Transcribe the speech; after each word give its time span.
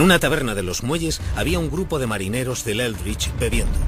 En 0.00 0.04
una 0.04 0.18
taberna 0.18 0.54
de 0.54 0.62
los 0.62 0.82
muelles 0.82 1.20
había 1.36 1.58
un 1.58 1.70
grupo 1.70 1.98
de 1.98 2.06
marineros 2.06 2.64
del 2.64 2.80
Eldridge 2.80 3.30
bebiendo. 3.38 3.78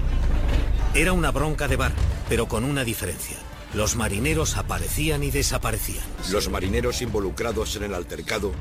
Era 0.92 1.14
una 1.14 1.30
bronca 1.30 1.68
de 1.68 1.76
bar, 1.76 1.92
pero 2.28 2.48
con 2.48 2.64
una 2.64 2.84
diferencia. 2.84 3.38
Los 3.72 3.96
marineros 3.96 4.58
aparecían 4.58 5.22
y 5.22 5.30
desaparecían. 5.30 6.04
Los 6.30 6.50
marineros 6.50 7.00
involucrados 7.00 7.76
en 7.76 7.84
el 7.84 7.94
altercado 7.94 8.52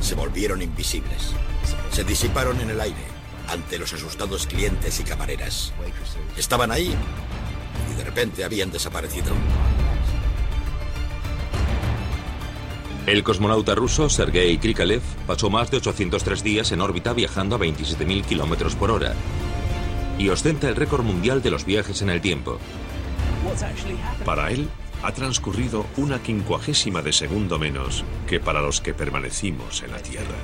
se 0.00 0.14
volvieron 0.14 0.62
invisibles. 0.62 1.34
Se 1.92 2.04
disiparon 2.04 2.58
en 2.62 2.70
el 2.70 2.80
aire 2.80 3.04
ante 3.48 3.78
los 3.78 3.92
asustados 3.92 4.46
clientes 4.46 4.98
y 4.98 5.04
camareras. 5.04 5.74
Estaban 6.38 6.72
ahí 6.72 6.94
y 7.92 7.96
de 7.98 8.04
repente 8.04 8.44
habían 8.44 8.72
desaparecido. 8.72 9.34
El 13.06 13.22
cosmonauta 13.22 13.74
ruso 13.74 14.08
Sergei 14.08 14.56
Krikalev 14.56 15.02
pasó 15.26 15.50
más 15.50 15.70
de 15.70 15.76
803 15.76 16.42
días 16.42 16.72
en 16.72 16.80
órbita 16.80 17.12
viajando 17.12 17.56
a 17.56 17.58
27.000 17.58 18.24
kilómetros 18.24 18.76
por 18.76 18.90
hora 18.90 19.14
y 20.18 20.30
ostenta 20.30 20.68
el 20.70 20.76
récord 20.76 21.04
mundial 21.04 21.42
de 21.42 21.50
los 21.50 21.66
viajes 21.66 22.00
en 22.00 22.08
el 22.08 22.22
tiempo. 22.22 22.58
Para 24.24 24.50
él, 24.50 24.70
ha 25.02 25.12
transcurrido 25.12 25.84
una 25.98 26.22
quincuagésima 26.22 27.02
de 27.02 27.12
segundo 27.12 27.58
menos 27.58 28.04
que 28.26 28.40
para 28.40 28.62
los 28.62 28.80
que 28.80 28.94
permanecimos 28.94 29.82
en 29.82 29.90
la 29.90 29.98
Tierra. 29.98 30.36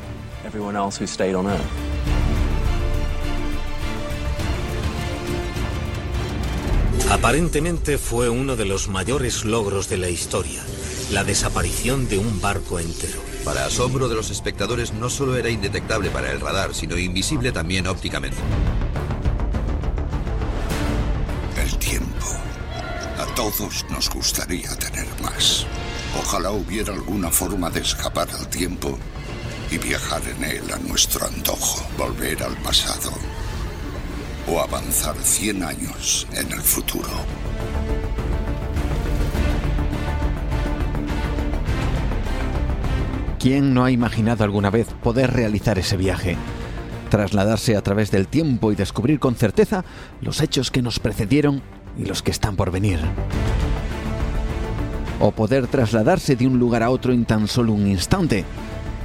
Aparentemente 7.11 7.97
fue 7.97 8.28
uno 8.28 8.55
de 8.55 8.66
los 8.66 8.88
mayores 8.88 9.47
logros 9.47 9.88
de 9.88 9.97
la 9.97 10.10
historia 10.10 10.62
la 11.10 11.25
desaparición 11.25 12.09
de 12.09 12.19
un 12.19 12.41
barco 12.41 12.78
entero. 12.78 13.21
Para 13.44 13.65
asombro 13.65 14.09
de 14.09 14.15
los 14.15 14.31
espectadores, 14.31 14.93
no 14.93 15.10
solo 15.10 15.37
era 15.37 15.50
indetectable 15.50 16.09
para 16.10 16.31
el 16.31 16.41
radar, 16.41 16.75
sino 16.75 16.97
invisible 16.97 17.50
también 17.50 17.87
ópticamente. 17.88 18.37
El 21.56 21.76
tiempo. 21.78 22.26
A 23.19 23.26
todos 23.34 23.84
nos 23.91 24.09
gustaría 24.09 24.70
tener 24.76 25.06
más. 25.20 25.66
Ojalá 26.19 26.53
hubiera 26.53 26.93
alguna 26.93 27.31
forma 27.31 27.70
de 27.70 27.81
escapar 27.81 28.28
al 28.31 28.49
tiempo 28.49 28.97
y 29.70 29.78
viajar 29.78 30.22
en 30.37 30.44
él 30.44 30.72
a 30.72 30.78
nuestro 30.78 31.26
antojo, 31.26 31.87
volver 31.99 32.43
al 32.43 32.56
pasado 32.59 33.10
o 34.47 34.60
avanzar 34.60 35.16
100 35.20 35.62
años 35.62 36.26
en 36.32 36.53
el 36.53 36.60
futuro. 36.60 37.39
¿Quién 43.40 43.72
no 43.72 43.84
ha 43.84 43.90
imaginado 43.90 44.44
alguna 44.44 44.68
vez 44.68 44.88
poder 45.02 45.32
realizar 45.32 45.78
ese 45.78 45.96
viaje? 45.96 46.36
Trasladarse 47.08 47.74
a 47.74 47.80
través 47.80 48.10
del 48.10 48.28
tiempo 48.28 48.70
y 48.70 48.74
descubrir 48.74 49.18
con 49.18 49.34
certeza 49.34 49.82
los 50.20 50.42
hechos 50.42 50.70
que 50.70 50.82
nos 50.82 50.98
precedieron 50.98 51.62
y 51.96 52.04
los 52.04 52.22
que 52.22 52.32
están 52.32 52.54
por 52.54 52.70
venir. 52.70 53.00
O 55.20 55.30
poder 55.30 55.68
trasladarse 55.68 56.36
de 56.36 56.46
un 56.46 56.58
lugar 56.58 56.82
a 56.82 56.90
otro 56.90 57.14
en 57.14 57.24
tan 57.24 57.48
solo 57.48 57.72
un 57.72 57.86
instante. 57.86 58.44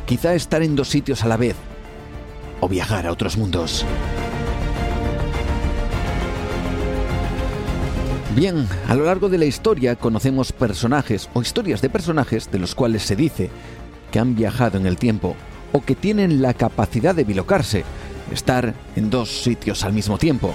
Quizá 0.05 0.33
estar 0.33 0.61
en 0.61 0.75
dos 0.75 0.89
sitios 0.89 1.23
a 1.23 1.29
la 1.29 1.37
vez. 1.37 1.55
O 2.59 2.67
viajar 2.67 3.07
a 3.07 3.13
otros 3.13 3.37
mundos. 3.37 3.85
Bien, 8.35 8.67
a 8.89 8.95
lo 8.95 9.05
largo 9.05 9.29
de 9.29 9.37
la 9.37 9.45
historia 9.45 9.95
conocemos 9.95 10.51
personajes 10.51 11.29
o 11.33 11.41
historias 11.41 11.81
de 11.81 11.89
personajes 11.89 12.51
de 12.51 12.59
los 12.59 12.75
cuales 12.75 13.03
se 13.03 13.15
dice 13.15 13.49
que 14.11 14.19
han 14.19 14.35
viajado 14.35 14.77
en 14.77 14.85
el 14.85 14.97
tiempo 14.97 15.35
o 15.75 15.83
que 15.83 15.95
tienen 15.95 16.41
la 16.41 16.53
capacidad 16.53 17.13
de 17.13 17.25
bilocarse, 17.25 17.83
estar 18.31 18.73
en 18.95 19.09
dos 19.09 19.43
sitios 19.43 19.83
al 19.83 19.91
mismo 19.91 20.17
tiempo. 20.17 20.53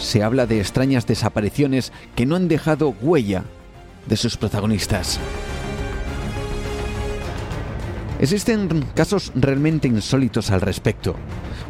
Se 0.00 0.22
habla 0.22 0.46
de 0.46 0.60
extrañas 0.60 1.06
desapariciones 1.06 1.92
que 2.14 2.24
no 2.24 2.36
han 2.36 2.48
dejado 2.48 2.94
huella 3.02 3.44
de 4.06 4.16
sus 4.16 4.36
protagonistas. 4.36 5.20
Existen 8.18 8.86
casos 8.94 9.30
realmente 9.34 9.88
insólitos 9.88 10.50
al 10.50 10.62
respecto. 10.62 11.14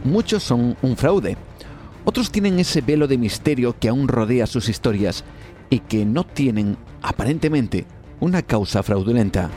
Muchos 0.05 0.45
son 0.45 0.77
un 0.83 0.97
fraude. 0.97 1.37
Otros 2.05 2.31
tienen 2.31 2.61
ese 2.61 2.83
velo 2.83 3.09
de 3.09 3.19
misterio 3.19 3.77
que 3.81 3.89
aún 3.89 4.07
rodea 4.07 4.47
sus 4.47 4.69
historias 4.69 5.25
y 5.71 5.81
que 5.81 6.05
no 6.05 6.23
tienen, 6.23 6.77
aparentemente, 7.03 7.85
una 8.21 8.43
causa 8.43 8.85
fraudulenta 8.85 9.51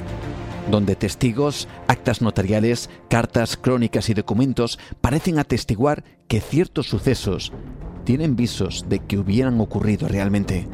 donde 0.69 0.95
testigos, 0.95 1.67
actas 1.87 2.21
notariales, 2.21 2.89
cartas, 3.09 3.57
crónicas 3.57 4.09
y 4.09 4.13
documentos 4.13 4.79
parecen 5.01 5.39
atestiguar 5.39 6.03
que 6.27 6.41
ciertos 6.41 6.87
sucesos 6.87 7.51
tienen 8.03 8.35
visos 8.35 8.85
de 8.87 8.99
que 8.99 9.17
hubieran 9.17 9.59
ocurrido 9.59 10.07
realmente. 10.07 10.67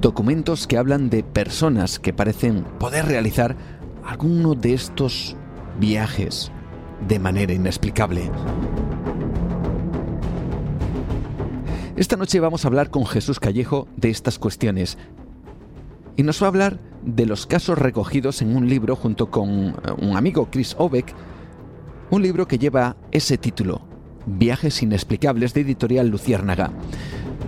Documentos 0.00 0.66
que 0.66 0.78
hablan 0.78 1.10
de 1.10 1.22
personas 1.22 1.98
que 1.98 2.12
parecen 2.12 2.64
poder 2.78 3.06
realizar 3.06 3.56
alguno 4.04 4.54
de 4.54 4.74
estos 4.74 5.36
viajes 5.78 6.50
de 7.06 7.18
manera 7.18 7.52
inexplicable. 7.52 8.30
Esta 11.94 12.16
noche 12.16 12.40
vamos 12.40 12.64
a 12.64 12.68
hablar 12.68 12.90
con 12.90 13.06
Jesús 13.06 13.38
Callejo 13.38 13.86
de 13.96 14.10
estas 14.10 14.38
cuestiones, 14.38 14.98
y 16.16 16.22
nos 16.22 16.42
va 16.42 16.46
a 16.46 16.48
hablar 16.48 16.78
de 17.04 17.26
los 17.26 17.46
casos 17.46 17.78
recogidos 17.78 18.42
en 18.42 18.56
un 18.56 18.68
libro 18.68 18.96
junto 18.96 19.30
con 19.30 19.50
eh, 19.50 19.74
un 19.98 20.16
amigo 20.16 20.48
Chris 20.50 20.74
Obeck, 20.78 21.14
un 22.10 22.22
libro 22.22 22.46
que 22.46 22.58
lleva 22.58 22.96
ese 23.10 23.38
título, 23.38 23.82
Viajes 24.26 24.82
Inexplicables 24.82 25.54
de 25.54 25.62
Editorial 25.62 26.08
Luciérnaga. 26.08 26.70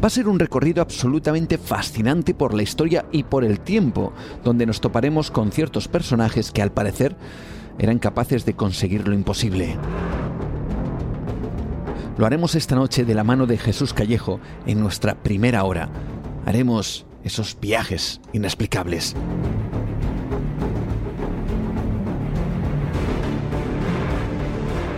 Va 0.03 0.09
a 0.09 0.11
ser 0.11 0.29
un 0.29 0.39
recorrido 0.39 0.83
absolutamente 0.83 1.59
fascinante 1.59 2.35
por 2.35 2.55
la 2.55 2.63
historia 2.63 3.07
y 3.13 3.23
por 3.23 3.45
el 3.45 3.61
tiempo, 3.61 4.13
donde 4.43 4.67
nos 4.67 4.81
toparemos 4.81 5.31
con 5.31 5.53
ciertos 5.53 5.89
personajes 5.89 6.51
que 6.51 6.63
al 6.63 6.73
parecer 6.73 7.17
eran 7.79 7.99
capaces 7.99 8.45
de 8.45 8.55
conseguir 8.55 9.07
lo 9.07 9.15
imposible. 9.15 9.77
Lo 12.17 12.27
haremos 12.27 12.55
esta 12.55 12.77
noche 12.77 13.05
de 13.05 13.15
la 13.15 13.25
mano 13.25 13.47
de 13.47 13.59
Jesús 13.59 13.93
Callejo 13.93 14.41
en 14.67 14.81
nuestra 14.81 15.15
primera 15.15 15.65
hora. 15.65 15.89
Haremos 16.47 17.07
esos 17.25 17.59
viajes 17.61 18.21
inexplicables. 18.33 19.15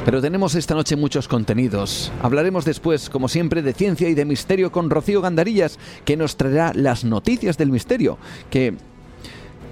Pero 0.06 0.20
tenemos 0.20 0.54
esta 0.54 0.76
noche 0.76 0.94
muchos 0.94 1.26
contenidos. 1.26 2.12
Hablaremos 2.22 2.64
después, 2.64 3.10
como 3.10 3.26
siempre, 3.26 3.60
de 3.60 3.72
ciencia 3.72 4.08
y 4.08 4.14
de 4.14 4.24
misterio 4.24 4.70
con 4.70 4.88
Rocío 4.88 5.20
Gandarillas, 5.20 5.80
que 6.04 6.16
nos 6.16 6.36
traerá 6.36 6.72
las 6.74 7.04
noticias 7.04 7.58
del 7.58 7.72
misterio, 7.72 8.16
que, 8.48 8.74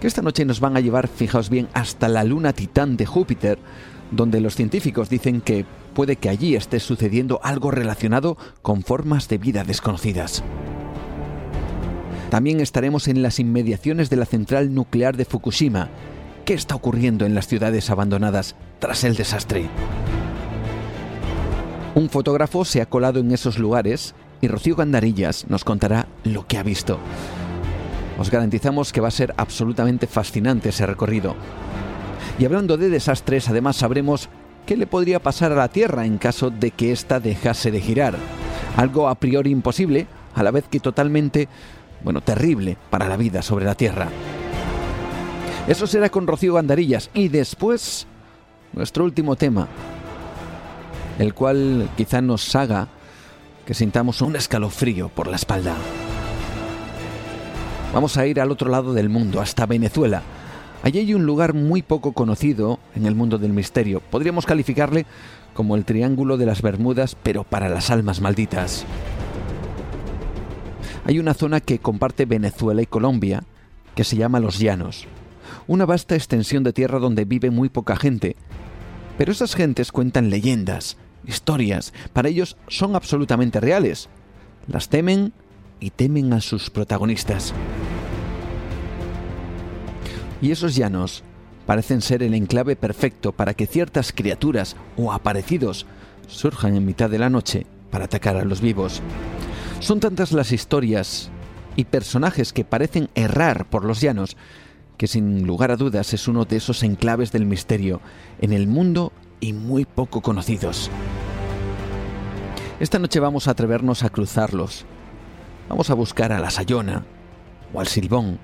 que 0.00 0.06
esta 0.08 0.22
noche 0.22 0.44
nos 0.44 0.58
van 0.58 0.76
a 0.76 0.80
llevar, 0.80 1.06
fijaos 1.06 1.50
bien, 1.50 1.68
hasta 1.72 2.08
la 2.08 2.24
luna 2.24 2.52
titán 2.52 2.96
de 2.96 3.06
Júpiter, 3.06 3.60
donde 4.10 4.40
los 4.40 4.56
científicos 4.56 5.08
dicen 5.08 5.40
que 5.40 5.64
puede 5.94 6.16
que 6.16 6.30
allí 6.30 6.56
esté 6.56 6.80
sucediendo 6.80 7.38
algo 7.44 7.70
relacionado 7.70 8.36
con 8.60 8.82
formas 8.82 9.28
de 9.28 9.38
vida 9.38 9.62
desconocidas. 9.62 10.42
También 12.34 12.58
estaremos 12.58 13.06
en 13.06 13.22
las 13.22 13.38
inmediaciones 13.38 14.10
de 14.10 14.16
la 14.16 14.26
central 14.26 14.74
nuclear 14.74 15.16
de 15.16 15.24
Fukushima. 15.24 15.88
¿Qué 16.44 16.54
está 16.54 16.74
ocurriendo 16.74 17.26
en 17.26 17.36
las 17.36 17.46
ciudades 17.46 17.90
abandonadas 17.90 18.56
tras 18.80 19.04
el 19.04 19.14
desastre? 19.14 19.68
Un 21.94 22.10
fotógrafo 22.10 22.64
se 22.64 22.80
ha 22.80 22.86
colado 22.86 23.20
en 23.20 23.30
esos 23.30 23.60
lugares 23.60 24.16
y 24.40 24.48
Rocío 24.48 24.74
Gandarillas 24.74 25.46
nos 25.48 25.62
contará 25.62 26.08
lo 26.24 26.44
que 26.44 26.58
ha 26.58 26.64
visto. 26.64 26.98
Os 28.18 28.32
garantizamos 28.32 28.92
que 28.92 29.00
va 29.00 29.06
a 29.06 29.12
ser 29.12 29.32
absolutamente 29.36 30.08
fascinante 30.08 30.70
ese 30.70 30.86
recorrido. 30.86 31.36
Y 32.40 32.46
hablando 32.46 32.76
de 32.76 32.88
desastres, 32.88 33.48
además 33.48 33.76
sabremos 33.76 34.28
qué 34.66 34.76
le 34.76 34.88
podría 34.88 35.22
pasar 35.22 35.52
a 35.52 35.54
la 35.54 35.68
Tierra 35.68 36.04
en 36.04 36.18
caso 36.18 36.50
de 36.50 36.72
que 36.72 36.90
ésta 36.90 37.20
dejase 37.20 37.70
de 37.70 37.80
girar. 37.80 38.16
Algo 38.76 39.08
a 39.08 39.14
priori 39.14 39.52
imposible, 39.52 40.08
a 40.34 40.42
la 40.42 40.50
vez 40.50 40.64
que 40.68 40.80
totalmente, 40.80 41.48
bueno, 42.04 42.20
terrible 42.20 42.76
para 42.90 43.08
la 43.08 43.16
vida 43.16 43.42
sobre 43.42 43.64
la 43.64 43.74
Tierra. 43.74 44.08
Eso 45.66 45.86
será 45.86 46.10
con 46.10 46.26
Rocío 46.26 46.54
Gandarillas. 46.54 47.10
Y 47.14 47.28
después, 47.28 48.06
nuestro 48.74 49.04
último 49.04 49.34
tema, 49.34 49.66
el 51.18 51.32
cual 51.32 51.88
quizá 51.96 52.20
nos 52.20 52.54
haga 52.54 52.88
que 53.64 53.72
sintamos 53.72 54.20
un 54.20 54.36
escalofrío 54.36 55.08
por 55.08 55.26
la 55.26 55.36
espalda. 55.36 55.74
Vamos 57.94 58.16
a 58.18 58.26
ir 58.26 58.40
al 58.40 58.50
otro 58.50 58.70
lado 58.70 58.92
del 58.92 59.08
mundo, 59.08 59.40
hasta 59.40 59.66
Venezuela. 59.66 60.22
Allí 60.82 60.98
hay 60.98 61.14
un 61.14 61.24
lugar 61.24 61.54
muy 61.54 61.80
poco 61.80 62.12
conocido 62.12 62.78
en 62.94 63.06
el 63.06 63.14
mundo 63.14 63.38
del 63.38 63.54
misterio. 63.54 64.00
Podríamos 64.00 64.44
calificarle 64.44 65.06
como 65.54 65.76
el 65.76 65.86
Triángulo 65.86 66.36
de 66.36 66.44
las 66.44 66.60
Bermudas, 66.60 67.16
pero 67.22 67.44
para 67.44 67.70
las 67.70 67.90
almas 67.90 68.20
malditas. 68.20 68.84
Hay 71.04 71.18
una 71.18 71.34
zona 71.34 71.60
que 71.60 71.78
comparte 71.78 72.24
Venezuela 72.24 72.82
y 72.82 72.86
Colombia, 72.86 73.44
que 73.94 74.04
se 74.04 74.16
llama 74.16 74.40
Los 74.40 74.58
Llanos 74.58 75.06
una 75.66 75.86
vasta 75.86 76.14
extensión 76.14 76.62
de 76.62 76.72
tierra 76.72 76.98
donde 76.98 77.24
vive 77.24 77.50
muy 77.50 77.68
poca 77.68 77.96
gente. 77.96 78.36
Pero 79.18 79.32
esas 79.32 79.54
gentes 79.54 79.92
cuentan 79.92 80.30
leyendas, 80.30 80.96
historias, 81.26 81.92
para 82.12 82.28
ellos 82.28 82.56
son 82.68 82.96
absolutamente 82.96 83.60
reales. 83.60 84.08
Las 84.66 84.88
temen 84.88 85.32
y 85.80 85.90
temen 85.90 86.32
a 86.32 86.40
sus 86.40 86.70
protagonistas. 86.70 87.52
Y 90.40 90.50
esos 90.50 90.74
llanos 90.74 91.22
parecen 91.66 92.02
ser 92.02 92.22
el 92.22 92.34
enclave 92.34 92.76
perfecto 92.76 93.32
para 93.32 93.54
que 93.54 93.66
ciertas 93.66 94.12
criaturas 94.12 94.76
o 94.96 95.12
aparecidos 95.12 95.86
surjan 96.26 96.74
en 96.76 96.84
mitad 96.84 97.08
de 97.08 97.18
la 97.18 97.30
noche 97.30 97.66
para 97.90 98.06
atacar 98.06 98.36
a 98.36 98.44
los 98.44 98.60
vivos. 98.60 99.00
Son 99.84 100.00
tantas 100.00 100.32
las 100.32 100.50
historias 100.50 101.28
y 101.76 101.84
personajes 101.84 102.54
que 102.54 102.64
parecen 102.64 103.10
errar 103.14 103.66
por 103.66 103.84
los 103.84 104.00
llanos 104.00 104.34
que 104.96 105.06
sin 105.06 105.46
lugar 105.46 105.70
a 105.70 105.76
dudas 105.76 106.14
es 106.14 106.26
uno 106.26 106.46
de 106.46 106.56
esos 106.56 106.82
enclaves 106.82 107.32
del 107.32 107.44
misterio 107.44 108.00
en 108.40 108.54
el 108.54 108.66
mundo 108.66 109.12
y 109.40 109.52
muy 109.52 109.84
poco 109.84 110.22
conocidos. 110.22 110.90
Esta 112.80 112.98
noche 112.98 113.20
vamos 113.20 113.46
a 113.46 113.50
atrevernos 113.50 114.04
a 114.04 114.08
cruzarlos. 114.08 114.86
Vamos 115.68 115.90
a 115.90 115.94
buscar 115.94 116.32
a 116.32 116.40
la 116.40 116.48
Sayona, 116.48 117.04
o 117.74 117.80
al 117.80 117.86
Silbón, 117.86 118.38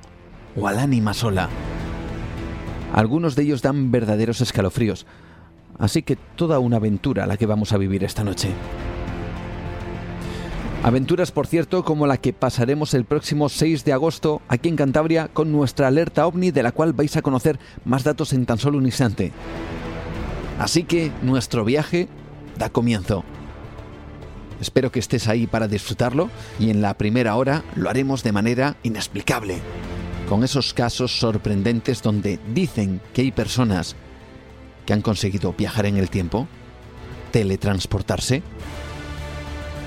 o 0.54 0.68
al 0.68 0.78
Ánima 0.78 1.14
Sola. 1.14 1.48
Algunos 2.92 3.34
de 3.34 3.44
ellos 3.44 3.62
dan 3.62 3.90
verdaderos 3.90 4.42
escalofríos, 4.42 5.06
así 5.78 6.02
que 6.02 6.16
toda 6.16 6.58
una 6.58 6.76
aventura 6.76 7.26
la 7.26 7.38
que 7.38 7.46
vamos 7.46 7.72
a 7.72 7.78
vivir 7.78 8.04
esta 8.04 8.24
noche. 8.24 8.50
Aventuras, 10.82 11.30
por 11.30 11.46
cierto, 11.46 11.84
como 11.84 12.06
la 12.06 12.16
que 12.16 12.32
pasaremos 12.32 12.94
el 12.94 13.04
próximo 13.04 13.50
6 13.50 13.84
de 13.84 13.92
agosto 13.92 14.40
aquí 14.48 14.70
en 14.70 14.76
Cantabria 14.76 15.28
con 15.28 15.52
nuestra 15.52 15.88
alerta 15.88 16.26
ovni 16.26 16.52
de 16.52 16.62
la 16.62 16.72
cual 16.72 16.94
vais 16.94 17.14
a 17.18 17.22
conocer 17.22 17.58
más 17.84 18.02
datos 18.02 18.32
en 18.32 18.46
tan 18.46 18.56
solo 18.56 18.78
un 18.78 18.86
instante. 18.86 19.30
Así 20.58 20.84
que 20.84 21.12
nuestro 21.20 21.66
viaje 21.66 22.08
da 22.58 22.70
comienzo. 22.70 23.24
Espero 24.58 24.90
que 24.90 25.00
estés 25.00 25.28
ahí 25.28 25.46
para 25.46 25.68
disfrutarlo 25.68 26.30
y 26.58 26.70
en 26.70 26.80
la 26.80 26.94
primera 26.94 27.36
hora 27.36 27.62
lo 27.76 27.90
haremos 27.90 28.22
de 28.22 28.32
manera 28.32 28.76
inexplicable, 28.82 29.58
con 30.30 30.44
esos 30.44 30.72
casos 30.72 31.18
sorprendentes 31.18 32.00
donde 32.00 32.38
dicen 32.54 33.02
que 33.12 33.20
hay 33.20 33.32
personas 33.32 33.96
que 34.86 34.94
han 34.94 35.02
conseguido 35.02 35.52
viajar 35.52 35.84
en 35.84 35.98
el 35.98 36.08
tiempo, 36.08 36.48
teletransportarse, 37.32 38.42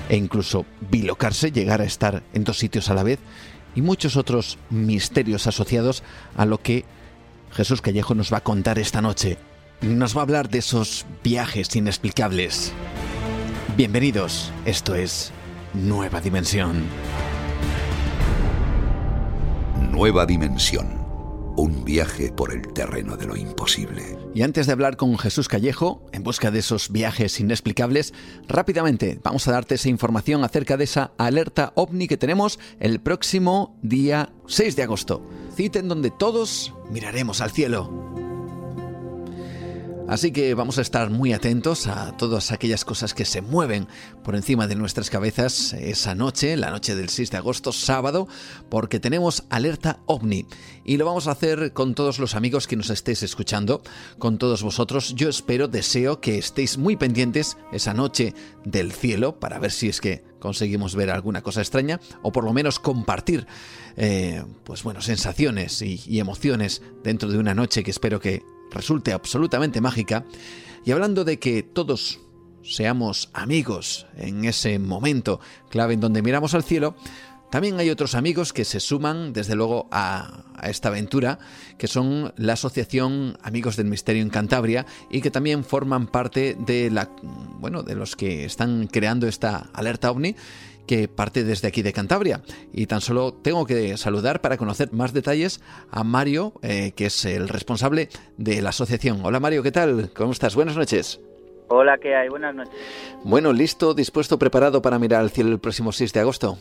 e 0.08 0.16
incluso 0.16 0.66
bilocarse, 0.90 1.52
llegar 1.52 1.80
a 1.80 1.84
estar 1.84 2.22
en 2.32 2.44
dos 2.44 2.58
sitios 2.58 2.90
a 2.90 2.94
la 2.94 3.02
vez 3.02 3.18
y 3.74 3.82
muchos 3.82 4.16
otros 4.16 4.58
misterios 4.70 5.46
asociados 5.46 6.02
a 6.36 6.46
lo 6.46 6.58
que 6.58 6.84
Jesús 7.52 7.80
Callejo 7.80 8.14
nos 8.14 8.32
va 8.32 8.38
a 8.38 8.44
contar 8.44 8.78
esta 8.78 9.00
noche. 9.00 9.38
Nos 9.80 10.16
va 10.16 10.20
a 10.20 10.22
hablar 10.22 10.48
de 10.48 10.58
esos 10.58 11.06
viajes 11.22 11.74
inexplicables. 11.76 12.72
Bienvenidos, 13.76 14.52
esto 14.64 14.94
es 14.94 15.32
Nueva 15.74 16.20
Dimensión. 16.20 16.84
Nueva 19.90 20.26
Dimensión 20.26 21.03
un 21.56 21.84
viaje 21.84 22.32
por 22.32 22.52
el 22.52 22.72
terreno 22.72 23.16
de 23.16 23.26
lo 23.26 23.36
imposible. 23.36 24.18
Y 24.34 24.42
antes 24.42 24.66
de 24.66 24.72
hablar 24.72 24.96
con 24.96 25.16
Jesús 25.18 25.48
Callejo, 25.48 26.04
en 26.12 26.22
busca 26.22 26.50
de 26.50 26.58
esos 26.58 26.90
viajes 26.90 27.38
inexplicables, 27.40 28.14
rápidamente 28.48 29.20
vamos 29.22 29.46
a 29.46 29.52
darte 29.52 29.76
esa 29.76 29.88
información 29.88 30.44
acerca 30.44 30.76
de 30.76 30.84
esa 30.84 31.12
alerta 31.18 31.72
ovni 31.76 32.08
que 32.08 32.16
tenemos 32.16 32.58
el 32.80 33.00
próximo 33.00 33.76
día 33.82 34.32
6 34.46 34.76
de 34.76 34.82
agosto. 34.82 35.22
Cita 35.54 35.78
en 35.78 35.88
donde 35.88 36.10
todos 36.10 36.74
miraremos 36.90 37.40
al 37.40 37.52
cielo. 37.52 38.13
Así 40.06 40.32
que 40.32 40.52
vamos 40.52 40.76
a 40.76 40.82
estar 40.82 41.08
muy 41.08 41.32
atentos 41.32 41.86
a 41.86 42.14
todas 42.16 42.52
aquellas 42.52 42.84
cosas 42.84 43.14
que 43.14 43.24
se 43.24 43.40
mueven 43.40 43.88
por 44.22 44.36
encima 44.36 44.66
de 44.66 44.74
nuestras 44.74 45.08
cabezas 45.08 45.72
esa 45.72 46.14
noche, 46.14 46.58
la 46.58 46.70
noche 46.70 46.94
del 46.94 47.08
6 47.08 47.30
de 47.30 47.38
agosto, 47.38 47.72
sábado, 47.72 48.28
porque 48.68 49.00
tenemos 49.00 49.44
alerta 49.48 50.00
ovni. 50.04 50.46
Y 50.84 50.98
lo 50.98 51.06
vamos 51.06 51.26
a 51.26 51.30
hacer 51.30 51.72
con 51.72 51.94
todos 51.94 52.18
los 52.18 52.34
amigos 52.34 52.66
que 52.66 52.76
nos 52.76 52.90
estéis 52.90 53.22
escuchando, 53.22 53.82
con 54.18 54.36
todos 54.36 54.62
vosotros. 54.62 55.14
Yo 55.14 55.30
espero, 55.30 55.68
deseo 55.68 56.20
que 56.20 56.36
estéis 56.36 56.76
muy 56.76 56.96
pendientes 56.96 57.56
esa 57.72 57.94
noche 57.94 58.34
del 58.64 58.92
cielo 58.92 59.40
para 59.40 59.58
ver 59.58 59.72
si 59.72 59.88
es 59.88 60.02
que 60.02 60.22
conseguimos 60.38 60.94
ver 60.94 61.10
alguna 61.10 61.42
cosa 61.42 61.62
extraña 61.62 61.98
o 62.22 62.30
por 62.30 62.44
lo 62.44 62.52
menos 62.52 62.78
compartir 62.78 63.46
eh, 63.96 64.44
pues 64.64 64.82
bueno 64.82 65.00
sensaciones 65.00 65.80
y 65.80 66.18
emociones 66.18 66.82
dentro 67.02 67.30
de 67.30 67.38
una 67.38 67.54
noche 67.54 67.82
que 67.82 67.90
espero 67.90 68.20
que 68.20 68.42
resulte 68.74 69.12
absolutamente 69.12 69.80
mágica. 69.80 70.24
Y 70.84 70.92
hablando 70.92 71.24
de 71.24 71.38
que 71.38 71.62
todos 71.62 72.20
seamos 72.62 73.30
amigos 73.32 74.06
en 74.16 74.44
ese 74.44 74.78
momento 74.78 75.40
clave 75.70 75.94
en 75.94 76.00
donde 76.00 76.22
miramos 76.22 76.54
al 76.54 76.64
cielo, 76.64 76.94
también 77.54 77.78
hay 77.78 77.88
otros 77.88 78.16
amigos 78.16 78.52
que 78.52 78.64
se 78.64 78.80
suman, 78.80 79.32
desde 79.32 79.54
luego, 79.54 79.86
a, 79.92 80.42
esta 80.64 80.88
aventura, 80.88 81.38
que 81.78 81.86
son 81.86 82.32
la 82.36 82.54
Asociación 82.54 83.38
Amigos 83.42 83.76
del 83.76 83.86
Misterio 83.86 84.22
en 84.22 84.30
Cantabria 84.30 84.86
y 85.08 85.20
que 85.20 85.30
también 85.30 85.62
forman 85.62 86.08
parte 86.08 86.56
de 86.58 86.90
la, 86.90 87.10
bueno, 87.60 87.84
de 87.84 87.94
los 87.94 88.16
que 88.16 88.44
están 88.44 88.88
creando 88.88 89.28
esta 89.28 89.68
alerta 89.72 90.10
ovni 90.10 90.34
que 90.86 91.08
parte 91.08 91.44
desde 91.44 91.68
aquí 91.68 91.82
de 91.82 91.92
Cantabria. 91.92 92.42
Y 92.72 92.86
tan 92.86 93.00
solo 93.00 93.32
tengo 93.32 93.66
que 93.66 93.96
saludar 93.96 94.40
para 94.40 94.56
conocer 94.56 94.92
más 94.92 95.12
detalles 95.12 95.62
a 95.90 96.04
Mario, 96.04 96.54
eh, 96.62 96.92
que 96.96 97.06
es 97.06 97.24
el 97.24 97.48
responsable 97.48 98.08
de 98.36 98.62
la 98.62 98.70
asociación. 98.70 99.20
Hola 99.24 99.40
Mario, 99.40 99.62
¿qué 99.62 99.72
tal? 99.72 100.10
¿Cómo 100.14 100.32
estás? 100.32 100.54
Buenas 100.54 100.76
noches. 100.76 101.20
Hola, 101.68 101.98
¿qué 101.98 102.14
hay? 102.14 102.28
Buenas 102.28 102.54
noches. 102.54 102.74
Bueno, 103.24 103.52
listo, 103.52 103.94
dispuesto, 103.94 104.38
preparado 104.38 104.82
para 104.82 104.98
mirar 104.98 105.20
al 105.22 105.30
cielo 105.30 105.50
el 105.50 105.60
próximo 105.60 105.92
6 105.92 106.12
de 106.12 106.20
agosto. 106.20 106.58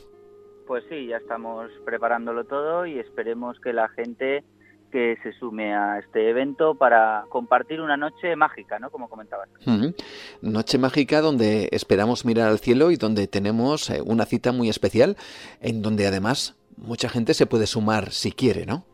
Pues 0.66 0.84
sí, 0.90 1.08
ya 1.08 1.18
estamos 1.18 1.70
preparándolo 1.86 2.46
todo 2.46 2.86
y 2.86 2.98
esperemos 3.00 3.60
que 3.60 3.74
la 3.74 3.90
gente 3.90 4.44
que 4.94 5.18
se 5.24 5.34
sume 5.34 5.74
a 5.74 5.98
este 5.98 6.30
evento 6.30 6.76
para 6.76 7.26
compartir 7.30 7.82
una 7.82 7.98
noche 7.98 8.36
mágica, 8.36 8.78
¿no? 8.78 8.92
Como 8.92 9.10
comentabas. 9.10 9.50
Noche 10.44 10.78
mágica 10.78 11.20
donde 11.20 11.68
esperamos 11.72 12.26
mirar 12.26 12.50
al 12.50 12.60
cielo 12.60 12.92
y 12.92 12.98
donde 12.98 13.26
tenemos 13.26 13.90
eh, 13.90 14.04
una 14.06 14.26
cita 14.26 14.52
muy 14.52 14.70
especial, 14.70 15.16
en 15.62 15.82
donde 15.82 16.06
además 16.06 16.56
mucha 16.78 17.10
gente 17.10 17.34
se 17.34 17.48
puede 17.48 17.66
sumar 17.66 18.12
si 18.12 18.32
quiere, 18.32 18.68
¿no? 18.68 18.86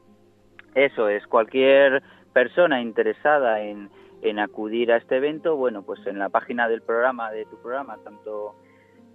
Eso 0.74 1.10
es, 1.10 1.28
cualquier 1.28 2.02
persona 2.32 2.82
interesada 2.82 3.62
en, 3.62 3.90
en 4.22 4.40
acudir 4.40 4.94
a 4.94 4.98
este 4.98 5.18
evento, 5.18 5.58
bueno, 5.58 5.84
pues 5.84 6.00
en 6.08 6.18
la 6.18 6.30
página 6.30 6.70
del 6.70 6.82
programa, 6.82 7.30
de 7.30 7.44
tu 7.44 7.62
programa, 7.62 7.98
tanto 8.06 8.56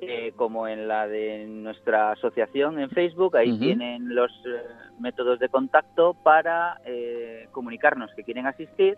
eh, 0.08 0.32
como 0.36 0.68
en 0.68 0.88
la 0.88 1.06
de 1.06 1.46
nuestra 1.46 2.12
asociación 2.12 2.78
en 2.78 2.90
Facebook. 2.90 3.36
Ahí 3.36 3.58
tienen 3.58 4.14
los 4.14 4.30
eh, 4.46 4.62
métodos 5.00 5.38
de 5.38 5.48
contacto 5.48 6.14
para 6.14 6.80
eh, 6.84 7.48
comunicarnos 7.52 8.10
que 8.14 8.24
quieren 8.24 8.46
asistir, 8.46 8.96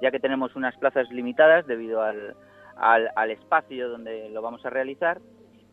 ya 0.00 0.10
que 0.10 0.20
tenemos 0.20 0.54
unas 0.56 0.76
plazas 0.76 1.10
limitadas 1.10 1.66
debido 1.66 2.02
al, 2.02 2.34
al, 2.76 3.30
espacio 3.30 3.88
donde 3.88 4.28
lo 4.30 4.42
vamos 4.42 4.64
a 4.64 4.70
realizar. 4.70 5.20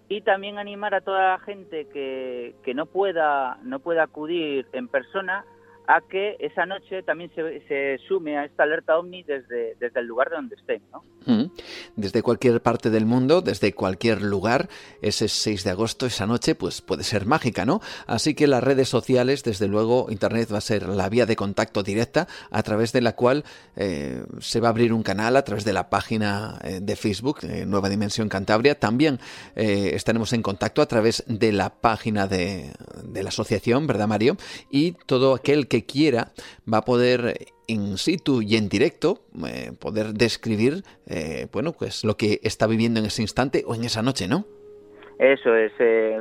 Y 0.08 0.22
también 0.22 0.58
animar 0.58 0.96
a 0.96 1.02
toda 1.02 1.32
la 1.32 1.40
gente 1.40 1.88
que, 1.88 2.56
que 2.64 2.74
no, 2.74 2.88
pueda, 2.88 3.58
no 3.64 3.80
pueda 3.80 4.04
acudir 4.04 4.68
en 4.74 4.88
persona 4.88 5.46
a 5.90 6.02
que 6.02 6.38
esa 6.40 6.68
noche 6.68 7.02
también 7.02 7.32
se, 7.34 7.98
sume 8.08 8.38
a 8.38 8.46
esta 8.46 8.62
alerta 8.62 8.96
ovni 9.00 9.24
desde, 9.24 9.76
desde 9.80 10.00
el 10.00 10.06
lugar 10.06 10.30
de 10.30 10.36
donde 10.36 10.56
estén. 10.56 10.84
¿no? 10.94 11.04
Desde 11.96 12.22
cualquier 12.22 12.62
parte 12.62 12.92
del 12.92 13.08
mundo, 13.08 13.42
desde 13.42 13.74
cualquier 13.74 14.22
lugar, 14.22 14.70
ese 15.02 15.28
6 15.28 15.64
de 15.64 15.72
agosto, 15.72 16.06
esa 16.06 16.28
noche, 16.28 16.54
pues 16.54 16.82
puede 16.82 17.04
ser 17.04 17.26
mágica, 17.26 17.66
¿no? 17.66 17.82
Así 18.06 18.36
que 18.36 18.46
las 18.46 18.64
redes 18.64 18.88
sociales, 18.88 19.44
desde 19.44 19.68
luego, 19.68 20.08
Internet 20.12 20.54
va 20.54 20.60
a 20.60 20.62
ser 20.62 20.88
la 20.88 21.10
vía 21.10 21.26
de 21.26 21.36
contacto 21.36 21.82
directa 21.82 22.28
a 22.52 22.62
través 22.62 22.94
de 22.94 23.02
la 23.02 23.16
cual 23.16 23.44
eh, 23.76 24.24
se 24.40 24.60
va 24.60 24.68
a 24.68 24.72
abrir 24.72 24.94
un 24.94 25.02
canal 25.02 25.38
a 25.38 25.44
través 25.44 25.66
de 25.66 25.74
la 25.74 25.90
página 25.90 26.60
eh, 26.64 26.82
de 26.82 26.96
Facebook, 26.96 27.40
eh, 27.42 27.66
Nueva 27.66 27.90
Dimensión 27.90 28.30
Cantabria. 28.30 28.80
También 28.80 29.20
estaremos 29.56 30.34
en 30.34 30.44
contacto 30.44 30.84
a 30.84 30.86
través 30.86 31.24
de 31.28 31.52
la 31.52 31.70
página 31.70 32.28
de, 32.28 32.72
de 33.04 33.24
la 33.24 33.30
asociación, 33.30 33.88
¿verdad, 33.88 34.08
Mario? 34.08 34.38
Y 34.70 34.92
todo 35.06 35.34
aquel 35.34 35.68
que 35.68 35.79
quiera 35.86 36.32
va 36.72 36.80
a 36.80 36.86
poder 36.86 37.36
in 37.68 37.98
situ 37.98 38.42
y 38.42 38.56
en 38.56 38.68
directo 38.68 39.22
eh, 39.46 39.72
poder 39.80 40.14
describir 40.14 40.84
eh, 41.08 41.48
bueno 41.52 41.72
pues 41.72 42.04
lo 42.04 42.16
que 42.18 42.40
está 42.44 42.68
viviendo 42.68 43.00
en 43.00 43.06
ese 43.06 43.22
instante 43.22 43.64
o 43.66 43.76
en 43.76 43.84
esa 43.84 44.02
noche 44.02 44.28
no 44.28 44.46
eso 45.20 45.56
es 45.56 45.72
eh, 45.80 46.18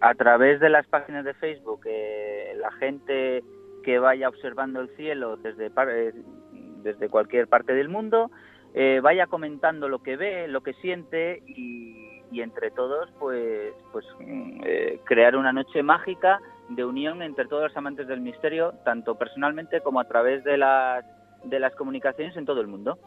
a 0.00 0.14
través 0.14 0.60
de 0.60 0.68
las 0.68 0.86
páginas 0.86 1.24
de 1.24 1.34
Facebook 1.34 1.86
la 1.86 2.70
gente 2.72 3.42
que 3.82 3.98
vaya 3.98 4.28
observando 4.28 4.80
el 4.80 4.88
cielo 4.96 5.36
desde 5.36 5.70
desde 6.82 7.08
cualquier 7.08 7.48
parte 7.48 7.74
del 7.74 7.88
mundo 7.88 8.30
vaya 9.02 9.26
comentando 9.26 9.88
lo 9.88 10.02
que 10.02 10.16
ve 10.16 10.46
lo 10.46 10.60
que 10.60 10.74
siente 10.74 11.42
y, 11.46 12.22
y 12.30 12.42
entre 12.42 12.70
todos 12.70 13.10
pues 13.18 13.72
pues 13.92 14.04
crear 15.04 15.34
una 15.34 15.52
noche 15.52 15.82
mágica 15.82 16.40
de 16.68 16.84
unión 16.84 17.22
entre 17.22 17.46
todos 17.46 17.64
los 17.64 17.76
amantes 17.76 18.06
del 18.08 18.20
misterio, 18.20 18.74
tanto 18.84 19.16
personalmente 19.16 19.80
como 19.80 20.00
a 20.00 20.04
través 20.04 20.44
de 20.44 20.56
las, 20.56 21.04
de 21.44 21.58
las 21.60 21.74
comunicaciones 21.74 22.36
en 22.36 22.44
todo 22.44 22.60
el 22.60 22.66
mundo. 22.66 22.98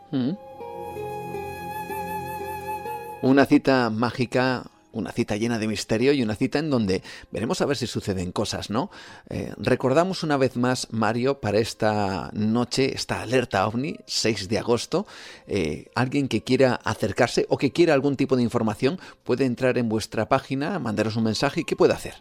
Una 3.21 3.45
cita 3.45 3.89
mágica 3.89 4.63
una 4.93 5.11
cita 5.11 5.35
llena 5.35 5.59
de 5.59 5.67
misterio 5.67 6.13
y 6.13 6.23
una 6.23 6.35
cita 6.35 6.59
en 6.59 6.69
donde 6.69 7.01
veremos 7.31 7.61
a 7.61 7.65
ver 7.65 7.77
si 7.77 7.87
suceden 7.87 8.31
cosas, 8.31 8.69
¿no? 8.69 8.91
Eh, 9.29 9.53
recordamos 9.57 10.23
una 10.23 10.37
vez 10.37 10.57
más, 10.57 10.91
Mario, 10.91 11.39
para 11.39 11.59
esta 11.59 12.29
noche, 12.33 12.93
esta 12.93 13.21
alerta 13.21 13.67
ovni, 13.67 13.97
6 14.05 14.49
de 14.49 14.59
agosto, 14.59 15.07
eh, 15.47 15.89
alguien 15.95 16.27
que 16.27 16.43
quiera 16.43 16.75
acercarse 16.75 17.45
o 17.49 17.57
que 17.57 17.71
quiera 17.71 17.93
algún 17.93 18.15
tipo 18.15 18.35
de 18.35 18.43
información 18.43 18.99
puede 19.23 19.45
entrar 19.45 19.77
en 19.77 19.89
vuestra 19.89 20.27
página, 20.27 20.79
mandaros 20.79 21.15
un 21.15 21.23
mensaje 21.23 21.61
y 21.61 21.63
¿qué 21.63 21.75
puede 21.75 21.93
hacer? 21.93 22.15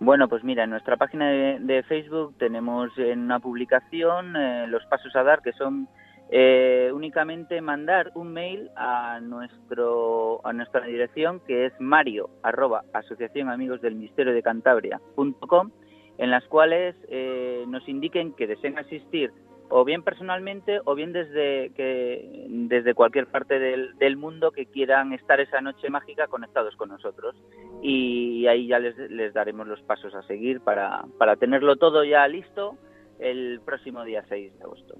Bueno, 0.00 0.28
pues 0.28 0.44
mira, 0.44 0.64
en 0.64 0.70
nuestra 0.70 0.96
página 0.96 1.28
de, 1.28 1.82
Facebook 1.88 2.34
tenemos 2.38 2.96
en 2.98 3.20
una 3.20 3.40
publicación 3.40 4.36
eh, 4.36 4.66
los 4.68 4.84
pasos 4.86 5.14
a 5.16 5.24
dar, 5.24 5.42
que 5.42 5.52
son 5.52 5.88
eh, 6.30 6.90
únicamente 6.94 7.60
mandar 7.60 8.12
un 8.14 8.32
mail 8.32 8.70
a 8.76 9.18
nuestro 9.20 10.40
a 10.46 10.52
nuestra 10.52 10.84
dirección 10.84 11.40
que 11.40 11.66
es 11.66 11.72
mario 11.80 12.30
arroba 12.42 12.84
asociación 12.92 13.48
amigos 13.48 13.80
del 13.80 13.96
misterio 13.96 14.32
de 14.32 14.42
Cantabria.com, 14.42 15.70
en 16.18 16.30
las 16.30 16.44
cuales 16.44 16.94
eh, 17.08 17.64
nos 17.66 17.88
indiquen 17.88 18.34
que 18.34 18.46
deseen 18.46 18.78
asistir 18.78 19.32
o 19.70 19.84
bien 19.84 20.02
personalmente 20.02 20.80
o 20.84 20.94
bien 20.94 21.12
desde 21.12 21.70
que 21.74 22.46
desde 22.48 22.94
cualquier 22.94 23.26
parte 23.26 23.58
del, 23.58 23.96
del, 23.98 24.16
mundo 24.16 24.50
que 24.50 24.66
quieran 24.66 25.12
estar 25.12 25.40
esa 25.40 25.60
noche 25.60 25.90
mágica 25.90 26.26
conectados 26.26 26.74
con 26.76 26.88
nosotros 26.88 27.36
y 27.82 28.46
ahí 28.46 28.68
ya 28.68 28.78
les, 28.78 28.96
les 29.10 29.34
daremos 29.34 29.66
los 29.66 29.80
pasos 29.82 30.14
a 30.14 30.22
seguir 30.22 30.60
para, 30.60 31.04
para 31.18 31.36
tenerlo 31.36 31.76
todo 31.76 32.04
ya 32.04 32.26
listo 32.28 32.76
el 33.18 33.60
próximo 33.64 34.04
día 34.04 34.24
6 34.28 34.58
de 34.58 34.64
agosto. 34.64 34.94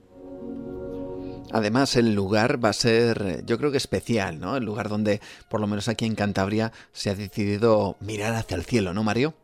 Además, 1.50 1.96
el 1.96 2.14
lugar 2.14 2.62
va 2.62 2.70
a 2.70 2.74
ser, 2.74 3.44
yo 3.46 3.56
creo 3.56 3.70
que 3.70 3.78
especial, 3.78 4.38
¿no? 4.38 4.56
El 4.56 4.64
lugar 4.64 4.88
donde, 4.88 5.20
por 5.48 5.60
lo 5.60 5.66
menos 5.66 5.88
aquí 5.88 6.04
en 6.04 6.14
Cantabria, 6.14 6.72
se 6.92 7.10
ha 7.10 7.14
decidido 7.14 7.96
mirar 8.00 8.34
hacia 8.34 8.56
el 8.56 8.64
cielo, 8.64 8.92
¿no, 8.92 9.02
Mario? 9.02 9.34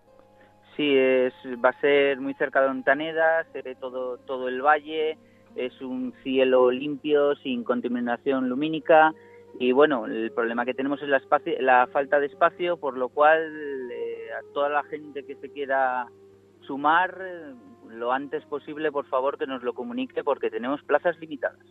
Sí, 0.76 0.96
es, 0.96 1.32
va 1.64 1.70
a 1.70 1.80
ser 1.80 2.20
muy 2.20 2.34
cerca 2.34 2.60
de 2.60 2.68
Ontaneda, 2.68 3.44
se 3.52 3.62
ve 3.62 3.74
todo, 3.76 4.18
todo 4.18 4.48
el 4.48 4.60
valle, 4.60 5.16
es 5.54 5.80
un 5.80 6.12
cielo 6.22 6.70
limpio, 6.70 7.36
sin 7.36 7.62
contaminación 7.62 8.48
lumínica 8.48 9.14
y 9.58 9.72
bueno, 9.72 10.06
el 10.06 10.32
problema 10.32 10.64
que 10.64 10.74
tenemos 10.74 11.00
es 11.00 11.08
la, 11.08 11.22
la 11.60 11.86
falta 11.86 12.18
de 12.18 12.26
espacio, 12.26 12.76
por 12.76 12.96
lo 12.96 13.08
cual 13.08 13.40
eh, 13.90 14.28
a 14.32 14.52
toda 14.52 14.68
la 14.68 14.82
gente 14.84 15.24
que 15.24 15.36
se 15.36 15.50
quiera 15.50 16.08
sumar, 16.62 17.54
lo 17.88 18.12
antes 18.12 18.44
posible, 18.46 18.90
por 18.90 19.06
favor, 19.06 19.38
que 19.38 19.46
nos 19.46 19.62
lo 19.62 19.72
comunique 19.72 20.24
porque 20.24 20.50
tenemos 20.50 20.82
plazas 20.82 21.18
limitadas. 21.20 21.64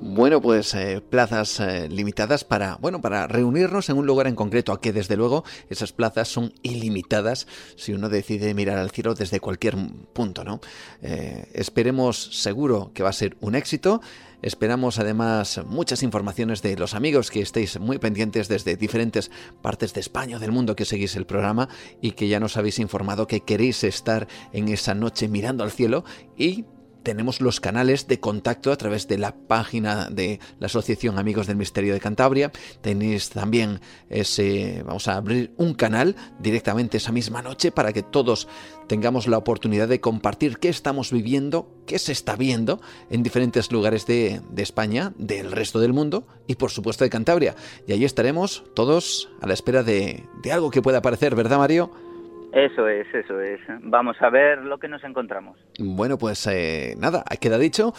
Bueno, 0.00 0.40
pues 0.40 0.74
eh, 0.74 1.00
plazas 1.00 1.60
eh, 1.60 1.88
limitadas 1.88 2.44
para, 2.44 2.76
bueno, 2.76 3.00
para 3.00 3.26
reunirnos 3.26 3.88
en 3.90 3.98
un 3.98 4.06
lugar 4.06 4.26
en 4.26 4.34
concreto, 4.34 4.72
a 4.72 4.80
que 4.80 4.92
desde 4.92 5.16
luego 5.16 5.44
esas 5.68 5.92
plazas 5.92 6.28
son 6.28 6.52
ilimitadas 6.62 7.46
si 7.76 7.92
uno 7.92 8.08
decide 8.08 8.54
mirar 8.54 8.78
al 8.78 8.90
cielo 8.90 9.14
desde 9.14 9.40
cualquier 9.40 9.76
punto, 10.12 10.44
¿no? 10.44 10.60
Eh, 11.02 11.50
esperemos 11.54 12.40
seguro 12.40 12.92
que 12.94 13.02
va 13.02 13.10
a 13.10 13.14
ser 13.14 13.36
un 13.40 13.54
éxito. 13.54 14.00
Esperamos 14.42 14.98
además 14.98 15.60
muchas 15.66 16.02
informaciones 16.02 16.62
de 16.62 16.74
los 16.76 16.94
amigos 16.94 17.30
que 17.30 17.42
estéis 17.42 17.78
muy 17.78 17.98
pendientes 17.98 18.48
desde 18.48 18.76
diferentes 18.76 19.30
partes 19.60 19.92
de 19.92 20.00
España 20.00 20.38
o 20.38 20.40
del 20.40 20.50
mundo 20.50 20.76
que 20.76 20.86
seguís 20.86 21.14
el 21.16 21.26
programa 21.26 21.68
y 22.00 22.12
que 22.12 22.26
ya 22.26 22.40
nos 22.40 22.56
habéis 22.56 22.78
informado 22.78 23.26
que 23.26 23.40
queréis 23.40 23.84
estar 23.84 24.28
en 24.54 24.68
esa 24.68 24.94
noche 24.94 25.28
mirando 25.28 25.62
al 25.62 25.72
cielo 25.72 26.04
y 26.38 26.64
tenemos 27.02 27.40
los 27.40 27.60
canales 27.60 28.06
de 28.06 28.20
contacto 28.20 28.72
a 28.72 28.76
través 28.76 29.08
de 29.08 29.18
la 29.18 29.34
página 29.34 30.10
de 30.10 30.40
la 30.58 30.66
Asociación 30.66 31.18
Amigos 31.18 31.46
del 31.46 31.56
Misterio 31.56 31.94
de 31.94 32.00
Cantabria. 32.00 32.52
Tenéis 32.80 33.30
también 33.30 33.80
ese, 34.08 34.82
vamos 34.86 35.08
a 35.08 35.16
abrir 35.16 35.52
un 35.56 35.74
canal 35.74 36.16
directamente 36.38 36.98
esa 36.98 37.12
misma 37.12 37.42
noche 37.42 37.72
para 37.72 37.92
que 37.92 38.02
todos 38.02 38.48
tengamos 38.86 39.28
la 39.28 39.38
oportunidad 39.38 39.88
de 39.88 40.00
compartir 40.00 40.58
qué 40.58 40.68
estamos 40.68 41.12
viviendo, 41.12 41.68
qué 41.86 41.98
se 41.98 42.12
está 42.12 42.36
viendo 42.36 42.80
en 43.08 43.22
diferentes 43.22 43.70
lugares 43.70 44.06
de, 44.06 44.42
España, 44.56 45.12
del 45.16 45.52
resto 45.52 45.80
del 45.80 45.92
mundo 45.92 46.26
y 46.46 46.56
por 46.56 46.70
supuesto 46.70 47.04
de 47.04 47.10
Cantabria. 47.10 47.54
Y 47.86 47.92
ahí 47.92 48.04
estaremos 48.04 48.64
todos 48.74 49.30
a 49.40 49.46
la 49.46 49.54
espera 49.54 49.82
de, 49.82 50.24
de 50.42 50.52
algo 50.52 50.70
que 50.70 50.82
pueda 50.82 50.98
aparecer, 50.98 51.34
¿verdad 51.34 51.58
Mario? 51.58 52.09
Eso 52.52 52.88
es, 52.88 53.06
eso 53.14 53.40
es. 53.40 53.60
Vamos 53.82 54.16
a 54.20 54.28
ver 54.28 54.58
lo 54.64 54.78
que 54.78 54.88
nos 54.88 55.04
encontramos. 55.04 55.56
Bueno, 55.78 56.18
pues 56.18 56.46
eh, 56.48 56.94
nada, 56.98 57.22
queda 57.40 57.58
dicho 57.58 57.92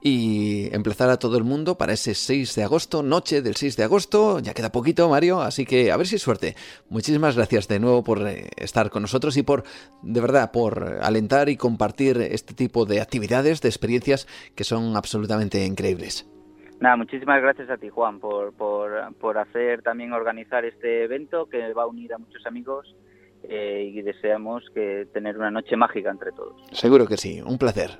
y 0.00 0.72
empezar 0.72 1.10
a 1.10 1.18
todo 1.18 1.36
el 1.36 1.42
mundo 1.42 1.76
para 1.76 1.94
ese 1.94 2.14
6 2.14 2.54
de 2.54 2.62
agosto, 2.62 3.02
noche 3.02 3.42
del 3.42 3.56
6 3.56 3.76
de 3.76 3.82
agosto. 3.82 4.38
Ya 4.38 4.54
queda 4.54 4.70
poquito, 4.70 5.08
Mario, 5.08 5.40
así 5.40 5.64
que 5.64 5.90
a 5.90 5.96
ver 5.96 6.06
si 6.06 6.18
suerte. 6.18 6.54
Muchísimas 6.88 7.34
gracias 7.34 7.66
de 7.66 7.80
nuevo 7.80 8.04
por 8.04 8.26
eh, 8.28 8.48
estar 8.56 8.90
con 8.90 9.02
nosotros 9.02 9.36
y 9.36 9.42
por, 9.42 9.64
de 10.02 10.20
verdad, 10.20 10.52
por 10.52 11.00
alentar 11.02 11.48
y 11.48 11.56
compartir 11.56 12.18
este 12.18 12.54
tipo 12.54 12.84
de 12.84 13.00
actividades, 13.00 13.60
de 13.60 13.68
experiencias 13.68 14.28
que 14.54 14.62
son 14.62 14.96
absolutamente 14.96 15.64
increíbles. 15.64 16.30
Nada, 16.78 16.96
muchísimas 16.96 17.42
gracias 17.42 17.70
a 17.70 17.78
ti, 17.78 17.88
Juan, 17.88 18.20
por, 18.20 18.52
por, 18.52 19.14
por 19.16 19.38
hacer 19.38 19.82
también 19.82 20.12
organizar 20.12 20.64
este 20.64 21.04
evento 21.04 21.46
que 21.46 21.72
va 21.72 21.84
a 21.84 21.86
unir 21.86 22.12
a 22.12 22.18
muchos 22.18 22.46
amigos 22.46 22.94
eh, 23.48 23.92
y 23.92 24.02
deseamos 24.02 24.64
que 24.74 25.06
tener 25.12 25.36
una 25.36 25.50
noche 25.50 25.76
mágica 25.76 26.10
entre 26.10 26.32
todos. 26.32 26.60
Seguro 26.72 27.06
que 27.06 27.16
sí, 27.16 27.40
un 27.40 27.58
placer. 27.58 27.98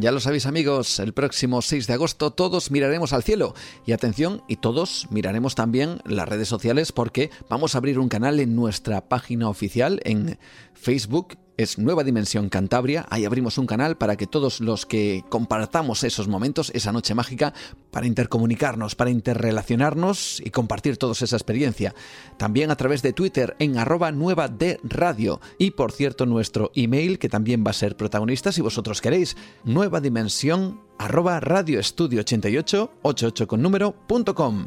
Ya 0.00 0.12
lo 0.12 0.20
sabéis 0.20 0.46
amigos, 0.46 0.98
el 0.98 1.12
próximo 1.12 1.60
6 1.60 1.86
de 1.86 1.92
agosto 1.92 2.30
todos 2.30 2.70
miraremos 2.70 3.12
al 3.12 3.22
cielo. 3.22 3.52
Y 3.84 3.92
atención, 3.92 4.42
y 4.48 4.56
todos 4.56 5.06
miraremos 5.10 5.54
también 5.54 5.98
las 6.06 6.26
redes 6.26 6.48
sociales 6.48 6.90
porque 6.90 7.28
vamos 7.50 7.74
a 7.74 7.78
abrir 7.78 7.98
un 7.98 8.08
canal 8.08 8.40
en 8.40 8.56
nuestra 8.56 9.10
página 9.10 9.50
oficial 9.50 10.00
en 10.04 10.38
Facebook 10.72 11.36
es 11.60 11.78
Nueva 11.78 12.04
Dimensión 12.04 12.48
Cantabria. 12.48 13.04
Ahí 13.10 13.26
abrimos 13.26 13.58
un 13.58 13.66
canal 13.66 13.98
para 13.98 14.16
que 14.16 14.26
todos 14.26 14.60
los 14.60 14.86
que 14.86 15.22
compartamos 15.28 16.04
esos 16.04 16.26
momentos, 16.26 16.70
esa 16.74 16.90
noche 16.90 17.14
mágica, 17.14 17.52
para 17.90 18.06
intercomunicarnos, 18.06 18.94
para 18.94 19.10
interrelacionarnos 19.10 20.40
y 20.40 20.50
compartir 20.50 20.96
toda 20.96 21.12
esa 21.12 21.36
experiencia. 21.36 21.94
También 22.38 22.70
a 22.70 22.76
través 22.76 23.02
de 23.02 23.12
Twitter 23.12 23.56
en 23.58 23.76
arroba 23.76 24.10
nueva 24.10 24.48
de 24.48 24.80
radio. 24.82 25.40
Y 25.58 25.72
por 25.72 25.92
cierto, 25.92 26.24
nuestro 26.24 26.72
email, 26.74 27.18
que 27.18 27.28
también 27.28 27.62
va 27.66 27.72
a 27.72 27.74
ser 27.74 27.94
protagonista 27.94 28.52
si 28.52 28.62
vosotros 28.62 29.02
queréis, 29.02 29.36
nueva 29.62 30.00
dimensión 30.00 30.80
arroba 30.98 31.40
radioestudio 31.40 32.20
88 32.20 32.90
88 33.02 33.46
con 33.46 33.60
número 33.60 33.92
punto 34.06 34.34
com. 34.34 34.66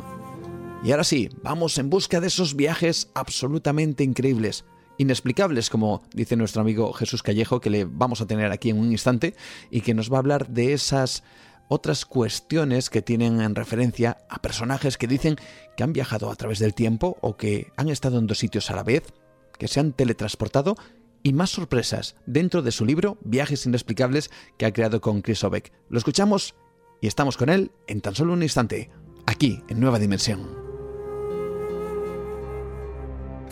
Y 0.83 0.91
ahora 0.91 1.03
sí, 1.03 1.29
vamos 1.41 1.79
en 1.79 1.89
busca 1.89 2.19
de 2.21 2.27
esos 2.27 2.55
viajes 2.55 3.09
absolutamente 3.15 4.03
increíbles 4.03 4.63
inexplicables, 4.97 5.69
como 5.69 6.03
dice 6.13 6.35
nuestro 6.35 6.62
amigo 6.62 6.93
Jesús 6.93 7.23
Callejo, 7.23 7.59
que 7.59 7.69
le 7.69 7.85
vamos 7.85 8.21
a 8.21 8.27
tener 8.27 8.51
aquí 8.51 8.69
en 8.69 8.79
un 8.79 8.91
instante, 8.91 9.35
y 9.69 9.81
que 9.81 9.93
nos 9.93 10.12
va 10.12 10.17
a 10.17 10.19
hablar 10.19 10.47
de 10.47 10.73
esas 10.73 11.23
otras 11.67 12.05
cuestiones 12.05 12.89
que 12.89 13.01
tienen 13.01 13.41
en 13.41 13.55
referencia 13.55 14.17
a 14.29 14.41
personajes 14.41 14.97
que 14.97 15.07
dicen 15.07 15.38
que 15.75 15.83
han 15.83 15.93
viajado 15.93 16.29
a 16.29 16.35
través 16.35 16.59
del 16.59 16.73
tiempo 16.73 17.17
o 17.21 17.38
que 17.38 17.71
han 17.77 17.89
estado 17.89 18.19
en 18.19 18.27
dos 18.27 18.38
sitios 18.38 18.69
a 18.69 18.75
la 18.75 18.83
vez, 18.83 19.13
que 19.57 19.67
se 19.67 19.79
han 19.79 19.93
teletransportado 19.93 20.75
y 21.23 21.33
más 21.33 21.51
sorpresas 21.51 22.15
dentro 22.25 22.62
de 22.62 22.71
su 22.71 22.85
libro 22.85 23.17
Viajes 23.23 23.65
inexplicables 23.65 24.29
que 24.57 24.65
ha 24.65 24.73
creado 24.73 25.01
con 25.01 25.21
Chris 25.21 25.43
Obeck. 25.43 25.71
Lo 25.89 25.97
escuchamos 25.97 26.53
y 27.01 27.07
estamos 27.07 27.38
con 27.38 27.50
él 27.50 27.71
en 27.88 28.01
tan 28.01 28.13
solo 28.13 28.33
un 28.33 28.43
instante, 28.43 28.89
aquí 29.25 29.63
en 29.69 29.79
Nueva 29.79 30.00
Dimensión. 30.00 30.62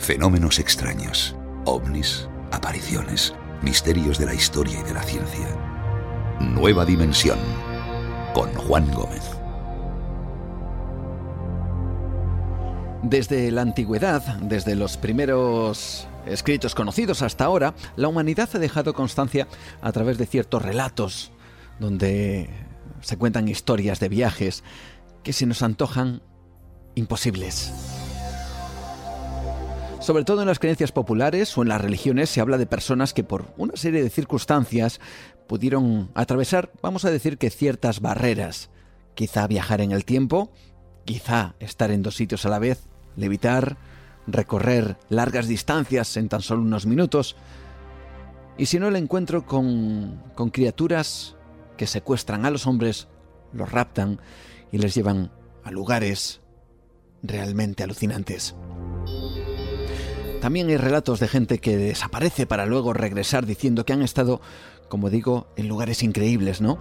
Fenómenos 0.02 0.58
extraños, 0.58 1.36
ovnis, 1.64 2.28
apariciones, 2.50 3.36
misterios 3.62 4.18
de 4.18 4.26
la 4.26 4.34
historia 4.34 4.80
y 4.80 4.82
de 4.82 4.94
la 4.94 5.02
ciencia. 5.04 5.46
Nueva 6.40 6.84
Dimensión 6.84 7.38
con 8.34 8.52
Juan 8.54 8.92
Gómez. 8.92 9.22
Desde 13.04 13.52
la 13.52 13.62
antigüedad, 13.62 14.22
desde 14.40 14.74
los 14.74 14.96
primeros 14.96 16.08
escritos 16.26 16.74
conocidos 16.74 17.22
hasta 17.22 17.44
ahora, 17.44 17.72
la 17.94 18.08
humanidad 18.08 18.50
ha 18.54 18.58
dejado 18.58 18.94
constancia 18.94 19.46
a 19.82 19.92
través 19.92 20.18
de 20.18 20.26
ciertos 20.26 20.62
relatos 20.62 21.30
donde 21.78 22.50
se 23.02 23.16
cuentan 23.18 23.46
historias 23.46 24.00
de 24.00 24.08
viajes 24.08 24.64
que 25.22 25.32
se 25.32 25.46
nos 25.46 25.62
antojan 25.62 26.22
imposibles. 26.96 28.01
Sobre 30.02 30.24
todo 30.24 30.40
en 30.42 30.48
las 30.48 30.58
creencias 30.58 30.90
populares 30.90 31.56
o 31.56 31.62
en 31.62 31.68
las 31.68 31.80
religiones 31.80 32.28
se 32.28 32.40
habla 32.40 32.58
de 32.58 32.66
personas 32.66 33.14
que 33.14 33.22
por 33.22 33.54
una 33.56 33.76
serie 33.76 34.02
de 34.02 34.10
circunstancias 34.10 35.00
pudieron 35.46 36.10
atravesar, 36.14 36.72
vamos 36.82 37.04
a 37.04 37.10
decir 37.12 37.38
que 37.38 37.50
ciertas 37.50 38.00
barreras. 38.00 38.68
Quizá 39.14 39.46
viajar 39.46 39.80
en 39.80 39.92
el 39.92 40.04
tiempo, 40.04 40.50
quizá 41.04 41.54
estar 41.60 41.92
en 41.92 42.02
dos 42.02 42.16
sitios 42.16 42.44
a 42.44 42.48
la 42.48 42.58
vez, 42.58 42.88
levitar, 43.14 43.76
recorrer 44.26 44.96
largas 45.08 45.46
distancias 45.46 46.16
en 46.16 46.28
tan 46.28 46.42
solo 46.42 46.62
unos 46.62 46.84
minutos. 46.84 47.36
Y 48.58 48.66
si 48.66 48.80
no 48.80 48.88
el 48.88 48.96
encuentro 48.96 49.46
con, 49.46 50.20
con 50.34 50.50
criaturas 50.50 51.36
que 51.76 51.86
secuestran 51.86 52.44
a 52.44 52.50
los 52.50 52.66
hombres, 52.66 53.06
los 53.52 53.70
raptan 53.70 54.20
y 54.72 54.78
les 54.78 54.96
llevan 54.96 55.30
a 55.62 55.70
lugares 55.70 56.40
realmente 57.22 57.84
alucinantes. 57.84 58.56
También 60.42 60.68
hay 60.70 60.76
relatos 60.76 61.20
de 61.20 61.28
gente 61.28 61.60
que 61.60 61.76
desaparece 61.76 62.48
para 62.48 62.66
luego 62.66 62.92
regresar 62.92 63.46
diciendo 63.46 63.86
que 63.86 63.92
han 63.92 64.02
estado, 64.02 64.40
como 64.88 65.08
digo, 65.08 65.46
en 65.54 65.68
lugares 65.68 66.02
increíbles, 66.02 66.60
¿no? 66.60 66.80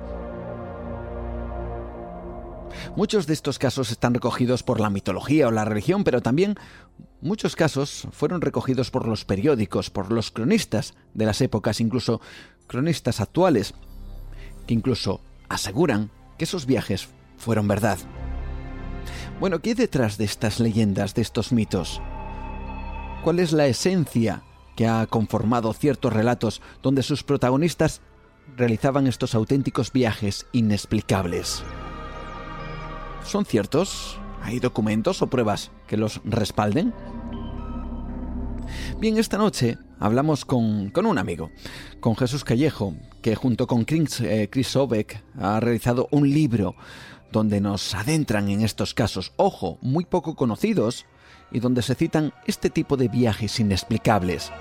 Muchos 2.96 3.28
de 3.28 3.34
estos 3.34 3.60
casos 3.60 3.92
están 3.92 4.16
recogidos 4.16 4.64
por 4.64 4.80
la 4.80 4.90
mitología 4.90 5.48
o 5.48 5.52
la 5.52 5.64
religión, 5.64 6.04
pero 6.04 6.22
también 6.22 6.56
muchos 7.22 7.56
casos 7.56 8.08
fueron 8.12 8.42
recogidos 8.42 8.90
por 8.90 9.08
los 9.08 9.26
periódicos, 9.26 9.92
por 9.92 10.12
los 10.12 10.32
cronistas 10.32 10.96
de 11.14 11.28
las 11.28 11.40
épocas, 11.40 11.82
incluso 11.82 12.20
cronistas 12.66 13.22
actuales, 13.22 13.76
que 14.66 14.74
incluso 14.74 15.22
aseguran 15.50 16.10
que 16.40 16.46
esos 16.46 16.66
viajes 16.66 17.10
fueron 17.38 17.68
verdad. 17.68 18.00
Bueno, 19.40 19.60
¿qué 19.60 19.70
hay 19.70 19.76
detrás 19.76 20.18
de 20.18 20.26
estas 20.26 20.60
leyendas, 20.60 21.14
de 21.14 21.22
estos 21.22 21.52
mitos? 21.52 22.02
¿Cuál 23.24 23.40
es 23.40 23.52
la 23.52 23.68
esencia 23.68 24.42
que 24.76 24.88
ha 24.88 25.06
conformado 25.06 25.74
ciertos 25.74 26.12
relatos 26.12 26.60
donde 26.82 27.04
sus 27.04 27.24
protagonistas 27.24 28.02
realizaban 28.58 29.06
estos 29.06 29.36
auténticos 29.36 29.92
viajes 29.92 30.48
inexplicables? 30.54 31.64
¿Son 33.24 33.46
ciertos? 33.46 34.20
¿Hay 34.42 34.60
documentos 34.60 35.22
o 35.22 35.28
pruebas 35.28 35.72
que 35.86 35.98
los 35.98 36.20
respalden? 36.26 36.96
Bien, 39.00 39.20
esta 39.20 39.38
noche 39.38 39.78
hablamos 40.00 40.44
con, 40.44 40.92
un 40.96 41.18
amigo, 41.20 41.52
con 42.00 42.16
Jesús 42.16 42.44
Callejo, 42.44 42.96
que 43.22 43.36
junto 43.36 43.68
con 43.68 43.86
Chris, 43.86 44.20
eh, 44.22 44.50
Chris 44.52 44.76
ha 45.40 45.60
realizado 45.60 46.08
un 46.10 46.28
libro 46.28 46.76
donde 47.32 47.62
nos 47.62 47.94
adentran 47.94 48.50
en 48.50 48.62
estos 48.62 48.96
casos, 48.96 49.34
ojo, 49.38 49.78
muy 49.82 50.06
poco 50.06 50.36
conocidos, 50.36 51.06
y 51.52 51.60
donde 51.60 51.82
se 51.82 51.96
citan 51.96 52.34
este 52.46 52.70
tipo 52.70 52.98
de 52.98 53.08
viajes 53.08 53.60
inexplicables. 53.60 54.52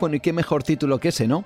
Bueno, 0.00 0.16
y 0.16 0.20
qué 0.20 0.32
mejor 0.32 0.62
título 0.62 0.98
que 0.98 1.08
ese, 1.08 1.26
¿no? 1.26 1.44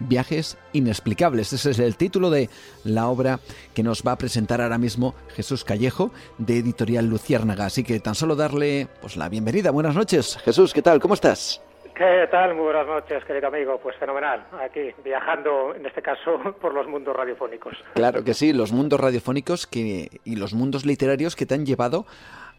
Viajes 0.00 0.56
inexplicables. 0.72 1.52
Ese 1.52 1.70
es 1.70 1.78
el 1.78 1.96
título 1.96 2.30
de 2.30 2.48
la 2.84 3.08
obra 3.08 3.40
que 3.74 3.82
nos 3.82 4.02
va 4.06 4.12
a 4.12 4.18
presentar 4.18 4.60
ahora 4.60 4.78
mismo 4.78 5.14
Jesús 5.34 5.64
Callejo 5.64 6.12
de 6.38 6.58
Editorial 6.58 7.06
Luciérnaga. 7.06 7.66
Así 7.66 7.84
que 7.84 7.98
tan 8.00 8.14
solo 8.14 8.36
darle 8.36 8.86
pues 9.00 9.16
la 9.16 9.28
bienvenida. 9.28 9.70
Buenas 9.70 9.96
noches. 9.96 10.38
Jesús, 10.44 10.72
¿qué 10.72 10.82
tal? 10.82 11.00
¿Cómo 11.00 11.14
estás? 11.14 11.60
¿Qué 11.98 12.28
tal? 12.30 12.54
Muy 12.54 12.66
buenas 12.66 12.86
noches, 12.86 13.24
querido 13.24 13.48
amigo. 13.48 13.80
Pues 13.82 13.96
fenomenal. 13.96 14.46
Aquí 14.64 14.92
viajando, 15.04 15.74
en 15.74 15.84
este 15.84 16.00
caso, 16.00 16.38
por 16.60 16.72
los 16.72 16.86
mundos 16.86 17.14
radiofónicos. 17.14 17.74
Claro 17.94 18.22
que 18.22 18.34
sí, 18.34 18.52
los 18.52 18.72
mundos 18.72 19.00
radiofónicos 19.00 19.66
que, 19.66 20.20
y 20.24 20.36
los 20.36 20.54
mundos 20.54 20.86
literarios 20.86 21.34
que 21.34 21.44
te 21.44 21.54
han 21.56 21.66
llevado 21.66 22.06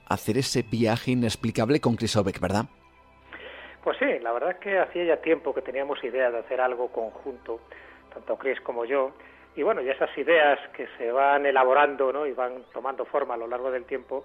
hacer 0.09 0.37
ese 0.37 0.63
viaje 0.63 1.11
inexplicable 1.11 1.79
con 1.79 1.95
Chris 1.95 2.17
Obeck, 2.17 2.39
¿verdad? 2.39 2.65
Pues 3.83 3.97
sí, 3.97 4.19
la 4.21 4.31
verdad 4.33 4.51
es 4.51 4.57
que 4.57 4.77
hacía 4.77 5.05
ya 5.05 5.17
tiempo 5.17 5.53
que 5.53 5.61
teníamos 5.61 6.03
idea 6.03 6.29
de 6.31 6.39
hacer 6.39 6.59
algo 6.59 6.91
conjunto, 6.91 7.61
tanto 8.13 8.37
Chris 8.37 8.59
como 8.61 8.85
yo, 8.85 9.13
y 9.55 9.63
bueno, 9.63 9.81
y 9.81 9.89
esas 9.89 10.15
ideas 10.17 10.59
que 10.75 10.87
se 10.97 11.11
van 11.11 11.45
elaborando 11.45 12.13
¿no? 12.13 12.25
y 12.25 12.33
van 12.33 12.63
tomando 12.73 13.05
forma 13.05 13.33
a 13.33 13.37
lo 13.37 13.47
largo 13.47 13.71
del 13.71 13.85
tiempo, 13.85 14.23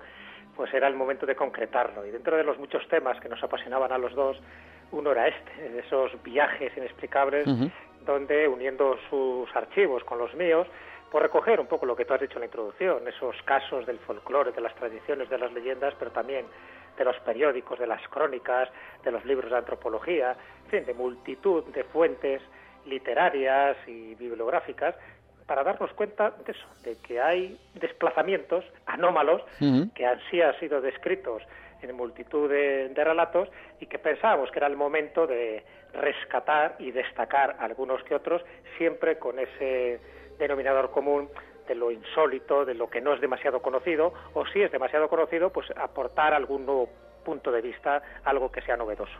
pues 0.54 0.72
era 0.72 0.86
el 0.86 0.94
momento 0.94 1.26
de 1.26 1.34
concretarlo. 1.34 2.06
Y 2.06 2.10
dentro 2.10 2.36
de 2.36 2.44
los 2.44 2.58
muchos 2.58 2.86
temas 2.88 3.18
que 3.20 3.28
nos 3.28 3.42
apasionaban 3.42 3.90
a 3.92 3.98
los 3.98 4.14
dos, 4.14 4.40
uno 4.92 5.12
era 5.12 5.28
este, 5.28 5.80
esos 5.84 6.12
viajes 6.22 6.76
inexplicables, 6.76 7.46
donde 8.04 8.46
uniendo 8.46 8.96
sus 9.08 9.48
archivos 9.56 10.04
con 10.04 10.18
los 10.18 10.34
míos, 10.34 10.68
por 11.14 11.22
recoger 11.22 11.60
un 11.60 11.68
poco 11.68 11.86
lo 11.86 11.94
que 11.94 12.04
tú 12.04 12.12
has 12.12 12.20
dicho 12.20 12.34
en 12.34 12.40
la 12.40 12.46
introducción, 12.46 13.06
esos 13.06 13.40
casos 13.44 13.86
del 13.86 14.00
folclore, 14.00 14.50
de 14.50 14.60
las 14.60 14.74
tradiciones, 14.74 15.30
de 15.30 15.38
las 15.38 15.52
leyendas, 15.52 15.94
pero 15.96 16.10
también 16.10 16.44
de 16.98 17.04
los 17.04 17.16
periódicos, 17.20 17.78
de 17.78 17.86
las 17.86 18.02
crónicas, 18.08 18.68
de 19.04 19.12
los 19.12 19.24
libros 19.24 19.48
de 19.48 19.58
antropología, 19.58 20.36
en 20.64 20.70
fin, 20.72 20.84
de 20.84 20.92
multitud 20.92 21.62
de 21.66 21.84
fuentes 21.84 22.42
literarias 22.84 23.76
y 23.86 24.16
bibliográficas 24.16 24.96
para 25.46 25.62
darnos 25.62 25.92
cuenta 25.92 26.32
de 26.44 26.50
eso, 26.50 26.66
de 26.82 26.96
que 26.96 27.20
hay 27.20 27.60
desplazamientos 27.74 28.64
anómalos 28.86 29.40
que 29.94 30.06
así 30.06 30.42
han 30.42 30.58
sido 30.58 30.80
descritos 30.80 31.44
en 31.80 31.94
multitud 31.94 32.50
de, 32.50 32.90
relatos 32.92 33.48
y 33.78 33.86
que 33.86 34.00
pensábamos 34.00 34.50
que 34.50 34.58
era 34.58 34.66
el 34.66 34.76
momento 34.76 35.28
de 35.28 35.62
rescatar 35.92 36.74
y 36.80 36.90
destacar 36.90 37.54
algunos 37.60 38.02
que 38.02 38.16
otros, 38.16 38.42
siempre 38.78 39.16
con 39.16 39.38
ese 39.38 40.00
denominador 40.38 40.90
común 40.90 41.28
de 41.68 41.74
lo 41.74 41.90
insólito, 41.90 42.64
de 42.64 42.74
lo 42.74 42.88
que 42.88 43.00
no 43.00 43.14
es 43.14 43.20
demasiado 43.20 43.62
conocido, 43.62 44.12
o 44.34 44.44
si 44.46 44.60
es 44.62 44.70
demasiado 44.70 45.08
conocido, 45.08 45.50
pues 45.50 45.66
aportar 45.76 46.34
algún 46.34 46.66
nuevo 46.66 46.88
punto 47.24 47.50
de 47.50 47.62
vista, 47.62 48.02
algo 48.24 48.50
que 48.52 48.60
sea 48.62 48.76
novedoso. 48.76 49.14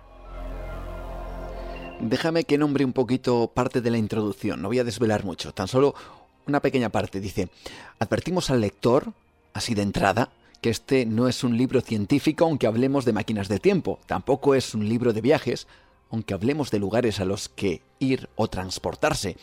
Déjame 2.01 2.45
que 2.45 2.59
nombre 2.59 2.85
un 2.85 2.93
poquito 2.93 3.51
parte 3.55 3.81
de 3.81 3.91
la 3.91 3.99
introducción, 3.99 4.61
no 4.61 4.69
voy 4.69 4.79
a 4.79 4.85
desvelar 4.85 5.25
mucho, 5.25 5.53
tan 5.53 5.69
solo 5.69 5.95
una 6.47 6.61
pequeña 6.61 6.91
parte. 6.91 7.21
Dice, 7.21 7.49
advertimos 7.99 8.51
al 8.51 8.61
lector, 8.61 9.05
así 9.55 9.75
de 9.75 9.83
entrada, 9.83 10.29
que 10.61 10.71
este 10.71 11.07
no 11.07 11.29
es 11.29 11.45
un 11.45 11.57
libro 11.57 11.81
científico 11.81 12.45
aunque 12.45 12.67
hablemos 12.67 13.05
de 13.05 13.13
máquinas 13.13 13.49
de 13.49 13.59
tiempo, 13.59 14.01
tampoco 14.07 14.55
es 14.55 14.75
un 14.75 14.89
libro 14.89 15.13
de 15.13 15.21
viajes, 15.21 15.67
aunque 16.11 16.35
hablemos 16.35 16.71
de 16.71 16.79
lugares 16.79 17.21
a 17.21 17.25
los 17.25 17.49
que 17.49 17.83
ir 17.99 18.29
o 18.37 18.49
transportarse. 18.49 19.37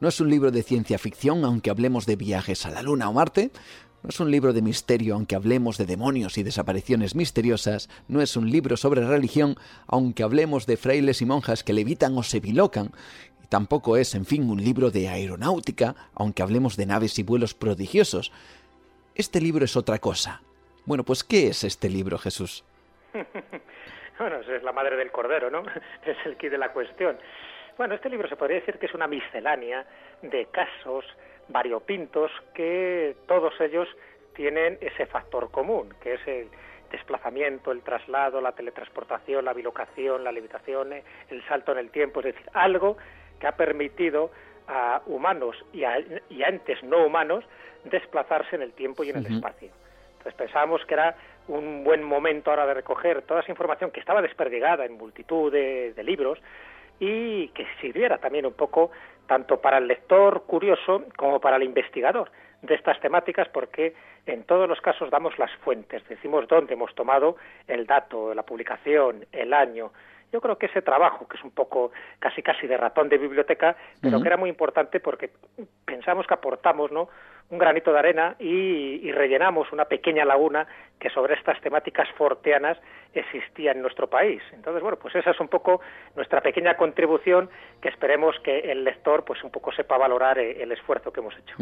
No 0.00 0.08
es 0.08 0.20
un 0.20 0.30
libro 0.30 0.50
de 0.50 0.62
ciencia 0.62 0.98
ficción, 0.98 1.44
aunque 1.44 1.70
hablemos 1.70 2.06
de 2.06 2.16
viajes 2.16 2.66
a 2.66 2.70
la 2.70 2.82
Luna 2.82 3.08
o 3.08 3.12
Marte. 3.12 3.50
No 4.02 4.10
es 4.10 4.20
un 4.20 4.30
libro 4.30 4.52
de 4.52 4.62
misterio, 4.62 5.14
aunque 5.14 5.34
hablemos 5.34 5.76
de 5.76 5.86
demonios 5.86 6.38
y 6.38 6.42
desapariciones 6.42 7.14
misteriosas. 7.14 7.88
No 8.06 8.20
es 8.20 8.36
un 8.36 8.50
libro 8.50 8.76
sobre 8.76 9.06
religión, 9.06 9.56
aunque 9.86 10.22
hablemos 10.22 10.66
de 10.66 10.76
frailes 10.76 11.20
y 11.20 11.26
monjas 11.26 11.64
que 11.64 11.72
levitan 11.72 12.16
o 12.16 12.22
se 12.22 12.40
bilocan. 12.40 12.92
Tampoco 13.48 13.96
es, 13.96 14.14
en 14.14 14.26
fin, 14.26 14.48
un 14.50 14.62
libro 14.62 14.90
de 14.90 15.08
aeronáutica, 15.08 15.96
aunque 16.14 16.42
hablemos 16.42 16.76
de 16.76 16.86
naves 16.86 17.18
y 17.18 17.22
vuelos 17.22 17.54
prodigiosos. 17.54 18.30
Este 19.14 19.40
libro 19.40 19.64
es 19.64 19.76
otra 19.76 19.98
cosa. 19.98 20.42
Bueno, 20.84 21.04
pues 21.04 21.24
¿qué 21.24 21.48
es 21.48 21.64
este 21.64 21.88
libro, 21.88 22.18
Jesús? 22.18 22.64
Bueno, 24.18 24.36
es 24.40 24.62
la 24.62 24.72
madre 24.72 24.96
del 24.96 25.10
cordero, 25.12 25.50
¿no? 25.50 25.62
Es 26.04 26.16
el 26.24 26.36
kit 26.36 26.50
de 26.50 26.58
la 26.58 26.72
cuestión. 26.72 27.18
Bueno, 27.76 27.94
este 27.94 28.10
libro 28.10 28.28
se 28.28 28.36
podría 28.36 28.58
decir 28.58 28.78
que 28.78 28.86
es 28.86 28.94
una 28.94 29.06
miscelánea 29.06 29.84
de 30.22 30.46
casos 30.46 31.04
variopintos 31.48 32.30
que 32.52 33.16
todos 33.26 33.58
ellos 33.60 33.88
tienen 34.34 34.78
ese 34.80 35.06
factor 35.06 35.50
común, 35.50 35.94
que 36.00 36.14
es 36.14 36.26
el 36.26 36.48
desplazamiento, 36.90 37.70
el 37.70 37.82
traslado, 37.82 38.40
la 38.40 38.52
teletransportación, 38.52 39.44
la 39.44 39.52
bilocación, 39.52 40.24
la 40.24 40.32
levitación, 40.32 40.92
el 40.92 41.44
salto 41.46 41.72
en 41.72 41.78
el 41.78 41.90
tiempo, 41.90 42.20
es 42.20 42.34
decir, 42.34 42.50
algo 42.52 42.96
que 43.38 43.46
ha 43.46 43.56
permitido 43.56 44.30
a 44.66 45.02
humanos 45.06 45.56
y 45.72 45.84
a, 45.84 45.96
entes 45.96 46.82
no 46.82 47.06
humanos 47.06 47.44
desplazarse 47.84 48.56
en 48.56 48.62
el 48.62 48.72
tiempo 48.72 49.04
y 49.04 49.10
en 49.10 49.18
el 49.18 49.26
espacio. 49.26 49.70
Entonces 50.18 50.34
pensábamos 50.34 50.84
que 50.86 50.94
era 50.94 51.16
un 51.48 51.84
buen 51.84 52.02
momento 52.02 52.50
ahora 52.50 52.66
de 52.66 52.74
recoger 52.74 53.22
toda 53.22 53.40
esa 53.40 53.50
información 53.50 53.90
que 53.90 54.00
estaba 54.00 54.22
desperdigada 54.22 54.84
en 54.84 54.96
multitud 54.96 55.50
de, 55.50 55.92
de 55.94 56.02
libros 56.02 56.38
y 57.00 57.48
que 57.48 57.66
sirviera 57.80 58.18
también 58.18 58.46
un 58.46 58.54
poco 58.54 58.90
tanto 59.26 59.60
para 59.60 59.78
el 59.78 59.86
lector 59.86 60.42
curioso 60.44 61.04
como 61.16 61.40
para 61.40 61.56
el 61.56 61.62
investigador 61.62 62.30
de 62.62 62.74
estas 62.74 63.00
temáticas 63.00 63.48
porque 63.48 63.94
en 64.26 64.44
todos 64.44 64.68
los 64.68 64.80
casos 64.80 65.10
damos 65.10 65.38
las 65.38 65.50
fuentes, 65.58 66.06
decimos 66.08 66.46
dónde 66.48 66.74
hemos 66.74 66.94
tomado 66.94 67.36
el 67.66 67.86
dato, 67.86 68.34
la 68.34 68.42
publicación, 68.42 69.24
el 69.32 69.54
año, 69.54 69.92
yo 70.32 70.40
creo 70.40 70.58
que 70.58 70.66
ese 70.66 70.82
trabajo, 70.82 71.26
que 71.26 71.38
es 71.38 71.44
un 71.44 71.52
poco 71.52 71.90
casi 72.18 72.42
casi 72.42 72.66
de 72.66 72.76
ratón 72.76 73.08
de 73.08 73.16
biblioteca, 73.16 73.76
pero 74.00 74.20
que 74.20 74.28
era 74.28 74.36
muy 74.36 74.50
importante 74.50 75.00
porque 75.00 75.30
pensamos 75.86 76.26
que 76.26 76.34
aportamos 76.34 76.92
¿no? 76.92 77.08
Un 77.50 77.58
granito 77.58 77.92
de 77.92 77.98
arena 77.98 78.36
y, 78.38 79.10
rellenamos 79.12 79.72
una 79.72 79.86
pequeña 79.86 80.24
laguna 80.24 80.66
que 81.00 81.10
sobre 81.10 81.34
estas 81.34 81.60
temáticas 81.60 82.08
forteanas 82.16 82.78
existía 83.14 83.72
en 83.72 83.80
nuestro 83.80 84.08
país. 84.08 84.42
Entonces, 84.52 84.82
bueno, 84.82 84.98
pues 84.98 85.14
esa 85.14 85.30
es 85.30 85.40
un 85.40 85.48
poco 85.48 85.80
nuestra 86.14 86.40
pequeña 86.40 86.76
contribución 86.76 87.48
que 87.80 87.88
esperemos 87.88 88.36
que 88.44 88.58
el 88.58 88.84
lector 88.84 89.24
pues 89.24 89.42
un 89.42 89.50
poco 89.50 89.72
sepa 89.72 89.96
valorar 89.96 90.38
eh, 90.38 90.62
el 90.62 90.72
esfuerzo 90.72 91.10
que 91.12 91.20
hemos 91.20 91.34
hecho. 91.36 91.54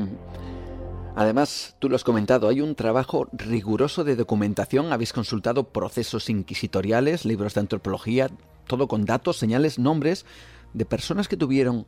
Además, 1.14 1.76
tú 1.78 1.88
lo 1.88 1.96
has 1.96 2.04
comentado, 2.04 2.48
hay 2.48 2.60
un 2.60 2.74
trabajo 2.74 3.28
riguroso 3.32 4.04
de 4.04 4.16
documentación, 4.16 4.92
habéis 4.92 5.14
consultado 5.14 5.64
procesos 5.72 6.28
inquisitoriales, 6.28 7.24
libros 7.24 7.54
de 7.54 7.60
antropología, 7.60 8.28
todo 8.66 8.86
con 8.86 9.06
datos, 9.06 9.38
señales, 9.38 9.78
nombres 9.78 10.26
de 10.74 10.84
personas 10.84 11.26
que 11.28 11.38
tuvieron 11.38 11.86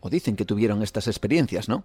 o 0.00 0.08
dicen 0.08 0.34
que 0.34 0.46
tuvieron 0.46 0.82
estas 0.82 1.08
experiencias, 1.08 1.68
¿no? 1.68 1.84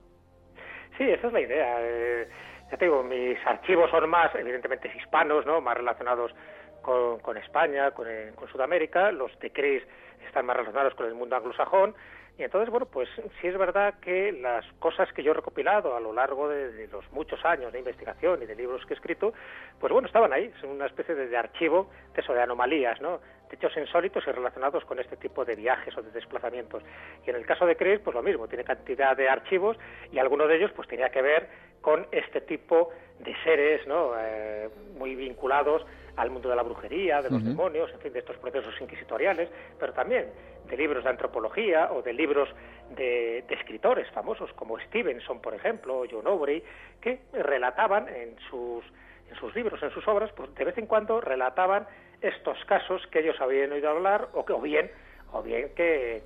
Sí, 0.97 1.09
esa 1.09 1.27
es 1.27 1.33
la 1.33 1.41
idea. 1.41 1.75
Eh, 1.79 2.27
ya 2.71 2.77
te 2.77 2.85
digo, 2.85 3.03
mis 3.03 3.37
archivos 3.45 3.89
son 3.91 4.09
más, 4.09 4.33
evidentemente, 4.35 4.91
hispanos, 4.95 5.45
¿no? 5.45 5.61
Más 5.61 5.77
relacionados 5.77 6.33
con, 6.81 7.37
España, 7.37 7.91
con, 7.91 8.07
eh, 8.07 8.31
con, 8.35 8.47
Sudamérica. 8.47 9.11
Los 9.11 9.37
de 9.39 9.51
Cris 9.51 9.83
están 10.25 10.45
más 10.45 10.55
relacionados 10.55 10.93
con 10.95 11.07
el 11.07 11.15
mundo 11.15 11.35
anglosajón. 11.35 11.95
Y 12.37 12.43
entonces, 12.43 12.69
bueno, 12.69 12.85
pues 12.85 13.07
sí 13.39 13.47
es 13.47 13.57
verdad 13.57 13.93
que 14.01 14.33
las 14.33 14.65
cosas 14.79 15.11
que 15.13 15.23
yo 15.23 15.31
he 15.31 15.33
recopilado 15.33 15.95
a 15.95 16.01
lo 16.01 16.11
largo 16.11 16.49
de, 16.49 16.87
los 16.89 17.09
muchos 17.13 17.43
años 17.45 17.71
de 17.71 17.79
investigación 17.79 18.43
y 18.43 18.45
de 18.45 18.55
libros 18.55 18.85
que 18.85 18.93
he 18.93 18.97
escrito, 18.97 19.33
pues 19.79 19.93
bueno, 19.93 20.07
estaban 20.07 20.33
ahí, 20.33 20.51
son 20.59 20.71
una 20.71 20.85
especie 20.85 21.15
de, 21.15 21.37
archivo 21.37 21.89
de 22.13 22.21
eso, 22.21 22.33
de 22.33 22.41
anomalías, 22.41 22.99
¿no? 22.99 23.21
De 23.49 23.55
hechos 23.55 23.71
insólitos 23.77 24.25
y 24.27 24.31
relacionados 24.31 24.83
con 24.83 24.99
este 24.99 25.15
tipo 25.15 25.45
de 25.45 25.55
viajes 25.55 25.97
o 25.97 26.01
de 26.01 26.11
desplazamientos. 26.11 26.83
Y 27.25 27.29
en 27.29 27.37
el 27.37 27.45
caso 27.45 27.65
de 27.65 27.77
Chris, 27.77 27.99
pues 27.99 28.13
lo 28.13 28.21
mismo, 28.21 28.49
tiene 28.49 28.65
cantidad 28.65 29.15
de 29.15 29.29
archivos 29.29 29.77
y 30.11 30.19
alguno 30.19 30.45
de 30.45 30.57
ellos 30.57 30.71
pues 30.75 30.89
tenía 30.89 31.09
que 31.09 31.21
ver 31.21 31.47
con 31.79 32.05
este 32.11 32.41
tipo 32.41 32.91
de 33.19 33.33
seres, 33.43 33.87
¿no? 33.87 34.11
Eh, 34.19 34.69
muy 34.97 35.15
vinculados 35.15 35.85
al 36.15 36.31
mundo 36.31 36.49
de 36.49 36.55
la 36.55 36.63
brujería, 36.63 37.21
de 37.21 37.29
los 37.29 37.43
demonios, 37.43 37.91
en 37.91 37.99
fin, 37.99 38.13
de 38.13 38.19
estos 38.19 38.37
procesos 38.37 38.73
inquisitoriales, 38.79 39.49
pero 39.79 39.93
también 39.93 40.27
de 40.67 40.77
libros 40.77 41.03
de 41.03 41.09
antropología 41.09 41.91
o 41.91 42.01
de 42.01 42.13
libros 42.13 42.49
de, 42.95 43.43
escritores 43.49 44.09
famosos 44.11 44.51
como 44.53 44.79
Stevenson, 44.79 45.41
por 45.41 45.53
ejemplo, 45.53 45.99
o 45.99 46.05
John 46.09 46.27
Aubrey, 46.27 46.63
que 47.01 47.19
relataban 47.33 48.07
en 48.07 48.35
sus, 48.49 48.83
en 49.29 49.35
sus 49.35 49.53
libros, 49.55 49.81
en 49.83 49.91
sus 49.91 50.07
obras, 50.07 50.31
pues 50.35 50.53
de 50.55 50.65
vez 50.65 50.77
en 50.77 50.87
cuando 50.87 51.21
relataban 51.21 51.87
estos 52.21 52.57
casos 52.65 53.05
que 53.07 53.19
ellos 53.19 53.39
habían 53.41 53.71
oído 53.71 53.89
hablar 53.89 54.29
o, 54.33 54.45
que, 54.45 54.53
o 54.53 54.61
bien, 54.61 54.89
o 55.33 55.41
bien 55.43 55.69
que, 55.75 56.23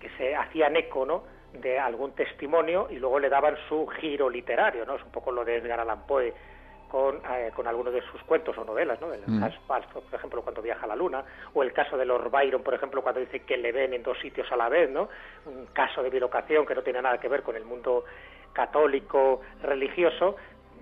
que 0.00 0.08
se 0.16 0.34
hacían 0.34 0.76
eco, 0.76 1.04
¿no?, 1.04 1.24
de 1.52 1.78
algún 1.78 2.12
testimonio 2.12 2.88
y 2.90 2.96
luego 2.96 3.18
le 3.18 3.28
daban 3.28 3.56
su 3.68 3.86
giro 3.86 4.30
literario, 4.30 4.86
¿no? 4.86 4.96
Es 4.96 5.02
un 5.02 5.12
poco 5.12 5.30
lo 5.30 5.44
de 5.44 5.56
Edgar 5.56 5.80
Allan 5.80 6.06
Poe 6.06 6.32
con, 6.92 7.16
eh, 7.16 7.50
con 7.56 7.66
algunos 7.66 7.94
de 7.94 8.02
sus 8.02 8.22
cuentos 8.24 8.56
o 8.58 8.64
novelas, 8.66 9.00
¿no? 9.00 9.14
El 9.14 9.22
mm. 9.26 9.42
por 9.66 10.02
ejemplo, 10.12 10.42
cuando 10.42 10.60
viaja 10.60 10.84
a 10.84 10.88
la 10.88 10.94
luna, 10.94 11.24
o 11.54 11.62
el 11.62 11.72
caso 11.72 11.96
de 11.96 12.04
Lord 12.04 12.30
Byron, 12.30 12.62
por 12.62 12.74
ejemplo, 12.74 13.00
cuando 13.00 13.18
dice 13.18 13.40
que 13.40 13.56
le 13.56 13.72
ven 13.72 13.94
en 13.94 14.02
dos 14.02 14.18
sitios 14.20 14.52
a 14.52 14.56
la 14.56 14.68
vez, 14.68 14.90
¿no? 14.90 15.08
Un 15.46 15.68
caso 15.72 16.02
de 16.02 16.10
bilocación 16.10 16.66
que 16.66 16.74
no 16.74 16.82
tiene 16.82 17.00
nada 17.00 17.16
que 17.18 17.28
ver 17.28 17.42
con 17.42 17.56
el 17.56 17.64
mundo 17.64 18.04
católico 18.52 19.40
religioso, 19.62 20.36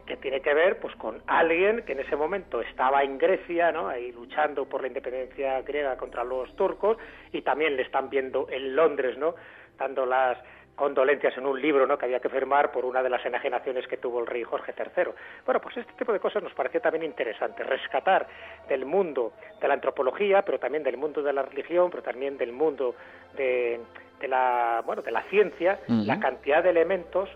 que 0.04 0.16
tiene 0.16 0.40
que 0.40 0.52
ver 0.52 0.80
pues 0.80 0.96
con 0.96 1.22
alguien 1.28 1.84
que 1.84 1.92
en 1.92 2.00
ese 2.00 2.16
momento 2.16 2.60
estaba 2.60 3.04
en 3.04 3.16
Grecia, 3.16 3.70
¿no? 3.70 3.86
ahí 3.86 4.10
luchando 4.10 4.64
por 4.64 4.80
la 4.80 4.88
independencia 4.88 5.62
griega 5.62 5.96
contra 5.96 6.24
los 6.24 6.56
turcos 6.56 6.96
y 7.30 7.42
también 7.42 7.76
le 7.76 7.82
están 7.82 8.10
viendo 8.10 8.48
en 8.50 8.74
Londres, 8.74 9.16
¿no? 9.16 9.36
dando 9.78 10.04
las 10.04 10.38
condolencias 10.80 11.36
en 11.36 11.44
un 11.44 11.60
libro 11.60 11.86
¿no? 11.86 11.98
que 11.98 12.06
había 12.06 12.20
que 12.20 12.30
firmar 12.30 12.72
por 12.72 12.86
una 12.86 13.02
de 13.02 13.10
las 13.10 13.22
enajenaciones 13.26 13.86
que 13.86 13.98
tuvo 13.98 14.20
el 14.20 14.26
rey 14.26 14.44
Jorge 14.44 14.72
III. 14.74 15.12
Bueno, 15.44 15.60
pues 15.60 15.76
este 15.76 15.92
tipo 15.92 16.10
de 16.10 16.18
cosas 16.18 16.42
nos 16.42 16.54
parecía 16.54 16.80
también 16.80 17.04
interesante, 17.04 17.62
rescatar 17.62 18.26
del 18.66 18.86
mundo 18.86 19.34
de 19.60 19.68
la 19.68 19.74
antropología, 19.74 20.40
pero 20.40 20.58
también 20.58 20.82
del 20.82 20.96
mundo 20.96 21.22
de 21.22 21.34
la 21.34 21.42
religión, 21.42 21.90
pero 21.90 22.02
también 22.02 22.38
del 22.38 22.52
mundo 22.52 22.94
de, 23.36 23.78
la, 24.26 24.82
bueno, 24.86 25.02
de 25.02 25.10
la 25.10 25.22
ciencia, 25.24 25.80
la 25.86 26.18
cantidad 26.18 26.62
de 26.62 26.70
elementos 26.70 27.28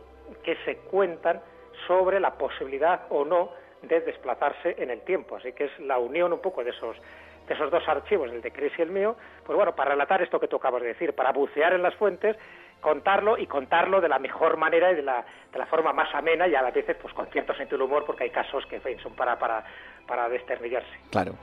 que 0.42 0.56
se 0.64 0.78
cuentan 0.78 1.42
sobre 1.86 2.20
la 2.20 2.38
posibilidad 2.38 3.02
o 3.10 3.26
no 3.26 3.50
de 3.82 4.00
desplazarse 4.00 4.74
en 4.78 4.88
el 4.88 5.02
tiempo. 5.02 5.36
Así 5.36 5.52
que 5.52 5.64
es 5.64 5.78
la 5.80 5.98
unión 5.98 6.32
un 6.32 6.40
poco 6.40 6.64
de 6.64 6.70
esos 6.70 6.96
de 7.46 7.52
esos 7.52 7.70
dos 7.70 7.86
archivos, 7.86 8.30
el 8.30 8.40
de 8.40 8.50
Chris 8.50 8.72
y 8.78 8.80
el 8.80 8.90
mío, 8.90 9.16
pues 9.44 9.54
bueno, 9.54 9.76
para 9.76 9.90
relatar 9.90 10.22
esto 10.22 10.40
que 10.40 10.48
tú 10.48 10.56
acabas 10.56 10.80
de 10.80 10.88
decir, 10.88 11.12
para 11.12 11.30
bucear 11.30 11.74
en 11.74 11.82
las 11.82 11.94
fuentes 11.96 12.38
contarlo 12.84 13.38
y 13.38 13.46
contarlo 13.46 14.02
de 14.02 14.10
la 14.10 14.18
mejor 14.18 14.58
manera 14.58 14.92
y 14.92 14.96
de 14.96 15.02
la, 15.02 15.24
de 15.50 15.58
la 15.58 15.64
forma 15.64 15.94
más 15.94 16.14
amena 16.14 16.46
y 16.46 16.54
a 16.54 16.62
veces 16.70 16.96
pues 17.00 17.14
con 17.14 17.26
cierto 17.28 17.54
sentido 17.54 17.78
del 17.78 17.86
humor 17.86 18.04
porque 18.04 18.24
hay 18.24 18.30
casos 18.30 18.64
que 18.66 18.78
son 19.02 19.14
para, 19.14 19.38
para, 19.38 19.64
para 20.06 20.28
desternillarse. 20.28 20.92
Claro. 21.10 21.34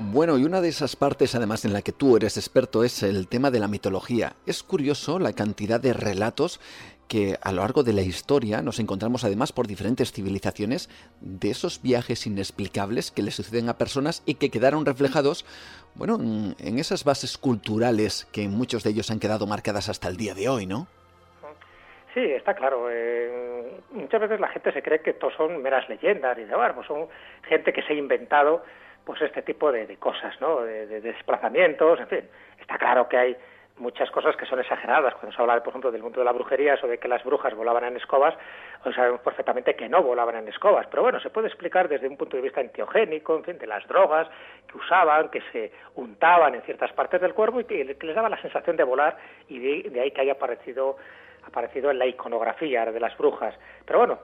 Bueno, 0.00 0.38
y 0.38 0.44
una 0.44 0.62
de 0.62 0.68
esas 0.68 0.96
partes 0.96 1.34
además 1.34 1.66
en 1.66 1.74
la 1.74 1.82
que 1.82 1.92
tú 1.92 2.16
eres 2.16 2.38
experto 2.38 2.84
es 2.84 3.02
el 3.02 3.28
tema 3.28 3.50
de 3.50 3.58
la 3.58 3.68
mitología. 3.68 4.32
Es 4.46 4.62
curioso 4.62 5.18
la 5.18 5.34
cantidad 5.34 5.78
de 5.78 5.92
relatos 5.92 6.60
que 7.08 7.38
a 7.42 7.52
lo 7.52 7.62
largo 7.62 7.82
de 7.82 7.94
la 7.94 8.02
historia 8.02 8.62
nos 8.62 8.78
encontramos 8.78 9.24
además 9.24 9.52
por 9.52 9.66
diferentes 9.66 10.12
civilizaciones 10.12 10.88
de 11.20 11.50
esos 11.50 11.82
viajes 11.82 12.26
inexplicables 12.26 13.10
que 13.10 13.22
le 13.22 13.30
suceden 13.30 13.68
a 13.68 13.78
personas 13.78 14.22
y 14.26 14.34
que 14.34 14.50
quedaron 14.50 14.86
reflejados, 14.86 15.44
bueno, 15.98 16.16
en 16.20 16.78
esas 16.78 17.04
bases 17.04 17.36
culturales 17.36 18.28
que 18.32 18.48
muchos 18.48 18.84
de 18.84 18.90
ellos 18.90 19.10
han 19.10 19.18
quedado 19.18 19.46
marcadas 19.46 19.88
hasta 19.88 20.08
el 20.08 20.16
día 20.16 20.32
de 20.32 20.48
hoy, 20.48 20.64
¿no? 20.64 20.86
Sí, 22.14 22.20
está 22.20 22.54
claro. 22.54 22.88
Eh, 22.90 23.80
muchas 23.90 24.20
veces 24.20 24.40
la 24.40 24.48
gente 24.48 24.72
se 24.72 24.82
cree 24.82 25.00
que 25.00 25.12
todos 25.12 25.34
son 25.34 25.60
meras 25.60 25.88
leyendas 25.88 26.38
y 26.38 26.44
de 26.44 26.54
pues 26.74 26.86
son 26.86 27.08
gente 27.48 27.72
que 27.72 27.82
se 27.82 27.92
ha 27.92 27.96
inventado 27.96 28.64
pues 29.04 29.20
este 29.22 29.42
tipo 29.42 29.72
de, 29.72 29.96
cosas, 29.96 30.40
¿no? 30.40 30.62
De, 30.62 31.00
desplazamientos, 31.00 32.00
en 32.00 32.08
fin. 32.08 32.24
Está 32.60 32.78
claro 32.78 33.08
que 33.08 33.16
hay 33.16 33.36
muchas 33.78 34.10
cosas 34.10 34.36
que 34.36 34.46
son 34.46 34.60
exageradas. 34.60 35.14
Cuando 35.14 35.34
se 35.34 35.42
habla, 35.42 35.62
por 35.62 35.70
ejemplo, 35.70 35.90
del 35.90 36.02
mundo 36.02 36.20
de 36.20 36.24
la 36.24 36.32
brujería, 36.32 36.74
eso 36.74 36.86
de 36.86 36.98
que 36.98 37.08
las 37.08 37.24
brujas 37.24 37.54
volaban 37.54 37.84
en 37.84 37.96
escobas, 37.96 38.34
pues 38.82 38.94
sabemos 38.94 39.20
perfectamente 39.20 39.74
que 39.74 39.88
no 39.88 40.02
volaban 40.02 40.36
en 40.36 40.48
escobas. 40.48 40.86
Pero 40.88 41.02
bueno, 41.02 41.20
se 41.20 41.30
puede 41.30 41.48
explicar 41.48 41.88
desde 41.88 42.08
un 42.08 42.16
punto 42.16 42.36
de 42.36 42.42
vista 42.42 42.60
enteogénico, 42.60 43.36
en 43.36 43.44
fin, 43.44 43.58
de 43.58 43.66
las 43.66 43.86
drogas 43.86 44.28
que 44.70 44.76
usaban, 44.78 45.28
que 45.30 45.42
se 45.52 45.72
untaban 45.94 46.54
en 46.54 46.62
ciertas 46.62 46.92
partes 46.92 47.20
del 47.20 47.34
cuerpo 47.34 47.60
y 47.60 47.64
que, 47.64 47.84
les 47.84 48.14
daba 48.14 48.28
la 48.28 48.40
sensación 48.40 48.76
de 48.76 48.84
volar 48.84 49.16
y 49.48 49.88
de 49.88 50.00
ahí 50.00 50.10
que 50.10 50.20
haya 50.20 50.32
aparecido 50.32 50.96
aparecido 51.48 51.90
en 51.90 51.98
la 51.98 52.06
iconografía 52.06 52.86
de 52.86 53.00
las 53.00 53.16
brujas. 53.18 53.54
Pero 53.84 53.98
bueno, 53.98 54.18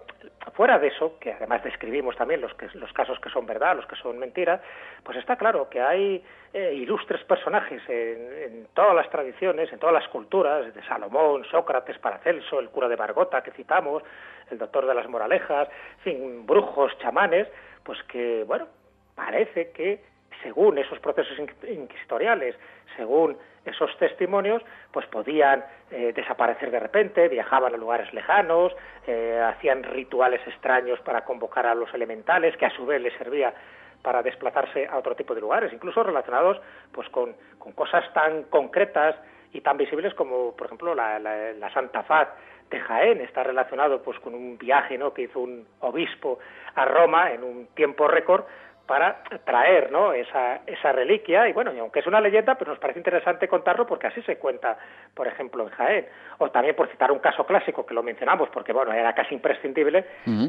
fuera 0.55 0.79
de 0.79 0.89
eso, 0.89 1.19
que 1.19 1.33
además 1.33 1.63
describimos 1.65 2.17
también 2.17 2.41
los, 2.41 2.55
que, 2.55 2.69
los 2.75 2.93
casos 2.93 3.19
que 3.21 3.31
son 3.31 3.47
verdad, 3.47 3.77
los 3.77 3.87
que 3.87 3.97
son 3.97 4.19
mentira, 4.19 4.61
pues 5.03 5.19
está 5.19 5.37
claro 5.37 5.69
que 5.69 5.81
hay 5.81 6.25
eh, 6.53 6.73
ilustres 6.75 7.23
personajes 7.25 7.83
en, 7.89 8.69
todas 8.75 8.95
las 8.95 9.11
tradiciones, 9.11 9.73
en 9.73 9.79
todas 9.79 9.95
las 9.95 10.09
culturas, 10.09 10.73
de 10.75 10.83
Salomón, 10.85 11.45
Sócrates, 11.51 11.99
Paracelso, 11.99 12.61
el 12.61 12.71
cura 12.71 12.89
de 12.89 12.97
Bargota 12.97 13.43
que 13.43 13.51
citamos, 13.51 14.03
el 14.51 14.59
doctor 14.59 14.87
de 14.87 14.95
las 14.95 15.09
moralejas, 15.09 15.69
en 16.05 16.47
brujos, 16.47 16.97
chamanes, 16.99 17.49
pues 17.83 18.03
que, 18.05 18.45
bueno, 18.45 18.67
parece 19.15 19.71
que 19.73 20.14
según 20.43 20.79
esos 20.79 20.99
procesos 21.01 21.39
inquisitoriales, 21.39 22.57
según 22.97 23.37
esos 23.65 23.97
testimonios, 23.99 24.63
pues 24.93 25.07
podían 25.07 25.65
eh, 25.91 26.13
desaparecer 26.15 26.71
de 26.71 26.81
repente, 26.81 27.29
viajaban 27.29 27.75
a 27.75 27.77
lugares 27.77 28.13
lejanos, 28.13 28.73
eh, 29.07 29.41
hacían 29.43 29.83
rituales 29.83 30.41
extraños 30.47 31.01
para 31.01 31.25
convocar 31.25 31.67
a 31.67 31.75
los 31.75 31.93
elementales, 31.95 32.57
que 32.57 32.67
a 32.67 32.71
su 32.71 32.85
vez 32.85 33.01
les 33.01 33.15
servía 33.15 33.55
para 34.03 34.23
desplazarse 34.23 34.87
a 34.87 34.99
otro 34.99 35.17
tipo 35.17 35.35
de 35.35 35.41
lugares, 35.41 35.73
incluso 35.73 36.03
relacionados 36.03 36.61
pues 36.93 37.09
con, 37.09 37.35
cosas 37.75 38.05
tan 38.13 38.45
concretas 38.45 39.17
y 39.53 39.63
tan 39.63 39.79
visibles 39.79 40.13
como, 40.15 40.55
por 40.55 40.67
ejemplo, 40.67 40.95
la, 40.95 41.19
la, 41.19 41.73
Santa 41.73 42.03
Faz 42.03 42.29
de 42.69 42.81
Jaén 42.81 43.21
está 43.23 43.43
relacionado 43.45 44.03
pues 44.03 44.21
con 44.21 44.35
un 44.35 44.59
viaje 44.59 44.99
¿no? 44.99 45.15
que 45.15 45.23
hizo 45.23 45.41
un 45.41 45.67
obispo 45.81 46.39
a 46.75 46.85
Roma 46.85 47.33
en 47.33 47.45
un 47.45 47.67
tiempo 47.69 48.07
récord 48.07 48.45
para 48.87 49.23
traer 49.45 49.91
¿no? 49.91 50.13
esa, 50.13 50.61
esa 50.67 50.93
reliquia. 50.93 51.49
Y 51.49 51.53
bueno, 51.53 51.73
y 51.73 51.79
aunque 51.79 52.01
es 52.01 52.07
una 52.07 52.21
leyenda, 52.21 52.55
pues 52.57 52.69
nos 52.69 52.79
parece 52.79 53.01
interesante 53.01 53.49
contarlo 53.49 53.87
porque 53.87 54.09
así 54.09 54.23
se 54.23 54.37
cuenta, 54.37 54.77
por 55.15 55.27
ejemplo, 55.27 55.65
en 55.65 55.71
Jaén. 55.71 56.07
O 56.39 56.51
también 56.51 56.77
por 56.77 56.89
citar 56.91 57.11
un 57.11 57.21
caso 57.21 57.47
clásico 57.47 57.87
que 57.87 57.95
lo 57.95 58.03
mencionamos, 58.03 58.49
porque 58.51 58.73
bueno, 58.73 58.93
era 58.93 59.15
casi 59.15 59.35
imprescindible, 59.35 60.05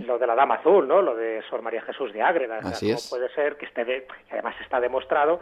lo 0.05 0.17
de 0.17 0.27
la 0.27 0.35
Dama 0.35 0.55
Azul, 0.55 0.87
¿no? 0.87 1.01
lo 1.01 1.15
de 1.15 1.41
Sor 1.49 1.61
María 1.61 1.81
Jesús 1.83 2.11
de 2.11 2.21
Ágreda. 2.21 2.59
Así 2.59 2.93
puede 3.09 3.29
ser 3.29 3.55
que 3.57 3.65
esté, 3.65 3.85
de, 3.85 4.07
además 4.31 4.55
está 4.61 4.79
demostrado 4.79 5.39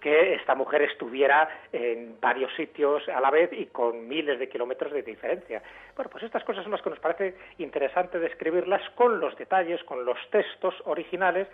que 0.00 0.34
esta 0.34 0.56
mujer 0.56 0.82
estuviera 0.82 1.48
en 1.72 2.16
varios 2.20 2.52
sitios 2.56 3.08
a 3.08 3.20
la 3.20 3.30
vez 3.30 3.50
y 3.52 3.66
con 3.66 4.08
miles 4.08 4.40
de 4.40 4.48
kilómetros 4.48 4.92
de 4.92 5.02
diferencia. 5.02 5.62
Bueno, 5.94 6.10
pues 6.10 6.24
estas 6.24 6.42
cosas 6.42 6.64
son 6.64 6.72
las 6.72 6.82
que 6.82 6.90
nos 6.90 6.98
parece 6.98 7.36
interesante 7.58 8.18
describirlas 8.18 8.82
con 8.96 9.20
los 9.20 9.36
detalles, 9.38 9.82
con 9.84 10.04
los 10.04 10.18
textos 10.30 10.74
originales 10.86 11.46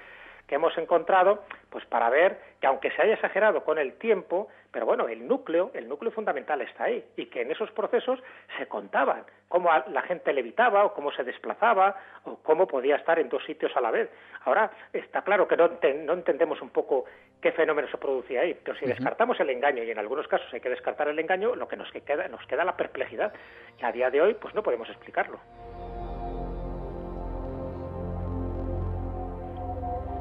que 0.48 0.54
hemos 0.54 0.76
encontrado, 0.78 1.44
pues 1.70 1.84
para 1.84 2.08
ver 2.08 2.40
que 2.60 2.66
aunque 2.66 2.90
se 2.90 3.02
haya 3.02 3.14
exagerado 3.14 3.62
con 3.62 3.78
el 3.78 3.92
tiempo, 3.98 4.48
pero 4.72 4.86
bueno, 4.86 5.06
el 5.06 5.28
núcleo, 5.28 5.70
el 5.74 5.88
núcleo 5.88 6.10
fundamental 6.10 6.60
está 6.62 6.84
ahí 6.84 7.04
y 7.16 7.26
que 7.26 7.42
en 7.42 7.50
esos 7.52 7.70
procesos 7.70 8.18
se 8.56 8.66
contaban 8.66 9.24
cómo 9.48 9.70
la 9.88 10.02
gente 10.02 10.32
levitaba 10.32 10.84
o 10.84 10.94
cómo 10.94 11.12
se 11.12 11.22
desplazaba 11.22 11.96
o 12.24 12.36
cómo 12.36 12.66
podía 12.66 12.96
estar 12.96 13.18
en 13.18 13.28
dos 13.28 13.44
sitios 13.44 13.76
a 13.76 13.80
la 13.80 13.90
vez. 13.90 14.10
Ahora 14.44 14.70
está 14.92 15.22
claro 15.22 15.46
que 15.46 15.56
no, 15.56 15.68
no 16.04 16.12
entendemos 16.14 16.60
un 16.62 16.70
poco 16.70 17.04
qué 17.40 17.52
fenómeno 17.52 17.88
se 17.88 17.98
producía 17.98 18.40
ahí, 18.40 18.58
pero 18.64 18.76
si 18.78 18.86
descartamos 18.86 19.38
el 19.40 19.50
engaño 19.50 19.82
y 19.84 19.90
en 19.90 19.98
algunos 19.98 20.26
casos 20.26 20.52
hay 20.52 20.60
que 20.60 20.70
descartar 20.70 21.08
el 21.08 21.18
engaño, 21.18 21.54
lo 21.54 21.68
que 21.68 21.76
nos 21.76 21.90
queda 21.92 22.26
nos 22.28 22.44
queda 22.46 22.64
la 22.64 22.76
perplejidad 22.76 23.32
y 23.78 23.84
a 23.84 23.92
día 23.92 24.10
de 24.10 24.22
hoy 24.22 24.34
pues 24.34 24.54
no 24.54 24.62
podemos 24.62 24.88
explicarlo. 24.88 25.38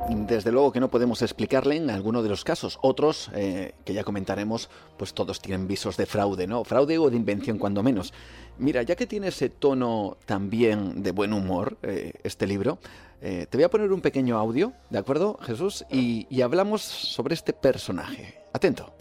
Desde 0.10 0.52
luego 0.52 0.72
que 0.72 0.80
no 0.80 0.89
podemos 0.89 1.22
explicarle 1.22 1.76
en 1.76 1.89
alguno 1.89 2.24
de 2.24 2.30
los 2.30 2.43
casos. 2.43 2.80
Otros, 2.82 3.30
eh, 3.34 3.74
que 3.86 3.93
ya 3.93 4.04
comentaremos, 4.04 4.70
pues 4.98 5.13
todos 5.13 5.41
tienen 5.41 5.67
visos 5.67 5.98
de 5.98 6.06
fraude, 6.06 6.48
¿no? 6.48 6.63
Fraude 6.63 6.98
o 6.98 7.10
de 7.10 7.17
invención, 7.17 7.58
cuando 7.58 7.84
menos. 7.84 8.13
Mira, 8.58 8.84
ya 8.84 8.96
que 8.96 9.08
tiene 9.08 9.28
ese 9.28 9.50
tono 9.50 10.17
también 10.26 11.04
de 11.04 11.12
buen 11.12 11.34
humor, 11.34 11.78
eh, 11.84 12.13
este 12.24 12.48
libro, 12.48 12.80
eh, 13.22 13.48
te 13.50 13.58
voy 13.58 13.63
a 13.65 13.70
poner 13.70 13.91
un 13.91 14.02
pequeño 14.02 14.38
audio, 14.38 14.74
¿de 14.89 14.98
acuerdo, 14.98 15.39
Jesús? 15.41 15.86
Y, 15.91 16.28
y 16.30 16.41
hablamos 16.41 16.82
sobre 16.82 17.34
este 17.34 17.54
personaje. 17.54 18.39
Atento. 18.54 18.93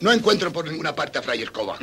No 0.00 0.12
encuentro 0.12 0.52
por 0.52 0.68
ninguna 0.68 0.94
parte 0.94 1.18
a 1.18 1.22
Fray 1.22 1.42
Escoba. 1.42 1.78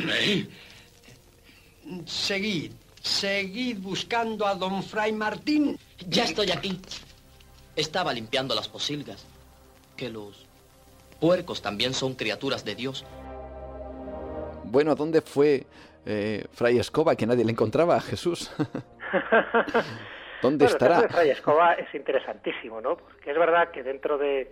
Seguid, 2.05 2.71
seguid 3.01 3.77
buscando 3.79 4.45
a 4.45 4.55
don 4.55 4.83
Fray 4.83 5.13
Martín. 5.13 5.77
Ya 6.07 6.25
estoy 6.25 6.51
aquí. 6.51 6.79
Estaba 7.77 8.11
limpiando 8.11 8.55
las 8.55 8.67
posilgas. 8.67 9.25
Que 9.95 10.09
los 10.09 10.47
puercos 11.21 11.61
también 11.61 11.93
son 11.93 12.15
criaturas 12.15 12.65
de 12.65 12.73
Dios. 12.75 13.05
Bueno, 14.63 14.95
¿dónde 14.95 15.21
fue 15.21 15.63
eh, 16.05 16.45
Fray 16.53 16.79
Escoba 16.79 17.15
que 17.15 17.27
nadie 17.27 17.45
le 17.45 17.51
encontraba 17.51 17.95
a 17.95 18.01
Jesús? 18.01 18.51
¿Dónde 20.41 20.65
estará? 20.65 20.95
El 20.95 21.01
caso 21.01 21.07
de 21.07 21.13
Fray 21.13 21.29
Escoba 21.29 21.73
es 21.73 21.93
interesantísimo, 21.93 22.81
¿no? 22.81 22.97
Porque 22.97 23.31
es 23.31 23.37
verdad 23.37 23.69
que 23.69 23.83
dentro 23.83 24.17
de, 24.17 24.51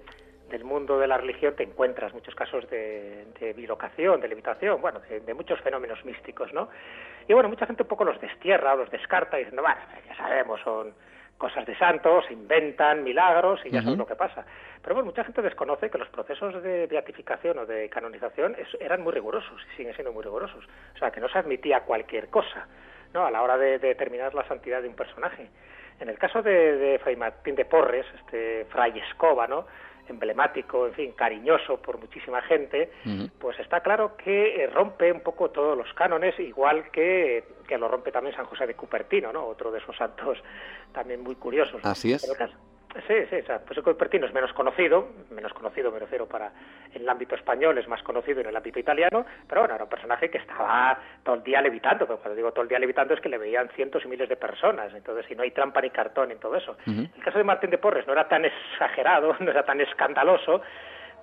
del 0.49 0.63
mundo 0.63 0.99
de 0.99 1.07
la 1.07 1.17
religión 1.17 1.55
te 1.55 1.63
encuentras 1.63 2.13
muchos 2.13 2.35
casos 2.35 2.69
de, 2.69 3.25
de 3.39 3.53
bilocación, 3.53 4.21
de 4.21 4.27
levitación, 4.27 4.79
bueno, 4.81 4.99
de, 5.09 5.19
de, 5.19 5.33
muchos 5.33 5.59
fenómenos 5.61 6.03
místicos, 6.05 6.53
¿no? 6.53 6.69
Y 7.27 7.33
bueno, 7.33 7.49
mucha 7.49 7.65
gente 7.65 7.83
un 7.83 7.89
poco 7.89 8.05
los 8.05 8.21
destierra 8.21 8.73
o 8.73 8.77
los 8.77 8.91
descarta 8.91 9.37
diciendo, 9.37 9.63
bueno, 9.63 9.81
ya 10.07 10.15
sabemos, 10.15 10.61
son 10.63 10.93
cosas 11.37 11.65
de 11.65 11.77
santos, 11.77 12.25
inventan 12.31 13.03
milagros 13.03 13.59
y 13.65 13.69
ya 13.69 13.81
sabes 13.81 13.97
lo 13.97 14.07
que 14.07 14.15
pasa. 14.15 14.45
Pero 14.81 14.95
bueno, 14.95 15.07
mucha 15.07 15.23
gente 15.23 15.41
desconoce 15.41 15.89
que 15.89 15.97
los 15.97 16.09
procesos 16.09 16.61
de 16.63 16.87
beatificación 16.87 17.57
o 17.59 17.65
de 17.65 17.89
canonización 17.89 18.55
eran 18.79 19.01
muy 19.01 19.13
rigurosos 19.13 19.61
y 19.73 19.77
siguen 19.77 19.93
siendo 19.95 20.13
muy 20.13 20.23
rigurosos. 20.23 20.63
O 20.95 20.97
sea, 20.97 21.11
que 21.11 21.19
no 21.19 21.27
se 21.27 21.39
admitía 21.39 21.81
cualquier 21.81 22.29
cosa 22.29 22.67
¿no? 23.13 23.25
a 23.25 23.31
la 23.31 23.41
hora 23.41 23.57
de, 23.57 23.79
determinar 23.79 24.33
la 24.33 24.47
santidad 24.47 24.81
de 24.81 24.87
un 24.87 24.95
personaje. 24.95 25.49
En 25.99 26.09
el 26.09 26.17
caso 26.17 26.41
de, 26.41 26.77
de 26.77 26.99
Fray 26.99 27.15
Martín 27.15 27.55
de 27.55 27.65
Porres, 27.65 28.05
este 28.19 28.65
fray 28.65 28.99
escoba, 28.99 29.47
¿no? 29.47 29.65
Emblemático, 30.07 30.87
en 30.87 30.93
fin, 30.93 31.11
cariñoso 31.13 31.77
por 31.81 31.99
muchísima 31.99 32.41
gente, 32.41 32.91
pues 33.39 33.59
está 33.59 33.81
claro 33.81 34.15
que 34.17 34.63
eh, 34.63 34.67
rompe 34.67 35.11
un 35.11 35.21
poco 35.21 35.49
todos 35.51 35.77
los 35.77 35.91
cánones, 35.93 36.39
igual 36.39 36.91
que, 36.91 37.43
que 37.67 37.77
lo 37.77 37.87
rompe 37.87 38.11
también 38.11 38.35
San 38.35 38.45
José 38.45 38.67
de 38.67 38.75
Cupertino, 38.75 39.31
¿no? 39.31 39.45
Otro 39.45 39.71
de 39.71 39.79
esos 39.79 39.95
santos 39.95 40.37
también 40.93 41.21
muy 41.21 41.35
curiosos. 41.35 41.81
Así 41.83 42.13
es. 42.13 42.27
Sí, 43.07 43.13
sí, 43.29 43.35
o 43.35 43.45
sea, 43.45 43.59
pues 43.59 43.77
el 43.77 43.83
Cupertino 43.83 44.25
es 44.25 44.33
menos 44.33 44.53
conocido, 44.53 45.09
menos 45.29 45.53
conocido 45.53 45.91
me 45.91 45.99
refiero 45.99 46.27
para 46.27 46.51
el 46.93 47.07
ámbito 47.07 47.35
español, 47.35 47.77
es 47.77 47.87
más 47.89 48.01
conocido 48.03 48.39
en 48.39 48.47
el 48.47 48.55
ámbito 48.55 48.79
italiano, 48.79 49.25
pero 49.47 49.61
bueno, 49.61 49.75
era 49.75 49.83
un 49.83 49.89
personaje 49.89 50.29
que 50.29 50.37
estaba 50.37 50.97
todo 51.23 51.35
el 51.35 51.43
día 51.43 51.61
levitando, 51.61 52.05
pero 52.05 52.19
cuando 52.19 52.35
digo 52.35 52.51
todo 52.53 52.63
el 52.63 52.69
día 52.69 52.79
levitando 52.79 53.13
es 53.13 53.19
que 53.19 53.27
le 53.27 53.37
veían 53.37 53.67
cientos 53.75 54.05
y 54.05 54.07
miles 54.07 54.29
de 54.29 54.37
personas, 54.37 54.93
entonces 54.93 55.25
si 55.27 55.35
no 55.35 55.43
hay 55.43 55.51
trampa 55.51 55.81
ni 55.81 55.89
cartón 55.89 56.31
en 56.31 56.39
todo 56.39 56.55
eso. 56.55 56.77
El 56.87 57.23
caso 57.23 57.37
de 57.37 57.43
Martín 57.43 57.69
de 57.69 57.77
Porres 57.77 58.07
no 58.07 58.13
era 58.13 58.29
tan 58.29 58.45
exagerado, 58.45 59.35
no 59.39 59.51
era 59.51 59.63
tan 59.63 59.81
escandaloso, 59.81 60.61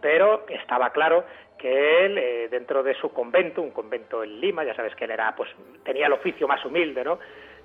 pero 0.02 0.44
estaba 0.48 0.90
claro 0.90 1.24
que 1.56 2.04
él, 2.04 2.18
eh, 2.18 2.48
dentro 2.50 2.82
de 2.82 2.92
su 2.94 3.12
convento, 3.12 3.62
un 3.62 3.70
convento 3.70 4.22
en 4.24 4.40
Lima, 4.40 4.64
ya 4.64 4.74
sabes 4.74 4.94
que 4.94 5.04
él 5.04 5.12
era, 5.12 5.34
pues, 5.34 5.48
tenía 5.84 6.06
el 6.06 6.12
oficio 6.12 6.46
más 6.46 6.62
humilde, 6.64 7.04
¿no?, 7.04 7.18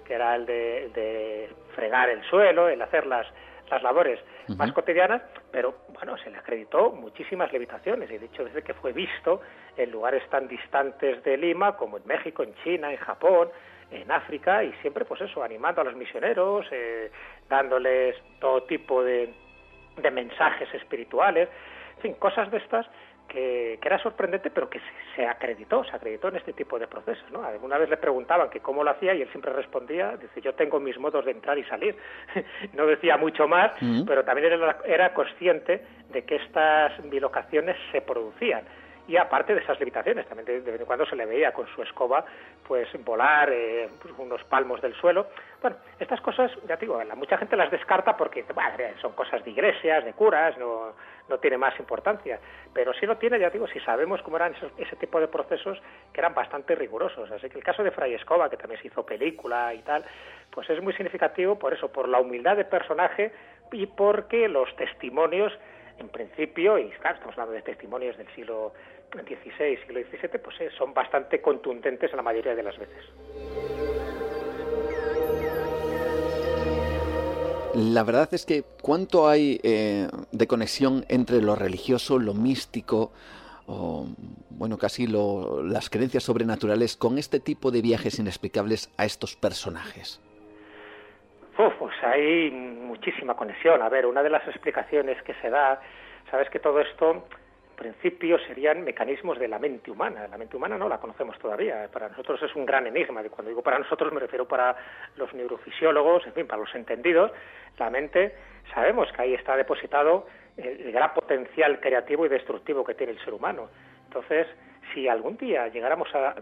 que 0.06 0.14
era 0.14 0.36
el 0.36 0.46
de, 0.46 0.86
el 0.86 0.94
de 0.94 1.50
fregar 1.76 2.10
el 2.10 2.24
suelo, 2.30 2.70
el 2.70 2.82
hacer 2.82 3.06
las 3.06 3.28
las 3.70 3.84
labores 3.84 4.20
más 4.56 4.72
cotidianas, 4.72 5.22
pero 5.52 5.76
bueno, 5.94 6.18
se 6.18 6.30
le 6.30 6.38
acreditó 6.38 6.92
muchísimas 6.92 7.52
levitaciones 7.52 8.10
y 8.10 8.18
de 8.18 8.26
hecho 8.28 8.46
desde 8.46 8.64
que 8.64 8.74
fue 8.74 8.94
visto 8.94 9.42
en 9.76 9.92
lugares 9.92 10.28
tan 10.30 10.48
distantes 10.48 11.24
de 11.24 11.38
Lima 11.38 11.76
como 11.76 11.98
en 11.98 12.08
México, 12.08 12.44
en 12.44 12.54
China, 12.64 12.92
en 12.92 12.98
Japón, 12.98 13.50
en 13.92 14.12
África 14.12 14.64
y 14.64 14.72
siempre 14.82 15.06
pues 15.06 15.22
eso, 15.22 15.44
animando 15.44 15.82
a 15.82 15.84
los 15.84 15.96
misioneros, 15.96 16.66
eh, 16.72 17.12
dándoles 17.50 18.16
todo 18.40 18.64
tipo 18.64 19.04
de, 19.04 19.34
de 19.98 20.12
mensajes 20.12 20.74
espirituales, 20.74 21.50
en 21.98 22.02
fin, 22.02 22.14
cosas 22.16 22.50
de 22.52 22.58
estas 22.58 22.86
que, 23.28 23.80
era 23.82 24.00
sorprendente, 24.00 24.50
pero 24.50 24.70
que 24.70 24.82
se, 25.16 25.26
acreditó, 25.26 25.84
se 25.84 25.96
acreditó 25.96 26.28
en 26.30 26.38
este 26.38 26.54
tipo 26.54 26.78
de 26.78 26.88
procesos. 26.88 27.30
¿no? 27.32 27.44
Alguna 27.44 27.78
vez 27.78 27.90
le 27.90 27.98
preguntaban 27.98 28.50
que 28.50 28.60
cómo 28.60 28.84
lo 28.84 28.92
hacía 28.92 29.14
y 29.14 29.22
él 29.22 29.30
siempre 29.30 29.54
respondía, 29.54 30.18
dice, 30.18 30.42
yo 30.42 30.54
tengo 30.56 30.80
mis 30.80 30.98
modos 30.98 31.26
de 31.26 31.32
entrar 31.32 31.58
y 31.58 31.64
salir. 31.66 31.96
no 32.74 32.86
decía 32.86 33.18
mucho 33.18 33.48
más, 33.48 33.72
pero 34.06 34.24
también 34.24 34.54
era, 34.54 34.78
era 34.86 35.14
consciente 35.14 35.86
de 36.10 36.24
que 36.24 36.36
estas 36.36 36.92
bilocaciones 37.10 37.78
se 37.92 38.02
producían 38.02 38.64
y 39.08 39.16
aparte 39.16 39.56
de 39.56 39.62
esas 39.62 39.80
limitaciones, 39.80 40.28
también 40.28 40.46
de, 40.46 40.72
vez 40.72 40.82
en 40.82 40.86
cuando 40.86 41.06
se 41.06 41.16
le 41.16 41.26
veía 41.26 41.54
con 41.54 41.66
su 41.68 41.82
escoba 41.82 42.26
pues 42.68 42.90
volar 43.06 43.50
eh, 43.52 43.90
pues, 44.02 44.14
unos 44.18 44.44
palmos 44.44 44.82
del 44.82 44.94
suelo. 44.96 45.28
Bueno, 45.62 45.78
estas 45.98 46.20
cosas, 46.20 46.52
ya 46.68 46.76
digo, 46.76 47.02
la, 47.02 47.16
mucha 47.16 47.38
gente 47.38 47.56
las 47.56 47.72
descarta 47.72 48.18
porque 48.18 48.44
son 49.02 49.14
cosas 49.14 49.44
de 49.46 49.52
iglesias, 49.52 50.04
de 50.04 50.14
curas, 50.14 50.58
no, 50.58 50.94
no 51.30 51.40
tiene 51.40 51.58
más 51.58 51.78
importancia. 51.80 52.40
Pero 52.74 52.94
sí 52.94 53.06
lo 53.06 53.18
tiene, 53.18 53.40
ya 53.40 53.50
digo, 53.50 53.68
si 53.68 53.80
sabemos 53.80 54.22
cómo 54.22 54.38
eran 54.38 54.56
ese 54.78 54.96
tipo 54.96 55.20
de 55.20 55.28
procesos 55.28 55.82
que 56.14 56.20
eran 56.20 56.34
bastante 56.34 56.76
rigurosos. 56.76 57.32
Así 57.32 57.50
que 57.50 57.58
el 57.58 57.64
caso 57.64 57.84
de 57.84 57.92
Fray 57.92 58.14
Escoba, 58.14 58.50
que 58.50 58.58
también 58.58 58.82
se 58.82 58.88
hizo 58.88 59.06
película 59.06 59.74
y 59.74 59.82
tal, 59.84 60.06
pues 60.52 60.70
es 60.70 60.82
muy 60.82 60.94
significativo 60.94 61.58
por 61.58 61.74
eso, 61.74 61.92
por 61.92 62.08
la 62.08 62.20
humildad 62.20 62.58
de 62.58 62.66
personaje 62.66 63.32
y 63.72 63.86
porque 63.86 64.48
los 64.48 64.74
testimonios 64.76 65.54
en 66.00 66.10
principio, 66.10 66.78
y 66.78 66.90
claro, 66.90 67.16
estamos 67.16 67.34
hablando 67.34 67.54
de 67.54 67.62
testimonios 67.64 68.18
del 68.18 68.28
siglo 68.36 68.74
XVI, 69.12 69.78
siglo 69.78 70.00
XVII, 70.00 70.40
pues 70.40 70.62
eh, 70.62 70.70
son 70.78 70.94
bastante 70.94 71.42
contundentes 71.42 72.12
en 72.12 72.18
la 72.18 72.24
mayoría 72.24 72.56
de 72.56 72.64
las 72.64 72.78
veces. 72.78 73.97
La 77.80 78.04
verdad 78.04 78.28
es 78.32 78.44
que 78.44 78.64
cuánto 78.82 79.30
hay 79.30 79.60
eh, 79.62 80.08
de 80.32 80.48
conexión 80.48 81.06
entre 81.10 81.44
lo 81.44 81.56
religioso, 81.56 82.18
lo 82.18 82.34
místico, 82.34 83.12
o 83.68 84.08
bueno, 84.50 84.80
casi 84.80 85.06
lo, 85.06 85.62
las 85.62 85.92
creencias 85.92 86.24
sobrenaturales 86.24 86.98
con 86.98 87.20
este 87.20 87.40
tipo 87.40 87.70
de 87.70 87.84
viajes 87.84 88.18
inexplicables 88.18 88.92
a 88.98 89.06
estos 89.06 89.36
personajes. 89.36 90.20
pues 91.78 91.94
hay 92.02 92.50
muchísima 92.50 93.36
conexión. 93.36 93.80
A 93.84 93.90
ver, 93.90 94.08
una 94.08 94.24
de 94.24 94.32
las 94.32 94.48
explicaciones 94.48 95.22
que 95.22 95.36
se 95.36 95.52
da, 95.52 95.80
sabes 96.32 96.50
que 96.50 96.58
todo 96.58 96.82
esto 96.82 97.28
principio 97.78 98.38
serían 98.40 98.84
mecanismos 98.84 99.40
de 99.40 99.48
la 99.48 99.60
mente 99.60 99.90
humana. 99.90 100.28
La 100.28 100.38
mente 100.38 100.58
humana 100.58 100.78
no 100.78 100.90
la 100.90 100.98
conocemos 100.98 101.38
todavía. 101.40 101.88
Para 101.94 102.10
nosotros 102.10 102.42
es 102.44 102.54
un 102.56 102.66
gran 102.66 102.88
enigma. 102.88 103.22
Cuando 103.30 103.50
digo 103.50 103.62
para 103.62 103.80
nosotros 103.80 104.12
me 104.12 104.20
refiero 104.20 104.46
para 104.46 104.76
los 105.16 105.34
neurofisiólogos, 105.34 106.26
en 106.26 106.34
fin, 106.34 106.48
para 106.48 106.62
los 106.62 106.76
entendidos. 106.76 107.32
La 107.78 107.90
mente, 107.90 108.36
sabemos 108.74 109.12
que 109.12 109.22
ahí 109.22 109.34
está 109.34 109.56
depositado 109.56 110.28
el, 110.58 110.92
gran 110.92 111.14
potencial 111.14 111.80
creativo 111.80 112.26
y 112.26 112.30
destructivo 112.30 112.84
que 112.84 112.96
tiene 112.96 113.14
el 113.14 113.20
ser 113.24 113.34
humano. 113.34 113.70
Entonces, 114.06 114.48
si 114.94 115.08
algún 115.08 115.38
día 115.38 115.68
llegáramos 115.68 116.14
a 116.16 116.36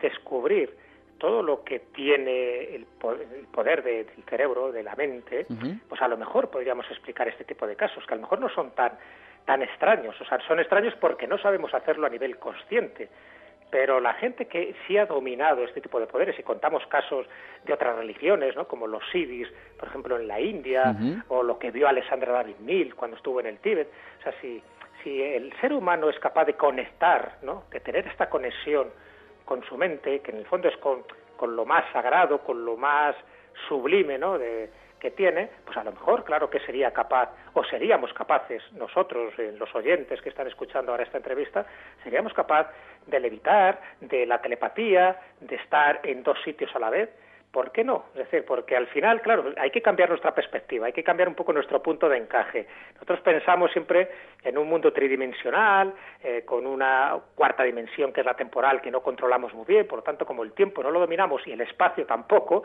descubrir 0.00 0.74
todo 1.18 1.42
lo 1.42 1.62
que 1.64 1.80
tiene 1.94 2.74
el 2.74 2.86
poder, 3.52 3.82
del 3.82 4.06
cerebro, 4.28 4.72
de 4.72 4.82
la 4.82 4.96
mente, 4.96 5.46
pues 5.88 6.00
a 6.00 6.08
lo 6.08 6.16
mejor 6.16 6.50
podríamos 6.50 6.90
explicar 6.90 7.28
este 7.28 7.44
tipo 7.44 7.66
de 7.66 7.76
casos, 7.76 8.06
que 8.06 8.14
a 8.14 8.16
lo 8.16 8.22
mejor 8.22 8.40
no 8.40 8.48
son 8.48 8.70
tan, 8.70 8.92
tan 9.44 9.62
extraños, 9.62 10.18
o 10.18 10.24
sea, 10.24 10.38
son 10.48 10.60
extraños 10.60 10.94
porque 10.98 11.26
no 11.26 11.36
sabemos 11.38 11.74
hacerlo 11.74 12.06
a 12.06 12.10
nivel 12.10 12.38
consciente. 12.38 13.10
Pero 13.70 14.00
la 14.00 14.14
gente 14.14 14.46
que 14.46 14.74
sí 14.86 14.98
ha 14.98 15.06
dominado 15.06 15.62
este 15.62 15.80
tipo 15.80 16.00
de 16.00 16.06
poderes, 16.06 16.38
y 16.38 16.42
contamos 16.42 16.84
casos 16.86 17.26
de 17.64 17.72
otras 17.72 17.96
religiones, 17.96 18.56
¿no? 18.56 18.66
como 18.66 18.86
los 18.86 19.02
sidis, 19.12 19.48
por 19.78 19.88
ejemplo, 19.88 20.18
en 20.18 20.26
la 20.26 20.40
India, 20.40 20.96
o 21.28 21.42
lo 21.42 21.58
que 21.58 21.70
vio 21.70 21.86
Alexandra 21.88 22.32
David 22.32 22.56
Mill 22.60 22.94
cuando 22.94 23.16
estuvo 23.16 23.40
en 23.40 23.46
el 23.46 23.58
Tíbet, 23.58 23.88
o 24.18 24.22
sea, 24.22 24.34
si, 24.40 24.60
si 25.04 25.22
el 25.22 25.52
ser 25.60 25.72
humano 25.72 26.10
es 26.10 26.18
capaz 26.18 26.46
de 26.46 26.54
conectar, 26.54 27.36
¿no? 27.42 27.64
de 27.70 27.80
tener 27.80 28.06
esta 28.08 28.28
conexión 28.28 28.88
con 29.44 29.62
su 29.64 29.76
mente, 29.76 30.20
que 30.20 30.32
en 30.32 30.38
el 30.38 30.46
fondo 30.46 30.68
es 30.68 30.76
con, 30.78 31.04
con 31.36 31.54
lo 31.54 31.64
más 31.64 31.84
sagrado, 31.92 32.38
con 32.38 32.64
lo 32.64 32.76
más 32.76 33.14
sublime 33.68 34.18
¿no? 34.18 34.38
de, 34.38 34.70
que 35.00 35.10
tiene, 35.10 35.48
pues 35.64 35.76
a 35.76 35.84
lo 35.84 35.92
mejor, 35.92 36.24
claro 36.24 36.48
que 36.48 36.60
sería 36.60 36.92
capaz, 36.92 37.30
o 37.54 37.64
seríamos 37.64 38.12
capaces, 38.12 38.62
nosotros, 38.72 39.32
eh, 39.38 39.54
los 39.58 39.74
oyentes 39.74 40.20
que 40.20 40.28
están 40.28 40.46
escuchando 40.46 40.92
ahora 40.92 41.04
esta 41.04 41.16
entrevista, 41.16 41.66
seríamos 42.04 42.32
capaz 42.34 42.68
de 43.06 43.18
levitar, 43.18 43.80
de 44.00 44.26
la 44.26 44.40
telepatía, 44.40 45.20
de 45.40 45.56
estar 45.56 46.00
en 46.04 46.22
dos 46.22 46.38
sitios 46.44 46.74
a 46.76 46.78
la 46.78 46.90
vez. 46.90 47.10
¿Por 47.50 47.72
qué 47.72 47.82
no? 47.82 48.04
Es 48.14 48.30
decir, 48.30 48.44
porque 48.46 48.76
al 48.76 48.86
final, 48.88 49.20
claro, 49.22 49.52
hay 49.56 49.70
que 49.72 49.82
cambiar 49.82 50.08
nuestra 50.08 50.32
perspectiva, 50.32 50.86
hay 50.86 50.92
que 50.92 51.02
cambiar 51.02 51.28
un 51.28 51.34
poco 51.34 51.52
nuestro 51.52 51.82
punto 51.82 52.08
de 52.08 52.16
encaje. 52.16 52.68
Nosotros 52.94 53.20
pensamos 53.22 53.72
siempre 53.72 54.08
en 54.44 54.56
un 54.56 54.68
mundo 54.68 54.92
tridimensional, 54.92 55.92
eh, 56.22 56.44
con 56.44 56.64
una 56.64 57.18
cuarta 57.34 57.64
dimensión 57.64 58.12
que 58.12 58.20
es 58.20 58.26
la 58.26 58.34
temporal, 58.34 58.80
que 58.80 58.92
no 58.92 59.00
controlamos 59.00 59.52
muy 59.52 59.64
bien, 59.64 59.88
por 59.88 59.98
lo 59.98 60.02
tanto, 60.04 60.24
como 60.24 60.44
el 60.44 60.52
tiempo 60.52 60.80
no 60.82 60.92
lo 60.92 61.00
dominamos 61.00 61.44
y 61.46 61.52
el 61.52 61.60
espacio 61.60 62.06
tampoco, 62.06 62.62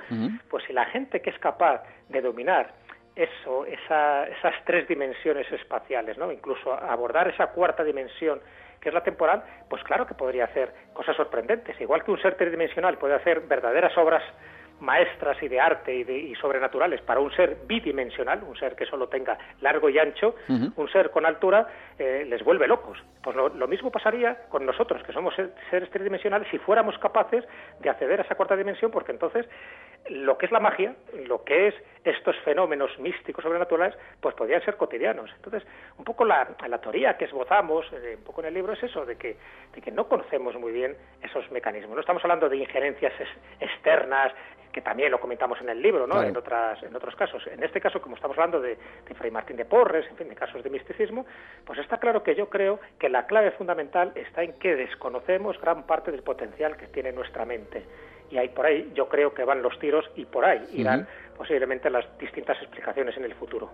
pues 0.50 0.63
si 0.65 0.74
la 0.74 0.86
gente 0.86 1.19
que 1.19 1.32
es 1.32 1.39
capaz 1.39 1.82
de 2.10 2.21
dominar 2.21 2.71
eso, 3.15 3.65
esas 3.65 4.54
tres 4.65 4.88
dimensiones 4.88 5.52
espaciales, 5.52 6.15
¿no? 6.17 6.32
incluso 6.32 6.71
abordar 6.74 7.28
esa 7.30 7.48
cuarta 7.48 7.84
dimensión 7.84 8.39
que 8.80 8.89
es 8.89 8.93
la 8.93 9.02
temporal, 9.02 9.43
pues 9.67 9.84
claro 9.84 10.06
que 10.06 10.13
podría 10.13 10.43
hacer 10.43 10.71
cosas 10.93 11.15
sorprendentes. 11.15 11.80
Igual 11.82 12.04
que 12.04 12.12
un 12.12 12.21
ser 12.21 12.36
tridimensional 12.36 13.00
puede 13.00 13.15
hacer 13.15 13.39
verdaderas 13.39 13.98
obras 13.98 14.21
maestras 14.79 15.41
y 15.41 15.47
de 15.47 15.59
arte 15.59 15.95
y, 15.95 16.03
de, 16.03 16.35
sobrenaturales 16.39 17.01
para 17.01 17.19
un 17.19 17.31
ser 17.35 17.57
bidimensional, 17.67 18.43
un 18.43 18.57
ser 18.57 18.75
que 18.75 18.85
solo 18.85 19.07
tenga 19.07 19.38
largo 19.61 19.89
y 19.89 19.97
ancho, 19.97 20.35
un 20.47 20.89
ser 20.91 21.11
con 21.11 21.25
altura, 21.25 21.67
eh, 21.97 22.25
les 22.27 22.43
vuelve 22.43 22.67
locos. 22.67 22.97
Pues 23.23 23.35
lo, 23.35 23.67
mismo 23.67 23.91
pasaría 23.91 24.47
con 24.49 24.65
nosotros, 24.65 25.01
que 25.03 25.13
somos 25.13 25.33
seres 25.69 25.89
tridimensionales, 25.89 26.47
si 26.51 26.57
fuéramos 26.59 26.97
capaces 26.99 27.43
de 27.79 27.89
acceder 27.89 28.19
a 28.19 28.23
esa 28.23 28.35
cuarta 28.35 28.55
dimensión, 28.55 28.91
porque 28.91 29.11
entonces 29.11 29.47
lo 30.09 30.37
que 30.37 30.45
es 30.45 30.51
la 30.51 30.59
magia, 30.59 30.95
lo 31.27 31.43
que 31.43 31.67
es 31.67 31.75
estos 32.03 32.35
fenómenos 32.41 32.97
místicos 32.99 33.43
sobrenaturales, 33.43 33.97
pues 34.21 34.35
podrían 34.35 34.63
ser 34.63 34.77
cotidianos. 34.77 35.31
Entonces, 35.37 35.63
un 35.97 36.05
poco 36.05 36.23
la, 36.23 36.47
la 36.67 36.79
teoría 36.79 37.17
que 37.17 37.25
esbozamos, 37.25 37.85
eh, 37.93 38.15
un 38.17 38.23
poco 38.23 38.41
en 38.41 38.47
el 38.47 38.53
libro, 38.53 38.73
es 38.73 38.83
eso, 38.83 39.05
de 39.05 39.15
que, 39.15 39.37
de 39.73 39.81
que 39.81 39.91
no 39.91 40.07
conocemos 40.07 40.55
muy 40.55 40.71
bien 40.71 40.95
esos 41.23 41.49
mecanismos. 41.51 41.95
No 41.95 42.01
estamos 42.01 42.23
hablando 42.23 42.47
de 42.47 42.57
injerencias 42.57 43.13
externas, 43.59 44.31
que 44.75 44.81
también 44.81 45.09
lo 45.09 45.21
comentamos 45.21 45.61
en 45.61 45.69
el 45.69 45.81
libro, 45.81 46.05
¿no? 46.05 46.21
En, 46.21 46.35
otras, 46.35 46.83
en 46.83 46.93
otros 46.93 47.15
casos. 47.15 47.47
En 47.47 47.63
este 47.63 47.79
caso, 47.79 48.01
como 48.01 48.17
estamos 48.17 48.37
hablando 48.37 48.59
de, 48.59 48.77
de, 49.07 49.15
Fray 49.15 49.31
Martín 49.31 49.55
de 49.55 49.63
Porres, 49.63 50.05
en 50.09 50.17
fin, 50.17 50.27
de 50.27 50.35
casos 50.35 50.61
de 50.61 50.69
misticismo, 50.69 51.25
pues 51.65 51.79
está 51.79 51.97
claro 51.97 52.23
que 52.23 52.35
yo 52.35 52.49
creo 52.49 52.81
que 52.99 53.07
la 53.07 53.25
clave 53.25 53.51
fundamental 53.51 54.11
está 54.15 54.43
en 54.43 54.51
que 54.59 54.75
desconocemos 54.75 55.57
gran 55.61 55.83
parte 55.83 56.11
del 56.11 56.23
potencial 56.23 56.75
que 56.75 56.87
tiene 56.87 57.13
nuestra 57.13 57.45
mente. 57.45 57.85
Y 58.31 58.38
ahí 58.38 58.49
por 58.49 58.65
ahí 58.65 58.91
yo 58.95 59.07
creo 59.07 59.33
que 59.33 59.43
van 59.43 59.61
los 59.61 59.77
tiros 59.79 60.05
y 60.15 60.25
por 60.25 60.45
ahí 60.45 60.61
irán 60.73 61.07
posiblemente 61.38 61.89
las 61.89 62.05
distintas 62.17 62.57
explicaciones 62.61 63.15
en 63.17 63.25
el 63.25 63.33
futuro. 63.35 63.69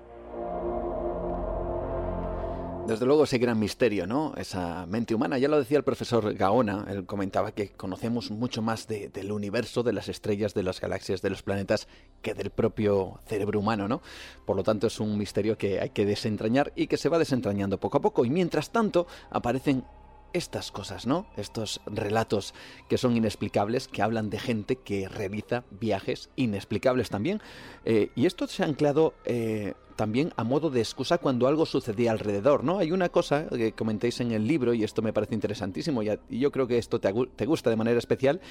Desde 2.87 3.05
luego 3.05 3.23
ese 3.23 3.37
gran 3.37 3.59
misterio, 3.59 4.07
¿no? 4.07 4.33
Esa 4.35 4.85
mente 4.87 5.13
humana. 5.13 5.37
Ya 5.37 5.47
lo 5.47 5.59
decía 5.59 5.77
el 5.77 5.83
profesor 5.83 6.33
Gaona, 6.33 6.85
él 6.89 7.05
comentaba 7.05 7.51
que 7.51 7.69
conocemos 7.69 8.31
mucho 8.31 8.61
más 8.61 8.87
del 8.87 9.31
universo, 9.31 9.83
de 9.83 9.93
las 9.93 10.09
estrellas, 10.09 10.53
de 10.53 10.63
las 10.63 10.81
galaxias, 10.81 11.21
de 11.21 11.29
los 11.29 11.43
planetas, 11.43 11.87
que 12.21 12.33
del 12.33 12.49
propio 12.49 13.19
cerebro 13.27 13.59
humano, 13.59 13.87
¿no? 13.87 14.01
Por 14.45 14.57
lo 14.57 14.63
tanto 14.63 14.87
es 14.87 14.99
un 14.99 15.17
misterio 15.17 15.57
que 15.57 15.79
hay 15.79 15.91
que 15.91 16.05
desentrañar 16.05 16.73
y 16.75 16.87
que 16.87 16.97
se 16.97 17.07
va 17.07 17.19
desentrañando 17.19 17.79
poco 17.79 17.99
a 17.99 18.01
poco. 18.01 18.25
Y 18.25 18.29
mientras 18.31 18.71
tanto 18.71 19.05
aparecen 19.29 19.85
estas 20.33 20.71
cosas, 20.71 21.07
¿no? 21.07 21.25
Estos 21.37 21.81
relatos 21.85 22.53
que 22.89 22.97
son 22.97 23.15
inexplicables, 23.15 23.87
que 23.87 24.01
hablan 24.01 24.29
de 24.29 24.39
gente 24.39 24.75
que 24.75 25.07
realiza 25.07 25.63
viajes 25.71 26.29
inexplicables 26.35 27.09
también. 27.09 27.41
Eh, 27.85 28.09
y 28.15 28.25
esto 28.25 28.47
se 28.47 28.63
ha 28.63 28.65
anclado 28.65 29.13
eh, 29.25 29.73
también 29.95 30.33
a 30.35 30.43
modo 30.43 30.69
de 30.69 30.79
excusa 30.79 31.17
cuando 31.17 31.47
algo 31.47 31.65
sucedía 31.65 32.11
alrededor, 32.11 32.63
¿no? 32.63 32.79
Hay 32.79 32.91
una 32.91 33.09
cosa 33.09 33.47
que 33.49 33.73
comentéis 33.73 34.19
en 34.19 34.31
el 34.31 34.47
libro, 34.47 34.73
y 34.73 34.83
esto 34.83 35.01
me 35.01 35.13
parece 35.13 35.35
interesantísimo, 35.35 36.01
y, 36.01 36.09
yo 36.29 36.51
creo 36.51 36.67
que 36.67 36.77
esto 36.77 36.99
te, 36.99 37.45
gusta 37.45 37.69
de 37.69 37.75
manera 37.75 37.99
especial, 37.99 38.41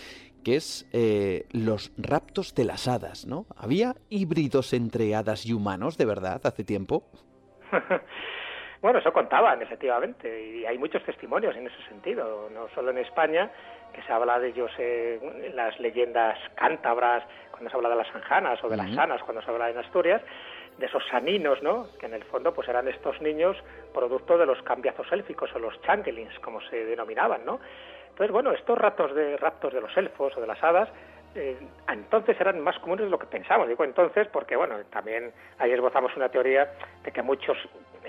que 0.44 0.56
es 0.56 0.86
eh, 0.92 1.46
los 1.50 1.92
raptos 1.96 2.54
de 2.54 2.64
las 2.64 2.86
hadas, 2.86 3.26
¿no? 3.26 3.46
¿Había 3.56 3.96
híbridos 4.10 4.72
entre 4.72 5.14
hadas 5.14 5.44
y 5.46 5.52
humanos, 5.52 5.98
de 5.98 6.04
verdad, 6.04 6.40
hace 6.44 6.62
tiempo? 6.62 7.04
Bueno, 8.80 8.98
eso 8.98 9.12
contaban, 9.12 9.60
efectivamente, 9.60 10.42
y 10.42 10.64
hay 10.64 10.78
muchos 10.78 11.02
testimonios 11.04 11.54
en 11.54 11.66
ese 11.66 11.82
sentido, 11.88 12.48
no 12.50 12.66
solo 12.74 12.90
en 12.90 12.98
España, 12.98 13.50
que 13.92 14.02
se 14.02 14.12
habla 14.12 14.38
de 14.38 14.48
ellos 14.48 14.70
en 14.78 15.54
las 15.54 15.78
leyendas 15.78 16.38
cántabras, 16.54 17.24
cuando 17.50 17.68
se 17.68 17.76
habla 17.76 17.90
de 17.90 17.96
las 17.96 18.14
anjanas, 18.14 18.64
o 18.64 18.68
de 18.70 18.78
las 18.78 18.94
sanas, 18.94 19.22
cuando 19.22 19.42
se 19.42 19.50
habla 19.50 19.68
en 19.68 19.76
Asturias, 19.76 20.22
de 20.78 20.86
esos 20.86 21.06
saninos, 21.08 21.62
¿no? 21.62 21.88
Que 21.98 22.06
en 22.06 22.14
el 22.14 22.24
fondo 22.24 22.54
pues 22.54 22.68
eran 22.68 22.88
estos 22.88 23.20
niños 23.20 23.56
producto 23.92 24.38
de 24.38 24.46
los 24.46 24.62
cambiazos 24.62 25.12
élficos, 25.12 25.54
o 25.54 25.58
los 25.58 25.78
changelings, 25.82 26.38
como 26.38 26.62
se 26.62 26.84
denominaban, 26.86 27.44
¿no? 27.44 27.60
Entonces, 28.08 28.32
bueno, 28.32 28.52
estos 28.52 28.78
raptos 28.78 29.14
de, 29.14 29.36
raptos 29.36 29.74
de 29.74 29.80
los 29.82 29.94
elfos 29.94 30.34
o 30.36 30.40
de 30.40 30.46
las 30.46 30.62
hadas, 30.62 30.88
eh, 31.34 31.56
entonces 31.88 32.40
eran 32.40 32.60
más 32.60 32.78
comunes 32.78 33.04
de 33.04 33.10
lo 33.10 33.18
que 33.18 33.26
pensamos. 33.26 33.68
Digo 33.68 33.84
entonces 33.84 34.26
porque, 34.28 34.56
bueno, 34.56 34.76
también 34.90 35.32
ahí 35.58 35.70
esbozamos 35.70 36.16
una 36.16 36.28
teoría 36.28 36.72
de 37.04 37.12
que 37.12 37.22
muchos 37.22 37.56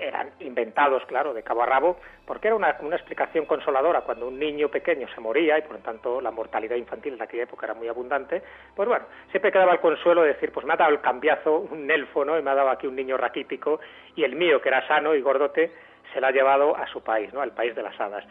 eran 0.02 0.32
inventados, 0.40 1.06
claro, 1.06 1.34
de 1.34 1.44
cabo 1.44 1.64
a 1.64 1.66
rabo, 1.66 1.98
porque 2.26 2.48
era 2.48 2.56
una, 2.56 2.76
una, 2.82 2.96
explicación 2.96 3.46
consoladora 3.46 4.02
cuando 4.02 4.28
un 4.28 4.40
niño 4.40 4.70
pequeño 4.70 5.08
se 5.14 5.22
moría 5.22 5.58
y 5.58 5.62
por 5.62 5.74
lo 5.74 5.80
tanto 5.80 6.22
la 6.22 6.32
mortalidad 6.32 6.76
infantil 6.76 7.14
en 7.14 7.22
aquella 7.22 7.44
época 7.44 7.66
era 7.66 7.76
muy 7.76 7.88
abundante, 7.88 8.42
pues 8.76 8.88
bueno, 8.88 9.06
siempre 9.30 9.52
quedaba 9.52 9.74
el 9.74 9.80
consuelo 9.80 10.24
de 10.24 10.30
decir, 10.30 10.52
pues 10.52 10.66
me 10.66 10.74
ha 10.74 10.78
dado 10.78 10.92
el 10.92 11.02
cambiazo 11.02 11.60
un 11.72 11.90
elfo, 11.90 12.26
¿no? 12.26 12.38
Y 12.38 12.42
me 12.42 12.52
ha 12.52 12.56
dado 12.56 12.70
aquí 12.70 12.88
un 12.88 12.96
niño 12.96 13.18
raquítico 13.18 13.80
y 14.16 14.24
el 14.24 14.36
mío, 14.36 14.62
que 14.62 14.70
era 14.70 14.88
sano 14.88 15.16
y 15.16 15.22
gordote, 15.22 15.72
se 16.14 16.20
lo 16.20 16.28
ha 16.28 16.32
llevado 16.32 16.76
a 16.76 16.88
su 16.88 17.04
país, 17.04 17.34
¿no? 17.34 17.42
Al 17.42 17.52
país 17.52 17.76
de 17.76 17.84
las 17.84 18.00
hadas. 18.00 18.26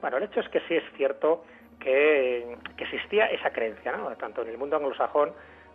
Bueno, 0.00 0.16
el 0.16 0.24
hecho 0.24 0.40
es 0.40 0.48
que 0.48 0.60
sí 0.60 0.74
es 0.74 0.84
cierto 0.96 1.44
que, 1.78 2.56
existía 2.78 3.26
esa 3.26 3.50
creencia, 3.50 3.92
¿no? 3.92 4.10
tanto 4.16 4.42
en 4.42 4.48
el 4.48 4.58
mundo 4.58 4.76
anglosajón 4.76 5.32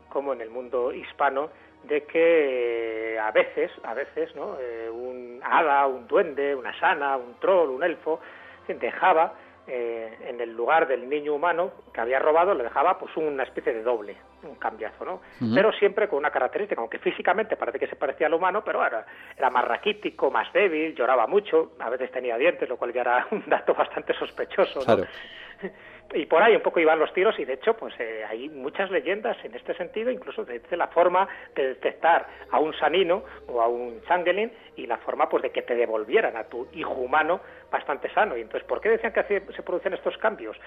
como 0.10 0.34
en 0.34 0.42
el 0.42 0.50
mundo 0.50 0.92
hispano, 0.92 1.50
de 1.84 2.04
que 2.04 3.20
a 3.22 3.32
veces, 3.32 3.72
a 3.84 3.94
veces, 3.94 4.36
¿no? 4.36 4.58
Eh, 4.60 4.90
un 4.90 5.40
hada, 5.44 5.86
un 5.88 6.08
duende, 6.08 6.56
una 6.56 6.78
sana, 6.80 7.18
un 7.18 7.36
troll, 7.40 7.70
un 7.70 7.84
elfo, 7.84 8.20
dejaba 8.68 9.34
eh, 9.68 10.18
en 10.28 10.42
el 10.42 10.56
lugar 10.56 10.88
del 10.88 11.10
niño 11.10 11.34
humano 11.34 11.72
que 11.94 12.02
había 12.02 12.20
robado, 12.20 12.54
le 12.54 12.64
dejaba 12.64 12.98
pues 12.98 13.16
una 13.18 13.44
especie 13.44 13.74
de 13.74 13.84
doble, 13.84 14.18
un 14.48 14.56
cambiazo, 14.56 15.06
¿no? 15.06 15.22
Pero 15.54 15.72
siempre 15.74 16.08
con 16.08 16.20
una 16.20 16.32
característica, 16.32 16.80
aunque 16.80 17.00
físicamente 17.00 17.56
parece 17.56 17.80
que 17.80 17.88
se 17.88 17.96
parecía 17.96 18.28
al 18.28 18.34
humano, 18.34 18.64
pero 18.64 18.86
era, 18.86 19.06
era 19.38 19.50
más 19.50 19.66
raquítico, 19.66 20.32
más 20.32 20.52
débil, 20.54 20.96
lloraba 20.96 21.28
mucho, 21.28 21.74
a 21.80 21.90
veces 21.90 22.12
tenía 22.12 22.38
dientes, 22.38 22.68
lo 22.68 22.78
cual 22.78 22.94
ya 22.94 23.02
era 23.02 23.28
un 23.32 23.44
dato 23.48 23.74
bastante 23.74 24.14
sospechoso, 24.14 24.80
¿no? 24.88 25.04
y 26.14 26.26
por 26.26 26.42
ahí 26.42 26.56
un 26.56 26.62
poco 26.62 26.80
iban 26.80 27.00
los 27.00 27.12
tiros 27.14 27.38
y 27.40 27.46
de 27.46 27.54
hecho 27.54 27.76
pues 27.76 27.94
eh, 28.00 28.24
hay 28.28 28.50
muchas 28.50 28.90
leyendas 28.92 29.38
en 29.44 29.56
este 29.56 29.74
sentido 29.76 30.10
incluso 30.10 30.46
de 30.46 30.62
la 30.78 30.88
forma 30.88 31.28
de 31.56 31.70
detectar 31.70 32.28
a 32.52 32.60
un 32.60 32.74
sanino 32.76 33.24
o 33.48 33.62
a 33.62 33.68
un 33.68 34.02
changeling 34.04 34.52
y 34.76 34.86
la 34.86 34.98
forma 34.98 35.28
pues 35.28 35.44
de 35.44 35.52
que 35.52 35.64
te 35.64 35.76
devolvieran 35.76 36.38
a 36.38 36.46
tu 36.46 36.68
hijo 36.74 36.94
humano 36.94 37.42
bastante 37.70 38.10
sano 38.14 38.38
y 38.38 38.42
entonces 38.42 38.68
¿por 38.68 38.80
qué 38.80 38.90
decían 38.90 39.12
que 39.12 39.24
se 39.24 39.64
producen 39.64 39.94
estos 39.94 40.18
cambios? 40.18 40.58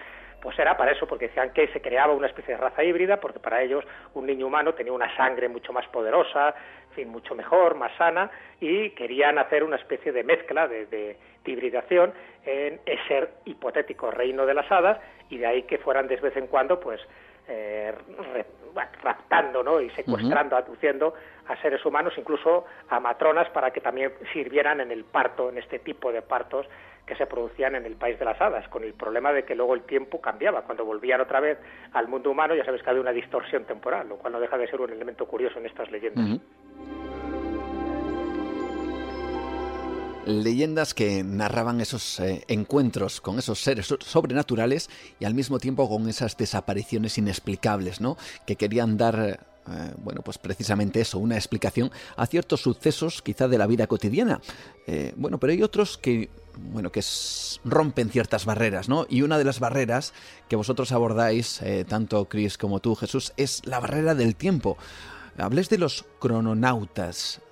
pues 0.41 0.59
era 0.59 0.77
para 0.77 0.93
eso 0.93 1.07
porque 1.07 1.29
decían 1.29 1.53
que 1.53 1.69
se 1.69 1.81
creaba 1.81 2.13
una 2.13 2.27
especie 2.27 2.55
de 2.55 2.61
raza 2.61 2.83
híbrida 2.83 3.21
porque 3.21 3.39
para 3.39 3.63
ellos 3.63 3.70
un 4.15 4.27
niño 4.27 4.47
humano 4.47 4.75
tenía 4.75 4.93
una 4.93 5.15
sangre 5.17 5.49
mucho 5.49 5.73
más 5.73 5.87
poderosa 5.89 6.55
en 6.91 6.95
fin, 6.95 7.09
mucho 7.09 7.35
mejor, 7.35 7.77
más 7.77 7.93
sana 7.97 8.31
y 8.61 8.91
querían 8.91 9.39
hacer 9.39 9.63
una 9.63 9.77
especie 9.77 10.13
de 10.13 10.25
mezcla 10.25 10.67
de, 10.67 10.87
de 10.87 11.17
hibridación 11.45 12.13
en 12.45 12.81
ese 12.87 13.29
hipotético 13.45 14.11
reino 14.11 14.47
de 14.47 14.55
las 14.55 14.71
hadas 14.71 14.99
y 15.29 15.39
de 15.39 15.47
ahí 15.47 15.63
que 15.65 15.79
fueran 15.79 16.09
de 16.09 16.17
vez 16.17 16.37
en 16.37 16.47
cuando 16.49 16.81
pues 16.81 17.01
eh, 17.49 17.93
raptando 19.03 19.63
¿no? 19.63 19.81
y 19.81 19.91
secuestrando, 19.91 20.57
aduciendo 20.57 21.15
a 21.49 21.57
seres 21.61 21.85
humanos, 21.85 22.15
incluso 22.17 22.65
a 22.89 23.01
matronas, 23.01 23.49
para 23.51 23.73
que 23.73 23.81
también 23.81 24.13
sirvieran 24.33 24.81
en 24.81 24.93
el 24.93 25.05
parto, 25.05 25.49
en 25.49 25.59
este 25.59 25.81
tipo 25.81 26.13
de 26.13 26.23
partos 26.23 26.67
que 27.07 27.17
se 27.17 27.27
producían 27.27 27.75
en 27.75 27.87
el 27.87 27.97
país 27.97 28.19
de 28.19 28.25
las 28.25 28.41
hadas, 28.41 28.69
con 28.69 28.85
el 28.85 28.95
problema 28.95 29.33
de 29.33 29.45
que 29.45 29.55
luego 29.55 29.75
el 29.75 29.83
tiempo 29.83 30.21
cambiaba. 30.21 30.63
Cuando 30.63 30.85
volvían 30.85 31.21
otra 31.21 31.41
vez 31.41 31.59
al 31.93 32.09
mundo 32.09 32.31
humano, 32.31 32.55
ya 32.55 32.65
sabes 32.65 32.83
que 32.83 32.91
había 32.91 33.03
una 33.03 33.13
distorsión 33.13 33.65
temporal, 33.65 34.09
lo 34.09 34.17
cual 34.17 34.33
no 34.33 34.41
deja 34.41 34.57
de 34.57 34.69
ser 34.69 34.81
un 34.81 34.91
elemento 34.91 35.27
curioso 35.27 35.59
en 35.59 35.67
estas 35.67 35.91
leyendas. 35.91 36.41
leyendas 40.27 40.95
que 40.95 41.25
narraban 41.25 41.81
esos 41.81 42.21
eh, 42.21 42.45
encuentros 42.47 43.21
con 43.21 43.39
esos 43.39 43.59
seres 43.59 43.87
sobrenaturales 43.87 44.89
y 45.19 45.25
al 45.25 45.35
mismo 45.35 45.59
tiempo 45.59 45.89
con 45.89 46.09
esas 46.09 46.37
desapariciones 46.37 47.19
inexplicables, 47.19 48.01
¿no? 48.01 48.17
Que 48.47 48.55
querían 48.55 48.97
dar 48.97 49.41
eh, 49.69 49.93
bueno, 49.99 50.23
pues 50.23 50.39
precisamente 50.39 51.01
eso, 51.01 51.19
una 51.19 51.37
explicación 51.37 51.91
a 52.17 52.27
ciertos 52.27 52.63
sucesos 52.63 53.23
quizá 53.23 53.47
de 53.47 53.59
la 53.59 53.67
vida 53.67 53.87
cotidiana. 53.87 54.41
Eh, 54.87 55.13
bueno, 55.17 55.39
pero 55.39 55.53
hay 55.53 55.63
otros 55.63 55.99
que, 55.99 56.29
bueno, 56.57 56.91
que 56.91 57.01
rompen 57.65 58.11
ciertas 58.11 58.45
barreras, 58.45 58.89
¿no? 58.89 59.07
Y 59.09 59.23
una 59.23 59.39
de 59.39 59.45
las 59.45 59.61
barreras 59.61 60.15
que 60.49 60.57
vosotros 60.57 60.93
abordáis, 60.93 61.63
tanto 61.89 62.27
Chris 62.27 62.59
como 62.59 62.81
tú, 62.81 62.95
Jesús, 62.95 63.33
es 63.37 63.67
la 63.67 63.81
barrera 63.81 64.15
del 64.15 64.37
tiempo. 64.37 64.77
Hables 65.39 65.69
de 65.71 65.79
los 65.79 66.05
crononautas. 66.19 67.43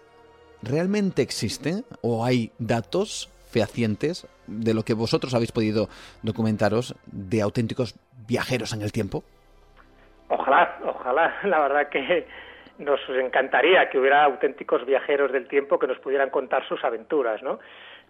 ¿realmente 0.63 1.23
existen 1.23 1.85
o 2.03 2.25
hay 2.25 2.51
datos 2.59 3.31
fehacientes 3.51 4.27
de 4.47 4.75
lo 4.75 4.83
que 4.83 4.95
vosotros 4.95 5.35
habéis 5.35 5.53
podido 5.53 5.89
documentaros 6.23 6.95
de 7.07 7.43
auténticos 7.43 7.95
viajeros 8.27 8.73
en 8.73 8.83
el 8.83 8.93
tiempo? 8.93 9.25
Ojalá, 10.29 10.79
ojalá. 10.85 11.39
La 11.45 11.61
verdad 11.61 11.89
que 11.89 12.27
nos 12.79 13.01
encantaría 13.09 13.89
que 13.91 13.99
hubiera 13.99 14.25
auténticos 14.25 14.85
viajeros 14.85 15.33
del 15.33 15.49
tiempo 15.49 15.79
que 15.79 15.87
nos 15.87 15.99
pudieran 15.99 16.31
contar 16.31 16.67
sus 16.69 16.85
aventuras, 16.85 17.43
¿no? 17.43 17.59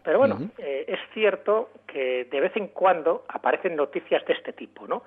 Pero 0.02 0.18
bueno, 0.18 0.38
eh, 0.58 0.84
es 0.88 1.00
cierto 1.12 1.70
que 1.86 2.24
de 2.24 2.40
vez 2.40 2.56
en 2.56 2.68
cuando 2.68 3.24
aparecen 3.28 3.76
noticias 3.76 4.24
de 4.26 4.32
este 4.32 4.52
tipo, 4.52 4.86
¿no? 4.86 5.02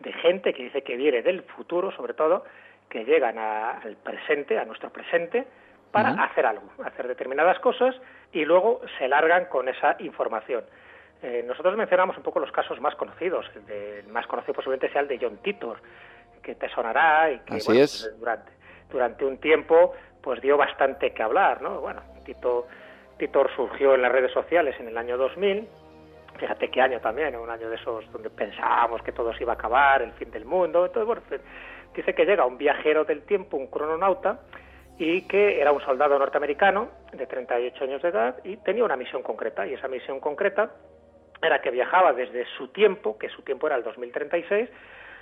De 0.00 0.12
gente 0.12 0.54
que 0.54 0.64
dice 0.64 0.82
que 0.82 0.96
viene 0.96 1.22
del 1.22 1.42
futuro, 1.42 1.90
sobre 1.92 2.14
todo, 2.14 2.44
que 2.88 3.04
llegan 3.04 3.38
al 3.38 3.96
presente, 3.96 4.58
a 4.58 4.64
nuestro 4.64 4.90
presente, 4.90 5.46
para 5.90 6.10
hacer 6.24 6.44
algo, 6.44 6.68
hacer 6.84 7.08
determinadas 7.08 7.58
cosas 7.60 7.94
y 8.32 8.44
luego 8.44 8.82
se 8.98 9.08
largan 9.08 9.46
con 9.46 9.68
esa 9.68 9.96
información. 10.00 10.64
Eh, 11.22 11.42
nosotros 11.46 11.76
mencionamos 11.76 12.16
un 12.16 12.22
poco 12.22 12.40
los 12.40 12.52
casos 12.52 12.80
más 12.80 12.94
conocidos. 12.96 13.46
El, 13.68 14.06
más 14.08 14.26
conocido 14.26 14.54
posiblemente 14.54 14.90
sea 14.90 15.00
el 15.00 15.08
de 15.08 15.18
John 15.20 15.38
Titor, 15.38 15.78
que 16.42 16.54
te 16.54 16.68
sonará 16.68 17.30
y 17.30 17.38
que 17.40 17.58
pues, 17.64 18.14
durante, 18.18 18.52
durante 18.90 19.24
un 19.24 19.38
tiempo 19.38 19.94
pues 20.20 20.40
dio 20.42 20.56
bastante 20.56 21.12
que 21.12 21.22
hablar. 21.22 21.62
¿no? 21.62 21.80
Bueno, 21.80 22.02
Tito, 22.24 22.66
Titor 23.18 23.50
surgió 23.54 23.94
en 23.94 24.02
las 24.02 24.12
redes 24.12 24.32
sociales 24.32 24.74
en 24.78 24.88
el 24.88 24.98
año 24.98 25.16
2000. 25.16 25.68
Fíjate 26.38 26.70
qué 26.70 26.80
año 26.82 27.00
también, 27.00 27.34
un 27.36 27.48
año 27.48 27.70
de 27.70 27.76
esos 27.76 28.10
donde 28.12 28.28
pensábamos 28.28 29.02
que 29.02 29.12
todo 29.12 29.32
se 29.34 29.42
iba 29.42 29.52
a 29.52 29.56
acabar, 29.56 30.02
el 30.02 30.12
fin 30.12 30.30
del 30.30 30.44
mundo. 30.44 30.84
Entonces, 30.84 31.06
bueno, 31.06 31.22
dice 31.94 32.14
que 32.14 32.26
llega 32.26 32.44
un 32.44 32.58
viajero 32.58 33.04
del 33.04 33.22
tiempo, 33.22 33.56
un 33.56 33.68
crononauta, 33.68 34.40
y 34.98 35.22
que 35.22 35.60
era 35.60 35.72
un 35.72 35.80
soldado 35.82 36.18
norteamericano 36.18 36.88
de 37.12 37.26
38 37.26 37.84
años 37.84 38.02
de 38.02 38.08
edad 38.08 38.36
y 38.44 38.56
tenía 38.58 38.84
una 38.84 38.96
misión 38.96 39.22
concreta 39.22 39.66
y 39.66 39.74
esa 39.74 39.88
misión 39.88 40.20
concreta 40.20 40.70
era 41.42 41.60
que 41.60 41.70
viajaba 41.70 42.12
desde 42.14 42.46
su 42.56 42.68
tiempo, 42.68 43.18
que 43.18 43.28
su 43.28 43.42
tiempo 43.42 43.66
era 43.66 43.76
el 43.76 43.82
2036, 43.82 44.70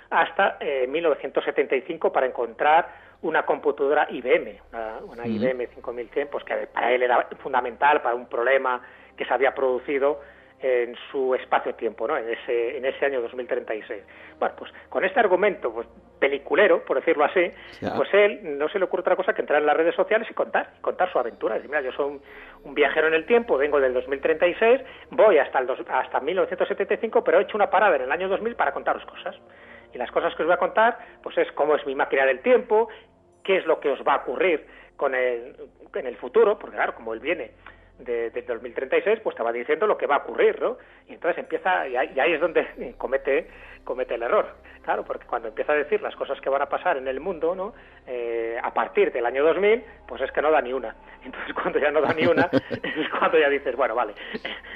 hasta 0.09 0.57
1975 0.87 2.07
eh, 2.07 2.11
para 2.11 2.25
encontrar 2.25 2.87
una 3.25 3.43
computadora 3.43 4.07
IBM, 4.09 4.59
una, 5.07 5.25
IBM 5.25 5.67
5100, 5.67 6.27
pues 6.27 6.43
que 6.43 6.67
para 6.67 6.93
él 6.93 7.01
era 7.01 7.27
fundamental 7.41 8.01
para 8.01 8.13
un 8.13 8.27
problema 8.27 8.81
que 9.17 9.25
se 9.25 9.33
había 9.33 9.53
producido 9.55 10.21
en 10.59 10.95
su 11.11 11.33
espacio-tiempo, 11.33 12.07
¿no? 12.07 12.17
En 12.17 12.29
ese, 12.29 12.77
en 12.77 12.85
ese 12.85 13.05
año 13.05 13.21
2036. 13.21 14.03
Bueno, 14.39 14.55
pues 14.57 14.71
con 14.89 15.03
este 15.03 15.19
argumento, 15.19 15.73
pues 15.73 15.87
peliculero, 16.19 16.85
por 16.85 16.97
decirlo 16.97 17.25
así, 17.25 17.51
pues 17.95 18.09
él 18.13 18.57
no 18.57 18.69
se 18.69 18.77
le 18.77 18.85
ocurre 18.85 19.01
otra 19.01 19.15
cosa 19.15 19.33
que 19.33 19.41
entrar 19.41 19.59
en 19.59 19.65
las 19.65 19.75
redes 19.75 19.95
sociales 19.95 20.27
y 20.29 20.33
contar, 20.33 20.73
contar 20.81 21.11
su 21.11 21.17
aventura. 21.17 21.55
Decir, 21.55 21.69
mira, 21.69 21.81
yo 21.81 21.91
soy 21.93 22.19
un, 22.63 22.73
viajero 22.75 23.07
en 23.07 23.15
el 23.15 23.25
tiempo, 23.25 23.57
vengo 23.57 23.79
del 23.79 23.93
2036, 23.93 24.81
voy 25.09 25.39
hasta 25.39 25.59
el 25.59 25.69
hasta 25.89 26.19
1975, 26.19 27.23
pero 27.23 27.39
he 27.39 27.43
hecho 27.43 27.57
una 27.57 27.71
parada 27.71 27.95
en 27.95 28.03
el 28.03 28.11
año 28.11 28.29
2000 28.29 28.55
para 28.55 28.71
contaros 28.71 29.03
cosas. 29.05 29.35
Y 29.95 29.97
las 29.97 30.11
cosas 30.11 30.35
que 30.35 30.43
os 30.43 30.47
voy 30.47 30.53
a 30.53 30.57
contar, 30.57 30.97
pues 31.23 31.37
es 31.37 31.49
cómo 31.53 31.75
es 31.75 31.85
mi 31.85 31.95
máquina 31.95 32.25
del 32.25 32.41
tiempo, 32.41 32.89
qué 33.45 33.57
es 33.57 33.65
lo 33.65 33.79
que 33.79 33.89
os 33.89 34.01
va 34.01 34.15
a 34.15 34.17
ocurrir 34.17 34.65
con 34.97 35.15
el, 35.15 35.55
en 35.93 36.07
el 36.07 36.17
futuro, 36.17 36.59
porque 36.59 36.75
claro, 36.75 36.95
como 36.95 37.13
él 37.13 37.19
viene 37.19 37.51
de, 37.99 38.29
2036, 38.29 39.19
pues 39.23 39.35
te 39.35 39.43
va 39.43 39.51
diciendo 39.51 39.87
lo 39.87 39.97
que 39.97 40.07
va 40.07 40.15
a 40.15 40.19
ocurrir, 40.19 40.61
¿no? 40.61 40.77
Y 41.07 41.13
entonces 41.13 41.39
empieza, 41.39 41.87
y 41.87 41.95
ahí, 41.95 42.33
es 42.33 42.41
donde 42.41 42.95
comete, 42.97 43.47
comete 43.83 44.15
el 44.15 44.23
error. 44.23 44.47
Claro, 44.83 45.03
porque 45.03 45.25
cuando 45.25 45.47
empieza 45.47 45.71
a 45.71 45.75
decir 45.75 45.99
las 46.01 46.15
cosas 46.15 46.39
que 46.39 46.49
van 46.49 46.61
a 46.61 46.69
pasar 46.69 46.97
en 46.97 47.07
el 47.07 47.19
mundo, 47.19 47.55
¿no? 47.55 47.73
Eh, 48.05 48.55
a 48.61 48.71
partir 48.71 49.11
del 49.11 49.25
año 49.25 49.43
2000, 49.43 49.83
pues 50.07 50.21
es 50.21 50.31
que 50.31 50.43
no 50.43 50.51
da 50.51 50.61
ni 50.61 50.73
una. 50.73 50.95
Entonces, 51.23 51.53
cuando 51.61 51.79
ya 51.79 51.89
no 51.89 52.01
da 52.01 52.13
ni 52.13 52.27
una, 52.27 52.49
es 52.69 53.09
cuando 53.17 53.39
ya 53.39 53.49
dices, 53.49 53.75
bueno, 53.75 53.95
vale, 53.95 54.13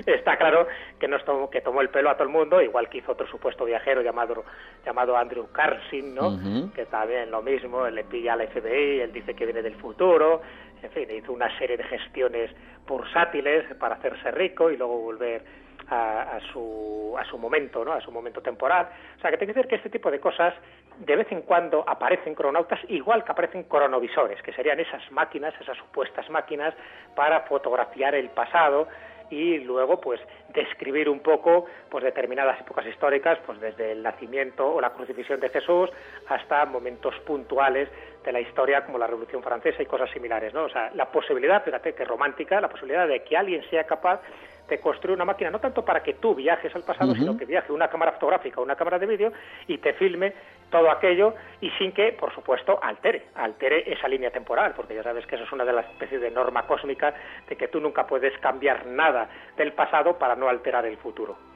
está 0.05 0.35
claro 0.37 0.67
que, 0.99 1.07
nos 1.07 1.23
tomó, 1.25 1.49
que 1.49 1.61
tomó 1.61 1.81
el 1.81 1.89
pelo 1.89 2.09
a 2.09 2.15
todo 2.15 2.23
el 2.23 2.29
mundo, 2.29 2.59
igual 2.61 2.89
que 2.89 2.99
hizo 2.99 3.11
otro 3.11 3.27
supuesto 3.27 3.65
viajero 3.65 4.01
llamado, 4.01 4.43
llamado 4.83 5.15
Andrew 5.15 5.51
Carson, 5.51 6.15
¿no? 6.15 6.71
Que 6.73 6.85
también 6.87 7.29
lo 7.29 7.43
mismo, 7.43 7.85
él 7.85 7.93
le 7.93 8.03
pilla 8.03 8.33
al 8.33 8.47
FBI, 8.47 9.01
él 9.01 9.11
dice 9.11 9.35
que 9.35 9.45
viene 9.45 9.61
del 9.61 9.75
futuro, 9.75 10.41
en 10.81 10.91
fin, 10.91 11.07
hizo 11.11 11.33
una 11.33 11.55
serie 11.57 11.77
de 11.77 11.83
gestiones 11.83 12.51
bursátiles 12.87 13.75
para 13.75 13.95
hacerse 13.95 14.31
rico 14.31 14.71
y 14.71 14.77
luego 14.77 14.97
volver 14.99 15.43
a, 15.91 16.39
su, 16.51 17.15
a 17.17 17.25
su 17.25 17.37
momento, 17.37 17.83
¿no? 17.83 17.93
a 17.93 18.01
su 18.01 18.11
momento 18.11 18.41
temporal. 18.41 18.89
O 19.17 19.21
sea, 19.21 19.31
que 19.31 19.37
tiene 19.37 19.53
que 19.53 19.59
decir 19.59 19.69
que 19.69 19.75
este 19.75 19.89
tipo 19.89 20.11
de 20.11 20.19
cosas 20.19 20.53
de 20.99 21.15
vez 21.15 21.31
en 21.31 21.41
cuando 21.41 21.83
aparecen 21.87 22.35
cronautas, 22.35 22.79
igual 22.89 23.23
que 23.23 23.31
aparecen 23.31 23.63
cronovisores, 23.63 24.41
que 24.41 24.53
serían 24.53 24.79
esas 24.79 25.09
máquinas, 25.11 25.53
esas 25.59 25.77
supuestas 25.77 26.29
máquinas 26.29 26.73
para 27.15 27.41
fotografiar 27.41 28.15
el 28.15 28.29
pasado 28.29 28.87
y 29.29 29.59
luego 29.59 29.99
pues 29.99 30.19
describir 30.53 31.09
un 31.09 31.19
poco 31.19 31.65
pues 31.89 32.03
determinadas 32.03 32.59
épocas 32.61 32.85
históricas 32.85 33.37
pues 33.45 33.59
desde 33.59 33.91
el 33.91 34.03
nacimiento 34.03 34.67
o 34.67 34.81
la 34.81 34.91
crucifixión 34.91 35.39
de 35.39 35.49
Jesús 35.49 35.89
hasta 36.27 36.65
momentos 36.65 37.13
puntuales 37.25 37.89
de 38.23 38.31
la 38.31 38.41
historia 38.41 38.85
como 38.85 38.97
la 38.97 39.07
Revolución 39.07 39.43
Francesa 39.43 39.81
y 39.81 39.85
cosas 39.85 40.09
similares 40.11 40.53
no 40.53 40.63
o 40.63 40.69
sea 40.69 40.91
la 40.95 41.11
posibilidad 41.11 41.63
fíjate 41.63 41.93
que 41.93 42.05
romántica 42.05 42.59
la 42.59 42.69
posibilidad 42.69 43.07
de 43.07 43.23
que 43.23 43.37
alguien 43.37 43.63
sea 43.69 43.85
capaz 43.85 44.21
de 44.69 44.79
construir 44.79 45.15
una 45.15 45.25
máquina, 45.25 45.49
no 45.49 45.59
tanto 45.59 45.83
para 45.83 46.01
que 46.01 46.13
tú 46.13 46.35
viajes 46.35 46.73
al 46.75 46.83
pasado, 46.83 47.13
sino 47.15 47.37
que 47.37 47.45
viaje 47.45 47.71
una 47.71 47.87
cámara 47.87 48.13
fotográfica 48.13 48.61
una 48.61 48.75
cámara 48.75 48.99
de 48.99 49.05
vídeo 49.05 49.33
y 49.67 49.77
te 49.79 49.93
filme 49.93 50.33
todo 50.69 50.91
aquello 50.91 51.33
y 51.61 51.69
sin 51.71 51.91
que, 51.91 52.11
por 52.13 52.33
supuesto, 52.33 52.79
altere, 52.81 53.27
altere 53.35 53.91
esa 53.91 54.07
línea 54.07 54.31
temporal, 54.31 54.73
porque 54.75 54.95
ya 54.95 55.03
sabes 55.03 55.25
que 55.25 55.35
eso 55.35 55.43
es 55.43 55.51
una 55.51 55.65
de 55.65 55.73
las 55.73 55.85
especies 55.87 56.21
de 56.21 56.29
norma 56.29 56.67
cósmica 56.67 57.13
de 57.47 57.55
que 57.55 57.67
tú 57.67 57.79
nunca 57.79 58.05
puedes 58.05 58.37
cambiar 58.39 58.85
nada 58.85 59.29
del 59.57 59.73
pasado 59.73 60.17
para 60.17 60.35
no 60.35 60.47
alterar 60.47 60.85
el 60.85 60.97
futuro. 60.97 61.48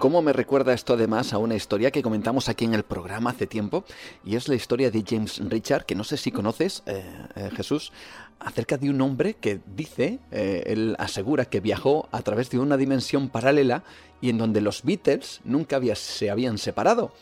¿Cómo 0.00 0.22
me 0.22 0.32
recuerda 0.32 0.72
esto 0.72 0.94
además 0.94 1.34
a 1.34 1.36
una 1.36 1.54
historia 1.56 1.90
que 1.90 2.02
comentamos 2.02 2.48
aquí 2.48 2.64
en 2.64 2.72
el 2.72 2.84
programa 2.84 3.32
hace 3.32 3.46
tiempo? 3.46 3.84
Y 4.24 4.34
es 4.34 4.48
la 4.48 4.54
historia 4.54 4.90
de 4.90 5.04
James 5.06 5.42
Richard, 5.46 5.84
que 5.84 5.94
no 5.94 6.04
sé 6.04 6.16
si 6.16 6.32
conoces, 6.32 6.82
eh, 6.86 7.04
eh, 7.36 7.50
Jesús, 7.54 7.92
acerca 8.38 8.78
de 8.78 8.88
un 8.88 8.98
hombre 9.02 9.34
que 9.34 9.60
dice, 9.76 10.18
eh, 10.30 10.62
él 10.64 10.96
asegura 10.98 11.44
que 11.44 11.60
viajó 11.60 12.08
a 12.12 12.22
través 12.22 12.48
de 12.48 12.58
una 12.58 12.78
dimensión 12.78 13.28
paralela 13.28 13.84
y 14.22 14.30
en 14.30 14.38
donde 14.38 14.62
los 14.62 14.84
Beatles 14.84 15.42
nunca 15.44 15.78
se 15.94 16.30
habían 16.30 16.56
separado. 16.56 17.12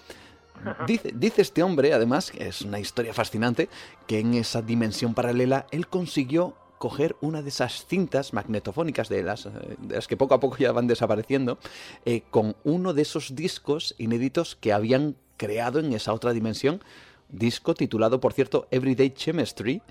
Dice, 0.86 1.10
dice, 1.12 1.42
este 1.42 1.64
hombre, 1.64 1.92
además, 1.92 2.30
que 2.30 2.46
es 2.46 2.62
una 2.62 2.78
historia 2.78 3.12
fascinante, 3.12 3.68
que 4.06 4.20
en 4.20 4.34
esa 4.34 4.62
dimensión 4.62 5.14
paralela 5.14 5.66
él 5.72 5.88
consiguió 5.88 6.54
coger 6.78 7.16
una 7.20 7.42
de 7.42 7.48
esas 7.48 7.86
cintas 7.86 8.32
magnetofónicas 8.32 9.08
de 9.08 9.22
las, 9.22 9.44
de 9.44 9.94
las 9.94 10.06
que 10.06 10.16
poco 10.16 10.34
a 10.34 10.40
poco 10.40 10.56
ya 10.56 10.72
van 10.72 10.86
desapareciendo, 10.86 11.58
eh, 12.04 12.22
con 12.30 12.56
uno 12.64 12.94
de 12.94 13.02
esos 13.02 13.34
discos 13.34 13.94
inéditos 13.98 14.56
que 14.56 14.72
habían 14.72 15.16
creado 15.36 15.80
en 15.80 15.92
esa 15.92 16.12
otra 16.12 16.32
dimensión, 16.32 16.82
disco 17.28 17.74
titulado, 17.74 18.20
por 18.20 18.32
cierto, 18.32 18.66
Everyday 18.70 19.10
Chemistry, 19.10 19.82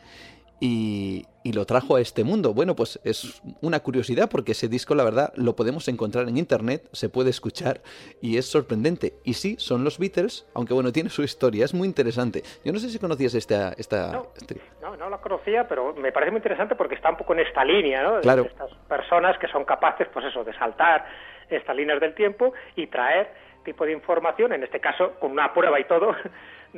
y, 0.60 1.26
lo 1.54 1.66
trajo 1.66 1.96
a 1.96 2.02
este 2.02 2.26
mundo. 2.26 2.54
Bueno, 2.54 2.76
pues 2.76 3.00
es 3.06 3.42
una 3.62 3.80
curiosidad 3.80 4.30
porque 4.30 4.52
ese 4.52 4.68
disco, 4.68 4.94
la 4.96 5.06
verdad, 5.06 5.32
lo 5.38 5.56
podemos 5.56 5.88
encontrar 5.88 6.28
en 6.28 6.38
internet, 6.38 6.90
se 6.92 7.08
puede 7.08 7.30
escuchar 7.30 7.80
y 8.22 8.38
es 8.38 8.46
sorprendente. 8.46 9.14
Y 9.24 9.34
sí, 9.34 9.56
son 9.58 9.86
los 9.86 9.98
Beatles, 9.98 10.46
aunque 10.54 10.74
bueno, 10.74 10.92
tiene 10.92 11.10
su 11.10 11.24
historia, 11.24 11.64
es 11.64 11.74
muy 11.74 11.88
interesante. 11.88 12.44
Yo 12.66 12.74
no 12.74 12.80
sé 12.80 12.90
si 12.90 13.00
conocías 13.00 13.34
esta... 13.34 13.72
esta 13.78 14.12
no, 14.12 14.28
este 14.36 14.60
no, 14.82 14.98
no, 14.98 15.10
la 15.10 15.20
conocía, 15.20 15.66
pero 15.70 15.94
me 15.94 16.12
parece 16.12 16.32
muy 16.32 16.40
interesante 16.40 16.76
porque 16.76 16.96
está 16.96 17.12
un 17.12 17.18
poco 17.18 17.34
en 17.34 17.40
esta 17.40 17.64
línea, 17.64 18.04
¿no? 18.04 18.20
Claro. 18.20 18.44
estas 18.44 18.74
personas 18.90 19.38
que 19.40 19.48
son 19.48 19.64
capaces, 19.64 20.10
pues 20.12 20.26
eso, 20.26 20.44
de 20.44 20.54
saltar 20.54 21.06
estas 21.50 21.76
líneas 21.78 22.02
del 22.02 22.14
tiempo 22.14 22.52
y 22.76 22.88
traer 22.88 23.32
tipo 23.64 23.86
de 23.86 23.92
información, 23.92 24.54
en 24.54 24.64
este 24.64 24.80
caso 24.80 25.14
con 25.20 25.32
una 25.32 25.54
prueba 25.54 25.80
y 25.80 25.84
todo, 25.84 26.16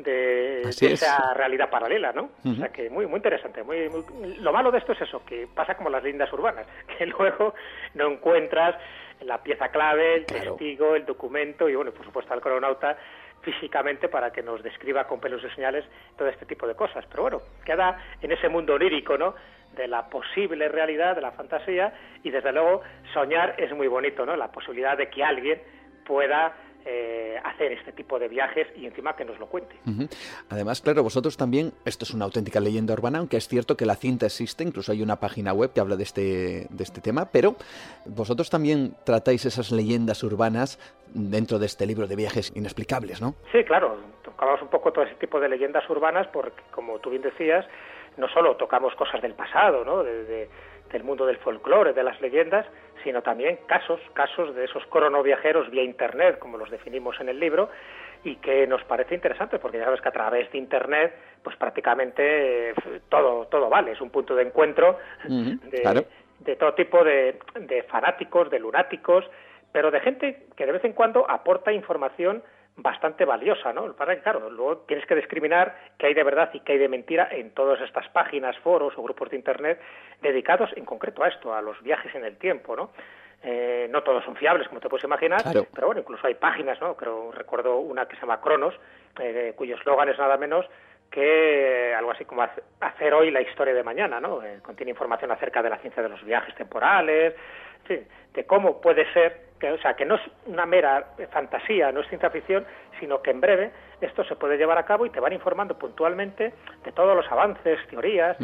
de, 0.03 0.61
esa 0.61 1.33
realidad 1.33 1.69
paralela, 1.69 2.11
¿no? 2.11 2.31
O 2.45 2.53
sea 2.55 2.69
que 2.69 2.89
muy 2.89 3.05
muy 3.07 3.17
interesante. 3.17 3.63
Muy, 3.63 3.89
Lo 4.39 4.51
malo 4.51 4.71
de 4.71 4.79
esto 4.79 4.93
es 4.93 5.01
eso, 5.01 5.23
que 5.25 5.47
pasa 5.53 5.75
como 5.75 5.89
las 5.89 6.03
lindas 6.03 6.31
urbanas, 6.33 6.67
que 6.97 7.05
luego 7.05 7.53
no 7.95 8.11
encuentras 8.11 8.75
la 9.21 9.43
pieza 9.43 9.69
clave, 9.69 10.15
el 10.15 10.25
testigo, 10.25 10.95
el 10.95 11.05
documento 11.05 11.67
y, 11.67 11.75
bueno, 11.75 11.91
por 11.91 12.05
supuesto 12.05 12.33
al 12.33 12.41
cronauta 12.41 12.97
físicamente 13.41 14.09
para 14.09 14.31
que 14.31 14.43
nos 14.43 14.61
describa 14.63 15.07
con 15.07 15.19
pelos 15.19 15.41
y 15.43 15.49
señales 15.55 15.85
todo 16.17 16.27
este 16.27 16.45
tipo 16.45 16.67
de 16.67 16.75
cosas. 16.75 17.05
Pero 17.09 17.23
bueno, 17.23 17.41
queda 17.65 17.97
en 18.21 18.31
ese 18.31 18.49
mundo 18.49 18.75
onírico, 18.75 19.17
¿no? 19.17 19.35
de 19.75 19.87
la 19.87 20.09
posible 20.09 20.67
realidad, 20.67 21.15
de 21.15 21.21
la 21.21 21.31
fantasía, 21.31 21.93
y 22.23 22.31
desde 22.31 22.51
luego 22.51 22.81
soñar 23.13 23.55
es 23.57 23.71
muy 23.73 23.87
bonito, 23.87 24.25
¿no? 24.25 24.35
La 24.35 24.51
posibilidad 24.51 24.97
de 24.97 25.09
que 25.09 25.23
alguien 25.23 25.61
pueda 26.05 26.53
eh, 26.85 27.37
hacer 27.43 27.73
este 27.73 27.91
tipo 27.91 28.17
de 28.19 28.27
viajes 28.27 28.67
y 28.75 28.85
encima 28.85 29.15
que 29.15 29.25
nos 29.25 29.37
lo 29.39 29.47
cuente. 29.47 29.75
Además, 30.49 30.81
claro, 30.81 31.03
vosotros 31.03 31.37
también, 31.37 31.73
esto 31.85 32.05
es 32.05 32.13
una 32.13 32.25
auténtica 32.25 32.59
leyenda 32.59 32.93
urbana, 32.93 33.19
aunque 33.19 33.37
es 33.37 33.47
cierto 33.47 33.75
que 33.75 33.85
la 33.85 33.95
cinta 33.95 34.25
existe, 34.25 34.63
incluso 34.63 34.91
hay 34.91 35.01
una 35.01 35.17
página 35.17 35.53
web 35.53 35.73
que 35.73 35.79
habla 35.79 35.95
de 35.95 36.03
este, 36.03 36.67
de 36.69 36.83
este 36.83 37.01
tema, 37.01 37.29
pero 37.31 37.55
vosotros 38.05 38.49
también 38.49 38.95
tratáis 39.03 39.45
esas 39.45 39.71
leyendas 39.71 40.23
urbanas 40.23 40.79
dentro 41.13 41.59
de 41.59 41.65
este 41.65 41.85
libro 41.85 42.07
de 42.07 42.15
viajes 42.15 42.51
inexplicables, 42.55 43.21
¿no? 43.21 43.35
Sí, 43.51 43.63
claro, 43.63 43.97
tocamos 44.23 44.61
un 44.61 44.69
poco 44.69 44.93
todo 44.93 45.05
ese 45.05 45.15
tipo 45.15 45.39
de 45.39 45.49
leyendas 45.49 45.87
urbanas 45.89 46.27
porque, 46.27 46.61
como 46.71 46.99
tú 46.99 47.09
bien 47.09 47.21
decías, 47.21 47.65
no 48.17 48.27
solo 48.29 48.55
tocamos 48.55 48.95
cosas 48.95 49.21
del 49.21 49.33
pasado, 49.33 49.83
¿no? 49.83 50.03
del 50.03 51.03
mundo 51.03 51.25
del 51.25 51.37
folclore, 51.37 51.93
de 51.93 52.03
las 52.03 52.19
leyendas, 52.19 52.65
sino 53.03 53.21
también 53.21 53.59
casos, 53.67 53.99
casos 54.13 54.55
de 54.55 54.65
esos 54.65 54.85
cronoviajeros 54.87 55.69
vía 55.69 55.83
Internet, 55.83 56.39
como 56.39 56.57
los 56.57 56.69
definimos 56.69 57.19
en 57.19 57.29
el 57.29 57.39
libro, 57.39 57.69
y 58.23 58.35
que 58.37 58.67
nos 58.67 58.83
parece 58.83 59.15
interesante, 59.15 59.59
porque 59.59 59.77
ya 59.77 59.85
sabes 59.85 60.01
que 60.01 60.09
a 60.09 60.13
través 60.13 60.51
de 60.51 60.57
Internet, 60.57 61.13
pues 61.43 61.55
prácticamente 61.55 62.71
eh, 62.71 62.73
todo, 63.07 63.45
todo 63.47 63.69
vale, 63.69 63.91
es 63.93 64.01
un 64.01 64.09
punto 64.09 64.35
de 64.35 64.43
encuentro 64.43 64.97
de, 65.25 66.05
de, 66.39 66.55
todo 66.55 66.73
tipo 66.73 67.03
de, 67.03 67.39
de 67.59 67.83
fanáticos, 67.83 68.49
de 68.49 68.59
lunáticos, 68.59 69.25
pero 69.71 69.91
de 69.91 69.99
gente 70.01 70.47
que 70.55 70.65
de 70.65 70.71
vez 70.73 70.83
en 70.83 70.93
cuando 70.93 71.29
aporta 71.29 71.71
información 71.71 72.43
bastante 72.81 73.25
valiosa, 73.25 73.73
¿no? 73.73 73.93
Para 73.93 74.15
que, 74.15 74.21
claro, 74.21 74.49
luego 74.49 74.77
tienes 74.79 75.05
que 75.05 75.15
discriminar 75.15 75.75
qué 75.97 76.07
hay 76.07 76.13
de 76.13 76.23
verdad 76.23 76.49
y 76.53 76.61
qué 76.61 76.73
hay 76.73 76.77
de 76.77 76.89
mentira 76.89 77.29
en 77.31 77.51
todas 77.51 77.79
estas 77.81 78.07
páginas, 78.09 78.57
foros 78.59 78.93
o 78.97 79.03
grupos 79.03 79.29
de 79.29 79.37
Internet 79.37 79.79
dedicados 80.21 80.69
en 80.75 80.85
concreto 80.85 81.23
a 81.23 81.27
esto, 81.27 81.53
a 81.53 81.61
los 81.61 81.81
viajes 81.81 82.13
en 82.15 82.25
el 82.25 82.37
tiempo, 82.37 82.75
¿no? 82.75 82.91
Eh, 83.41 83.87
no 83.89 84.03
todos 84.03 84.23
son 84.25 84.35
fiables, 84.35 84.67
como 84.67 84.81
te 84.81 84.89
puedes 84.89 85.05
imaginar, 85.05 85.41
pero 85.73 85.87
bueno, 85.87 86.01
incluso 86.01 86.27
hay 86.27 86.35
páginas, 86.35 86.79
¿no? 86.81 86.95
Creo, 86.95 87.31
recuerdo 87.31 87.77
una 87.77 88.05
que 88.05 88.15
se 88.15 88.21
llama 88.21 88.41
Cronos, 88.41 88.75
eh, 89.19 89.53
cuyo 89.55 89.75
eslogan 89.75 90.09
es 90.09 90.17
nada 90.17 90.35
menos 90.35 90.65
que 91.09 91.93
algo 91.97 92.11
así 92.11 92.25
como 92.25 92.45
hacer 92.79 93.13
hoy 93.13 93.31
la 93.31 93.41
historia 93.41 93.73
de 93.73 93.83
mañana, 93.83 94.19
¿no? 94.19 94.43
Eh, 94.43 94.59
contiene 94.61 94.91
información 94.91 95.31
acerca 95.31 95.63
de 95.63 95.69
la 95.69 95.77
ciencia 95.77 96.03
de 96.03 96.09
los 96.09 96.23
viajes 96.23 96.53
temporales, 96.55 97.33
de 97.89 98.45
cómo 98.45 98.81
puede 98.81 99.11
ser, 99.13 99.49
que, 99.59 99.71
o 99.71 99.77
sea, 99.79 99.95
que 99.95 100.05
no 100.05 100.15
es 100.15 100.21
una 100.45 100.65
mera 100.65 101.13
fantasía, 101.31 101.91
no 101.91 102.01
es 102.01 102.07
ciencia 102.07 102.29
ficción, 102.29 102.65
sino 102.99 103.21
que 103.21 103.31
en 103.31 103.41
breve 103.41 103.71
esto 104.01 104.23
se 104.23 104.35
puede 104.35 104.57
llevar 104.57 104.77
a 104.77 104.85
cabo 104.85 105.05
y 105.05 105.09
te 105.09 105.19
van 105.19 105.33
informando 105.33 105.77
puntualmente 105.77 106.53
de 106.83 106.91
todos 106.91 107.15
los 107.15 107.29
avances, 107.31 107.79
teorías, 107.89 108.37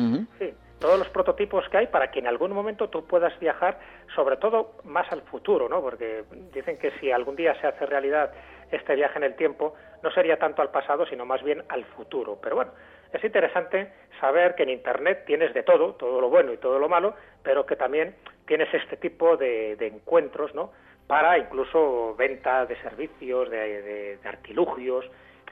todos 0.79 0.99
los 0.99 1.07
prototipos 1.09 1.67
que 1.69 1.77
hay 1.77 1.87
para 1.87 2.11
que 2.11 2.19
en 2.19 2.27
algún 2.27 2.51
momento 2.51 2.89
tú 2.89 3.05
puedas 3.05 3.37
viajar, 3.39 3.79
sobre 4.13 4.37
todo 4.37 4.73
más 4.83 5.09
al 5.11 5.21
futuro, 5.21 5.69
¿no? 5.69 5.81
Porque 5.81 6.23
dicen 6.53 6.77
que 6.77 6.91
si 6.99 7.11
algún 7.11 7.35
día 7.35 7.59
se 7.61 7.67
hace 7.67 7.85
realidad 7.85 8.31
este 8.71 8.95
viaje 8.95 9.17
en 9.17 9.23
el 9.23 9.35
tiempo, 9.35 9.75
no 10.03 10.11
sería 10.11 10.37
tanto 10.37 10.61
al 10.61 10.69
pasado, 10.69 11.05
sino 11.05 11.25
más 11.25 11.43
bien 11.43 11.63
al 11.69 11.83
futuro. 11.85 12.37
Pero 12.41 12.55
bueno, 12.55 12.71
es 13.11 13.23
interesante 13.23 13.91
saber 14.19 14.55
que 14.55 14.63
en 14.63 14.69
Internet 14.69 15.23
tienes 15.25 15.53
de 15.53 15.63
todo, 15.63 15.93
todo 15.93 16.19
lo 16.21 16.29
bueno 16.29 16.53
y 16.53 16.57
todo 16.57 16.79
lo 16.79 16.89
malo, 16.89 17.15
pero 17.43 17.65
que 17.65 17.75
también 17.75 18.15
tienes 18.45 18.73
este 18.73 18.97
tipo 18.97 19.37
de, 19.37 19.73
encuentros, 19.79 20.53
¿no? 20.53 20.71
Para 21.07 21.37
incluso 21.37 22.15
venta 22.15 22.65
de 22.65 22.75
servicios, 22.81 23.49
de, 23.49 24.17
artilugios, 24.23 25.05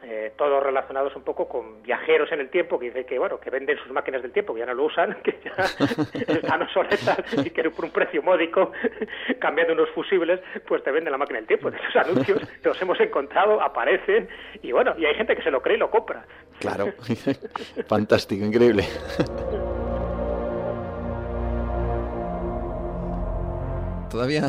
eh, 0.03 0.33
todos 0.37 0.61
relacionados 0.61 1.15
un 1.15 1.23
poco 1.23 1.47
con 1.47 1.81
viajeros 1.81 2.31
en 2.31 2.41
el 2.41 2.49
tiempo 2.49 2.77
que 2.77 2.87
dice 2.87 3.05
que 3.05 3.17
bueno 3.17 3.39
que 3.39 3.49
venden 3.49 3.77
sus 3.77 3.91
máquinas 3.91 4.21
del 4.21 4.31
tiempo 4.31 4.53
que 4.53 4.59
ya 4.59 4.65
no 4.65 4.73
lo 4.73 4.85
usan 4.85 5.17
que 5.23 5.39
ya 5.43 6.33
están 6.35 6.61
obsoletas 6.61 7.19
y 7.45 7.49
que 7.49 7.69
por 7.69 7.85
un 7.85 7.91
precio 7.91 8.21
módico 8.21 8.71
cambiando 9.39 9.73
unos 9.73 9.89
fusibles 9.91 10.39
pues 10.67 10.83
te 10.83 10.91
venden 10.91 11.11
la 11.11 11.17
máquina 11.17 11.39
del 11.39 11.47
tiempo 11.47 11.71
de 11.71 11.77
esos 11.77 11.95
anuncios 11.95 12.41
los 12.63 12.81
hemos 12.81 12.99
encontrado 12.99 13.61
aparecen 13.61 14.27
y 14.61 14.71
bueno 14.71 14.93
y 14.97 15.05
hay 15.05 15.15
gente 15.15 15.35
que 15.35 15.43
se 15.43 15.51
lo 15.51 15.61
cree 15.61 15.75
y 15.75 15.79
lo 15.79 15.89
compra. 15.89 16.25
Claro. 16.59 16.93
Fantástico 17.87 18.45
increíble. 18.45 18.83
Todavía, 24.09 24.47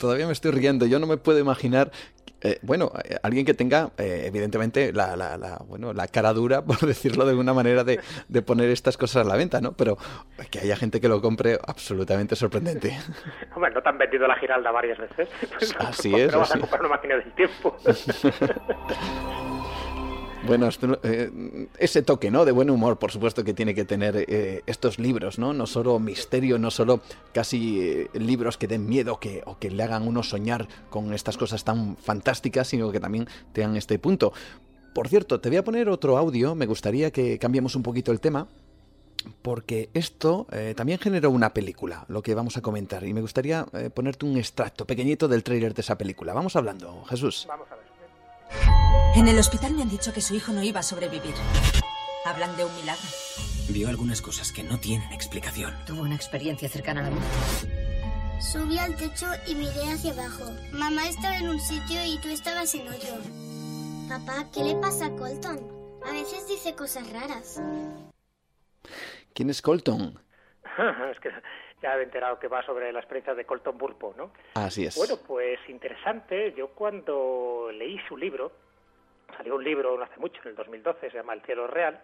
todavía 0.00 0.26
me 0.26 0.32
estoy 0.32 0.50
riendo. 0.50 0.86
Yo 0.86 0.98
no 0.98 1.06
me 1.06 1.16
puedo 1.16 1.38
imaginar 1.38 1.92
eh, 2.44 2.58
bueno, 2.60 2.92
eh, 3.02 3.16
alguien 3.22 3.46
que 3.46 3.54
tenga, 3.54 3.88
eh, 3.96 4.24
evidentemente, 4.26 4.92
la, 4.92 5.16
la, 5.16 5.62
bueno, 5.66 5.94
la 5.94 6.06
cara 6.08 6.34
dura, 6.34 6.62
por 6.66 6.78
decirlo 6.80 7.24
de 7.24 7.30
alguna 7.30 7.54
manera, 7.54 7.84
de, 7.84 7.98
de, 8.28 8.42
poner 8.42 8.68
estas 8.68 8.98
cosas 8.98 9.24
a 9.24 9.28
la 9.28 9.34
venta, 9.34 9.62
¿no? 9.62 9.72
Pero 9.72 9.96
que 10.50 10.60
haya 10.60 10.76
gente 10.76 11.00
que 11.00 11.08
lo 11.08 11.22
compre, 11.22 11.58
absolutamente 11.66 12.36
sorprendente. 12.36 12.98
Hombre, 13.54 13.70
no 13.72 13.82
te 13.82 13.88
han 13.88 13.96
vendido 13.96 14.28
la 14.28 14.36
Giralda 14.36 14.70
varias 14.70 14.98
veces. 14.98 15.28
así 15.78 16.14
es. 16.14 16.26
Pero 16.26 16.40
vas 16.40 16.54
a 16.54 16.58
comprar 16.58 16.80
una 16.80 16.90
máquina 16.90 17.16
del 17.16 17.32
tiempo. 17.32 17.76
Bueno, 20.46 20.68
eh, 21.02 21.68
ese 21.78 22.02
toque, 22.02 22.30
¿no? 22.30 22.44
De 22.44 22.52
buen 22.52 22.68
humor, 22.68 22.98
por 22.98 23.10
supuesto 23.10 23.44
que 23.44 23.54
tiene 23.54 23.74
que 23.74 23.86
tener 23.86 24.26
eh, 24.28 24.62
estos 24.66 24.98
libros, 24.98 25.38
¿no? 25.38 25.54
No 25.54 25.66
solo 25.66 25.98
misterio, 25.98 26.58
no 26.58 26.70
solo 26.70 27.00
casi 27.32 27.80
eh, 27.80 28.10
libros 28.12 28.58
que 28.58 28.66
den 28.66 28.86
miedo 28.86 29.18
que, 29.18 29.42
o 29.46 29.58
que 29.58 29.70
le 29.70 29.82
hagan 29.82 30.06
uno 30.06 30.22
soñar 30.22 30.68
con 30.90 31.14
estas 31.14 31.38
cosas 31.38 31.64
tan 31.64 31.96
fantásticas, 31.96 32.68
sino 32.68 32.92
que 32.92 33.00
también 33.00 33.26
tengan 33.54 33.76
este 33.76 33.98
punto. 33.98 34.34
Por 34.94 35.08
cierto, 35.08 35.40
te 35.40 35.48
voy 35.48 35.56
a 35.56 35.64
poner 35.64 35.88
otro 35.88 36.18
audio, 36.18 36.54
me 36.54 36.66
gustaría 36.66 37.10
que 37.10 37.38
cambiemos 37.38 37.74
un 37.74 37.82
poquito 37.82 38.12
el 38.12 38.20
tema, 38.20 38.46
porque 39.40 39.88
esto 39.94 40.46
también 40.76 40.98
generó 40.98 41.30
una 41.30 41.54
película, 41.54 42.04
lo 42.08 42.22
que 42.22 42.34
vamos 42.34 42.56
a 42.58 42.60
comentar, 42.60 43.02
y 43.04 43.14
me 43.14 43.22
gustaría 43.22 43.66
ponerte 43.94 44.26
un 44.26 44.36
extracto 44.36 44.86
pequeñito 44.86 45.26
del 45.26 45.42
tráiler 45.42 45.74
de 45.74 45.80
esa 45.80 45.96
película. 45.98 46.32
Vamos 46.34 46.54
hablando, 46.54 47.02
Jesús. 47.06 47.46
Vamos 47.48 47.66
a 47.72 47.76
ver. 47.76 47.83
En 49.16 49.28
el 49.28 49.38
hospital 49.38 49.74
me 49.74 49.82
han 49.82 49.88
dicho 49.88 50.12
que 50.12 50.20
su 50.20 50.34
hijo 50.34 50.52
no 50.52 50.62
iba 50.62 50.80
a 50.80 50.82
sobrevivir. 50.82 51.34
Hablan 52.24 52.56
de 52.56 52.64
un 52.64 52.74
milagro. 52.74 53.04
Vio 53.68 53.88
algunas 53.88 54.20
cosas 54.20 54.52
que 54.52 54.62
no 54.62 54.78
tienen 54.78 55.10
explicación. 55.12 55.74
Tuvo 55.86 56.02
una 56.02 56.14
experiencia 56.14 56.68
cercana 56.68 57.00
a 57.00 57.04
la 57.04 57.10
muerte. 57.10 58.40
Subí 58.40 58.78
al 58.78 58.94
techo 58.96 59.26
y 59.46 59.54
miré 59.54 59.92
hacia 59.92 60.12
abajo. 60.12 60.50
Mamá 60.72 61.08
estaba 61.08 61.38
en 61.38 61.48
un 61.48 61.60
sitio 61.60 62.04
y 62.04 62.18
tú 62.18 62.28
estabas 62.28 62.74
en 62.74 62.88
otro. 62.88 63.16
Papá, 64.08 64.46
¿qué 64.52 64.64
le 64.64 64.74
pasa 64.76 65.06
a 65.06 65.16
Colton? 65.16 65.58
A 66.06 66.12
veces 66.12 66.46
dice 66.46 66.74
cosas 66.74 67.10
raras. 67.10 67.62
¿Quién 69.32 69.48
es 69.48 69.62
Colton? 69.62 70.18
es 71.10 71.20
que 71.20 71.30
ya 71.84 71.98
he 71.98 72.02
enterado 72.02 72.38
que 72.38 72.48
va 72.48 72.64
sobre 72.64 72.92
la 72.92 72.98
experiencia 72.98 73.34
de 73.34 73.44
Colton 73.44 73.78
Burpo, 73.78 74.14
¿no? 74.16 74.30
Así 74.54 74.86
es. 74.86 74.96
Bueno, 74.96 75.16
pues 75.26 75.58
interesante. 75.68 76.52
Yo 76.56 76.68
cuando 76.68 77.70
leí 77.72 77.98
su 78.08 78.16
libro, 78.16 78.52
Salió 79.36 79.56
un 79.56 79.64
libro 79.64 79.96
no 79.96 80.04
hace 80.04 80.18
mucho, 80.18 80.40
en 80.42 80.50
el 80.50 80.56
2012, 80.56 81.10
se 81.10 81.16
llama 81.16 81.34
El 81.34 81.42
cielo 81.42 81.66
real. 81.66 82.00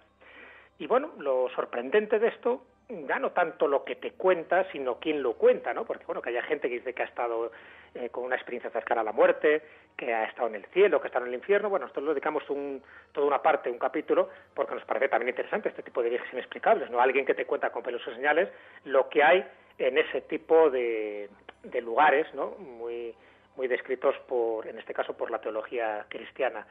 Y 0.78 0.87
bueno, 0.87 1.12
lo 1.18 1.49
sorprendente 1.51 2.18
de 2.18 2.28
esto, 2.28 2.64
ya 2.89 3.18
no 3.18 3.31
tanto 3.31 3.68
lo 3.68 3.85
que 3.85 3.97
te 3.97 4.12
cuenta, 4.12 4.70
sino 4.72 4.99
quién 4.99 5.22
lo 5.22 5.35
cuenta, 5.35 5.74
¿no? 5.74 5.85
Porque 5.85 6.07
bueno, 6.07 6.22
que 6.22 6.31
haya 6.31 6.43
gente 6.43 6.68
que 6.68 6.76
dice 6.76 6.95
que 6.95 7.03
ha 7.03 7.07
estado 7.07 7.53
eh, 7.95 8.09
con 8.09 8.24
una 8.24 8.37
experiencia 8.37 8.70
cercana 8.70 9.03
a 9.03 9.05
la 9.05 9.12
muerte, 9.12 9.62
que 9.97 10.12
ha 10.12 10.24
estado 10.24 10.49
en 10.49 10.57
el 10.57 10.64
cielo, 10.66 11.01
que 11.01 11.07
ha 11.07 11.11
estado 11.11 11.26
en 11.26 11.33
el 11.33 11.39
infierno. 11.39 11.68
Bueno, 11.68 11.85
nosotros 11.85 12.07
lo 12.07 12.14
dedicamos 12.14 12.49
un, 12.49 12.83
toda 13.12 13.26
una 13.26 13.43
parte, 13.43 13.70
un 13.70 13.78
capítulo, 13.78 14.31
porque 14.55 14.74
nos 14.74 14.85
parece 14.85 15.09
también 15.09 15.28
interesante 15.28 15.68
este 15.68 15.83
tipo 15.83 16.03
de 16.03 16.11
viajes 16.11 16.33
inexplicables, 16.33 16.91
¿no? 16.91 17.01
Alguien 17.01 17.26
que 17.26 17.35
te 17.35 17.45
cuenta 17.45 17.70
con 17.70 17.83
pelos 17.83 18.03
y 18.11 18.14
señales 18.14 18.49
lo 18.85 19.09
que 19.09 19.22
hay 19.22 19.47
en 19.81 19.99
ese 19.99 20.20
tipo 20.22 20.70
de, 20.70 21.28
de 21.62 21.81
lugares, 21.81 22.33
¿no? 22.35 22.51
Muy, 22.59 23.14
muy 23.57 23.68
descritos 23.68 24.14
por, 24.28 24.66
en 24.66 24.78
este 24.78 24.95
caso, 24.95 25.16
por 25.16 25.31
la 25.31 25.41
teología 25.41 26.07
cristiana. 26.09 26.66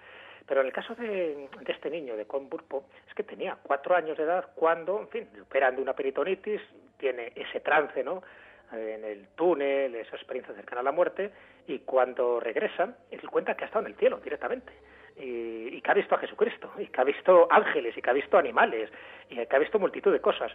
Pero 0.47 0.61
en 0.61 0.67
el 0.67 0.73
caso 0.73 0.95
de, 0.95 1.47
este 1.67 1.89
niño, 1.89 2.15
de 2.15 2.25
Conburpo, 2.25 2.85
es 3.07 3.13
que 3.13 3.23
tenía 3.23 3.57
cuatro 3.61 3.95
años 3.95 4.17
de 4.17 4.23
edad 4.23 4.49
cuando, 4.55 4.99
en 5.01 5.09
fin, 5.09 5.29
le 5.33 5.41
operan 5.41 5.75
de 5.75 5.81
una 5.81 5.93
peritonitis, 5.93 6.61
tiene 6.97 7.31
ese 7.35 7.59
trance, 7.59 8.03
¿no? 8.03 8.23
en 8.71 9.03
el 9.03 9.27
túnel, 9.29 9.95
esa 9.95 10.15
experiencia 10.15 10.53
cercana 10.53 10.81
a 10.81 10.83
la 10.83 10.91
muerte, 10.91 11.31
y 11.67 11.79
cuando 11.79 12.39
regresa, 12.39 12.95
él 13.09 13.21
cuenta 13.29 13.55
que 13.55 13.63
ha 13.63 13.67
estado 13.67 13.85
en 13.85 13.93
el 13.93 13.97
cielo 13.97 14.17
directamente. 14.17 14.71
Y, 15.19 15.81
que 15.81 15.91
ha 15.91 15.93
visto 15.93 16.15
a 16.15 16.19
Jesucristo, 16.19 16.71
y 16.77 16.87
que 16.87 17.01
ha 17.01 17.03
visto 17.03 17.47
ángeles, 17.51 17.97
y 17.97 18.01
que 18.01 18.09
ha 18.09 18.13
visto 18.13 18.37
animales, 18.37 18.89
y 19.29 19.35
que 19.45 19.55
ha 19.55 19.59
visto 19.59 19.79
multitud 19.79 20.11
de 20.11 20.21
cosas. 20.21 20.51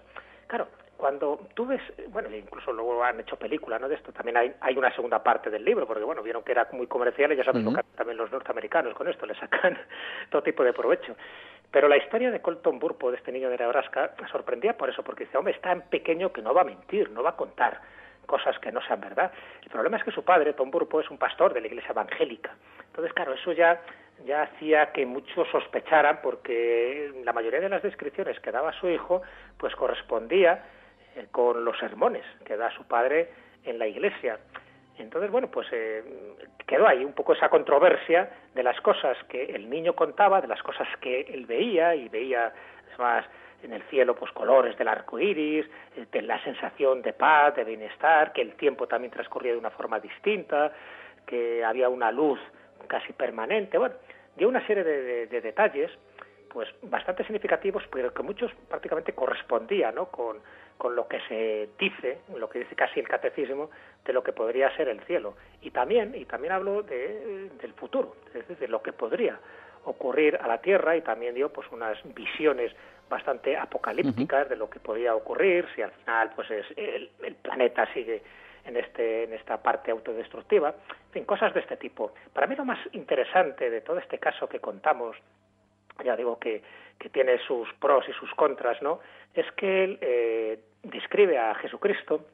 Claro, 0.46 0.68
cuando 0.96 1.48
tú 1.54 1.66
ves, 1.66 1.80
bueno, 2.08 2.34
incluso 2.34 2.72
luego 2.72 3.02
han 3.02 3.20
hecho 3.20 3.36
película, 3.36 3.78
¿no? 3.78 3.88
De 3.88 3.96
esto 3.96 4.12
también 4.12 4.36
hay, 4.36 4.54
hay 4.60 4.76
una 4.76 4.94
segunda 4.94 5.22
parte 5.22 5.50
del 5.50 5.64
libro, 5.64 5.86
porque 5.86 6.04
bueno, 6.04 6.22
vieron 6.22 6.42
que 6.42 6.52
era 6.52 6.68
muy 6.72 6.86
comercial 6.86 7.32
y 7.32 7.36
ya 7.36 7.44
saben 7.44 7.74
también 7.96 8.16
los 8.16 8.30
norteamericanos 8.30 8.94
con 8.94 9.08
esto, 9.08 9.26
le 9.26 9.34
sacan 9.34 9.78
todo 10.30 10.42
tipo 10.42 10.62
de 10.62 10.72
provecho. 10.72 11.16
Pero 11.70 11.88
la 11.88 11.96
historia 11.96 12.30
de 12.30 12.40
Colton 12.40 12.78
Burpo, 12.78 13.10
de 13.10 13.16
este 13.16 13.32
niño 13.32 13.50
de 13.50 13.58
Nebraska, 13.58 14.14
sorprendía 14.30 14.76
por 14.76 14.88
eso, 14.88 15.02
porque 15.02 15.24
dice, 15.24 15.36
hombre, 15.36 15.54
es 15.54 15.60
tan 15.60 15.82
pequeño 15.82 16.32
que 16.32 16.40
no 16.40 16.54
va 16.54 16.60
a 16.60 16.64
mentir, 16.64 17.10
no 17.10 17.22
va 17.22 17.30
a 17.30 17.36
contar 17.36 17.80
cosas 18.26 18.58
que 18.58 18.72
no 18.72 18.80
sean 18.82 19.00
verdad. 19.00 19.32
El 19.62 19.70
problema 19.70 19.96
es 19.96 20.04
que 20.04 20.10
su 20.10 20.24
padre, 20.24 20.52
Tom 20.52 20.70
Burpo, 20.70 21.00
es 21.00 21.10
un 21.10 21.18
pastor 21.18 21.52
de 21.52 21.60
la 21.60 21.66
iglesia 21.66 21.90
evangélica. 21.90 22.54
Entonces, 22.86 23.12
claro, 23.12 23.34
eso 23.34 23.52
ya 23.52 23.80
ya 24.24 24.42
hacía 24.42 24.92
que 24.92 25.04
muchos 25.06 25.48
sospecharan 25.50 26.20
porque 26.22 27.12
la 27.24 27.32
mayoría 27.32 27.60
de 27.60 27.68
las 27.68 27.82
descripciones 27.82 28.38
que 28.40 28.52
daba 28.52 28.72
su 28.72 28.88
hijo 28.88 29.22
pues 29.58 29.74
correspondía 29.76 30.64
eh, 31.16 31.26
con 31.30 31.64
los 31.64 31.78
sermones 31.78 32.24
que 32.44 32.56
da 32.56 32.70
su 32.70 32.84
padre 32.84 33.30
en 33.64 33.78
la 33.78 33.86
iglesia. 33.86 34.38
Entonces, 34.98 35.30
bueno, 35.30 35.50
pues 35.50 35.66
eh, 35.72 36.04
quedó 36.66 36.86
ahí 36.86 37.04
un 37.04 37.12
poco 37.12 37.32
esa 37.32 37.48
controversia 37.48 38.30
de 38.54 38.62
las 38.62 38.80
cosas 38.80 39.16
que 39.28 39.44
el 39.44 39.68
niño 39.68 39.94
contaba, 39.94 40.40
de 40.40 40.46
las 40.46 40.62
cosas 40.62 40.86
que 41.00 41.22
él 41.22 41.46
veía, 41.46 41.96
y 41.96 42.08
veía, 42.08 42.52
más, 42.98 43.24
en 43.64 43.72
el 43.72 43.82
cielo, 43.84 44.14
pues 44.14 44.30
colores 44.32 44.76
del 44.78 44.88
arco 44.88 45.18
iris, 45.18 45.66
eh, 45.96 46.06
de 46.12 46.22
la 46.22 46.42
sensación 46.44 47.02
de 47.02 47.12
paz, 47.12 47.56
de 47.56 47.64
bienestar, 47.64 48.32
que 48.32 48.42
el 48.42 48.54
tiempo 48.54 48.86
también 48.86 49.10
transcurría 49.10 49.52
de 49.52 49.58
una 49.58 49.70
forma 49.70 49.98
distinta, 49.98 50.72
que 51.26 51.64
había 51.64 51.88
una 51.88 52.12
luz 52.12 52.38
casi 52.86 53.12
permanente. 53.12 53.78
Bueno, 53.78 53.94
dio 54.36 54.48
una 54.48 54.66
serie 54.66 54.84
de, 54.84 55.40
detalles 55.40 55.90
pues 56.48 56.68
bastante 56.82 57.24
significativos, 57.24 57.82
pero 57.90 58.14
que 58.14 58.22
muchos 58.22 58.52
prácticamente 58.68 59.12
correspondían 59.12 59.96
¿no? 59.96 60.06
con, 60.06 60.38
con 60.78 60.94
lo 60.94 61.08
que 61.08 61.18
se 61.28 61.68
dice, 61.76 62.20
lo 62.36 62.48
que 62.48 62.60
dice 62.60 62.76
casi 62.76 63.00
el 63.00 63.08
catecismo, 63.08 63.70
de 64.04 64.12
lo 64.12 64.22
que 64.22 64.32
podría 64.32 64.74
ser 64.76 64.88
el 64.88 65.00
cielo. 65.00 65.34
Y 65.62 65.72
también, 65.72 66.14
y 66.14 66.24
también 66.26 66.52
hablo 66.52 66.82
de, 66.84 67.50
del 67.60 67.72
futuro, 67.72 68.16
es 68.28 68.34
decir, 68.34 68.56
de 68.56 68.68
lo 68.68 68.82
que 68.82 68.92
podría 68.92 69.36
ocurrir 69.84 70.38
a 70.40 70.46
la 70.46 70.58
Tierra 70.58 70.96
y 70.96 71.02
también 71.02 71.34
dio 71.34 71.52
pues 71.52 71.70
unas 71.72 71.98
visiones 72.14 72.72
bastante 73.08 73.56
apocalípticas 73.56 74.48
de 74.48 74.56
lo 74.56 74.70
que 74.70 74.80
podría 74.80 75.14
ocurrir 75.14 75.66
si 75.74 75.82
al 75.82 75.90
final 75.90 76.32
pues 76.34 76.50
es 76.50 76.66
el, 76.76 77.10
el 77.22 77.34
planeta 77.34 77.86
sigue 77.92 78.22
en, 78.64 78.76
este, 78.76 79.24
en 79.24 79.32
esta 79.32 79.62
parte 79.62 79.90
autodestructiva, 79.90 80.70
en 80.70 81.12
fin, 81.12 81.24
cosas 81.24 81.52
de 81.54 81.60
este 81.60 81.76
tipo. 81.76 82.14
Para 82.32 82.46
mí 82.46 82.56
lo 82.56 82.64
más 82.64 82.78
interesante 82.92 83.70
de 83.70 83.80
todo 83.80 83.98
este 83.98 84.18
caso 84.18 84.48
que 84.48 84.60
contamos, 84.60 85.16
ya 86.04 86.16
digo 86.16 86.38
que, 86.38 86.62
que 86.98 87.08
tiene 87.08 87.38
sus 87.46 87.72
pros 87.74 88.08
y 88.08 88.12
sus 88.12 88.32
contras, 88.34 88.80
¿no? 88.82 89.00
Es 89.34 89.50
que 89.52 89.84
él 89.84 89.98
eh, 90.00 90.58
describe 90.82 91.38
a 91.38 91.54
Jesucristo 91.56 92.24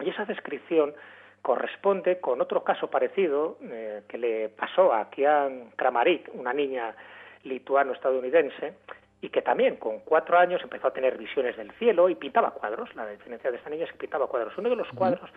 y 0.00 0.10
esa 0.10 0.24
descripción 0.24 0.94
corresponde 1.42 2.20
con 2.20 2.40
otro 2.40 2.64
caso 2.64 2.88
parecido 2.88 3.58
eh, 3.62 4.02
que 4.08 4.16
le 4.16 4.48
pasó 4.48 4.94
a 4.94 5.10
Kian 5.10 5.72
Kramarik, 5.76 6.30
una 6.32 6.54
niña 6.54 6.94
lituano-estadounidense, 7.42 8.74
y 9.20 9.28
que 9.28 9.42
también 9.42 9.76
con 9.76 10.00
cuatro 10.00 10.38
años 10.38 10.62
empezó 10.62 10.88
a 10.88 10.92
tener 10.92 11.16
visiones 11.16 11.56
del 11.56 11.70
cielo 11.72 12.08
y 12.08 12.14
pintaba 12.14 12.50
cuadros. 12.50 12.94
La 12.94 13.06
diferencia 13.06 13.50
de 13.50 13.56
esta 13.56 13.70
niña 13.70 13.84
es 13.84 13.92
que 13.92 13.98
pintaba 13.98 14.26
cuadros. 14.26 14.56
Uno 14.58 14.70
de 14.70 14.76
los 14.76 14.88
cuadros 14.90 15.30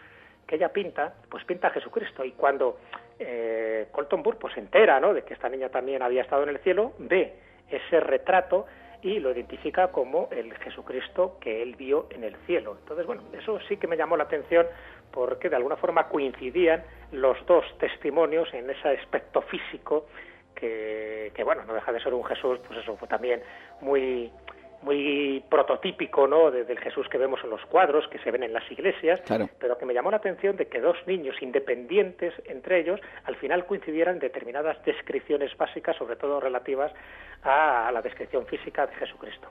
que 0.47 0.55
ella 0.55 0.69
pinta, 0.69 1.13
pues 1.29 1.43
pinta 1.43 1.67
a 1.67 1.71
Jesucristo. 1.71 2.23
Y 2.23 2.31
cuando 2.31 2.79
eh, 3.19 3.87
Colton 3.91 4.23
Burr 4.23 4.37
pues, 4.37 4.53
se 4.53 4.61
entera 4.61 4.99
¿no? 4.99 5.13
de 5.13 5.23
que 5.23 5.33
esta 5.33 5.49
niña 5.49 5.69
también 5.69 6.01
había 6.01 6.21
estado 6.21 6.43
en 6.43 6.49
el 6.49 6.59
cielo, 6.59 6.93
ve 6.99 7.33
ese 7.69 7.99
retrato 7.99 8.65
y 9.01 9.19
lo 9.19 9.31
identifica 9.31 9.89
como 9.91 10.29
el 10.31 10.53
Jesucristo 10.57 11.37
que 11.39 11.61
él 11.61 11.75
vio 11.75 12.07
en 12.09 12.23
el 12.23 12.35
cielo. 12.47 12.77
Entonces, 12.79 13.05
bueno, 13.05 13.23
eso 13.33 13.59
sí 13.67 13.77
que 13.77 13.87
me 13.87 13.97
llamó 13.97 14.17
la 14.17 14.23
atención 14.23 14.65
porque 15.11 15.49
de 15.49 15.55
alguna 15.55 15.75
forma 15.75 16.07
coincidían 16.07 16.83
los 17.11 17.37
dos 17.45 17.65
testimonios 17.77 18.51
en 18.53 18.69
ese 18.69 18.89
aspecto 18.89 19.41
físico 19.43 20.07
que, 20.55 21.31
que 21.35 21.43
bueno, 21.43 21.63
no 21.65 21.73
deja 21.73 21.91
de 21.91 21.99
ser 21.99 22.13
un 22.13 22.23
Jesús, 22.23 22.59
pues 22.67 22.79
eso 22.79 22.97
fue 22.97 23.07
también 23.07 23.41
muy 23.81 24.31
muy 24.81 25.43
prototípico 25.49 26.27
¿no? 26.27 26.51
del 26.51 26.79
Jesús 26.79 27.07
que 27.09 27.17
vemos 27.17 27.39
en 27.43 27.49
los 27.49 27.65
cuadros 27.65 28.07
que 28.07 28.19
se 28.19 28.31
ven 28.31 28.43
en 28.43 28.53
las 28.53 28.69
iglesias, 28.71 29.21
pero 29.59 29.77
que 29.77 29.85
me 29.85 29.93
llamó 29.93 30.11
la 30.11 30.17
atención 30.17 30.55
de 30.55 30.67
que 30.67 30.79
dos 30.79 30.97
niños 31.05 31.35
independientes 31.41 32.33
entre 32.45 32.81
ellos 32.81 32.99
al 33.25 33.35
final 33.35 33.65
coincidieran 33.65 34.15
en 34.15 34.19
determinadas 34.21 34.83
descripciones 34.85 35.55
básicas, 35.57 35.95
sobre 35.97 36.15
todo 36.15 36.39
relativas 36.39 36.91
a 37.43 37.91
la 37.91 38.01
descripción 38.01 38.45
física 38.45 38.87
de 38.87 38.95
Jesucristo. 38.95 39.49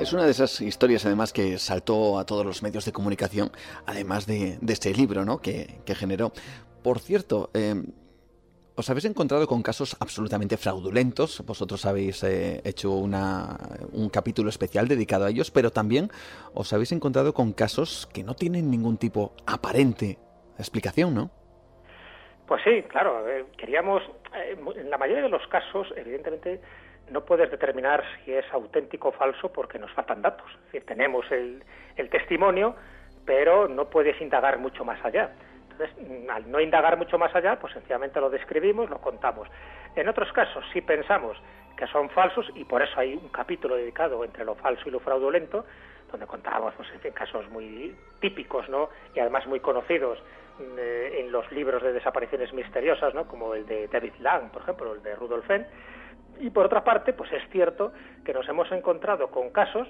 Es 0.00 0.12
una 0.12 0.24
de 0.24 0.32
esas 0.32 0.60
historias, 0.60 1.06
además, 1.06 1.32
que 1.32 1.58
saltó 1.58 2.18
a 2.18 2.26
todos 2.26 2.44
los 2.44 2.60
medios 2.60 2.84
de 2.84 2.90
comunicación, 2.90 3.52
además 3.86 4.26
de, 4.26 4.58
este 4.66 4.92
libro, 4.92 5.24
¿no? 5.24 5.38
Que, 5.38 5.80
generó. 5.94 6.32
Por 6.82 6.98
cierto, 6.98 7.50
eh, 7.54 7.80
os 8.74 8.88
habéis 8.88 9.04
encontrado 9.04 9.46
con 9.46 9.62
casos 9.62 9.96
absolutamente 10.00 10.56
fraudulentos. 10.56 11.44
Vosotros 11.44 11.84
habéis 11.84 12.22
eh, 12.24 12.60
hecho 12.64 12.92
una, 12.92 13.58
un 13.92 14.08
capítulo 14.08 14.48
especial 14.48 14.88
dedicado 14.88 15.26
a 15.26 15.30
ellos, 15.30 15.50
pero 15.50 15.70
también 15.70 16.08
os 16.54 16.72
habéis 16.72 16.92
encontrado 16.92 17.34
con 17.34 17.52
casos 17.52 18.08
que 18.12 18.24
no 18.24 18.34
tienen 18.34 18.70
ningún 18.70 18.96
tipo 18.96 19.34
aparente 19.46 20.18
explicación, 20.58 21.14
¿no? 21.14 21.30
Pues 22.46 22.62
sí, 22.64 22.82
claro. 22.88 23.24
queríamos, 23.56 24.02
eh, 24.34 24.56
en 24.76 24.90
la 24.90 24.98
mayoría 24.98 25.22
de 25.22 25.28
los 25.28 25.46
casos, 25.48 25.88
evidentemente, 25.96 26.60
no 27.10 27.24
puedes 27.24 27.50
determinar 27.50 28.02
si 28.24 28.32
es 28.32 28.44
auténtico 28.52 29.08
o 29.08 29.12
falso 29.12 29.52
porque 29.52 29.78
nos 29.78 29.92
faltan 29.92 30.22
datos. 30.22 30.50
Es 30.50 30.64
decir, 30.66 30.86
tenemos 30.86 31.30
el, 31.30 31.62
el 31.96 32.08
testimonio, 32.10 32.74
pero 33.24 33.68
no 33.68 33.88
puedes 33.90 34.20
indagar 34.20 34.58
mucho 34.58 34.84
más 34.84 35.02
allá. 35.04 35.32
Al 36.30 36.50
no 36.50 36.60
indagar 36.60 36.96
mucho 36.96 37.18
más 37.18 37.34
allá, 37.34 37.58
pues 37.58 37.72
sencillamente 37.72 38.20
lo 38.20 38.30
describimos, 38.30 38.90
lo 38.90 38.98
contamos. 38.98 39.48
En 39.96 40.08
otros 40.08 40.32
casos, 40.32 40.64
si 40.72 40.80
pensamos 40.80 41.36
que 41.76 41.86
son 41.86 42.10
falsos, 42.10 42.50
y 42.54 42.64
por 42.64 42.82
eso 42.82 42.98
hay 42.98 43.14
un 43.14 43.28
capítulo 43.28 43.76
dedicado 43.76 44.24
entre 44.24 44.44
lo 44.44 44.54
falso 44.54 44.82
y 44.86 44.90
lo 44.90 45.00
fraudulento, 45.00 45.64
donde 46.10 46.26
contamos 46.26 46.74
pues, 46.76 46.88
en 47.02 47.12
casos 47.12 47.48
muy 47.50 47.96
típicos 48.20 48.68
¿no? 48.68 48.90
y 49.14 49.20
además 49.20 49.46
muy 49.46 49.60
conocidos 49.60 50.18
eh, 50.60 51.18
en 51.20 51.32
los 51.32 51.50
libros 51.50 51.82
de 51.82 51.92
desapariciones 51.92 52.52
misteriosas, 52.52 53.14
¿no? 53.14 53.26
como 53.26 53.54
el 53.54 53.66
de 53.66 53.88
David 53.88 54.12
Lang, 54.20 54.50
por 54.50 54.62
ejemplo, 54.62 54.92
el 54.94 55.02
de 55.02 55.16
Rudolf 55.16 55.46
Fenn. 55.46 55.66
Y 56.38 56.50
por 56.50 56.66
otra 56.66 56.84
parte, 56.84 57.12
pues 57.12 57.32
es 57.32 57.42
cierto 57.50 57.92
que 58.24 58.32
nos 58.32 58.48
hemos 58.48 58.70
encontrado 58.72 59.30
con 59.30 59.50
casos 59.50 59.88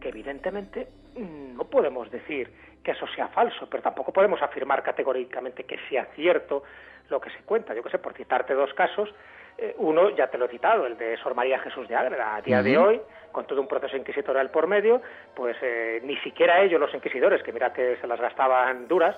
que 0.00 0.08
evidentemente 0.08 0.88
no 1.18 1.64
podemos 1.64 2.10
decir 2.10 2.50
que 2.82 2.92
eso 2.92 3.06
sea 3.08 3.28
falso, 3.28 3.68
pero 3.70 3.82
tampoco 3.82 4.12
podemos 4.12 4.40
afirmar 4.40 4.82
categóricamente 4.82 5.64
que 5.64 5.78
sea 5.88 6.06
cierto 6.14 6.62
lo 7.08 7.20
que 7.20 7.30
se 7.30 7.40
cuenta. 7.40 7.74
Yo 7.74 7.82
que 7.82 7.90
sé, 7.90 7.98
por 7.98 8.14
citarte 8.14 8.54
dos 8.54 8.72
casos, 8.74 9.12
eh, 9.56 9.74
uno 9.78 10.10
ya 10.10 10.28
te 10.28 10.38
lo 10.38 10.46
he 10.46 10.48
citado, 10.48 10.86
el 10.86 10.96
de 10.96 11.16
Sor 11.16 11.34
María 11.34 11.58
Jesús 11.58 11.88
de 11.88 11.96
Ágreda. 11.96 12.36
A 12.36 12.42
día 12.42 12.62
de 12.62 12.78
hoy, 12.78 13.00
con 13.32 13.46
todo 13.46 13.60
un 13.60 13.68
proceso 13.68 13.96
inquisitorial 13.96 14.50
por 14.50 14.66
medio, 14.66 15.02
pues 15.34 15.56
eh, 15.62 16.00
ni 16.04 16.16
siquiera 16.18 16.62
ellos, 16.62 16.80
los 16.80 16.94
inquisidores, 16.94 17.42
que 17.42 17.52
mira 17.52 17.72
que 17.72 17.96
se 17.96 18.06
las 18.06 18.20
gastaban 18.20 18.86
duras, 18.86 19.16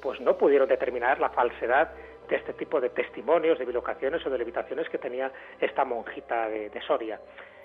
pues 0.00 0.20
no 0.20 0.36
pudieron 0.36 0.68
determinar 0.68 1.18
la 1.18 1.30
falsedad 1.30 1.90
de 2.28 2.36
este 2.36 2.52
tipo 2.52 2.80
de 2.80 2.90
testimonios, 2.90 3.58
de 3.58 3.64
bilocaciones 3.64 4.24
o 4.24 4.30
de 4.30 4.38
levitaciones 4.38 4.88
que 4.88 4.98
tenía 4.98 5.32
esta 5.60 5.84
monjita 5.84 6.48
de, 6.48 6.70
de 6.70 6.80
Soria. 6.82 7.20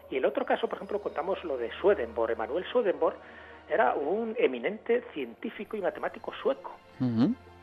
Y 0.10 0.18
el 0.18 0.26
otro 0.26 0.46
caso, 0.46 0.68
por 0.68 0.78
ejemplo, 0.78 1.00
contamos 1.00 1.44
lo 1.44 1.58
de 1.58 1.72
Swedenborg. 1.80 2.32
Emanuel 2.32 2.66
Swedenborg 2.66 3.16
era 3.70 3.94
un 3.94 4.36
eminente 4.38 5.04
científico 5.14 5.78
y 5.78 5.82
matemático 5.82 6.34
sueco. 6.42 6.76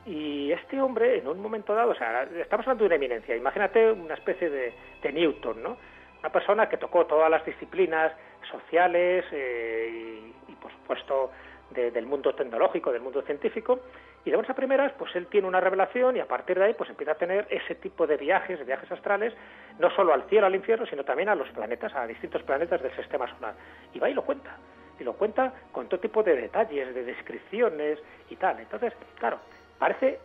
Y 0.05 0.51
este 0.51 0.81
hombre, 0.81 1.19
en 1.19 1.29
un 1.29 1.41
momento 1.41 1.75
dado, 1.75 1.93
o 1.93 1.95
sea, 1.95 2.25
estamos 2.25 2.67
hablando 2.67 2.83
de 2.85 2.87
una 2.87 2.97
eminencia, 2.97 3.37
imagínate 3.37 3.93
una 3.93 4.15
especie 4.15 4.51
de, 4.51 4.75
de 5.01 5.13
Newton, 5.13 5.63
¿no? 5.63 5.77
Una 6.19 6.31
persona 6.31 6.69
que 6.69 6.77
tocó 6.77 7.07
todas 7.07 7.31
las 7.31 7.45
disciplinas 7.45 8.13
sociales 8.51 9.25
eh, 9.31 10.33
y, 10.49 10.53
por 10.55 10.73
supuesto, 10.73 11.31
del 11.71 12.05
mundo 12.05 12.35
tecnológico, 12.35 12.93
del 12.93 13.01
mundo 13.01 13.23
científico, 13.23 13.81
y 14.25 14.31
de 14.31 14.37
buenas 14.37 14.51
a 14.51 14.55
primeras, 14.55 14.93
pues 14.99 15.15
él 15.17 15.27
tiene 15.27 15.49
una 15.49 15.61
revelación 15.61 16.17
y 16.17 16.21
a 16.21 16.27
partir 16.27 16.59
de 16.59 16.67
ahí, 16.67 16.75
pues 16.75 16.91
empieza 16.91 17.13
a 17.13 17.17
tener 17.17 17.47
ese 17.51 17.75
tipo 17.77 18.07
de 18.07 18.17
viajes, 18.17 18.59
de 18.59 18.65
viajes 18.65 18.91
astrales, 18.93 19.33
no 19.79 19.91
solo 19.91 20.13
al 20.13 20.25
cielo, 20.25 20.47
al 20.47 20.55
infierno, 20.55 20.85
sino 20.87 21.05
también 21.05 21.29
a 21.29 21.35
los 21.35 21.49
planetas, 21.51 21.95
a 21.95 22.07
distintos 22.07 22.43
planetas 22.43 22.83
del 22.83 22.95
sistema 22.95 23.27
solar. 23.35 23.55
Y 23.95 23.99
va 23.99 24.11
y 24.11 24.15
lo 24.15 24.23
cuenta 24.23 24.57
y 24.99 25.05
lo 25.05 25.15
cuenta 25.15 25.53
con 25.73 25.89
todo 25.89 26.01
tipo 26.01 26.23
de 26.23 26.37
detalles, 26.37 26.95
de 26.95 27.05
descripciones 27.05 27.99
y 28.31 28.37
tal. 28.37 28.61
Entonces, 28.61 28.93
claro, 29.19 29.39
parece 29.79 30.21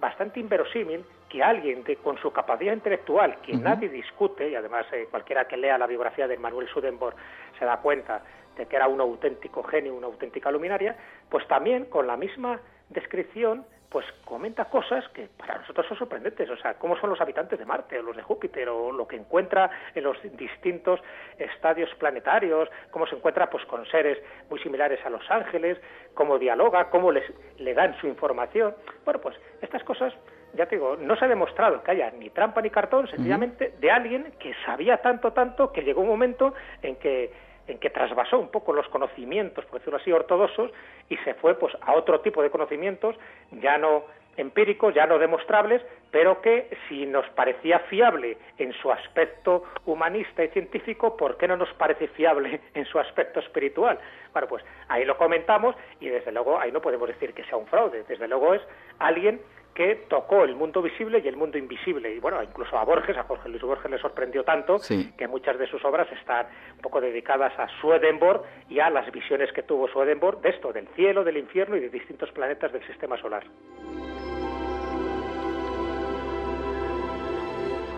bastante 0.00 0.40
inverosímil 0.40 1.04
que 1.28 1.42
alguien 1.42 1.84
con 2.02 2.16
su 2.18 2.32
capacidad 2.32 2.72
intelectual, 2.72 3.40
que 3.42 3.52
nadie 3.54 3.88
discute, 3.88 4.48
y 4.48 4.54
además 4.54 4.86
eh, 4.92 5.06
cualquiera 5.10 5.46
que 5.46 5.56
lea 5.56 5.76
la 5.76 5.86
biografía 5.86 6.26
de 6.26 6.38
Manuel 6.38 6.68
Sudenborg 6.68 7.14
se 7.58 7.64
da 7.64 7.78
cuenta 7.78 8.22
de 8.56 8.66
que 8.66 8.76
era 8.76 8.88
un 8.88 9.00
auténtico 9.00 9.62
genio, 9.62 9.94
una 9.94 10.06
auténtica 10.06 10.50
luminaria, 10.50 10.96
pues 11.28 11.46
también 11.46 11.84
con 11.86 12.06
la 12.06 12.16
misma 12.16 12.60
descripción 12.88 13.64
pues 13.88 14.04
comenta 14.24 14.66
cosas 14.66 15.06
que 15.08 15.28
para 15.38 15.58
nosotros 15.58 15.86
son 15.86 15.96
sorprendentes, 15.96 16.48
o 16.50 16.56
sea, 16.56 16.74
cómo 16.74 16.96
son 16.98 17.10
los 17.10 17.20
habitantes 17.20 17.58
de 17.58 17.64
Marte 17.64 17.98
o 17.98 18.02
los 18.02 18.16
de 18.16 18.22
Júpiter 18.22 18.68
o 18.68 18.92
lo 18.92 19.08
que 19.08 19.16
encuentra 19.16 19.70
en 19.94 20.04
los 20.04 20.16
distintos 20.36 21.00
estadios 21.38 21.88
planetarios, 21.94 22.68
cómo 22.90 23.06
se 23.06 23.16
encuentra 23.16 23.48
pues 23.48 23.64
con 23.64 23.86
seres 23.86 24.18
muy 24.50 24.60
similares 24.60 25.04
a 25.06 25.10
los 25.10 25.28
ángeles, 25.30 25.78
cómo 26.14 26.38
dialoga, 26.38 26.90
cómo 26.90 27.10
les 27.10 27.24
le 27.58 27.72
dan 27.72 27.98
su 28.00 28.06
información. 28.06 28.74
Bueno, 29.04 29.20
pues 29.20 29.36
estas 29.62 29.82
cosas 29.84 30.12
ya 30.54 30.66
te 30.66 30.76
digo, 30.76 30.96
no 30.96 31.16
se 31.16 31.24
ha 31.24 31.28
demostrado 31.28 31.82
que 31.82 31.90
haya 31.90 32.10
ni 32.10 32.30
trampa 32.30 32.60
ni 32.60 32.70
cartón, 32.70 33.06
sencillamente 33.08 33.74
de 33.80 33.90
alguien 33.90 34.32
que 34.38 34.54
sabía 34.64 34.98
tanto, 34.98 35.32
tanto, 35.32 35.72
que 35.72 35.82
llegó 35.82 36.00
un 36.00 36.08
momento 36.08 36.54
en 36.82 36.96
que 36.96 37.32
en 37.68 37.78
que 37.78 37.90
trasvasó 37.90 38.38
un 38.38 38.50
poco 38.50 38.72
los 38.72 38.88
conocimientos, 38.88 39.64
por 39.66 39.78
decirlo 39.78 39.98
así, 39.98 40.10
ortodoxos, 40.10 40.70
y 41.08 41.16
se 41.18 41.34
fue 41.34 41.54
pues 41.54 41.76
a 41.80 41.94
otro 41.94 42.20
tipo 42.20 42.42
de 42.42 42.50
conocimientos, 42.50 43.16
ya 43.52 43.78
no 43.78 44.04
empíricos, 44.36 44.94
ya 44.94 45.06
no 45.06 45.18
demostrables, 45.18 45.82
pero 46.10 46.40
que 46.40 46.70
si 46.88 47.04
nos 47.06 47.28
parecía 47.30 47.80
fiable 47.80 48.38
en 48.56 48.72
su 48.72 48.90
aspecto 48.90 49.64
humanista 49.84 50.44
y 50.44 50.48
científico, 50.48 51.16
¿por 51.16 51.36
qué 51.36 51.48
no 51.48 51.56
nos 51.56 51.72
parece 51.74 52.08
fiable 52.08 52.60
en 52.74 52.84
su 52.86 52.98
aspecto 52.98 53.40
espiritual? 53.40 53.98
Bueno, 54.32 54.48
pues 54.48 54.64
ahí 54.88 55.04
lo 55.04 55.18
comentamos 55.18 55.74
y 56.00 56.08
desde 56.08 56.32
luego 56.32 56.58
ahí 56.58 56.72
no 56.72 56.80
podemos 56.80 57.08
decir 57.08 57.34
que 57.34 57.44
sea 57.44 57.58
un 57.58 57.66
fraude, 57.66 58.04
desde 58.08 58.28
luego 58.28 58.54
es 58.54 58.62
alguien 59.00 59.40
que 59.78 59.94
tocó 60.08 60.42
el 60.42 60.56
mundo 60.56 60.82
visible 60.82 61.22
y 61.24 61.28
el 61.28 61.36
mundo 61.36 61.56
invisible. 61.56 62.12
Y 62.12 62.18
bueno, 62.18 62.42
incluso 62.42 62.76
a 62.76 62.84
Borges, 62.84 63.16
a 63.16 63.22
Jorge 63.22 63.48
Luis 63.48 63.62
Borges 63.62 63.88
le 63.88 63.98
sorprendió 63.98 64.42
tanto 64.42 64.78
que 65.16 65.28
muchas 65.28 65.56
de 65.56 65.68
sus 65.68 65.84
obras 65.84 66.10
están 66.10 66.48
un 66.74 66.80
poco 66.80 67.00
dedicadas 67.00 67.56
a 67.56 67.68
Swedenborg 67.80 68.42
y 68.68 68.80
a 68.80 68.90
las 68.90 69.08
visiones 69.12 69.52
que 69.52 69.62
tuvo 69.62 69.86
Swedenborg 69.86 70.40
de 70.40 70.48
esto, 70.48 70.72
del 70.72 70.88
cielo, 70.96 71.22
del 71.22 71.36
infierno 71.36 71.76
y 71.76 71.80
de 71.80 71.90
distintos 71.90 72.28
planetas 72.32 72.72
del 72.72 72.84
sistema 72.88 73.16
solar. 73.18 73.44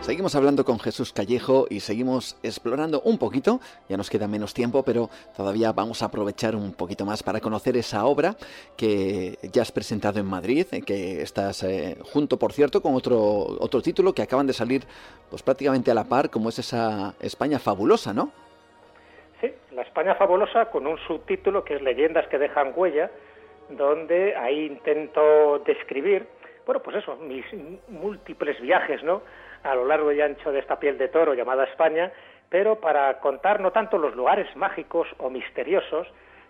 Seguimos 0.01 0.35
hablando 0.35 0.65
con 0.65 0.79
Jesús 0.81 1.13
Callejo 1.13 1.67
y 1.69 1.81
seguimos 1.81 2.39
explorando 2.43 3.03
un 3.03 3.19
poquito, 3.19 3.61
ya 3.87 3.99
nos 3.99 4.09
queda 4.09 4.27
menos 4.27 4.55
tiempo, 4.55 4.83
pero 4.83 5.11
todavía 5.37 5.73
vamos 5.73 6.03
a 6.03 6.07
aprovechar 6.07 6.57
un 6.57 6.73
poquito 6.73 7.05
más 7.05 7.23
para 7.23 7.39
conocer 7.39 7.77
esa 7.77 8.07
obra 8.07 8.35
que 8.79 9.37
ya 9.53 9.61
has 9.61 9.71
presentado 9.71 10.19
en 10.19 10.25
Madrid, 10.25 10.67
eh, 10.73 10.81
que 10.81 11.21
estás 11.21 11.63
eh, 11.65 11.99
junto, 12.03 12.39
por 12.39 12.53
cierto, 12.53 12.81
con 12.81 12.95
otro, 12.95 13.19
otro 13.19 13.83
título 13.83 14.15
que 14.15 14.23
acaban 14.23 14.47
de 14.47 14.55
salir 14.55 14.85
pues 15.29 15.43
prácticamente 15.43 15.91
a 15.91 15.95
la 15.95 16.05
par, 16.05 16.31
como 16.31 16.49
es 16.49 16.59
esa 16.59 17.15
España 17.21 17.59
fabulosa, 17.59 18.15
¿no? 18.15 18.33
Sí, 19.43 19.53
la 19.73 19.83
España 19.83 20.15
fabulosa 20.15 20.71
con 20.71 20.87
un 20.87 20.99
subtítulo 21.07 21.63
que 21.63 21.77
es 21.77 21.83
Leyendas 21.83 22.27
que 22.29 22.39
dejan 22.39 22.73
huella, 22.75 23.11
donde 23.69 24.35
ahí 24.35 24.65
intento 24.65 25.59
describir, 25.59 26.27
bueno, 26.65 26.81
pues 26.83 26.97
eso, 26.97 27.17
mis 27.17 27.45
múltiples 27.89 28.59
viajes, 28.63 29.05
¿no? 29.05 29.21
A 29.63 29.75
lo 29.75 29.85
largo 29.85 30.13
y 30.13 30.21
ancho 30.21 30.53
de 30.53 30.61
esta 30.61 30.79
piel 30.79 30.99
de 30.99 31.09
toro 31.09 31.35
llamada 31.35 31.65
España, 31.65 32.13
pero 32.49 32.81
para 32.81 33.21
contar 33.21 33.61
no 33.61 33.71
tanto 33.71 33.99
los 33.99 34.15
lugares 34.17 34.55
mágicos 34.57 35.09
o 35.19 35.31
misteriosos, 35.31 36.09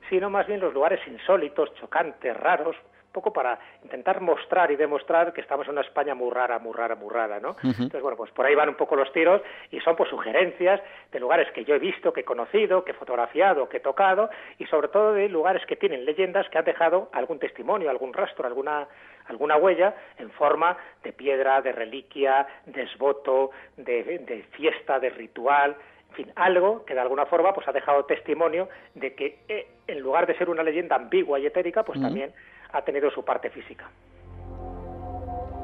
sino 0.08 0.30
más 0.30 0.46
bien 0.46 0.60
los 0.60 0.72
lugares 0.72 1.00
insólitos, 1.06 1.74
chocantes, 1.74 2.36
raros, 2.36 2.76
poco 3.12 3.32
para 3.32 3.58
intentar 3.82 4.20
mostrar 4.20 4.70
y 4.70 4.76
demostrar 4.76 5.32
que 5.32 5.40
estamos 5.40 5.66
en 5.66 5.72
una 5.72 5.82
España 5.82 6.14
muy 6.14 6.30
rara, 6.30 6.58
muy 6.58 6.72
rara, 6.72 6.94
muy 6.94 7.12
rara, 7.12 7.40
¿no? 7.40 7.56
Entonces, 7.62 8.02
bueno, 8.02 8.16
pues 8.16 8.30
por 8.32 8.46
ahí 8.46 8.54
van 8.54 8.68
un 8.68 8.76
poco 8.76 8.96
los 8.96 9.12
tiros 9.12 9.42
y 9.70 9.80
son 9.80 9.96
pues 9.96 10.10
sugerencias 10.10 10.80
de 11.12 11.20
lugares 11.20 11.50
que 11.52 11.64
yo 11.64 11.74
he 11.74 11.78
visto, 11.78 12.12
que 12.12 12.20
he 12.20 12.24
conocido, 12.24 12.84
que 12.84 12.92
he 12.92 12.94
fotografiado, 12.94 13.68
que 13.68 13.78
he 13.78 13.80
tocado 13.80 14.30
y 14.58 14.66
sobre 14.66 14.88
todo 14.88 15.12
de 15.12 15.28
lugares 15.28 15.64
que 15.66 15.76
tienen 15.76 16.04
leyendas 16.04 16.48
que 16.48 16.58
han 16.58 16.64
dejado 16.64 17.08
algún 17.12 17.38
testimonio, 17.38 17.90
algún 17.90 18.12
rastro, 18.12 18.46
alguna 18.46 18.88
alguna 19.30 19.56
huella 19.56 19.94
en 20.18 20.30
forma 20.30 20.76
de 21.04 21.12
piedra, 21.12 21.62
de 21.62 21.72
reliquia, 21.72 22.46
de 22.66 22.82
esboto, 22.82 23.50
de, 23.76 24.44
fiesta, 24.50 24.98
de 24.98 25.10
ritual, 25.10 25.76
en 26.10 26.16
fin, 26.16 26.32
algo 26.34 26.84
que 26.84 26.94
de 26.94 27.00
alguna 27.00 27.26
forma 27.26 27.54
pues 27.54 27.68
ha 27.68 27.72
dejado 27.72 28.04
testimonio 28.04 28.68
de 28.94 29.14
que 29.14 29.38
eh, 29.48 29.68
en 29.86 30.00
lugar 30.00 30.26
de 30.26 30.36
ser 30.36 30.50
una 30.50 30.64
leyenda 30.64 30.96
ambigua 30.96 31.38
y 31.38 31.46
etérica, 31.46 31.84
pues 31.84 32.00
también 32.00 32.32
ha 32.72 32.82
tenido 32.82 33.10
su 33.10 33.24
parte 33.24 33.50
física. 33.50 33.90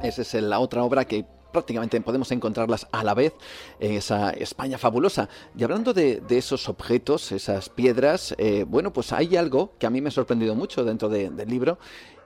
Esa 0.02 0.22
es 0.22 0.34
la 0.34 0.58
otra 0.58 0.82
obra 0.82 1.04
que 1.04 1.24
prácticamente 1.52 1.98
podemos 2.02 2.30
encontrarlas 2.32 2.86
a 2.92 3.02
la 3.02 3.14
vez 3.14 3.32
en 3.80 3.94
esa 3.94 4.30
España 4.30 4.76
fabulosa. 4.76 5.28
Y 5.56 5.64
hablando 5.64 5.94
de, 5.94 6.22
esos 6.28 6.68
objetos, 6.68 7.32
esas 7.32 7.70
piedras, 7.70 8.34
eh, 8.36 8.64
bueno, 8.68 8.92
pues 8.92 9.12
hay 9.12 9.36
algo 9.36 9.72
que 9.78 9.86
a 9.86 9.90
mí 9.90 10.02
me 10.02 10.08
ha 10.08 10.12
sorprendido 10.12 10.54
mucho 10.54 10.84
dentro 10.84 11.08
del 11.08 11.48
libro. 11.48 11.78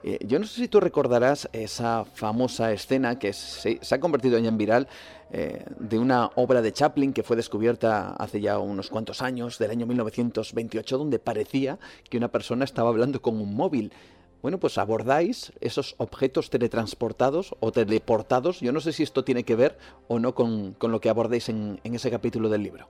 Eh, 0.03 0.19
yo 0.25 0.39
no 0.39 0.45
sé 0.45 0.61
si 0.61 0.67
tú 0.67 0.79
recordarás 0.79 1.47
esa 1.53 2.05
famosa 2.05 2.71
escena 2.71 3.19
que 3.19 3.33
se, 3.33 3.79
ha 3.89 3.99
convertido 3.99 4.37
en 4.37 4.57
viral 4.57 4.87
eh, 5.31 5.63
de 5.79 5.99
una 5.99 6.31
obra 6.35 6.61
de 6.61 6.73
Chaplin 6.73 7.13
que 7.13 7.23
fue 7.23 7.35
descubierta 7.35 8.15
hace 8.15 8.41
ya 8.41 8.57
unos 8.57 8.89
cuantos 8.89 9.21
años, 9.21 9.59
del 9.59 9.71
año 9.71 9.85
1928, 9.85 10.97
donde 10.97 11.19
parecía 11.19 11.77
que 12.09 12.17
una 12.17 12.29
persona 12.29 12.65
estaba 12.65 12.89
hablando 12.89 13.21
con 13.21 13.39
un 13.39 13.55
móvil. 13.55 13.93
Bueno, 14.41 14.59
pues 14.59 14.77
abordáis 14.77 15.53
esos 15.61 15.95
objetos 15.99 16.49
teletransportados 16.49 17.55
o 17.59 17.71
teleportados. 17.71 18.59
Yo 18.59 18.71
no 18.71 18.79
sé 18.79 18.91
si 18.91 19.03
esto 19.03 19.23
tiene 19.23 19.43
que 19.43 19.55
ver 19.55 19.77
o 20.07 20.19
no 20.19 20.33
con, 20.33 20.75
lo 20.81 20.99
que 20.99 21.09
abordáis 21.09 21.49
en, 21.49 21.79
ese 21.83 22.09
capítulo 22.09 22.49
del 22.49 22.63
libro. 22.63 22.87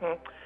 Mm. 0.00 0.38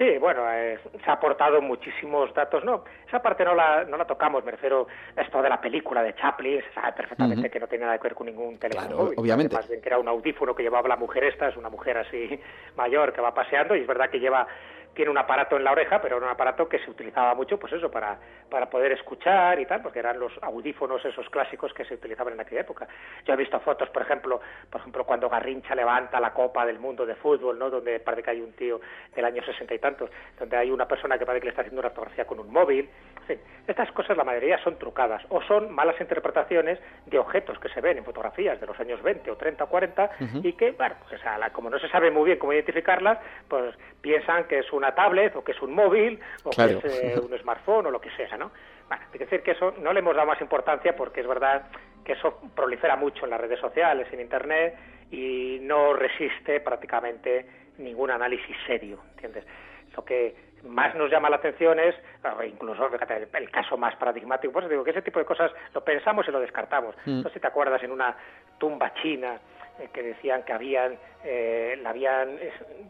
Sí, 0.00 0.16
bueno, 0.16 0.50
eh, 0.50 0.78
se 1.04 1.10
ha 1.10 1.12
aportado 1.12 1.60
muchísimos 1.60 2.32
datos. 2.32 2.64
No, 2.64 2.84
esa 3.06 3.20
parte 3.20 3.44
no 3.44 3.54
la, 3.54 3.84
no 3.84 3.98
la 3.98 4.06
tocamos, 4.06 4.42
me 4.42 4.52
refiero 4.52 4.86
a 5.14 5.20
esto 5.20 5.42
de 5.42 5.50
la 5.50 5.60
película 5.60 6.02
de 6.02 6.14
Chaplin, 6.14 6.62
se 6.62 6.72
sabe 6.72 6.92
perfectamente 6.94 7.50
que 7.50 7.60
no 7.60 7.66
tiene 7.66 7.84
nada 7.84 7.98
que 7.98 8.04
ver 8.04 8.14
con 8.14 8.26
ningún 8.26 8.58
teléfono 8.58 9.10
Obviamente. 9.14 9.54
Más 9.54 9.68
bien 9.68 9.82
que 9.82 9.90
era 9.90 9.98
un 9.98 10.08
audífono 10.08 10.54
que 10.54 10.62
llevaba 10.62 10.88
la 10.88 10.96
mujer 10.96 11.24
esta, 11.24 11.48
es 11.50 11.56
una 11.58 11.68
mujer 11.68 11.98
así 11.98 12.40
mayor 12.78 13.12
que 13.12 13.20
va 13.20 13.34
paseando 13.34 13.76
y 13.76 13.82
es 13.82 13.86
verdad 13.86 14.08
que 14.08 14.20
lleva 14.20 14.46
tiene 14.94 15.10
un 15.10 15.18
aparato 15.18 15.56
en 15.56 15.64
la 15.64 15.72
oreja, 15.72 16.00
pero 16.00 16.16
era 16.16 16.26
un 16.26 16.32
aparato 16.32 16.68
que 16.68 16.78
se 16.78 16.90
utilizaba 16.90 17.34
mucho, 17.34 17.58
pues 17.58 17.72
eso, 17.72 17.90
para, 17.90 18.18
para 18.48 18.68
poder 18.68 18.92
escuchar 18.92 19.58
y 19.60 19.66
tal, 19.66 19.82
porque 19.82 19.98
eran 19.98 20.18
los 20.18 20.32
audífonos 20.42 21.04
esos 21.04 21.28
clásicos 21.30 21.72
que 21.72 21.84
se 21.84 21.94
utilizaban 21.94 22.34
en 22.34 22.40
aquella 22.40 22.62
época. 22.62 22.88
Yo 23.24 23.34
he 23.34 23.36
visto 23.36 23.58
fotos, 23.60 23.88
por 23.90 24.02
ejemplo, 24.02 24.40
por 24.70 24.80
ejemplo, 24.80 25.04
cuando 25.04 25.28
Garrincha 25.28 25.74
levanta 25.74 26.20
la 26.20 26.32
Copa 26.32 26.66
del 26.66 26.78
Mundo 26.78 27.06
de 27.06 27.14
Fútbol, 27.14 27.58
¿no? 27.58 27.70
Donde 27.70 28.00
parece 28.00 28.22
que 28.22 28.30
hay 28.30 28.40
un 28.40 28.52
tío 28.52 28.80
del 29.14 29.24
año 29.24 29.42
sesenta 29.44 29.74
y 29.74 29.78
tantos, 29.78 30.10
donde 30.38 30.56
hay 30.56 30.70
una 30.70 30.86
persona 30.86 31.18
que 31.18 31.26
parece 31.26 31.40
que 31.40 31.46
le 31.46 31.50
está 31.50 31.62
haciendo 31.62 31.80
una 31.80 31.90
fotografía 31.90 32.26
con 32.26 32.40
un 32.40 32.52
móvil. 32.52 32.88
estas 33.66 33.90
cosas 33.92 34.16
la 34.16 34.24
mayoría 34.24 34.58
son 34.62 34.78
trucadas 34.78 35.22
o 35.28 35.40
son 35.42 35.72
malas 35.72 36.00
interpretaciones 36.00 36.78
de 37.06 37.18
objetos 37.18 37.58
que 37.58 37.68
se 37.68 37.80
ven 37.80 37.98
en 37.98 38.04
fotografías 38.04 38.60
de 38.60 38.66
los 38.66 38.78
años 38.80 39.02
20 39.02 39.30
o 39.30 39.36
30 39.36 39.64
o 39.64 39.68
40 39.68 40.10
y 40.42 40.52
que, 40.54 40.72
bueno, 40.72 40.96
pues, 41.08 41.20
como 41.52 41.70
no 41.70 41.78
se 41.78 41.88
sabe 41.88 42.10
muy 42.10 42.24
bien 42.26 42.38
cómo 42.38 42.52
identificarlas, 42.52 43.18
pues 43.48 43.74
piensan 44.00 44.44
que 44.44 44.60
es 44.60 44.72
una 44.80 44.94
tablet 44.94 45.36
o 45.36 45.44
que 45.44 45.52
es 45.52 45.62
un 45.62 45.72
móvil 45.72 46.18
o 46.44 46.50
que 46.50 46.64
es 46.64 46.84
eh, 46.84 47.20
un 47.20 47.38
smartphone 47.38 47.86
o 47.86 47.90
lo 47.90 48.00
que 48.00 48.10
sea, 48.16 48.36
¿no? 48.36 48.50
Bueno, 48.88 49.04
hay 49.04 49.12
que 49.12 49.24
decir 49.24 49.42
que 49.42 49.52
eso 49.52 49.74
no 49.80 49.92
le 49.92 50.00
hemos 50.00 50.16
dado 50.16 50.26
más 50.26 50.40
importancia 50.40 50.96
porque 50.96 51.20
es 51.20 51.26
verdad 51.26 51.66
que 52.04 52.12
eso 52.12 52.40
prolifera 52.54 52.96
mucho 52.96 53.24
en 53.24 53.30
las 53.30 53.40
redes 53.40 53.60
sociales, 53.60 54.08
en 54.12 54.20
Internet 54.20 54.74
y 55.10 55.58
no 55.62 55.92
resiste 55.92 56.60
prácticamente 56.60 57.46
ningún 57.78 58.10
análisis 58.10 58.56
serio, 58.66 59.00
¿entiendes? 59.12 59.44
Lo 59.96 60.04
que 60.04 60.34
más 60.64 60.94
nos 60.94 61.10
llama 61.10 61.30
la 61.30 61.36
atención 61.36 61.78
es, 61.78 61.94
incluso 62.46 62.86
el, 62.86 63.50
caso 63.50 63.76
más 63.76 63.96
paradigmático, 63.96 64.52
pues 64.52 64.68
digo 64.68 64.84
que 64.84 64.90
ese 64.90 65.02
tipo 65.02 65.18
de 65.18 65.24
cosas 65.24 65.50
lo 65.74 65.82
pensamos 65.82 66.26
y 66.28 66.30
lo 66.30 66.40
descartamos. 66.40 66.94
Mm. 67.06 67.22
No 67.22 67.28
sé 67.28 67.34
si 67.34 67.40
te 67.40 67.46
acuerdas 67.46 67.82
en 67.82 67.92
una 67.92 68.16
tumba 68.58 68.92
china 68.94 69.40
eh, 69.78 69.88
que 69.92 70.02
decían 70.02 70.42
que 70.44 70.52
habían, 70.52 70.98
eh, 71.24 71.78
la 71.82 71.90
habían 71.90 72.38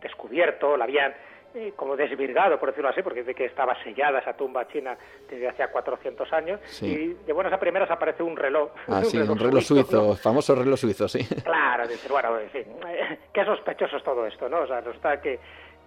descubierto, 0.00 0.76
la 0.76 0.84
habían 0.84 1.14
eh, 1.54 1.72
como 1.76 1.96
desvirgado, 1.96 2.58
por 2.58 2.70
decirlo 2.70 2.90
así, 2.90 3.02
porque 3.02 3.22
de 3.22 3.34
que 3.34 3.46
estaba 3.46 3.74
sellada 3.82 4.20
esa 4.20 4.34
tumba 4.34 4.68
china 4.68 4.96
desde 5.28 5.48
hacía 5.48 5.68
400 5.68 6.32
años. 6.32 6.60
Y 6.82 7.14
de 7.14 7.32
buenas 7.32 7.52
a 7.52 7.58
primeras 7.58 7.90
aparece 7.90 8.22
un 8.22 8.36
reloj. 8.36 8.70
Ah, 8.86 9.02
sí, 9.04 9.18
un 9.18 9.38
reloj, 9.38 9.62
suizo, 9.62 10.16
famoso 10.16 10.54
reloj 10.54 10.78
suizo, 10.78 11.08
sí. 11.08 11.26
Claro, 11.42 11.88
dice, 11.88 12.08
bueno, 12.08 12.38
en 12.38 12.50
fin, 12.50 12.64
qué 13.32 13.44
sospechoso 13.44 13.96
es 13.96 14.04
todo 14.04 14.26
esto, 14.26 14.48
¿no? 14.48 14.60
O 14.60 14.66
sea, 14.66 14.80
resulta 14.80 15.20
que 15.20 15.38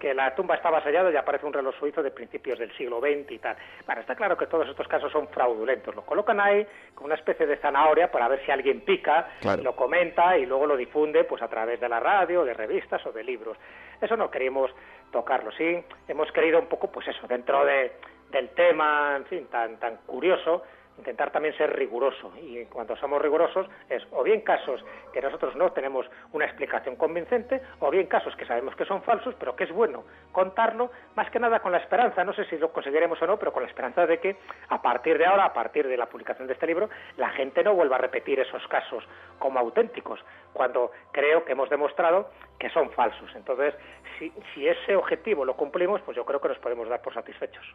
que 0.03 0.13
la 0.13 0.35
tumba 0.35 0.55
estaba 0.55 0.83
sellada 0.83 1.09
y 1.11 1.15
aparece 1.15 1.45
un 1.45 1.53
reloj 1.53 1.73
suizo 1.79 2.03
de 2.03 2.11
principios 2.11 2.59
del 2.59 2.75
siglo 2.75 2.99
XX 2.99 3.31
y 3.31 3.39
tal. 3.39 3.55
Bueno, 3.85 4.01
está 4.01 4.15
claro 4.15 4.37
que 4.37 4.47
todos 4.47 4.67
estos 4.67 4.85
casos 4.85 5.09
son 5.09 5.29
fraudulentos. 5.29 5.95
Lo 5.95 6.01
colocan 6.01 6.41
ahí 6.41 6.67
como 6.93 7.05
una 7.05 7.15
especie 7.15 7.45
de 7.45 7.55
zanahoria 7.55 8.11
para 8.11 8.27
ver 8.27 8.43
si 8.43 8.51
alguien 8.51 8.81
pica, 8.81 9.29
lo 9.61 9.77
comenta 9.77 10.37
y 10.37 10.45
luego 10.45 10.67
lo 10.67 10.75
difunde 10.75 11.23
pues 11.23 11.41
a 11.41 11.47
través 11.47 11.79
de 11.79 11.87
la 11.87 12.01
radio, 12.01 12.43
de 12.43 12.53
revistas 12.53 13.05
o 13.05 13.13
de 13.13 13.23
libros. 13.23 13.57
Eso 14.01 14.17
no 14.17 14.29
queríamos 14.29 14.71
tocarlo, 15.13 15.51
sí. 15.53 15.81
Hemos 16.09 16.29
querido 16.33 16.59
un 16.59 16.65
poco, 16.65 16.91
pues 16.91 17.07
eso, 17.07 17.25
dentro 17.27 17.63
de, 17.63 17.93
del 18.31 18.49
tema, 18.49 19.15
en 19.15 19.25
fin, 19.25 19.47
tan, 19.49 19.77
tan 19.79 19.95
curioso, 20.05 20.63
intentar 20.97 21.31
también 21.31 21.55
ser 21.57 21.75
riguroso. 21.75 22.31
Y 22.41 22.65
cuando 22.65 22.95
somos 22.97 23.21
rigurosos 23.21 23.67
es 23.89 24.03
o 24.11 24.23
bien 24.23 24.41
casos 24.41 24.83
que 25.11 25.21
nosotros 25.21 25.55
no 25.55 25.71
tenemos 25.71 26.09
una 26.31 26.45
explicación 26.45 26.95
convincente, 26.95 27.61
o 27.79 27.89
bien 27.89 28.07
casos 28.07 28.35
que 28.35 28.45
sabemos 28.45 28.75
que 28.75 28.85
son 28.85 29.01
falsos, 29.03 29.35
pero 29.35 29.55
que 29.55 29.65
es 29.65 29.71
bueno 29.71 30.03
contarlo, 30.31 30.91
más 31.15 31.29
que 31.29 31.39
nada 31.39 31.59
con 31.59 31.71
la 31.71 31.77
esperanza, 31.79 32.23
no 32.23 32.33
sé 32.33 32.45
si 32.45 32.57
lo 32.57 32.71
conseguiremos 32.71 33.21
o 33.21 33.27
no, 33.27 33.37
pero 33.37 33.51
con 33.51 33.63
la 33.63 33.69
esperanza 33.69 34.05
de 34.05 34.19
que 34.19 34.37
a 34.69 34.81
partir 34.81 35.17
de 35.17 35.25
ahora, 35.25 35.45
a 35.45 35.53
partir 35.53 35.87
de 35.87 35.97
la 35.97 36.07
publicación 36.07 36.47
de 36.47 36.53
este 36.53 36.67
libro, 36.67 36.89
la 37.17 37.29
gente 37.29 37.63
no 37.63 37.73
vuelva 37.73 37.95
a 37.95 37.99
repetir 37.99 38.39
esos 38.39 38.65
casos 38.67 39.03
como 39.39 39.59
auténticos, 39.59 40.19
cuando 40.53 40.91
creo 41.11 41.45
que 41.45 41.53
hemos 41.53 41.69
demostrado 41.69 42.29
que 42.59 42.69
son 42.69 42.91
falsos. 42.91 43.29
Entonces, 43.35 43.73
si, 44.17 44.31
si 44.53 44.67
ese 44.67 44.95
objetivo 44.95 45.45
lo 45.45 45.55
cumplimos, 45.55 46.01
pues 46.01 46.15
yo 46.15 46.25
creo 46.25 46.39
que 46.41 46.49
nos 46.49 46.59
podemos 46.59 46.87
dar 46.89 47.01
por 47.01 47.13
satisfechos. 47.13 47.65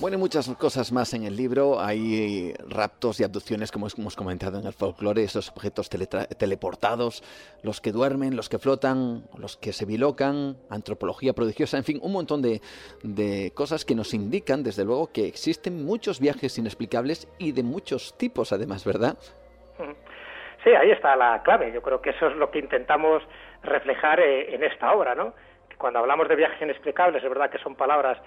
Bueno, 0.00 0.16
muchas 0.16 0.48
cosas 0.54 0.92
más 0.92 1.12
en 1.14 1.24
el 1.24 1.34
libro. 1.34 1.80
Hay 1.80 2.54
raptos 2.68 3.18
y 3.18 3.24
abducciones, 3.24 3.72
como 3.72 3.88
hemos 3.88 4.14
comentado 4.14 4.60
en 4.60 4.66
el 4.66 4.72
folclore, 4.72 5.24
esos 5.24 5.50
objetos 5.50 5.90
teleportados, 5.90 7.24
los 7.64 7.80
que 7.80 7.90
duermen, 7.90 8.36
los 8.36 8.48
que 8.48 8.60
flotan, 8.60 9.24
los 9.36 9.56
que 9.56 9.72
se 9.72 9.86
bilocan, 9.86 10.56
antropología 10.70 11.32
prodigiosa, 11.32 11.78
en 11.78 11.84
fin, 11.84 11.98
un 12.00 12.12
montón 12.12 12.42
de, 12.42 12.60
de 13.02 13.50
cosas 13.56 13.84
que 13.84 13.96
nos 13.96 14.14
indican, 14.14 14.62
desde 14.62 14.84
luego, 14.84 15.10
que 15.12 15.26
existen 15.26 15.84
muchos 15.84 16.20
viajes 16.20 16.56
inexplicables 16.58 17.26
y 17.36 17.50
de 17.50 17.64
muchos 17.64 18.16
tipos, 18.16 18.52
además, 18.52 18.84
¿verdad? 18.84 19.18
Sí, 20.64 20.70
ahí 20.70 20.90
está 20.90 21.14
la 21.14 21.40
clave. 21.44 21.70
Yo 21.72 21.80
creo 21.80 22.02
que 22.02 22.10
eso 22.10 22.26
es 22.26 22.36
lo 22.36 22.50
que 22.50 22.58
intentamos 22.58 23.22
reflejar 23.62 24.18
eh, 24.18 24.52
en 24.52 24.64
esta 24.64 24.92
obra, 24.92 25.14
¿no? 25.14 25.32
Cuando 25.78 26.00
hablamos 26.00 26.28
de 26.28 26.34
viajes 26.34 26.60
inexplicables, 26.60 27.22
es 27.22 27.28
verdad 27.28 27.48
que 27.48 27.58
son 27.58 27.76
palabras 27.76 28.18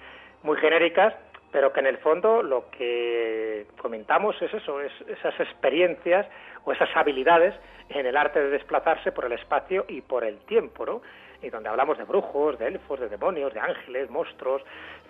muy 0.42 0.56
genéricas, 0.56 1.14
pero 1.52 1.72
que 1.72 1.80
en 1.80 1.86
el 1.86 1.98
fondo 1.98 2.42
lo 2.42 2.70
que 2.70 3.66
comentamos 3.80 4.40
es 4.40 4.52
eso, 4.52 4.80
es 4.80 4.92
esas 5.06 5.38
experiencias 5.38 6.26
o 6.64 6.72
esas 6.72 6.88
habilidades 6.96 7.54
en 7.90 8.06
el 8.06 8.16
arte 8.16 8.40
de 8.40 8.48
desplazarse 8.48 9.12
por 9.12 9.26
el 9.26 9.32
espacio 9.32 9.84
y 9.86 10.00
por 10.00 10.24
el 10.24 10.38
tiempo, 10.46 10.86
¿no? 10.86 11.02
Y 11.42 11.50
donde 11.50 11.68
hablamos 11.68 11.98
de 11.98 12.04
brujos, 12.04 12.58
de 12.58 12.68
elfos, 12.68 13.00
de 13.00 13.08
demonios, 13.08 13.52
de 13.52 13.60
ángeles, 13.60 14.08
monstruos, 14.08 14.62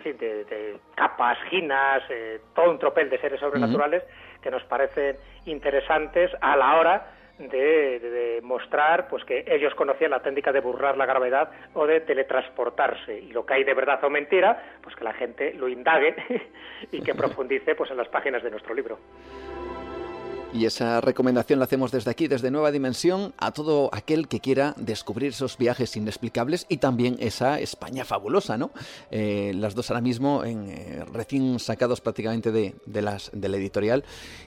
de, 0.02 0.78
capas, 0.96 1.38
ginas, 1.48 2.02
eh, 2.08 2.40
todo 2.54 2.70
un 2.70 2.78
tropel 2.78 3.08
de 3.08 3.18
seres 3.18 3.38
sobrenaturales 3.38 4.02
que 4.42 4.50
nos 4.50 4.64
parecen 4.64 5.16
interesantes 5.44 6.30
a 6.40 6.56
la 6.56 6.76
hora 6.76 7.06
de, 7.38 8.40
mostrar 8.42 9.08
pues 9.08 9.24
que 9.24 9.44
ellos 9.46 9.74
conocían 9.74 10.10
la 10.10 10.22
técnica 10.22 10.52
de 10.52 10.60
burlar 10.60 10.96
la 10.96 11.06
gravedad 11.06 11.50
o 11.74 11.86
de 11.86 12.00
teletransportarse 12.00 13.18
y 13.18 13.32
lo 13.32 13.46
que 13.46 13.54
hay 13.54 13.64
de 13.64 13.74
verdad 13.74 14.02
o 14.04 14.10
mentira 14.10 14.78
pues 14.82 14.94
que 14.96 15.04
la 15.04 15.12
gente 15.12 15.54
lo 15.54 15.68
indague 15.68 16.14
y 16.92 17.02
que 17.02 17.14
profundice 17.14 17.74
pues 17.74 17.90
en 17.90 17.96
las 17.96 18.08
páginas 18.08 18.42
de 18.42 18.50
nuestro 18.50 18.74
libro. 18.74 18.98
Y 20.54 20.66
esa 20.66 21.00
recomendación 21.00 21.58
la 21.58 21.64
hacemos 21.64 21.92
desde 21.92 22.10
aquí, 22.10 22.28
desde 22.28 22.50
Nueva 22.50 22.70
Dimensión, 22.70 23.32
a 23.38 23.52
todo 23.52 23.88
aquel 23.90 24.28
que 24.28 24.40
quiera 24.40 24.74
descubrir 24.76 25.30
esos 25.30 25.56
viajes 25.56 25.96
inexplicables 25.96 26.66
y 26.68 26.76
también 26.76 27.16
esa 27.20 27.58
España 27.58 28.04
fabulosa, 28.04 28.58
¿no? 28.58 28.70
Eh, 29.10 29.52
las 29.54 29.74
dos 29.74 29.90
ahora 29.90 30.02
mismo 30.02 30.44
en, 30.44 30.68
eh, 30.68 31.04
recién 31.10 31.58
sacados 31.58 32.02
prácticamente 32.02 32.52
de, 32.52 32.74
de, 32.84 33.00
las, 33.00 33.30
de 33.32 33.48
la 33.48 33.56
editorial 33.56 34.04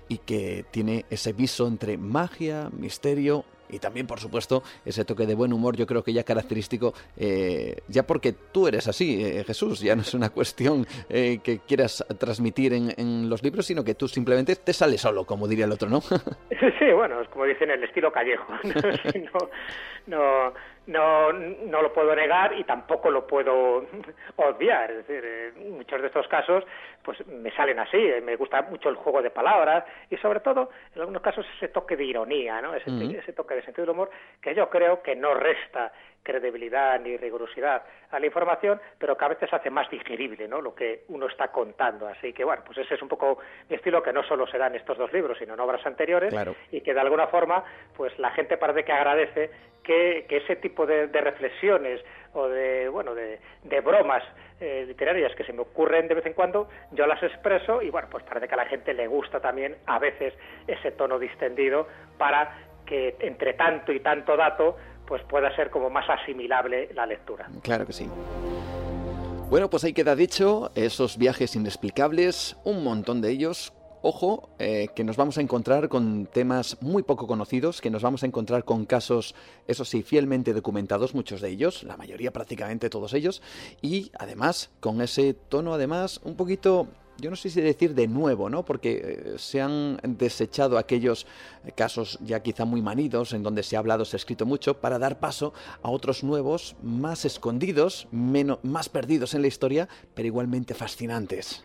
y 0.07 0.19
que 0.19 0.63
tiene 0.69 1.05
ese 1.09 1.33
viso 1.33 1.67
entre 1.67 1.97
magia, 1.97 2.69
misterio 2.71 3.43
y 3.69 3.79
también, 3.79 4.07
por 4.07 4.19
supuesto, 4.19 4.63
ese 4.85 5.05
toque 5.05 5.25
de 5.25 5.35
buen 5.35 5.53
humor, 5.53 5.75
yo 5.75 5.85
creo 5.85 6.03
que 6.03 6.13
ya 6.13 6.23
característico, 6.23 6.93
eh, 7.17 7.77
ya 7.87 8.03
porque 8.03 8.33
tú 8.33 8.67
eres 8.67 8.87
así, 8.87 9.23
eh, 9.23 9.43
Jesús, 9.45 9.81
ya 9.81 9.95
no 9.95 10.01
es 10.01 10.13
una 10.13 10.29
cuestión 10.33 10.85
eh, 11.09 11.39
que 11.43 11.59
quieras 11.59 12.05
transmitir 12.19 12.73
en, 12.73 12.93
en, 12.97 13.29
los 13.29 13.43
libros, 13.43 13.65
sino 13.65 13.83
que 13.83 13.95
tú 13.95 14.07
simplemente 14.07 14.55
te 14.55 14.73
sales 14.73 15.01
solo, 15.01 15.25
como 15.25 15.47
diría 15.47 15.65
el 15.65 15.71
otro, 15.71 15.89
¿no? 15.89 16.01
sí, 16.79 16.91
bueno, 16.93 17.21
es 17.21 17.29
como 17.29 17.45
dicen, 17.45 17.71
el 17.71 17.83
estilo 17.83 18.11
callejo. 18.11 18.53
no, 18.63 19.49
no 20.07 21.81
lo 21.81 21.93
puedo 21.93 22.15
negar 22.15 22.53
y 22.57 22.63
tampoco 22.63 23.09
lo 23.09 23.25
puedo 23.25 23.85
obviar. 24.35 24.91
Es 24.91 25.07
decir, 25.07 25.53
en 25.55 25.77
muchos 25.77 26.01
de 26.01 26.07
estos 26.07 26.27
casos 26.27 26.63
pues 27.03 27.25
me 27.27 27.51
salen 27.51 27.79
así, 27.79 27.97
me 28.23 28.35
gusta 28.35 28.63
mucho 28.63 28.89
el 28.89 28.95
juego 28.95 29.21
de 29.21 29.29
palabras 29.29 29.85
y 30.09 30.17
sobre 30.17 30.39
todo 30.39 30.71
en 30.95 31.01
algunos 31.01 31.21
casos 31.21 31.45
ese 31.55 31.67
toque 31.67 31.95
de 31.95 32.03
ironía, 32.03 32.61
¿no? 32.61 32.73
ese, 32.73 32.89
ese 33.17 33.33
toque 33.33 33.53
de 33.53 33.63
sentido 33.63 33.85
del 33.85 33.93
humor 33.93 34.09
que 34.41 34.55
yo 34.55 34.69
creo 34.69 35.03
que 35.03 35.15
no 35.15 35.35
resta 35.35 35.91
credibilidad 36.25 36.99
ni 36.99 37.15
rigurosidad 37.15 37.83
a 38.11 38.19
la 38.19 38.25
información, 38.25 38.81
pero 38.97 39.15
que 39.15 39.25
a 39.25 39.29
veces 39.29 39.53
hace 39.53 39.69
más 39.69 39.89
digerible 39.89 40.47
¿no? 40.47 40.59
lo 40.59 40.73
que 40.73 41.03
uno 41.09 41.27
está 41.27 41.49
contando. 41.49 42.07
Así 42.07 42.33
que, 42.33 42.43
bueno, 42.43 42.63
pues 42.65 42.79
ese 42.79 42.95
es 42.95 43.01
un 43.01 43.07
poco 43.07 43.37
mi 43.69 43.75
estilo, 43.75 44.03
que 44.03 44.11
no 44.11 44.23
solo 44.23 44.47
se 44.47 44.57
da 44.57 44.67
en 44.67 44.75
estos 44.75 44.97
dos 44.97 45.13
libros, 45.13 45.37
sino 45.37 45.53
en 45.53 45.59
obras 45.59 45.85
anteriores, 45.85 46.33
y 46.71 46.81
que 46.81 46.93
de 46.93 46.99
alguna 46.99 47.27
forma, 47.27 47.63
pues 47.95 48.17
la 48.19 48.31
gente 48.31 48.57
parece 48.57 48.83
que 48.83 48.91
agradece 48.91 49.51
que, 49.83 50.25
ese 50.27 50.55
tipo 50.57 50.85
de, 50.85 51.07
reflexiones 51.07 52.01
o 52.33 52.47
de, 52.49 52.89
bueno, 52.89 53.13
de, 53.13 53.39
bromas 53.81 54.23
eh, 54.59 54.83
literarias 54.87 55.33
que 55.35 55.43
se 55.43 55.53
me 55.53 55.61
ocurren 55.61 56.07
de 56.07 56.15
vez 56.15 56.25
en 56.25 56.33
cuando, 56.33 56.67
yo 56.91 57.05
las 57.05 57.21
expreso 57.21 57.81
y, 57.81 57.91
bueno, 57.91 58.07
pues 58.09 58.23
parece 58.23 58.47
que 58.47 58.55
a 58.55 58.57
la 58.57 58.65
gente 58.65 58.93
le 58.93 59.05
gusta 59.07 59.39
también 59.39 59.77
a 59.85 59.99
veces 59.99 60.33
ese 60.67 60.91
tono 60.91 61.19
distendido 61.19 61.87
para 62.17 62.57
que 62.85 63.15
entre 63.19 63.53
tanto 63.53 63.91
y 63.91 63.99
tanto 63.99 64.37
dato 64.37 64.77
pues 65.07 65.23
pueda 65.23 65.55
ser 65.55 65.69
como 65.69 65.89
más 65.89 66.09
asimilable 66.09 66.89
la 66.93 67.05
lectura. 67.05 67.47
Claro 67.61 67.85
que 67.85 67.93
sí. 67.93 68.09
Bueno, 69.49 69.69
pues 69.69 69.83
ahí 69.83 69.93
queda 69.93 70.15
dicho, 70.15 70.71
esos 70.75 71.17
viajes 71.17 71.55
inexplicables, 71.55 72.57
un 72.63 72.83
montón 72.83 73.21
de 73.21 73.31
ellos. 73.31 73.73
Ojo, 74.01 74.49
eh, 74.59 74.89
que 74.95 75.03
nos 75.03 75.17
vamos 75.17 75.37
a 75.37 75.41
encontrar 75.41 75.89
con 75.89 76.27
temas 76.27 76.77
muy 76.81 77.03
poco 77.03 77.25
conocidos, 77.25 77.81
que 77.81 77.89
nos 77.89 78.03
vamos 78.03 78.23
a 78.23 78.27
encontrar 78.27 78.63
con 78.63 78.85
casos, 78.85 79.33
eso 79.67 79.83
sí, 79.83 80.03
fielmente 80.03 80.53
documentados, 80.53 81.15
muchos 81.15 81.41
de 81.41 81.49
ellos, 81.49 81.83
la 81.83 81.97
mayoría 81.97 82.31
prácticamente 82.31 82.89
todos 82.89 83.13
ellos, 83.13 83.41
y 83.81 84.11
además 84.19 84.71
con 84.79 85.01
ese 85.01 85.33
tono 85.33 85.73
además 85.73 86.21
un 86.23 86.35
poquito 86.35 86.87
yo 87.17 87.29
no 87.29 87.35
sé 87.35 87.49
si 87.49 87.61
decir 87.61 87.95
de 87.95 88.07
nuevo, 88.07 88.49
¿no? 88.49 88.63
Porque 88.63 89.01
eh, 89.03 89.37
se 89.37 89.61
han 89.61 89.97
desechado 90.03 90.77
aquellos 90.77 91.27
casos 91.75 92.19
ya 92.21 92.41
quizá 92.41 92.65
muy 92.65 92.81
manidos, 92.81 93.33
en 93.33 93.43
donde 93.43 93.63
se 93.63 93.75
ha 93.75 93.79
hablado, 93.79 94.05
se 94.05 94.15
ha 94.15 94.19
escrito 94.19 94.45
mucho, 94.45 94.79
para 94.81 94.99
dar 94.99 95.19
paso 95.19 95.53
a 95.81 95.89
otros 95.89 96.23
nuevos, 96.23 96.75
más 96.83 97.25
escondidos, 97.25 98.07
menos, 98.11 98.63
más 98.63 98.89
perdidos 98.89 99.33
en 99.33 99.41
la 99.41 99.47
historia, 99.47 99.87
pero 100.13 100.27
igualmente 100.27 100.73
fascinantes. 100.73 101.63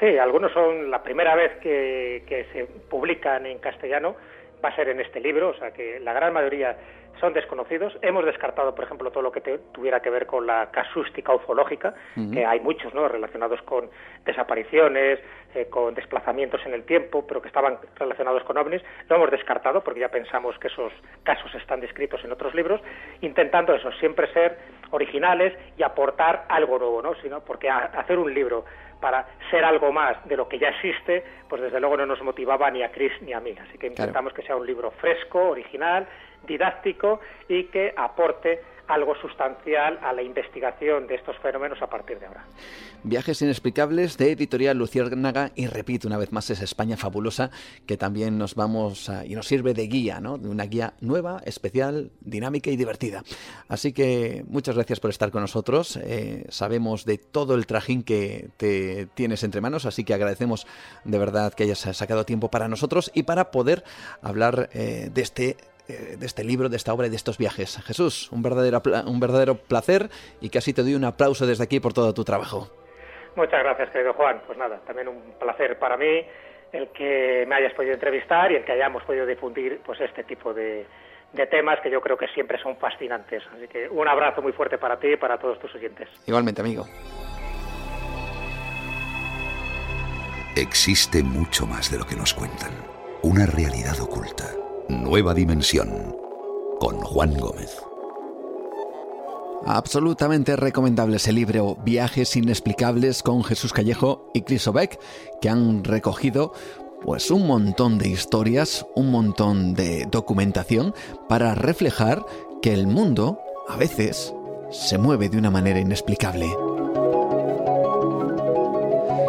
Sí, 0.00 0.18
algunos 0.18 0.52
son 0.52 0.90
la 0.90 1.02
primera 1.02 1.36
vez 1.36 1.52
que, 1.62 2.24
que 2.26 2.46
se 2.52 2.64
publican 2.64 3.46
en 3.46 3.58
castellano, 3.58 4.16
va 4.64 4.70
a 4.70 4.76
ser 4.76 4.88
en 4.88 5.00
este 5.00 5.20
libro, 5.20 5.50
o 5.50 5.54
sea 5.54 5.72
que 5.72 6.00
la 6.00 6.12
gran 6.12 6.32
mayoría 6.32 6.76
son 7.22 7.32
desconocidos. 7.32 7.96
Hemos 8.02 8.24
descartado, 8.24 8.74
por 8.74 8.84
ejemplo, 8.84 9.12
todo 9.12 9.22
lo 9.22 9.30
que 9.30 9.40
tuviera 9.70 10.00
que 10.00 10.10
ver 10.10 10.26
con 10.26 10.44
la 10.44 10.72
casústica 10.72 11.32
ufológica, 11.32 11.94
que 12.32 12.44
hay 12.44 12.58
muchos, 12.58 12.92
¿no? 12.94 13.06
Relacionados 13.06 13.62
con 13.62 13.88
desapariciones, 14.24 15.20
eh, 15.54 15.66
con 15.70 15.94
desplazamientos 15.94 16.60
en 16.66 16.74
el 16.74 16.82
tiempo, 16.82 17.24
pero 17.24 17.40
que 17.40 17.46
estaban 17.46 17.78
relacionados 17.94 18.42
con 18.42 18.58
ovnis. 18.58 18.82
Lo 19.08 19.16
hemos 19.16 19.30
descartado 19.30 19.84
porque 19.84 20.00
ya 20.00 20.08
pensamos 20.08 20.58
que 20.58 20.66
esos 20.66 20.92
casos 21.22 21.54
están 21.54 21.80
descritos 21.80 22.24
en 22.24 22.32
otros 22.32 22.56
libros, 22.56 22.80
intentando 23.20 23.72
eso, 23.72 23.92
siempre 24.00 24.26
ser 24.32 24.58
originales 24.90 25.56
y 25.78 25.84
aportar 25.84 26.46
algo 26.48 26.76
nuevo, 26.76 27.02
¿no? 27.02 27.14
Sino 27.22 27.40
porque 27.44 27.70
hacer 27.70 28.18
un 28.18 28.34
libro 28.34 28.64
para 29.00 29.26
ser 29.50 29.64
algo 29.64 29.92
más 29.92 30.16
de 30.26 30.36
lo 30.36 30.48
que 30.48 30.58
ya 30.58 30.68
existe, 30.68 31.24
pues 31.48 31.60
desde 31.60 31.80
luego 31.80 31.96
no 31.96 32.06
nos 32.06 32.22
motivaba 32.22 32.70
ni 32.70 32.82
a 32.82 32.90
Chris 32.90 33.12
ni 33.20 33.32
a 33.32 33.40
mí. 33.40 33.54
Así 33.60 33.76
que 33.76 33.88
intentamos 33.88 34.32
que 34.32 34.42
sea 34.42 34.56
un 34.56 34.66
libro 34.66 34.90
fresco, 34.92 35.50
original, 35.50 36.06
didáctico 36.46 37.20
y 37.48 37.64
que 37.64 37.94
aporte 37.96 38.60
algo 38.88 39.14
sustancial 39.16 39.98
a 40.02 40.12
la 40.12 40.22
investigación 40.22 41.06
de 41.06 41.14
estos 41.14 41.36
fenómenos 41.38 41.80
a 41.80 41.86
partir 41.86 42.18
de 42.18 42.26
ahora. 42.26 42.44
Viajes 43.04 43.40
inexplicables 43.42 44.18
de 44.18 44.32
Editorial 44.32 44.76
Luciérnaga 44.76 45.50
y 45.54 45.66
repito 45.66 46.08
una 46.08 46.18
vez 46.18 46.30
más 46.32 46.50
es 46.50 46.60
España 46.60 46.96
fabulosa 46.96 47.50
que 47.86 47.96
también 47.96 48.38
nos 48.38 48.54
vamos 48.54 49.08
a, 49.08 49.24
y 49.24 49.34
nos 49.34 49.46
sirve 49.46 49.74
de 49.74 49.86
guía, 49.86 50.20
¿no? 50.20 50.38
De 50.38 50.48
una 50.48 50.64
guía 50.64 50.94
nueva, 51.00 51.40
especial, 51.44 52.10
dinámica 52.20 52.70
y 52.70 52.76
divertida. 52.76 53.22
Así 53.68 53.92
que 53.92 54.44
muchas 54.46 54.74
gracias 54.74 55.00
por 55.00 55.10
estar 55.10 55.30
con 55.30 55.42
nosotros. 55.42 55.96
Eh, 55.96 56.44
sabemos 56.48 57.04
de 57.04 57.18
todo 57.18 57.54
el 57.54 57.66
trajín 57.66 58.02
que 58.02 58.50
te 58.56 59.06
tienes 59.14 59.42
entre 59.42 59.60
manos, 59.60 59.86
así 59.86 60.04
que 60.04 60.14
agradecemos 60.14 60.66
de 61.04 61.18
verdad 61.18 61.54
que 61.54 61.64
hayas 61.64 61.80
sacado 61.80 62.24
tiempo 62.24 62.50
para 62.50 62.68
nosotros 62.68 63.10
y 63.14 63.22
para 63.24 63.50
poder 63.50 63.84
hablar 64.20 64.68
eh, 64.72 65.08
de 65.12 65.22
este 65.22 65.56
de 65.88 66.26
este 66.26 66.44
libro, 66.44 66.68
de 66.68 66.76
esta 66.76 66.92
obra 66.92 67.06
y 67.06 67.10
de 67.10 67.16
estos 67.16 67.38
viajes. 67.38 67.82
Jesús, 67.84 68.30
un 68.32 68.42
verdadero, 68.42 68.82
un 69.06 69.20
verdadero 69.20 69.56
placer 69.56 70.08
y 70.40 70.48
casi 70.50 70.72
te 70.72 70.82
doy 70.82 70.94
un 70.94 71.04
aplauso 71.04 71.46
desde 71.46 71.64
aquí 71.64 71.80
por 71.80 71.92
todo 71.92 72.14
tu 72.14 72.24
trabajo. 72.24 72.68
Muchas 73.34 73.62
gracias, 73.62 73.90
querido 73.90 74.12
Juan. 74.14 74.42
Pues 74.46 74.58
nada, 74.58 74.80
también 74.86 75.08
un 75.08 75.34
placer 75.38 75.78
para 75.78 75.96
mí 75.96 76.24
el 76.72 76.88
que 76.88 77.44
me 77.46 77.54
hayas 77.54 77.74
podido 77.74 77.94
entrevistar 77.94 78.50
y 78.52 78.56
el 78.56 78.64
que 78.64 78.72
hayamos 78.72 79.02
podido 79.04 79.26
difundir 79.26 79.80
pues 79.84 80.00
este 80.00 80.24
tipo 80.24 80.54
de, 80.54 80.86
de 81.32 81.46
temas 81.46 81.80
que 81.80 81.90
yo 81.90 82.00
creo 82.00 82.16
que 82.16 82.28
siempre 82.28 82.58
son 82.62 82.76
fascinantes. 82.76 83.42
Así 83.54 83.68
que 83.68 83.88
un 83.88 84.08
abrazo 84.08 84.42
muy 84.42 84.52
fuerte 84.52 84.78
para 84.78 84.98
ti 84.98 85.12
y 85.12 85.16
para 85.16 85.38
todos 85.38 85.58
tus 85.58 85.74
oyentes. 85.74 86.08
Igualmente, 86.26 86.60
amigo. 86.60 86.86
Existe 90.56 91.22
mucho 91.22 91.66
más 91.66 91.90
de 91.90 91.98
lo 91.98 92.04
que 92.04 92.14
nos 92.14 92.34
cuentan. 92.34 92.72
Una 93.22 93.46
realidad 93.46 93.98
oculta. 94.00 94.44
Nueva 94.88 95.32
dimensión. 95.32 96.16
Con 96.80 96.98
Juan 97.00 97.38
Gómez. 97.38 97.76
Absolutamente 99.64 100.56
recomendable 100.56 101.16
ese 101.16 101.32
libro 101.32 101.76
Viajes 101.84 102.34
inexplicables 102.36 103.22
con 103.22 103.44
Jesús 103.44 103.72
Callejo 103.72 104.28
y 104.34 104.42
Chris 104.42 104.66
Obeck, 104.66 104.98
que 105.40 105.48
han 105.48 105.84
recogido 105.84 106.52
pues 107.04 107.30
un 107.30 107.46
montón 107.46 107.98
de 107.98 108.08
historias, 108.08 108.84
un 108.96 109.10
montón 109.10 109.74
de 109.74 110.06
documentación 110.10 110.94
para 111.28 111.54
reflejar 111.54 112.24
que 112.60 112.74
el 112.74 112.86
mundo 112.86 113.38
a 113.68 113.76
veces 113.76 114.34
se 114.70 114.98
mueve 114.98 115.28
de 115.28 115.38
una 115.38 115.50
manera 115.50 115.78
inexplicable. 115.78 116.52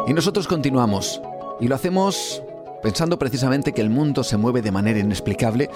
Y 0.08 0.14
nosotros 0.14 0.47
continuamos 0.47 1.22
y 1.60 1.68
lo 1.68 1.76
hacemos 1.76 2.41
pensando 2.84 3.18
precisamente 3.18 3.72
que 3.72 3.82
el 3.82 3.90
mundo 3.90 4.24
se 4.24 4.38
mueve 4.38 4.62
de 4.62 4.72
manera 4.72 5.00
inexplicable 5.00 5.70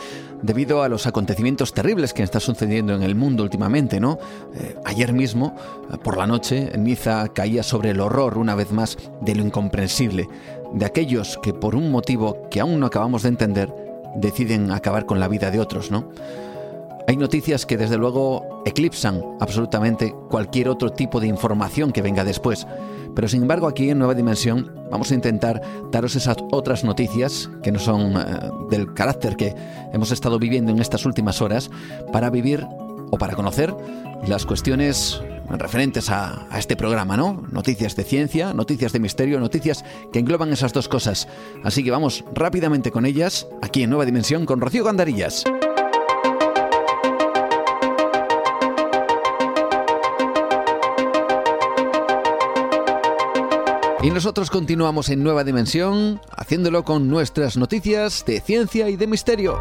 debido 0.43 0.83
a 0.83 0.89
los 0.89 1.07
acontecimientos 1.07 1.73
terribles 1.73 2.13
que 2.13 2.21
están 2.21 2.41
sucediendo 2.41 2.93
en 2.93 3.01
el 3.01 3.15
mundo 3.15 3.43
últimamente, 3.43 3.99
¿no? 3.99 4.19
Eh, 4.53 4.75
ayer 4.85 5.13
mismo, 5.13 5.55
eh, 5.91 5.97
por 6.03 6.17
la 6.17 6.27
noche, 6.27 6.71
Niza 6.77 7.29
caía 7.29 7.63
sobre 7.63 7.91
el 7.91 8.01
horror 8.01 8.37
una 8.37 8.55
vez 8.55 8.71
más 8.71 8.97
de 9.21 9.35
lo 9.35 9.41
incomprensible, 9.43 10.27
de 10.73 10.85
aquellos 10.85 11.39
que 11.41 11.53
por 11.53 11.75
un 11.75 11.89
motivo 11.89 12.49
que 12.51 12.59
aún 12.59 12.79
no 12.79 12.87
acabamos 12.87 13.23
de 13.23 13.29
entender 13.29 13.73
deciden 14.15 14.71
acabar 14.71 15.05
con 15.05 15.19
la 15.19 15.29
vida 15.29 15.49
de 15.49 15.61
otros, 15.61 15.89
¿no? 15.89 16.09
Hay 17.07 17.15
noticias 17.15 17.65
que 17.65 17.77
desde 17.77 17.97
luego 17.97 18.61
eclipsan 18.65 19.23
absolutamente 19.39 20.13
cualquier 20.29 20.67
otro 20.67 20.89
tipo 20.89 21.21
de 21.21 21.27
información 21.27 21.93
que 21.93 22.01
venga 22.01 22.25
después. 22.25 22.67
Pero 23.17 23.27
sin 23.27 23.41
embargo 23.41 23.65
aquí 23.65 23.89
en 23.89 23.97
Nueva 23.97 24.13
Dimensión 24.13 24.71
vamos 24.91 25.09
a 25.09 25.15
intentar 25.15 25.59
daros 25.91 26.15
esas 26.15 26.37
otras 26.51 26.83
noticias 26.83 27.49
que 27.63 27.71
no 27.71 27.79
son 27.79 28.15
eh, 28.15 28.51
del 28.69 28.93
carácter 28.93 29.35
que 29.35 29.55
hemos 29.91 30.11
estado 30.11 30.37
viviendo 30.37 30.71
en 30.71 30.77
estas 30.77 31.03
últimas 31.03 31.41
horas 31.41 31.71
para 32.13 32.29
vivir 32.29 32.63
o 33.09 33.17
para 33.17 33.33
conocer 33.33 33.73
las 34.27 34.45
cuestiones 34.45 35.19
referentes 35.49 36.11
a, 36.11 36.45
a, 36.51 36.59
este 36.59 36.75
programa, 36.75 37.17
¿no? 37.17 37.43
Noticias 37.51 37.95
de 37.95 38.03
ciencia, 38.03 38.53
noticias 38.53 38.93
de 38.93 38.99
misterio, 38.99 39.39
noticias 39.39 39.83
que 40.13 40.19
engloban 40.19 40.53
esas 40.53 40.71
dos 40.71 40.87
cosas. 40.87 41.27
Así 41.63 41.83
que 41.83 41.89
vamos 41.89 42.23
rápidamente 42.35 42.91
con 42.91 43.07
ellas, 43.07 43.47
aquí 43.63 43.81
en 43.81 43.89
Nueva 43.89 44.05
Dimensión, 44.05 44.45
con 44.45 44.61
Rocío 44.61 44.83
Gandarillas. 44.83 45.43
Y 54.03 54.11
nosotros 54.11 54.51
continuamos 54.51 55.09
en 55.09 55.23
Nueva 55.23 55.43
Dimensión, 55.43 56.21
haciéndolo 56.29 56.83
con 56.83 57.09
nuestras 57.09 57.57
noticias 57.57 58.23
de 58.27 58.39
ciencia 58.41 58.89
y 58.89 58.95
de 58.95 59.07
misterio. 59.07 59.59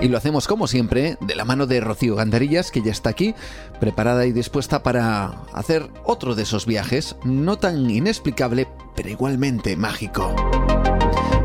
Y 0.00 0.08
lo 0.08 0.16
hacemos 0.16 0.46
como 0.46 0.66
siempre, 0.66 1.18
de 1.20 1.34
la 1.34 1.44
mano 1.44 1.66
de 1.66 1.80
Rocío 1.80 2.16
Gandarillas, 2.16 2.70
que 2.70 2.80
ya 2.80 2.92
está 2.92 3.10
aquí, 3.10 3.34
preparada 3.78 4.24
y 4.24 4.32
dispuesta 4.32 4.82
para 4.82 5.42
hacer 5.52 5.90
otro 6.04 6.34
de 6.34 6.44
esos 6.44 6.64
viajes, 6.64 7.16
no 7.24 7.58
tan 7.58 7.90
inexplicable, 7.90 8.66
pero 8.94 9.10
igualmente 9.10 9.76
mágico. 9.76 10.34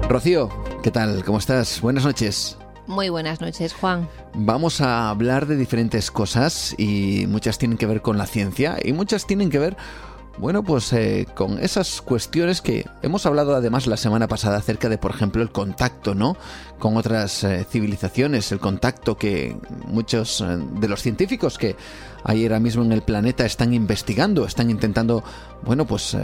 Rocío, 0.08 0.50
¿qué 0.82 0.92
tal? 0.92 1.26
¿Cómo 1.26 1.40
estás? 1.40 1.82
Buenas 1.82 2.06
noches. 2.06 2.58
Muy 2.88 3.10
buenas 3.10 3.42
noches, 3.42 3.74
Juan. 3.74 4.10
Vamos 4.34 4.82
a 4.82 5.10
hablar 5.10 5.46
de 5.46 5.56
diferentes 5.56 6.10
cosas 6.10 6.74
y 6.78 7.26
muchas 7.28 7.58
tienen 7.58 7.78
que 7.78 7.86
ver 7.86 8.02
con 8.02 8.18
la 8.18 8.26
ciencia 8.26 8.78
y 8.84 8.92
muchas 8.92 9.28
tienen 9.28 9.50
que 9.50 9.60
ver 9.60 9.78
bueno, 10.38 10.64
pues 10.64 10.92
eh, 10.94 11.28
con 11.36 11.60
esas 11.60 12.02
cuestiones 12.02 12.62
que 12.62 12.86
hemos 13.02 13.26
hablado 13.26 13.56
además 13.56 13.86
la 13.86 13.98
semana 13.98 14.28
pasada 14.28 14.58
acerca 14.58 14.90
de, 14.90 14.98
por 14.98 15.12
ejemplo, 15.12 15.42
el 15.42 15.52
contacto, 15.52 16.16
¿no? 16.16 16.38
Con 16.80 16.98
otras 16.98 17.44
eh, 17.44 17.66
civilizaciones, 17.70 18.52
el 18.52 18.60
contacto 18.60 19.18
que 19.18 19.58
muchos 19.88 20.42
eh, 20.42 20.58
de 20.80 20.88
los 20.88 21.02
científicos 21.02 21.58
que 21.58 21.76
hay 22.24 22.44
ahora 22.44 22.60
mismo 22.60 22.84
en 22.84 22.92
el 22.92 23.02
planeta 23.02 23.46
están 23.46 23.74
investigando, 23.74 24.46
están 24.46 24.70
intentando, 24.70 25.24
bueno, 25.64 25.86
pues 25.86 26.18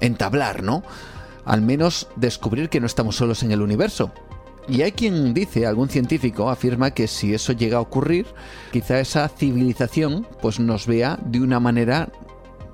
entablar, 0.00 0.62
¿no? 0.62 0.82
Al 1.44 1.60
menos 1.60 2.08
descubrir 2.16 2.70
que 2.70 2.80
no 2.80 2.86
estamos 2.86 3.16
solos 3.16 3.42
en 3.42 3.52
el 3.52 3.62
universo. 3.62 4.10
Y 4.68 4.82
hay 4.82 4.92
quien 4.92 5.34
dice, 5.34 5.66
algún 5.66 5.88
científico 5.88 6.48
afirma 6.48 6.92
que 6.92 7.08
si 7.08 7.34
eso 7.34 7.52
llega 7.52 7.78
a 7.78 7.80
ocurrir, 7.80 8.26
quizá 8.72 9.00
esa 9.00 9.28
civilización 9.28 10.26
pues 10.40 10.60
nos 10.60 10.86
vea 10.86 11.18
de 11.24 11.40
una 11.40 11.58
manera 11.58 12.08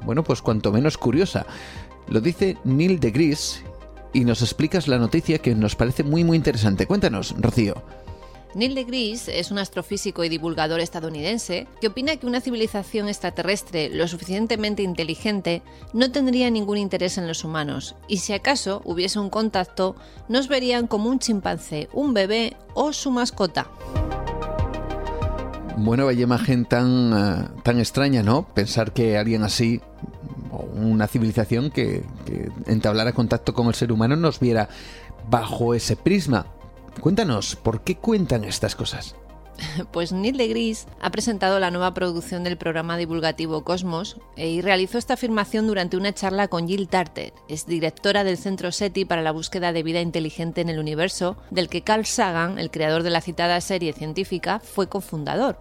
bueno, 0.07 0.25
pues 0.25 0.41
cuanto 0.41 0.73
menos 0.73 0.97
curiosa. 0.97 1.45
Lo 2.09 2.21
dice 2.21 2.57
Neil 2.65 3.01
de 3.01 3.11
Gris 3.11 3.63
y 4.13 4.25
nos 4.25 4.41
explicas 4.41 4.89
la 4.89 4.99
noticia 4.99 5.39
que 5.39 5.55
nos 5.55 5.77
parece 5.77 6.03
muy 6.03 6.25
muy 6.25 6.37
interesante. 6.37 6.87
Cuéntanos, 6.87 7.35
Rocío. 7.39 7.75
Neil 8.55 8.75
de 8.75 8.85
Gris 8.85 9.29
es 9.29 9.51
un 9.51 9.59
astrofísico 9.59 10.25
y 10.25 10.31
divulgador 10.31 10.81
estadounidense 10.81 11.67
que 11.79 11.89
opina 11.89 12.17
que 12.17 12.27
una 12.27 12.41
civilización 12.41 13.07
extraterrestre 13.09 13.91
lo 13.91 14.09
suficientemente 14.09 14.83
inteligente 14.83 15.63
no 15.93 16.11
tendría 16.11 16.49
ningún 16.49 16.79
interés 16.79 17.19
en 17.19 17.29
los 17.29 17.45
humanos 17.45 17.97
y 18.09 18.19
si 18.19 18.33
acaso 18.33 18.81
hubiese 18.87 19.19
un 19.19 19.29
contacto 19.29 19.95
nos 20.31 20.49
verían 20.49 20.87
como 20.87 21.11
un 21.11 21.19
chimpancé, 21.19 21.91
un 21.93 22.15
bebé 22.15 22.57
o 22.73 22.95
su 22.95 23.11
mascota. 23.11 23.71
Bueno, 25.77 26.07
vaya 26.07 26.23
imagen 26.23 26.65
tan, 26.65 27.13
uh, 27.13 27.61
tan 27.63 27.79
extraña, 27.79 28.23
¿no? 28.23 28.47
Pensar 28.55 28.93
que 28.93 29.19
alguien 29.19 29.43
así, 29.43 29.83
o 30.51 30.63
una 30.75 31.07
civilización 31.07 31.71
que, 31.71 32.03
que 32.25 32.51
entablara 32.67 33.13
contacto 33.13 33.53
con 33.53 33.67
el 33.67 33.75
ser 33.75 33.93
humano, 33.93 34.17
nos 34.17 34.41
viera 34.41 34.71
bajo 35.29 35.75
ese 35.75 35.97
prisma. 35.97 36.47
Cuéntanos, 37.01 37.57
¿por 37.57 37.83
qué 37.83 37.97
cuentan 37.97 38.45
estas 38.45 38.75
cosas? 38.75 39.17
Pues 39.93 40.13
Neil 40.13 40.37
de 40.37 40.49
Gris 40.49 40.87
ha 41.01 41.11
presentado 41.11 41.59
la 41.59 41.71
nueva 41.71 41.95
producción 41.95 42.45
del 42.45 42.57
programa 42.57 42.97
divulgativo 42.97 43.65
Cosmos 43.65 44.17
eh, 44.37 44.49
y 44.49 44.61
realizó 44.61 44.99
esta 44.99 45.15
afirmación 45.15 45.67
durante 45.67 45.97
una 45.97 46.13
charla 46.13 46.49
con 46.49 46.69
Jill 46.69 46.89
Tarter, 46.89 47.33
es 47.49 47.67
directora 47.67 48.25
del 48.25 48.39
Centro 48.39 48.73
SETI 48.73 49.05
para 49.05 49.23
la 49.23 49.33
búsqueda 49.33 49.73
de 49.73 49.83
vida 49.83 50.01
inteligente 50.01 50.61
en 50.61 50.69
el 50.69 50.79
universo, 50.79 51.37
del 51.51 51.69
que 51.69 51.83
Carl 51.83 52.07
Sagan, 52.07 52.59
el 52.59 52.71
creador 52.71 53.03
de 53.03 53.11
la 53.11 53.21
citada 53.21 53.61
serie 53.61 53.93
científica, 53.93 54.61
fue 54.61 54.89
cofundador. 54.89 55.61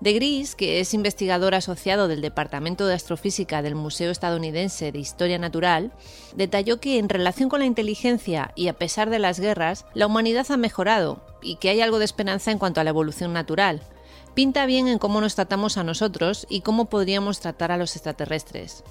De 0.00 0.12
Gris, 0.12 0.54
que 0.54 0.78
es 0.78 0.94
investigador 0.94 1.56
asociado 1.56 2.06
del 2.06 2.20
Departamento 2.20 2.86
de 2.86 2.94
Astrofísica 2.94 3.62
del 3.62 3.74
Museo 3.74 4.12
Estadounidense 4.12 4.92
de 4.92 4.98
Historia 5.00 5.38
Natural, 5.38 5.90
detalló 6.36 6.78
que 6.78 6.98
en 6.98 7.08
relación 7.08 7.48
con 7.48 7.58
la 7.58 7.66
inteligencia 7.66 8.52
y 8.54 8.68
a 8.68 8.74
pesar 8.74 9.10
de 9.10 9.18
las 9.18 9.40
guerras, 9.40 9.86
la 9.94 10.06
humanidad 10.06 10.46
ha 10.50 10.56
mejorado 10.56 11.20
y 11.42 11.56
que 11.56 11.70
hay 11.70 11.80
algo 11.80 11.98
de 11.98 12.04
esperanza 12.04 12.52
en 12.52 12.58
cuanto 12.58 12.80
a 12.80 12.84
la 12.84 12.90
evolución 12.90 13.32
natural. 13.32 13.80
Pinta 14.34 14.66
bien 14.66 14.86
en 14.86 15.00
cómo 15.00 15.20
nos 15.20 15.34
tratamos 15.34 15.76
a 15.78 15.82
nosotros 15.82 16.46
y 16.48 16.60
cómo 16.60 16.84
podríamos 16.84 17.40
tratar 17.40 17.72
a 17.72 17.76
los 17.76 17.96
extraterrestres. 17.96 18.84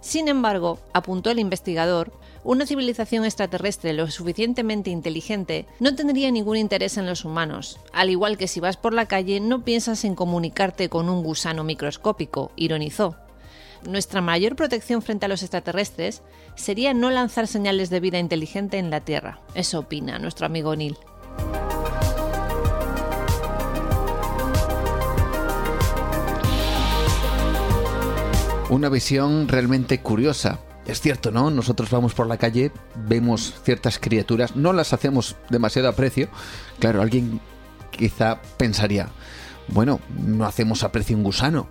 Sin 0.00 0.28
embargo, 0.28 0.78
apuntó 0.92 1.30
el 1.30 1.38
investigador, 1.38 2.12
una 2.42 2.64
civilización 2.64 3.26
extraterrestre 3.26 3.92
lo 3.92 4.10
suficientemente 4.10 4.88
inteligente 4.88 5.66
no 5.78 5.94
tendría 5.94 6.30
ningún 6.30 6.56
interés 6.56 6.96
en 6.96 7.04
los 7.04 7.26
humanos, 7.26 7.78
al 7.92 8.08
igual 8.08 8.38
que 8.38 8.48
si 8.48 8.60
vas 8.60 8.78
por 8.78 8.94
la 8.94 9.06
calle 9.06 9.40
no 9.40 9.62
piensas 9.62 10.04
en 10.04 10.14
comunicarte 10.14 10.88
con 10.88 11.10
un 11.10 11.22
gusano 11.22 11.64
microscópico, 11.64 12.50
ironizó. 12.56 13.16
Nuestra 13.86 14.22
mayor 14.22 14.56
protección 14.56 15.02
frente 15.02 15.26
a 15.26 15.28
los 15.28 15.42
extraterrestres 15.42 16.22
sería 16.54 16.94
no 16.94 17.10
lanzar 17.10 17.46
señales 17.46 17.90
de 17.90 18.00
vida 18.00 18.18
inteligente 18.18 18.78
en 18.78 18.90
la 18.90 19.00
Tierra, 19.00 19.40
eso 19.54 19.80
opina 19.80 20.18
nuestro 20.18 20.46
amigo 20.46 20.74
Neil. 20.76 20.96
Una 28.70 28.88
visión 28.88 29.48
realmente 29.48 29.98
curiosa. 29.98 30.60
Es 30.86 31.00
cierto, 31.00 31.32
¿no? 31.32 31.50
Nosotros 31.50 31.90
vamos 31.90 32.14
por 32.14 32.28
la 32.28 32.36
calle, 32.36 32.70
vemos 32.94 33.54
ciertas 33.64 33.98
criaturas, 33.98 34.54
no 34.54 34.72
las 34.72 34.92
hacemos 34.92 35.34
demasiado 35.50 35.88
aprecio. 35.88 36.28
Claro, 36.78 37.02
alguien 37.02 37.40
quizá 37.90 38.40
pensaría, 38.56 39.08
bueno, 39.66 39.98
no 40.16 40.46
hacemos 40.46 40.84
aprecio 40.84 41.16
un 41.16 41.24
gusano. 41.24 41.68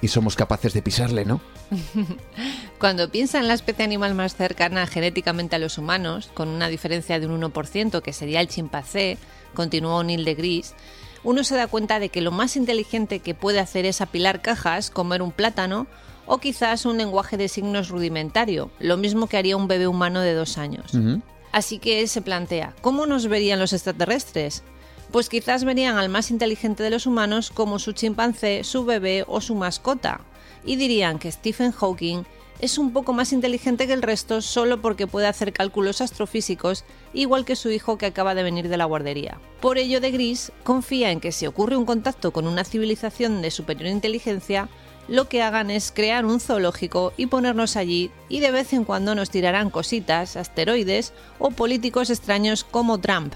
Y 0.00 0.06
somos 0.06 0.36
capaces 0.36 0.72
de 0.72 0.82
pisarle, 0.82 1.24
¿no? 1.24 1.40
Cuando 2.78 3.10
piensa 3.10 3.40
en 3.40 3.48
la 3.48 3.54
especie 3.54 3.84
animal 3.84 4.14
más 4.14 4.36
cercana 4.36 4.86
genéticamente 4.86 5.56
a 5.56 5.58
los 5.58 5.78
humanos, 5.78 6.30
con 6.32 6.48
una 6.48 6.68
diferencia 6.68 7.18
de 7.18 7.26
un 7.26 7.42
1%, 7.42 8.02
que 8.02 8.12
sería 8.12 8.40
el 8.40 8.46
chimpancé, 8.46 9.18
continuó 9.52 10.02
Neil 10.04 10.24
de 10.24 10.34
Gris, 10.36 10.74
uno 11.22 11.44
se 11.44 11.56
da 11.56 11.66
cuenta 11.66 11.98
de 11.98 12.08
que 12.08 12.20
lo 12.20 12.30
más 12.30 12.56
inteligente 12.56 13.20
que 13.20 13.34
puede 13.34 13.60
hacer 13.60 13.84
es 13.84 14.00
apilar 14.00 14.40
cajas, 14.42 14.90
comer 14.90 15.22
un 15.22 15.32
plátano 15.32 15.86
o 16.26 16.38
quizás 16.38 16.86
un 16.86 16.96
lenguaje 16.96 17.36
de 17.36 17.48
signos 17.48 17.88
rudimentario, 17.88 18.70
lo 18.78 18.96
mismo 18.96 19.26
que 19.26 19.36
haría 19.36 19.56
un 19.56 19.68
bebé 19.68 19.86
humano 19.86 20.20
de 20.20 20.34
dos 20.34 20.58
años. 20.58 20.94
Uh 20.94 20.98
-huh. 20.98 21.22
Así 21.52 21.78
que 21.78 22.00
él 22.00 22.08
se 22.08 22.22
plantea, 22.22 22.74
¿cómo 22.80 23.06
nos 23.06 23.26
verían 23.26 23.58
los 23.58 23.72
extraterrestres? 23.72 24.62
Pues 25.10 25.28
quizás 25.28 25.64
verían 25.64 25.98
al 25.98 26.08
más 26.08 26.30
inteligente 26.30 26.84
de 26.84 26.90
los 26.90 27.06
humanos 27.06 27.50
como 27.50 27.80
su 27.80 27.92
chimpancé, 27.92 28.62
su 28.62 28.84
bebé 28.84 29.24
o 29.26 29.40
su 29.40 29.56
mascota, 29.56 30.20
y 30.64 30.76
dirían 30.76 31.18
que 31.18 31.32
Stephen 31.32 31.72
Hawking 31.72 32.22
es 32.60 32.78
un 32.78 32.92
poco 32.92 33.12
más 33.12 33.32
inteligente 33.32 33.86
que 33.86 33.92
el 33.92 34.02
resto 34.02 34.42
solo 34.42 34.80
porque 34.80 35.06
puede 35.06 35.26
hacer 35.26 35.52
cálculos 35.52 36.00
astrofísicos, 36.00 36.84
igual 37.12 37.44
que 37.44 37.56
su 37.56 37.70
hijo 37.70 37.98
que 37.98 38.06
acaba 38.06 38.34
de 38.34 38.42
venir 38.42 38.68
de 38.68 38.76
la 38.76 38.84
guardería. 38.84 39.38
Por 39.60 39.78
ello, 39.78 40.00
de 40.00 40.10
Gris 40.10 40.52
confía 40.62 41.10
en 41.10 41.20
que 41.20 41.32
si 41.32 41.46
ocurre 41.46 41.76
un 41.76 41.86
contacto 41.86 42.32
con 42.32 42.46
una 42.46 42.64
civilización 42.64 43.42
de 43.42 43.50
superior 43.50 43.90
inteligencia, 43.90 44.68
lo 45.08 45.28
que 45.28 45.42
hagan 45.42 45.70
es 45.70 45.90
crear 45.90 46.24
un 46.24 46.40
zoológico 46.40 47.12
y 47.16 47.26
ponernos 47.26 47.76
allí 47.76 48.10
y 48.28 48.40
de 48.40 48.52
vez 48.52 48.72
en 48.72 48.84
cuando 48.84 49.14
nos 49.14 49.30
tirarán 49.30 49.70
cositas, 49.70 50.36
asteroides 50.36 51.12
o 51.38 51.50
políticos 51.50 52.10
extraños 52.10 52.62
como 52.64 52.98
Trump. 52.98 53.34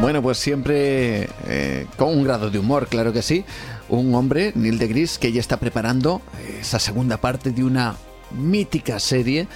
Bueno, 0.00 0.20
pues 0.20 0.38
siempre 0.38 1.28
eh, 1.46 1.86
con 1.96 2.08
un 2.08 2.24
grado 2.24 2.50
de 2.50 2.58
humor, 2.58 2.88
claro 2.88 3.12
que 3.12 3.22
sí. 3.22 3.44
Un 3.88 4.14
hombre, 4.14 4.52
Neil 4.54 4.78
deGrasse, 4.78 5.18
que 5.18 5.32
ya 5.32 5.40
está 5.40 5.58
preparando 5.58 6.22
esa 6.60 6.78
segunda 6.78 7.18
parte 7.18 7.50
de 7.50 7.64
una 7.64 7.96
mítica 8.30 8.98
serie 8.98 9.48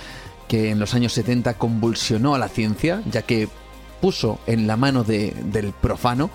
que 0.48 0.70
en 0.70 0.78
los 0.78 0.94
años 0.94 1.12
70 1.14 1.54
convulsionó 1.54 2.34
a 2.34 2.38
la 2.38 2.48
ciencia, 2.48 3.02
ya 3.10 3.22
que 3.22 3.48
puso 4.00 4.38
en 4.46 4.66
la 4.66 4.76
mano 4.76 5.04
del 5.04 5.72
profano 5.80 6.30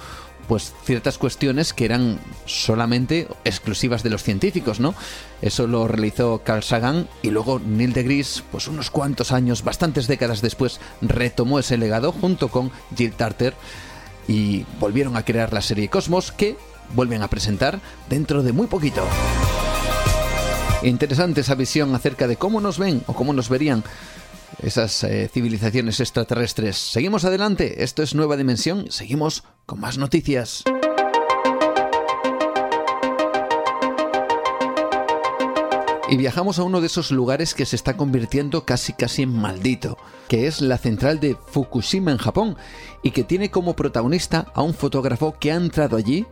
pues 0.47 0.73
ciertas 0.83 1.17
cuestiones 1.17 1.71
que 1.71 1.85
eran 1.85 2.19
solamente 2.45 3.27
exclusivas 3.45 4.03
de 4.03 4.09
los 4.09 4.23
científicos, 4.23 4.81
¿no? 4.81 4.93
Eso 5.41 5.65
lo 5.65 5.87
realizó 5.87 6.41
Carl 6.43 6.63
Sagan 6.63 7.07
y 7.21 7.29
luego 7.29 7.59
Neil 7.59 7.93
deGrasse, 7.93 8.43
pues 8.51 8.67
unos 8.67 8.89
cuantos 8.89 9.31
años, 9.31 9.63
bastantes 9.63 10.07
décadas 10.07 10.41
después, 10.41 10.81
retomó 11.01 11.59
ese 11.59 11.77
legado 11.77 12.11
junto 12.11 12.49
con 12.49 12.69
Jill 12.97 13.13
Tarter 13.13 13.53
y 14.27 14.65
volvieron 14.79 15.15
a 15.15 15.23
crear 15.23 15.53
la 15.53 15.61
serie 15.61 15.87
Cosmos 15.87 16.33
que 16.33 16.57
vuelven 16.93 17.21
a 17.21 17.27
presentar 17.27 17.79
dentro 18.09 18.43
de 18.43 18.53
muy 18.53 18.67
poquito. 18.67 19.03
Interesante 20.83 21.41
esa 21.41 21.55
visión 21.55 21.93
acerca 21.93 22.27
de 22.27 22.37
cómo 22.37 22.59
nos 22.59 22.79
ven 22.79 23.03
o 23.07 23.13
cómo 23.13 23.33
nos 23.33 23.49
verían 23.49 23.83
esas 24.61 25.03
eh, 25.03 25.29
civilizaciones 25.31 25.99
extraterrestres. 25.99 26.77
Seguimos 26.77 27.25
adelante, 27.25 27.83
esto 27.83 28.03
es 28.03 28.15
Nueva 28.15 28.37
Dimensión, 28.37 28.91
seguimos 28.91 29.43
con 29.65 29.79
más 29.79 29.97
noticias. 29.97 30.63
Y 36.11 36.17
viajamos 36.17 36.59
a 36.59 36.63
uno 36.63 36.81
de 36.81 36.87
esos 36.87 37.11
lugares 37.11 37.53
que 37.53 37.65
se 37.65 37.77
está 37.77 37.95
convirtiendo 37.95 38.65
casi 38.65 38.91
casi 38.91 39.21
en 39.21 39.33
maldito, 39.33 39.97
que 40.27 40.45
es 40.45 40.59
la 40.59 40.77
central 40.77 41.21
de 41.21 41.37
Fukushima 41.51 42.11
en 42.11 42.17
Japón, 42.17 42.57
y 43.01 43.11
que 43.11 43.23
tiene 43.23 43.49
como 43.49 43.77
protagonista 43.77 44.47
a 44.53 44.61
un 44.61 44.73
fotógrafo 44.73 45.37
que 45.39 45.53
ha 45.53 45.55
entrado 45.55 45.95
allí. 45.95 46.25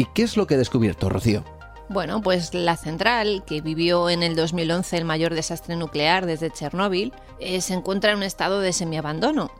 ¿Y 0.00 0.06
qué 0.06 0.22
es 0.22 0.38
lo 0.38 0.46
que 0.46 0.54
ha 0.54 0.56
descubierto, 0.56 1.10
Rocío? 1.10 1.44
Bueno, 1.90 2.22
pues 2.22 2.54
la 2.54 2.78
central, 2.78 3.44
que 3.46 3.60
vivió 3.60 4.08
en 4.08 4.22
el 4.22 4.34
2011 4.34 4.96
el 4.96 5.04
mayor 5.04 5.34
desastre 5.34 5.76
nuclear 5.76 6.24
desde 6.24 6.50
Chernóbil, 6.50 7.12
eh, 7.38 7.60
se 7.60 7.74
encuentra 7.74 8.12
en 8.12 8.16
un 8.16 8.22
estado 8.22 8.62
de 8.62 8.72
semiabandono. 8.72 9.50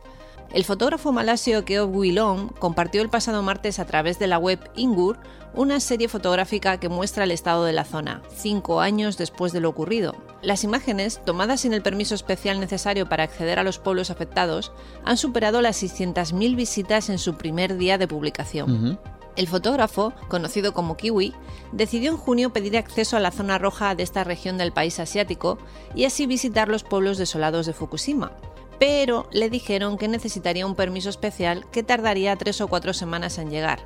El 0.51 0.65
fotógrafo 0.65 1.13
malasio 1.13 1.67
Keo 1.67 1.93
Guilom 1.93 2.49
compartió 2.49 3.03
el 3.03 3.11
pasado 3.11 3.43
martes 3.43 3.79
a 3.79 3.85
través 3.85 4.19
de 4.19 4.29
la 4.29 4.39
web 4.39 4.59
Ingur 4.77 5.19
una 5.53 5.79
serie 5.79 6.09
fotográfica 6.09 6.81
que 6.81 6.89
muestra 6.89 7.25
el 7.25 7.33
estado 7.33 7.67
de 7.67 7.75
la 7.75 7.85
zona, 7.85 8.23
cinco 8.35 8.81
años 8.81 9.19
después 9.19 9.53
de 9.53 9.61
lo 9.61 9.69
ocurrido. 9.69 10.15
Las 10.41 10.65
imágenes, 10.65 11.21
tomadas 11.23 11.61
sin 11.61 11.75
el 11.75 11.83
permiso 11.83 12.15
especial 12.15 12.61
necesario 12.61 13.07
para 13.11 13.25
acceder 13.25 13.59
a 13.59 13.63
los 13.63 13.79
pueblos 13.79 14.11
afectados, 14.11 14.73
han 15.05 15.19
superado 15.19 15.61
las 15.61 15.83
600.000 15.83 16.57
visitas 16.57 17.11
en 17.11 17.19
su 17.19 17.35
primer 17.35 17.77
día 17.77 17.99
de 17.99 18.09
publicación. 18.09 18.99
El 19.41 19.49
fotógrafo, 19.49 20.13
conocido 20.29 20.75
como 20.75 20.99
Kiwi, 20.99 21.33
decidió 21.73 22.11
en 22.11 22.19
junio 22.19 22.53
pedir 22.53 22.77
acceso 22.77 23.17
a 23.17 23.21
la 23.21 23.31
zona 23.31 23.57
roja 23.57 23.95
de 23.95 24.03
esta 24.03 24.23
región 24.23 24.59
del 24.59 24.71
país 24.71 25.01
asiático 25.01 25.57
y 25.95 26.05
así 26.05 26.27
visitar 26.27 26.69
los 26.69 26.85
pueblos 26.85 27.17
desolados 27.17 27.65
de 27.65 27.73
Fukushima 27.73 28.33
pero 28.79 29.27
le 29.31 29.49
dijeron 29.49 29.97
que 29.97 30.09
necesitaría 30.09 30.67
un 30.67 30.75
permiso 30.75 31.09
especial 31.09 31.65
que 31.71 31.83
tardaría 31.83 32.37
tres 32.37 32.61
o 32.61 32.69
cuatro 32.69 32.93
semanas 32.93 33.39
en 33.39 33.51
llegar. 33.51 33.81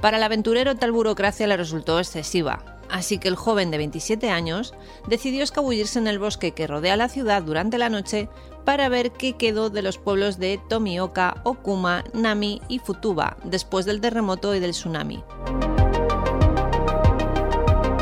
Para 0.00 0.18
el 0.18 0.22
aventurero 0.22 0.76
tal 0.76 0.92
burocracia 0.92 1.48
le 1.48 1.56
resultó 1.56 1.98
excesiva, 1.98 2.78
así 2.88 3.18
que 3.18 3.26
el 3.26 3.36
joven 3.36 3.72
de 3.72 3.78
27 3.78 4.30
años 4.30 4.72
decidió 5.08 5.42
escabullirse 5.42 5.98
en 5.98 6.06
el 6.06 6.20
bosque 6.20 6.52
que 6.52 6.66
rodea 6.68 6.96
la 6.96 7.08
ciudad 7.08 7.42
durante 7.42 7.78
la 7.78 7.88
noche 7.88 8.28
para 8.66 8.90
ver 8.90 9.12
qué 9.12 9.32
quedó 9.32 9.70
de 9.70 9.80
los 9.80 9.96
pueblos 9.96 10.38
de 10.38 10.60
Tomioka, 10.68 11.40
Okuma, 11.44 12.04
Nami 12.12 12.60
y 12.68 12.80
Futuba 12.80 13.38
después 13.44 13.86
del 13.86 14.02
terremoto 14.02 14.54
y 14.54 14.60
del 14.60 14.72
tsunami. 14.72 15.24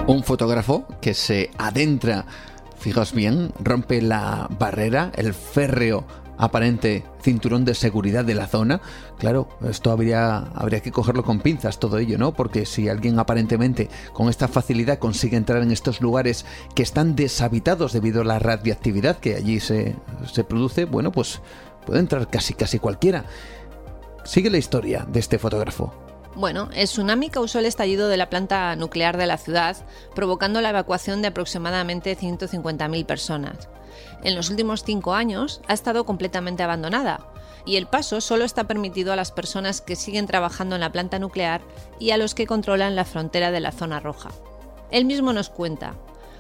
Un 0.09 0.25
fotógrafo 0.25 0.87
que 1.01 1.15
se 1.15 1.51
adentra 1.57 2.27
Fijaos 2.85 3.15
bien, 3.15 3.51
rompe 3.61 4.03
la 4.03 4.47
barrera, 4.59 5.11
el 5.15 5.33
férreo 5.33 6.05
aparente 6.39 7.05
cinturón 7.23 7.65
de 7.65 7.75
seguridad 7.75 8.25
de 8.25 8.35
la 8.35 8.47
zona. 8.47 8.81
Claro, 9.19 9.49
esto 9.69 9.91
habría, 9.91 10.39
habría 10.55 10.81
que 10.81 10.93
cogerlo 10.93 11.25
con 11.25 11.41
pinzas 11.41 11.79
todo 11.79 11.99
ello, 11.99 12.19
¿no? 12.19 12.35
Porque 12.35 12.67
si 12.67 12.89
alguien 12.89 13.19
aparentemente 13.19 13.89
con 14.13 14.29
esta 14.29 14.49
facilidad 14.49 14.99
consigue 14.99 15.37
entrar 15.37 15.63
en 15.63 15.71
estos 15.71 16.01
lugares 16.01 16.45
que 16.75 16.83
están 16.83 17.17
deshabitados 17.17 17.93
debido 17.93 18.23
a 18.23 18.25
la 18.25 18.39
radiactividad 18.39 19.19
que 19.19 19.37
allí 19.37 19.61
se, 19.61 19.97
se 20.33 20.45
produce, 20.45 20.85
bueno, 20.85 21.13
pues 21.13 21.41
puede 21.87 22.01
entrar 22.01 22.29
casi 22.29 22.55
casi 22.55 22.79
cualquiera. 22.79 23.25
Sigue 24.25 24.51
la 24.51 24.59
historia 24.59 25.07
de 25.11 25.21
este 25.21 25.39
fotógrafo. 25.39 26.04
Bueno, 26.37 26.69
el 26.75 26.87
tsunami 26.87 27.31
causó 27.31 27.61
el 27.61 27.67
estallido 27.67 28.09
de 28.09 28.17
la 28.17 28.29
planta 28.29 28.75
nuclear 28.75 29.17
de 29.17 29.27
la 29.27 29.39
ciudad, 29.39 29.77
provocando 30.17 30.61
la 30.61 30.71
evacuación 30.71 31.23
de 31.23 31.29
aproximadamente 31.29 32.19
150.000 32.19 33.07
personas. 33.07 33.69
En 34.25 34.35
los 34.35 34.51
últimos 34.51 34.83
cinco 34.83 35.15
años 35.15 35.61
ha 35.69 35.75
estado 35.75 36.05
completamente 36.05 36.65
abandonada 36.65 37.21
y 37.65 37.77
el 37.77 37.87
paso 37.87 38.21
solo 38.21 38.45
está 38.45 38.65
permitido 38.65 39.13
a 39.13 39.17
las 39.17 39.31
personas 39.31 39.81
que 39.81 39.95
siguen 39.95 40.27
trabajando 40.27 40.75
en 40.75 40.81
la 40.81 40.91
planta 40.91 41.21
nuclear 41.21 41.63
y 42.01 42.11
a 42.11 42.17
los 42.17 42.35
que 42.35 42.47
controlan 42.47 42.97
la 42.97 43.05
frontera 43.05 43.53
de 43.53 43.61
la 43.61 43.71
zona 43.71 44.01
roja. 44.01 44.31
Él 44.91 45.05
mismo 45.05 45.33
nos 45.33 45.51
cuenta, 45.51 45.95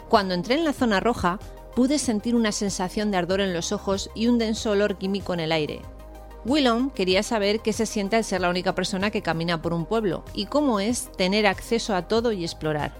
cuando 0.08 0.34
entré 0.34 0.56
en 0.56 0.64
la 0.64 0.72
zona 0.72 0.98
roja 0.98 1.38
pude 1.76 1.98
sentir 1.98 2.34
una 2.34 2.50
sensación 2.52 3.10
de 3.12 3.16
ardor 3.16 3.40
en 3.40 3.54
los 3.54 3.70
ojos 3.70 4.10
y 4.14 4.26
un 4.26 4.38
denso 4.38 4.72
olor 4.72 4.98
químico 4.98 5.34
en 5.34 5.40
el 5.40 5.52
aire, 5.52 5.82
Willom 6.46 6.90
quería 6.90 7.22
saber 7.22 7.60
qué 7.60 7.72
se 7.72 7.86
siente 7.86 8.16
al 8.16 8.24
ser 8.24 8.42
la 8.42 8.50
única 8.50 8.74
persona 8.74 9.10
que 9.10 9.22
camina 9.22 9.62
por 9.62 9.72
un 9.72 9.86
pueblo 9.86 10.24
y 10.34 10.46
cómo 10.46 10.78
es 10.78 11.10
tener 11.16 11.46
acceso 11.46 11.94
a 11.94 12.02
todo 12.02 12.32
y 12.32 12.44
explorar. 12.44 12.92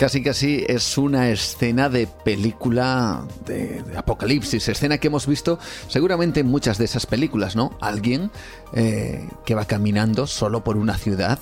Casi 0.00 0.22
casi 0.22 0.64
es 0.66 0.96
una 0.96 1.28
escena 1.28 1.90
de 1.90 2.06
película 2.06 3.22
de, 3.44 3.84
apocalipsis, 3.94 4.66
escena 4.66 4.96
que 4.96 5.08
hemos 5.08 5.26
visto 5.26 5.58
seguramente 5.88 6.40
en 6.40 6.46
muchas 6.46 6.78
de 6.78 6.86
esas 6.86 7.04
películas, 7.04 7.54
¿no? 7.54 7.76
Alguien 7.80 8.30
eh, 8.72 9.28
que 9.44 9.54
va 9.54 9.66
caminando 9.66 10.26
solo 10.26 10.64
por 10.64 10.78
una 10.78 10.96
ciudad 10.96 11.38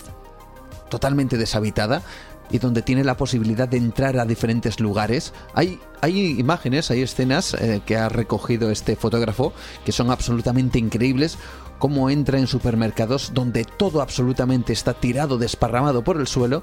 totalmente 0.91 1.37
deshabitada 1.37 2.03
y 2.51 2.59
donde 2.59 2.83
tiene 2.83 3.05
la 3.05 3.17
posibilidad 3.17 3.69
de 3.69 3.77
entrar 3.77 4.19
a 4.19 4.25
diferentes 4.25 4.81
lugares. 4.81 5.33
Hay, 5.55 5.81
hay 6.01 6.39
imágenes, 6.39 6.91
hay 6.91 7.03
escenas 7.03 7.55
eh, 7.55 7.81
que 7.85 7.97
ha 7.97 8.09
recogido 8.09 8.71
este 8.71 8.97
fotógrafo 8.97 9.53
que 9.85 9.93
son 9.93 10.11
absolutamente 10.11 10.79
increíbles 10.79 11.39
cómo 11.79 12.11
entra 12.11 12.39
en 12.39 12.47
supermercados 12.47 13.33
donde 13.35 13.65
todo 13.65 14.03
absolutamente 14.03 14.73
está 14.73 14.95
tirado, 14.95 15.39
desparramado 15.39 16.03
por 16.03 16.19
el 16.19 16.27
suelo 16.27 16.63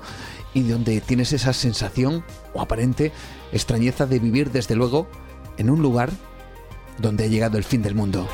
y 0.54 0.64
donde 0.64 1.02
tienes 1.02 1.34
esa 1.34 1.54
sensación 1.54 2.24
o 2.54 2.62
aparente 2.62 3.12
extrañeza 3.52 4.06
de 4.06 4.20
vivir 4.20 4.52
desde 4.52 4.76
luego 4.76 5.08
en 5.58 5.70
un 5.70 5.82
lugar 5.82 6.12
donde 6.98 7.26
ha 7.26 7.28
llegado 7.28 7.58
el 7.58 7.64
fin 7.64 7.82
del 7.82 7.96
mundo. 7.96 8.28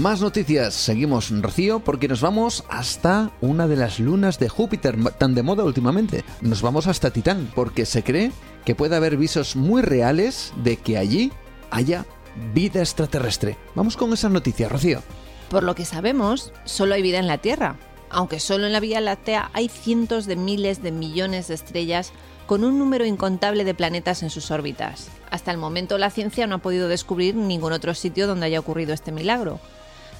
Más 0.00 0.22
noticias, 0.22 0.72
seguimos 0.72 1.30
Rocío 1.42 1.80
porque 1.80 2.08
nos 2.08 2.22
vamos 2.22 2.64
hasta 2.70 3.30
una 3.42 3.68
de 3.68 3.76
las 3.76 4.00
lunas 4.00 4.38
de 4.38 4.48
Júpiter 4.48 4.96
tan 5.18 5.34
de 5.34 5.42
moda 5.42 5.64
últimamente. 5.64 6.24
Nos 6.40 6.62
vamos 6.62 6.86
hasta 6.86 7.10
Titán 7.10 7.52
porque 7.54 7.84
se 7.84 8.02
cree 8.02 8.32
que 8.64 8.74
puede 8.74 8.96
haber 8.96 9.18
visos 9.18 9.54
muy 9.54 9.82
reales 9.82 10.54
de 10.56 10.78
que 10.78 10.96
allí 10.96 11.30
haya 11.70 12.06
vida 12.54 12.80
extraterrestre. 12.80 13.58
Vamos 13.74 13.98
con 13.98 14.12
esa 14.14 14.30
noticia, 14.30 14.70
Rocío. 14.70 15.02
Por 15.50 15.62
lo 15.62 15.74
que 15.74 15.84
sabemos, 15.84 16.54
solo 16.64 16.94
hay 16.94 17.02
vida 17.02 17.18
en 17.18 17.26
la 17.26 17.38
Tierra, 17.38 17.76
aunque 18.08 18.40
solo 18.40 18.66
en 18.66 18.72
la 18.72 18.80
Vía 18.80 19.02
Láctea 19.02 19.50
hay 19.52 19.68
cientos 19.68 20.24
de 20.24 20.36
miles 20.36 20.82
de 20.82 20.90
millones 20.90 21.48
de 21.48 21.54
estrellas 21.54 22.12
con 22.46 22.64
un 22.64 22.78
número 22.78 23.04
incontable 23.04 23.64
de 23.64 23.74
planetas 23.74 24.22
en 24.22 24.30
sus 24.30 24.50
órbitas. 24.50 25.08
Hasta 25.30 25.50
el 25.50 25.58
momento 25.58 25.98
la 25.98 26.10
ciencia 26.10 26.46
no 26.46 26.56
ha 26.56 26.58
podido 26.58 26.88
descubrir 26.88 27.34
ningún 27.34 27.72
otro 27.72 27.94
sitio 27.94 28.26
donde 28.26 28.46
haya 28.46 28.60
ocurrido 28.60 28.94
este 28.94 29.12
milagro. 29.12 29.60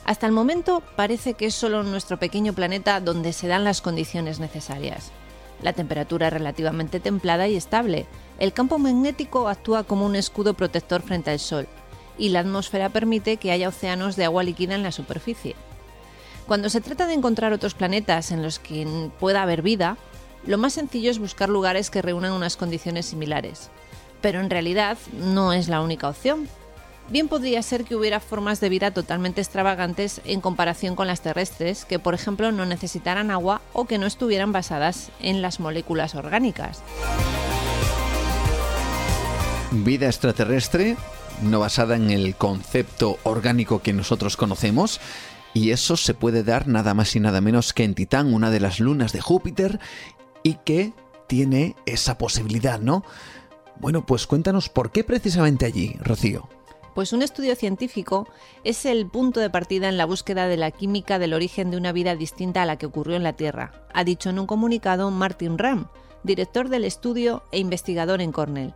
Hasta 0.05 0.27
el 0.27 0.33
momento 0.33 0.83
parece 0.97 1.35
que 1.35 1.47
es 1.47 1.55
solo 1.55 1.83
nuestro 1.85 2.19
pequeño 2.19 2.53
planeta 2.53 3.01
donde 3.01 3.33
se 3.33 3.47
dan 3.47 3.65
las 3.65 3.81
condiciones 3.81 4.41
necesarias. 4.41 5.13
La 5.63 5.73
temperatura 5.73 6.27
es 6.27 6.33
relativamente 6.33 6.99
templada 6.99 7.47
y 7.47 7.57
estable. 7.57 8.07
El 8.39 8.53
campo 8.53 8.79
magnético 8.79 9.49
actúa 9.49 9.85
como 9.85 10.05
un 10.05 10.17
escudo 10.17 10.55
protector 10.55 11.03
frente 11.03 11.31
al 11.31 11.39
Sol. 11.39 11.69
y 12.19 12.29
la 12.29 12.41
atmósfera 12.41 12.91
permite 12.91 13.39
que 13.39 13.53
haya 13.53 13.69
océanos 13.69 14.17
de 14.17 14.27
agua 14.27 14.43
líquida 14.43 14.75
en 14.75 14.83
la 14.83 14.93
superficie. 14.93 15.57
Cuando 16.47 16.69
se 16.69 16.83
trata 16.83 17.07
de 17.07 17.15
encontrar 17.15 17.55
otros 17.55 17.73
planetas 17.73 18.33
en 18.33 18.43
los 18.43 18.59
que 18.59 19.11
pueda 19.19 19.43
haber 19.43 19.63
vida, 19.63 19.97
lo 20.47 20.59
más 20.59 20.75
sencillo 20.75 21.11
es 21.11 21.19
buscar 21.19 21.49
lugares 21.49 21.89
que 21.89 22.03
reúnan 22.03 22.33
unas 22.33 22.59
condiciones 22.59 23.07
similares. 23.07 23.71
Pero 24.21 24.41
en 24.41 24.51
realidad 24.51 24.99
no 25.13 25.55
es 25.55 25.69
la 25.69 25.81
única 25.81 26.09
opción. 26.09 26.49
Bien 27.11 27.29
podría 27.29 27.63
ser 27.63 27.85
que 27.85 27.97
hubiera 27.97 28.21
formas 28.21 28.61
de 28.61 28.69
vida 28.69 28.91
totalmente 28.91 29.41
extravagantes 29.41 30.21
en 30.25 30.41
comparación 30.41 30.97
con 30.97 31.07
las 31.07 31.21
terrestres, 31.21 31.85
que 31.85 31.99
por 31.99 32.15
ejemplo 32.15 32.53
no 32.53 32.65
necesitaran 32.65 33.31
agua 33.31 33.61
o 33.73 33.87
que 33.87 33.99
no 33.99 34.07
estuvieran 34.07 34.53
basadas 34.53 35.11
en 35.21 35.43
las 35.43 35.61
moléculas 35.61 36.15
orgánicas. 36.15 36.83
Vida 39.73 40.07
extraterrestre, 40.07 40.97
no 41.43 41.61
basada 41.61 41.97
en 41.97 42.11
el 42.11 42.35
concepto 42.35 43.19
orgánico 43.25 43.83
que 43.83 43.93
nosotros 43.93 44.37
conocemos, 44.37 45.01
y 45.55 45.71
eso 45.71 45.97
se 45.97 46.15
puede 46.15 46.43
dar 46.43 46.67
nada 46.67 46.95
más 46.95 47.15
y 47.15 47.21
nada 47.21 47.41
menos 47.41 47.73
que 47.73 47.85
en 47.85 47.95
Titán, 47.95 48.33
una 48.33 48.51
de 48.51 48.61
las 48.61 48.81
lunas 48.81 49.13
de 49.13 49.21
Júpiter, 49.21 49.81
y 50.43 50.55
que 50.65 50.93
tiene 51.27 51.77
esa 51.85 52.17
posibilidad, 52.17 52.81
¿no? 52.81 53.05
Bueno, 53.81 54.07
pues 54.07 54.27
cuéntanos 54.27 54.69
por 54.69 54.93
qué 54.93 55.05
precisamente 55.05 55.67
allí, 55.67 55.97
Rocío. 56.01 56.49
Pues 56.95 57.15
un 57.15 57.23
estudio 57.23 57.57
científico 57.57 58.29
es 58.65 58.85
el 58.85 59.07
punto 59.07 59.41
de 59.41 59.49
partida 59.49 59.89
en 59.89 59.97
la 59.97 60.05
búsqueda 60.05 60.47
de 60.47 60.59
la 60.59 60.71
química 60.71 61.19
del 61.19 61.33
origen 61.33 61.71
de 61.71 61.79
una 61.79 61.93
vida 61.93 62.17
distinta 62.17 62.63
a 62.63 62.67
la 62.67 62.77
que 62.77 62.87
ocurrió 62.87 63.17
en 63.17 63.23
la 63.23 63.33
Tierra, 63.33 63.73
ha 63.95 64.05
dicho 64.05 64.29
en 64.29 64.39
un 64.39 64.47
comunicado 64.47 65.11
Martin 65.11 65.57
Ram, 65.57 65.89
director 66.23 66.69
del 66.69 66.85
estudio 66.85 67.45
e 67.51 67.59
investigador 67.59 68.21
en 68.21 68.31
Cornell. 68.31 68.75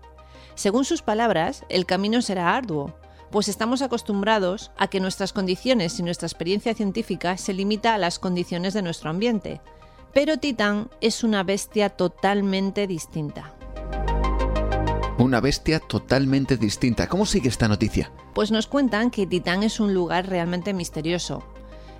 Según 0.54 0.86
sus 0.86 1.02
palabras, 1.02 1.64
el 1.68 1.84
camino 1.84 2.22
será 2.22 2.56
arduo, 2.56 2.94
pues 3.30 3.48
estamos 3.48 3.82
acostumbrados 3.82 4.70
a 4.78 4.88
que 4.88 5.00
nuestras 5.00 5.34
condiciones 5.34 5.98
y 5.98 6.02
nuestra 6.02 6.26
experiencia 6.26 6.72
científica 6.72 7.36
se 7.36 7.52
limita 7.52 7.94
a 7.94 7.98
las 7.98 8.18
condiciones 8.18 8.72
de 8.72 8.80
nuestro 8.80 9.10
ambiente. 9.10 9.60
Pero 10.14 10.38
Titán 10.38 10.88
es 11.02 11.22
una 11.22 11.42
bestia 11.42 11.90
totalmente 11.90 12.86
distinta. 12.86 13.55
Una 15.18 15.40
bestia 15.40 15.80
totalmente 15.80 16.58
distinta. 16.58 17.08
¿Cómo 17.08 17.24
sigue 17.24 17.48
esta 17.48 17.68
noticia? 17.68 18.12
Pues 18.34 18.50
nos 18.50 18.66
cuentan 18.66 19.10
que 19.10 19.26
Titán 19.26 19.62
es 19.62 19.80
un 19.80 19.94
lugar 19.94 20.28
realmente 20.28 20.74
misterioso. 20.74 21.42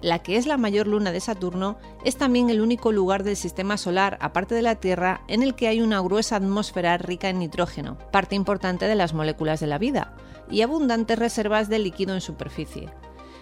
La 0.03 0.19
que 0.19 0.37
es 0.37 0.47
la 0.47 0.59
mayor 0.59 0.87
luna 0.87 1.13
de 1.13 1.21
Saturno 1.21 1.79
es 2.05 2.17
también 2.17 2.51
el 2.51 2.61
único 2.61 2.93
lugar 2.93 3.25
del 3.25 3.37
sistema 3.37 3.79
solar, 3.79 4.19
aparte 4.21 4.55
de 4.55 4.61
la 4.61 4.75
Tierra, 4.75 5.23
en 5.29 5.43
el 5.43 5.55
que 5.55 5.67
hay 5.67 5.81
una 5.81 6.01
gruesa 6.01 6.37
atmósfera 6.37 6.99
rica 6.99 7.31
en 7.31 7.39
nitrógeno, 7.39 7.97
parte 8.13 8.35
importante 8.35 8.85
de 8.85 8.95
las 8.95 9.15
moléculas 9.15 9.61
de 9.61 9.67
la 9.67 9.79
vida, 9.79 10.15
y 10.51 10.61
abundantes 10.61 11.19
reservas 11.19 11.71
de 11.71 11.79
líquido 11.79 12.13
en 12.13 12.21
superficie. 12.21 12.91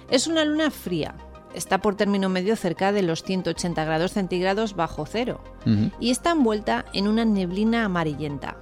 Es 0.08 0.28
una 0.28 0.44
luna 0.44 0.70
fría, 0.70 1.16
está 1.52 1.78
por 1.78 1.96
término 1.96 2.28
medio 2.28 2.54
cerca 2.54 2.92
de 2.92 3.02
los 3.02 3.24
180 3.24 3.84
grados 3.84 4.12
centígrados 4.12 4.76
bajo 4.76 5.04
cero 5.04 5.42
y 5.98 6.10
está 6.12 6.30
envuelta 6.30 6.84
en 6.92 7.08
una 7.08 7.24
neblina 7.24 7.84
amarillenta. 7.84 8.56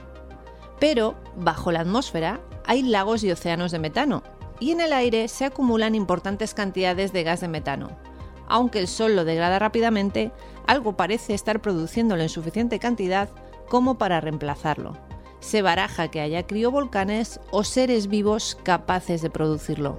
Pero, 0.82 1.14
bajo 1.36 1.70
la 1.70 1.78
atmósfera, 1.78 2.40
hay 2.66 2.82
lagos 2.82 3.22
y 3.22 3.30
océanos 3.30 3.70
de 3.70 3.78
metano, 3.78 4.24
y 4.58 4.72
en 4.72 4.80
el 4.80 4.92
aire 4.92 5.28
se 5.28 5.44
acumulan 5.44 5.94
importantes 5.94 6.54
cantidades 6.54 7.12
de 7.12 7.22
gas 7.22 7.40
de 7.40 7.46
metano. 7.46 7.96
Aunque 8.48 8.80
el 8.80 8.88
Sol 8.88 9.14
lo 9.14 9.24
degrada 9.24 9.60
rápidamente, 9.60 10.32
algo 10.66 10.96
parece 10.96 11.34
estar 11.34 11.62
produciéndolo 11.62 12.22
en 12.22 12.28
suficiente 12.28 12.80
cantidad 12.80 13.28
como 13.68 13.96
para 13.96 14.20
reemplazarlo. 14.20 14.98
Se 15.38 15.62
baraja 15.62 16.08
que 16.08 16.20
haya 16.20 16.48
criovolcanes 16.48 17.38
o 17.52 17.62
seres 17.62 18.08
vivos 18.08 18.58
capaces 18.64 19.22
de 19.22 19.30
producirlo. 19.30 19.96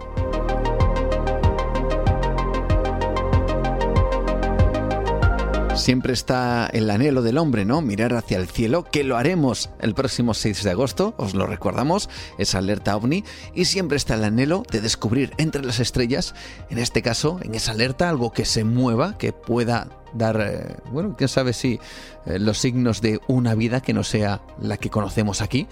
Siempre 5.75 6.13
está 6.13 6.69
el 6.71 6.89
anhelo 6.91 7.23
del 7.23 7.39
hombre, 7.39 7.65
¿no? 7.65 7.81
Mirar 7.81 8.13
hacia 8.13 8.37
el 8.37 8.47
cielo, 8.47 8.83
que 8.83 9.03
lo 9.03 9.17
haremos 9.17 9.71
el 9.79 9.95
próximo 9.95 10.35
6 10.35 10.63
de 10.63 10.69
agosto, 10.69 11.15
os 11.17 11.33
lo 11.33 11.47
recordamos, 11.47 12.09
es 12.37 12.53
alerta 12.53 12.95
ovni, 12.95 13.23
y 13.55 13.65
siempre 13.65 13.97
está 13.97 14.13
el 14.13 14.23
anhelo 14.23 14.63
de 14.71 14.81
descubrir 14.81 15.33
entre 15.37 15.65
las 15.65 15.79
estrellas, 15.79 16.35
en 16.69 16.77
este 16.77 17.01
caso, 17.01 17.39
en 17.41 17.55
esa 17.55 17.71
alerta, 17.71 18.07
algo 18.07 18.31
que 18.31 18.45
se 18.45 18.63
mueva, 18.63 19.17
que 19.17 19.33
pueda 19.33 19.89
dar, 20.13 20.39
eh, 20.41 20.75
bueno, 20.91 21.15
quién 21.17 21.27
sabe 21.27 21.53
si 21.53 21.79
eh, 22.27 22.37
los 22.37 22.59
signos 22.59 23.01
de 23.01 23.19
una 23.27 23.55
vida 23.55 23.81
que 23.81 23.93
no 23.93 24.03
sea 24.03 24.41
la 24.61 24.77
que 24.77 24.91
conocemos 24.91 25.41
aquí. 25.41 25.67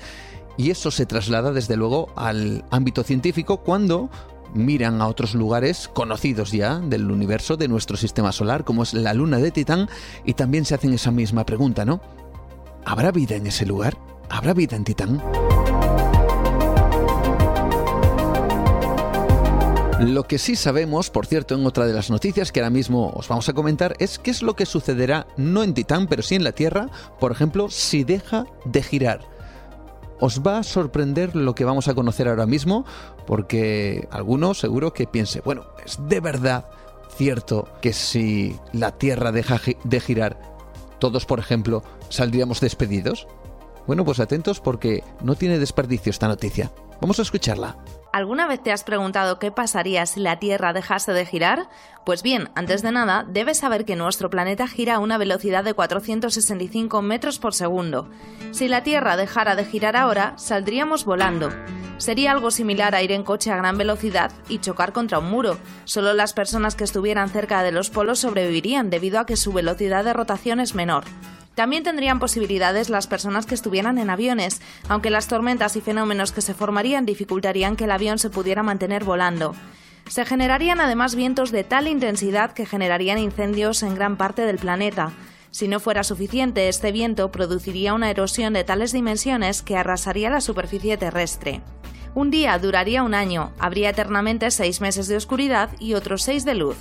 Y 0.57 0.71
eso 0.71 0.91
se 0.91 1.05
traslada 1.05 1.53
desde 1.53 1.77
luego 1.77 2.11
al 2.15 2.65
ámbito 2.71 3.03
científico 3.03 3.57
cuando 3.57 4.09
miran 4.53 5.01
a 5.01 5.07
otros 5.07 5.33
lugares 5.35 5.89
conocidos 5.93 6.51
ya 6.51 6.79
del 6.79 7.09
universo 7.09 7.57
de 7.57 7.67
nuestro 7.67 7.97
sistema 7.97 8.31
solar, 8.31 8.63
como 8.63 8.83
es 8.83 8.93
la 8.93 9.13
luna 9.13 9.37
de 9.37 9.51
Titán, 9.51 9.89
y 10.25 10.33
también 10.33 10.65
se 10.65 10.75
hacen 10.75 10.93
esa 10.93 11.11
misma 11.11 11.45
pregunta, 11.45 11.85
¿no? 11.85 12.01
¿Habrá 12.85 13.11
vida 13.11 13.35
en 13.35 13.47
ese 13.47 13.65
lugar? 13.65 13.97
¿Habrá 14.29 14.53
vida 14.53 14.75
en 14.75 14.83
Titán? 14.83 15.21
Lo 19.99 20.23
que 20.23 20.39
sí 20.39 20.55
sabemos, 20.55 21.11
por 21.11 21.27
cierto, 21.27 21.53
en 21.53 21.63
otra 21.63 21.85
de 21.85 21.93
las 21.93 22.09
noticias 22.09 22.51
que 22.51 22.59
ahora 22.59 22.71
mismo 22.71 23.11
os 23.11 23.27
vamos 23.27 23.47
a 23.49 23.53
comentar, 23.53 23.93
es 23.99 24.17
qué 24.17 24.31
es 24.31 24.41
lo 24.41 24.55
que 24.55 24.65
sucederá 24.65 25.27
no 25.37 25.61
en 25.61 25.75
Titán, 25.75 26.07
pero 26.07 26.23
sí 26.23 26.33
en 26.33 26.43
la 26.43 26.53
Tierra, 26.53 26.87
por 27.19 27.31
ejemplo, 27.31 27.69
si 27.69 28.03
deja 28.03 28.45
de 28.65 28.81
girar 28.81 29.30
os 30.22 30.41
va 30.41 30.60
a 30.60 30.64
sorprender 30.64 31.35
lo 31.35 31.53
que 31.56 31.65
vamos 31.65 31.89
a 31.89 31.93
conocer 31.93 32.30
ahora 32.30 32.45
mismo, 32.45 32.85
porque 33.27 34.07
algunos 34.11 34.60
seguro 34.60 34.93
que 34.93 35.07
piense, 35.07 35.41
bueno, 35.41 35.65
es 35.85 35.98
de 36.07 36.22
verdad 36.22 36.69
cierto 37.18 37.68
que 37.81 37.91
si 37.91 38.57
la 38.72 38.91
Tierra 38.91 39.31
deja 39.31 39.60
de 39.84 39.99
girar, 39.99 40.39
todos, 40.99 41.26
por 41.26 41.39
ejemplo, 41.39 41.84
saldríamos 42.10 42.61
despedidos. 42.61 43.27
Bueno, 43.88 44.06
pues 44.06 44.19
atentos 44.19 44.60
porque 44.60 45.03
no 45.23 45.35
tiene 45.35 45.57
desperdicio 45.57 46.11
esta 46.11 46.27
noticia. 46.27 46.72
Vamos 47.02 47.18
a 47.18 47.23
escucharla. 47.23 47.77
¿Alguna 48.13 48.45
vez 48.45 48.61
te 48.61 48.73
has 48.73 48.83
preguntado 48.83 49.39
qué 49.39 49.51
pasaría 49.51 50.05
si 50.05 50.19
la 50.19 50.38
Tierra 50.38 50.73
dejase 50.73 51.13
de 51.13 51.25
girar? 51.25 51.69
Pues 52.05 52.23
bien, 52.23 52.49
antes 52.55 52.81
de 52.81 52.91
nada, 52.91 53.25
debes 53.25 53.59
saber 53.59 53.85
que 53.85 53.95
nuestro 53.95 54.29
planeta 54.29 54.67
gira 54.67 54.95
a 54.95 54.99
una 54.99 55.17
velocidad 55.17 55.63
de 55.63 55.73
465 55.73 57.01
metros 57.01 57.39
por 57.39 57.53
segundo. 57.53 58.09
Si 58.51 58.67
la 58.67 58.83
Tierra 58.83 59.15
dejara 59.15 59.55
de 59.55 59.63
girar 59.63 59.95
ahora, 59.95 60.33
saldríamos 60.35 61.05
volando. 61.05 61.51
Sería 61.99 62.31
algo 62.31 62.51
similar 62.51 62.95
a 62.95 63.01
ir 63.01 63.13
en 63.13 63.23
coche 63.23 63.49
a 63.49 63.55
gran 63.55 63.77
velocidad 63.77 64.33
y 64.49 64.59
chocar 64.59 64.91
contra 64.91 65.19
un 65.19 65.29
muro. 65.29 65.57
Solo 65.85 66.13
las 66.13 66.33
personas 66.33 66.75
que 66.75 66.83
estuvieran 66.83 67.29
cerca 67.29 67.63
de 67.63 67.71
los 67.71 67.89
polos 67.89 68.19
sobrevivirían 68.19 68.89
debido 68.89 69.19
a 69.19 69.25
que 69.25 69.38
su 69.38 69.53
velocidad 69.53 70.03
de 70.03 70.11
rotación 70.11 70.59
es 70.59 70.75
menor. 70.75 71.05
También 71.55 71.83
tendrían 71.83 72.19
posibilidades 72.19 72.89
las 72.89 73.07
personas 73.07 73.45
que 73.45 73.55
estuvieran 73.55 73.97
en 73.97 74.09
aviones, 74.09 74.61
aunque 74.87 75.09
las 75.09 75.27
tormentas 75.27 75.75
y 75.75 75.81
fenómenos 75.81 76.31
que 76.31 76.41
se 76.41 76.53
formarían 76.53 77.05
dificultarían 77.05 77.75
que 77.75 77.83
el 77.83 77.91
avión 77.91 78.19
se 78.19 78.29
pudiera 78.29 78.63
mantener 78.63 79.03
volando. 79.03 79.53
Se 80.07 80.25
generarían 80.25 80.79
además 80.79 81.15
vientos 81.15 81.51
de 81.51 81.63
tal 81.63 81.87
intensidad 81.87 82.53
que 82.53 82.65
generarían 82.65 83.17
incendios 83.17 83.83
en 83.83 83.95
gran 83.95 84.17
parte 84.17 84.45
del 84.45 84.57
planeta. 84.57 85.11
Si 85.51 85.67
no 85.67 85.79
fuera 85.81 86.03
suficiente, 86.03 86.69
este 86.69 86.91
viento 86.91 87.31
produciría 87.31 87.93
una 87.93 88.09
erosión 88.09 88.53
de 88.53 88.63
tales 88.63 88.93
dimensiones 88.93 89.61
que 89.61 89.77
arrasaría 89.77 90.29
la 90.29 90.41
superficie 90.41 90.97
terrestre. 90.97 91.61
Un 92.15 92.31
día 92.31 92.57
duraría 92.57 93.03
un 93.03 93.13
año, 93.13 93.53
habría 93.59 93.89
eternamente 93.89 94.51
seis 94.51 94.81
meses 94.81 95.07
de 95.07 95.17
oscuridad 95.17 95.69
y 95.79 95.93
otros 95.93 96.23
seis 96.23 96.43
de 96.45 96.55
luz. 96.55 96.77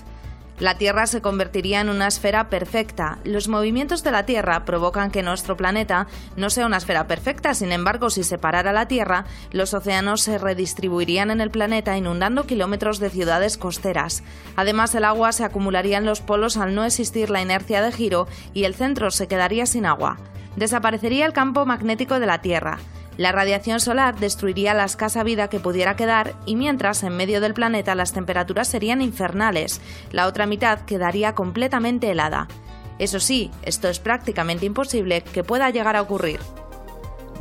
La 0.61 0.77
Tierra 0.77 1.07
se 1.07 1.23
convertiría 1.23 1.81
en 1.81 1.89
una 1.89 2.07
esfera 2.07 2.51
perfecta. 2.51 3.19
Los 3.25 3.49
movimientos 3.49 4.05
de 4.05 4.11
la 4.11 4.27
Tierra 4.27 4.67
provocan 4.67 5.11
que 5.11 5.23
nuestro 5.23 5.57
planeta 5.57 6.07
no 6.37 6.51
sea 6.51 6.67
una 6.67 6.77
esfera 6.77 7.07
perfecta, 7.07 7.55
sin 7.55 7.73
embargo, 7.73 8.11
si 8.11 8.25
se 8.25 8.37
parara 8.37 8.75
la 8.75 8.87
Tierra, 8.87 9.25
los 9.53 9.73
océanos 9.73 10.21
se 10.21 10.37
redistribuirían 10.37 11.31
en 11.31 11.41
el 11.41 11.51
planeta 11.51 11.97
inundando 11.97 12.47
kilómetros 12.47 12.99
de 12.99 13.09
ciudades 13.09 13.57
costeras. 13.57 14.23
Además, 14.55 14.95
el 14.95 15.05
agua 15.05 15.33
se 15.33 15.45
acumularía 15.45 15.97
en 15.97 16.05
los 16.05 16.21
polos 16.21 16.59
al 16.59 16.75
no 16.75 16.85
existir 16.85 17.31
la 17.31 17.41
inercia 17.41 17.81
de 17.81 17.91
giro 17.91 18.29
y 18.53 18.65
el 18.65 18.75
centro 18.75 19.11
se 19.11 19.29
quedaría 19.29 19.65
sin 19.65 19.87
agua. 19.87 20.19
Desaparecería 20.57 21.25
el 21.25 21.33
campo 21.33 21.65
magnético 21.65 22.21
de 22.21 22.27
la 22.27 22.43
Tierra. 22.43 22.81
La 23.21 23.33
radiación 23.33 23.81
solar 23.81 24.19
destruiría 24.19 24.73
la 24.73 24.87
escasa 24.87 25.23
vida 25.23 25.49
que 25.49 25.61
pudiera 25.61 25.95
quedar 25.95 26.33
y 26.47 26.57
mientras 26.57 27.03
en 27.03 27.19
medio 27.19 27.43
del 27.43 27.53
planeta 27.53 27.95
las 27.95 28.15
temperaturas 28.15 28.67
serían 28.67 29.03
infernales, 29.03 29.83
la 30.11 30.27
otra 30.27 30.47
mitad 30.47 30.81
quedaría 30.87 31.35
completamente 31.35 32.11
helada. 32.11 32.49
Eso 32.99 33.21
sí, 33.21 33.51
esto 33.61 33.91
es 33.91 33.99
prácticamente 33.99 34.65
imposible 34.65 35.21
que 35.21 35.45
pueda 35.45 35.69
llegar 35.69 35.97
a 35.97 36.01
ocurrir. 36.01 36.41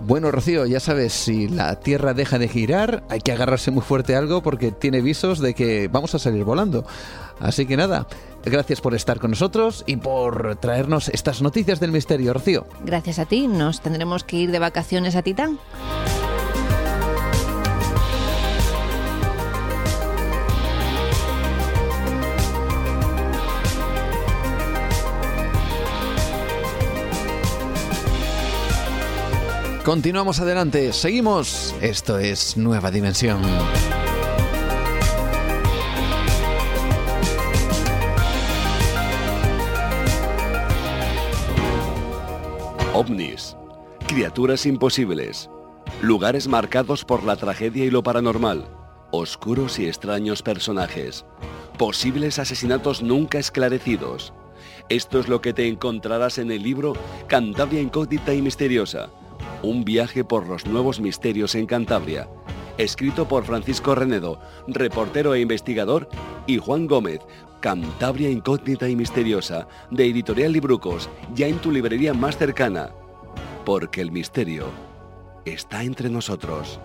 Bueno, 0.05 0.31
Rocío, 0.31 0.65
ya 0.65 0.81
sabes, 0.81 1.13
si 1.13 1.47
la 1.47 1.79
Tierra 1.79 2.13
deja 2.13 2.37
de 2.39 2.49
girar, 2.49 3.03
hay 3.07 3.21
que 3.21 3.31
agarrarse 3.31 3.71
muy 3.71 3.81
fuerte 3.81 4.15
a 4.15 4.19
algo 4.19 4.43
porque 4.43 4.73
tiene 4.73 4.99
visos 4.99 5.39
de 5.39 5.53
que 5.53 5.87
vamos 5.87 6.13
a 6.13 6.19
salir 6.19 6.43
volando. 6.43 6.85
Así 7.39 7.65
que 7.65 7.77
nada, 7.77 8.05
Gracias 8.49 8.81
por 8.81 8.95
estar 8.95 9.19
con 9.19 9.31
nosotros 9.31 9.83
y 9.85 9.97
por 9.97 10.55
traernos 10.55 11.09
estas 11.09 11.41
noticias 11.41 11.79
del 11.79 11.91
misterio, 11.91 12.33
Rocío. 12.33 12.65
Gracias 12.83 13.19
a 13.19 13.25
ti. 13.25 13.47
Nos 13.47 13.81
tendremos 13.81 14.23
que 14.23 14.37
ir 14.37 14.51
de 14.51 14.59
vacaciones 14.59 15.15
a 15.15 15.21
Titán. 15.21 15.59
Continuamos 29.85 30.39
adelante, 30.39 30.93
seguimos. 30.93 31.73
Esto 31.81 32.19
es 32.19 32.57
Nueva 32.57 32.91
Dimensión. 32.91 33.41
Ovnis, 42.99 43.55
criaturas 44.09 44.65
imposibles, 44.65 45.49
lugares 46.01 46.49
marcados 46.49 47.05
por 47.05 47.23
la 47.23 47.37
tragedia 47.37 47.85
y 47.85 47.89
lo 47.89 48.03
paranormal, 48.03 48.67
oscuros 49.11 49.79
y 49.79 49.87
extraños 49.87 50.41
personajes, 50.41 51.25
posibles 51.77 52.39
asesinatos 52.39 53.01
nunca 53.01 53.39
esclarecidos. 53.39 54.33
Esto 54.89 55.17
es 55.21 55.29
lo 55.29 55.39
que 55.39 55.53
te 55.53 55.69
encontrarás 55.69 56.39
en 56.39 56.51
el 56.51 56.61
libro 56.61 56.91
Cantabria 57.27 57.79
Incógnita 57.79 58.33
y 58.33 58.41
Misteriosa, 58.41 59.09
un 59.63 59.85
viaje 59.85 60.25
por 60.25 60.45
los 60.45 60.65
nuevos 60.65 60.99
misterios 60.99 61.55
en 61.55 61.67
Cantabria, 61.67 62.27
escrito 62.77 63.29
por 63.29 63.45
Francisco 63.45 63.95
Renedo, 63.95 64.41
reportero 64.67 65.33
e 65.35 65.39
investigador, 65.39 66.09
y 66.47 66.57
Juan 66.57 66.85
Gómez, 66.85 67.21
Cantabria 67.59 68.29
Incógnita 68.29 68.87
y 68.87 68.95
Misteriosa, 68.95 69.67
de 69.91 70.05
Editorial 70.05 70.53
Librucos, 70.53 71.09
ya 71.33 71.47
en 71.47 71.57
tu 71.59 71.71
librería 71.71 72.13
más 72.13 72.37
cercana. 72.37 72.91
Porque 73.65 74.01
el 74.01 74.11
misterio 74.11 74.65
está 75.45 75.83
entre 75.83 76.09
nosotros. 76.09 76.79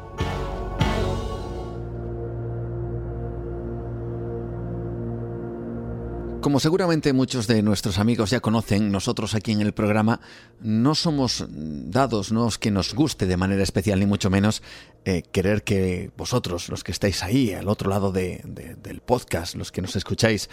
Como 6.44 6.60
seguramente 6.60 7.14
muchos 7.14 7.46
de 7.46 7.62
nuestros 7.62 7.98
amigos 7.98 8.28
ya 8.28 8.40
conocen, 8.40 8.92
nosotros 8.92 9.34
aquí 9.34 9.52
en 9.52 9.62
el 9.62 9.72
programa 9.72 10.20
no 10.60 10.94
somos 10.94 11.46
dados, 11.48 12.32
no 12.32 12.46
es 12.46 12.58
que 12.58 12.70
nos 12.70 12.92
guste 12.92 13.24
de 13.24 13.38
manera 13.38 13.62
especial, 13.62 13.98
ni 13.98 14.04
mucho 14.04 14.28
menos 14.28 14.62
eh, 15.06 15.22
querer 15.32 15.64
que 15.64 16.10
vosotros, 16.18 16.68
los 16.68 16.84
que 16.84 16.92
estáis 16.92 17.22
ahí 17.22 17.54
al 17.54 17.66
otro 17.66 17.88
lado 17.88 18.12
del 18.12 19.00
podcast, 19.06 19.54
los 19.54 19.72
que 19.72 19.80
nos 19.80 19.96
escucháis 19.96 20.50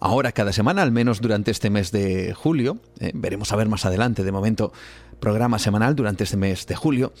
ahora 0.00 0.32
cada 0.32 0.50
semana, 0.54 0.80
al 0.80 0.92
menos 0.92 1.20
durante 1.20 1.50
este 1.50 1.68
mes 1.68 1.92
de 1.92 2.32
julio, 2.32 2.78
eh, 3.00 3.12
veremos 3.12 3.52
a 3.52 3.56
ver 3.56 3.68
más 3.68 3.84
adelante, 3.84 4.24
de 4.24 4.32
momento 4.32 4.72
programa 5.20 5.58
semanal 5.58 5.94
durante 5.94 6.24
este 6.24 6.38
mes 6.38 6.66
de 6.66 6.74
julio, 6.74 7.12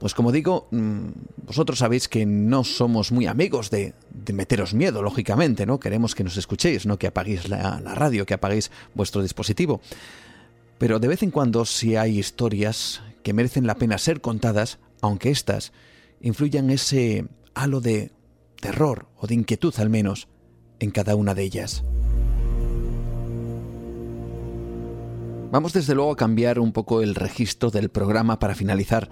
pues 0.00 0.14
como 0.14 0.32
digo, 0.32 0.66
mm, 0.70 1.08
vosotros 1.46 1.78
sabéis 1.78 2.08
que 2.08 2.24
no 2.24 2.64
somos 2.64 3.12
muy 3.12 3.26
amigos 3.26 3.68
de, 3.70 3.92
meteros 4.32 4.72
miedo, 4.72 5.02
lógicamente, 5.02 5.66
¿no? 5.66 5.78
Queremos 5.78 6.14
que 6.14 6.24
nos 6.24 6.38
escuchéis, 6.38 6.86
no 6.86 6.98
que 6.98 7.06
apaguéis 7.06 7.50
la, 7.50 7.80
la 7.80 7.94
radio, 7.94 8.24
que 8.24 8.32
apaguéis 8.32 8.70
vuestro 8.94 9.20
dispositivo. 9.20 9.82
Pero 10.78 10.98
de 11.00 11.08
vez 11.08 11.22
en 11.22 11.30
cuando 11.30 11.66
si 11.66 11.96
hay 11.96 12.18
historias 12.18 13.02
que 13.22 13.34
merecen 13.34 13.66
la 13.66 13.74
pena 13.74 13.98
ser 13.98 14.22
contadas, 14.22 14.78
aunque 15.02 15.30
éstas 15.30 15.72
influyan 16.22 16.70
ese 16.70 17.26
halo 17.54 17.82
de 17.82 18.10
terror 18.58 19.06
o 19.18 19.26
de 19.26 19.34
inquietud 19.34 19.74
al 19.76 19.90
menos 19.90 20.28
en 20.78 20.92
cada 20.92 21.14
una 21.14 21.34
de 21.34 21.42
ellas. 21.42 21.84
Vamos 25.50 25.74
desde 25.74 25.94
luego 25.94 26.12
a 26.12 26.16
cambiar 26.16 26.58
un 26.58 26.72
poco 26.72 27.02
el 27.02 27.14
registro 27.14 27.70
del 27.70 27.90
programa 27.90 28.38
para 28.38 28.54
finalizar 28.54 29.10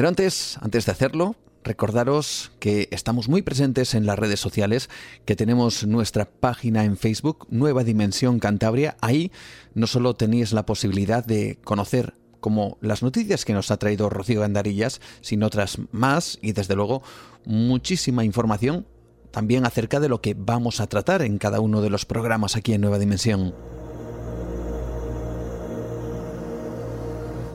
pero 0.00 0.08
antes, 0.08 0.56
antes 0.62 0.86
de 0.86 0.92
hacerlo, 0.92 1.36
recordaros 1.62 2.52
que 2.58 2.88
estamos 2.90 3.28
muy 3.28 3.42
presentes 3.42 3.92
en 3.92 4.06
las 4.06 4.18
redes 4.18 4.40
sociales, 4.40 4.88
que 5.26 5.36
tenemos 5.36 5.86
nuestra 5.86 6.24
página 6.24 6.86
en 6.86 6.96
Facebook, 6.96 7.46
Nueva 7.50 7.84
Dimensión 7.84 8.38
Cantabria. 8.38 8.96
Ahí 9.02 9.30
no 9.74 9.86
solo 9.86 10.16
tenéis 10.16 10.54
la 10.54 10.64
posibilidad 10.64 11.22
de 11.22 11.58
conocer 11.64 12.14
como 12.40 12.78
las 12.80 13.02
noticias 13.02 13.44
que 13.44 13.52
nos 13.52 13.70
ha 13.70 13.76
traído 13.76 14.08
Rocío 14.08 14.40
Gandarillas, 14.40 15.02
sino 15.20 15.48
otras 15.48 15.76
más 15.92 16.38
y 16.40 16.52
desde 16.52 16.76
luego 16.76 17.02
muchísima 17.44 18.24
información 18.24 18.86
también 19.32 19.66
acerca 19.66 20.00
de 20.00 20.08
lo 20.08 20.22
que 20.22 20.32
vamos 20.32 20.80
a 20.80 20.86
tratar 20.86 21.20
en 21.20 21.36
cada 21.36 21.60
uno 21.60 21.82
de 21.82 21.90
los 21.90 22.06
programas 22.06 22.56
aquí 22.56 22.72
en 22.72 22.80
Nueva 22.80 22.98
Dimensión. 22.98 23.54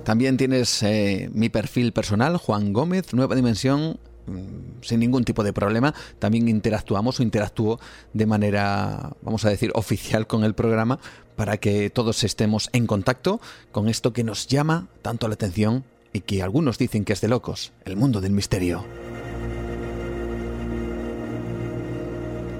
También 0.06 0.38
tienes 0.38 0.84
eh, 0.84 1.32
mi 1.34 1.50
perfil 1.50 1.92
personal, 1.92 2.38
Juan 2.38 2.74
Gómez, 2.74 3.12
Nueva 3.14 3.36
Dimensión, 3.36 3.98
mm, 4.28 4.84
sin 4.84 5.00
ningún 5.00 5.24
tipo 5.24 5.44
de 5.44 5.52
problema. 5.52 5.96
También 6.20 6.48
interactuamos 6.48 7.20
o 7.20 7.24
interactúo 7.24 7.80
de 8.14 8.26
manera, 8.28 9.14
vamos 9.24 9.46
a 9.46 9.50
decir, 9.50 9.72
oficial 9.74 10.28
con 10.28 10.44
el 10.44 10.54
programa 10.54 11.00
para 11.36 11.58
que 11.58 11.90
todos 11.90 12.24
estemos 12.24 12.70
en 12.72 12.86
contacto 12.86 13.42
con 13.72 13.90
esto 13.90 14.14
que 14.14 14.24
nos 14.24 14.46
llama 14.46 14.88
tanto 15.02 15.28
la 15.28 15.34
atención 15.34 15.84
y 16.14 16.22
que 16.22 16.44
algunos 16.44 16.78
dicen 16.78 17.04
que 17.04 17.14
es 17.14 17.22
de 17.22 17.28
locos, 17.28 17.74
el 17.84 17.98
mundo 17.98 18.22
del 18.22 18.32
misterio. 18.32 18.86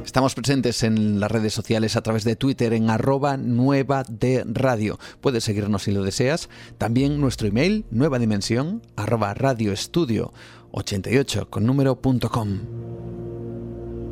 Estamos 0.06 0.36
presentes 0.36 0.84
en 0.84 1.20
las 1.20 1.32
redes 1.32 1.54
sociales 1.54 1.96
a 1.96 2.02
través 2.02 2.24
de 2.24 2.36
Twitter 2.36 2.74
en 2.74 2.90
arroba 2.92 3.38
nueva 3.38 4.04
de 4.08 4.46
radio. 4.48 5.00
Puedes 5.20 5.44
seguirnos 5.44 5.84
si 5.84 5.92
lo 5.92 6.04
deseas. 6.04 6.48
También 6.78 7.20
nuestro 7.20 7.48
email, 7.48 7.86
nueva 7.90 8.20
dimensión, 8.20 8.84
arroba 8.96 9.34
radioestudio 9.34 10.32
88 10.72 11.50
con 11.50 11.66
número.com 11.66 13.15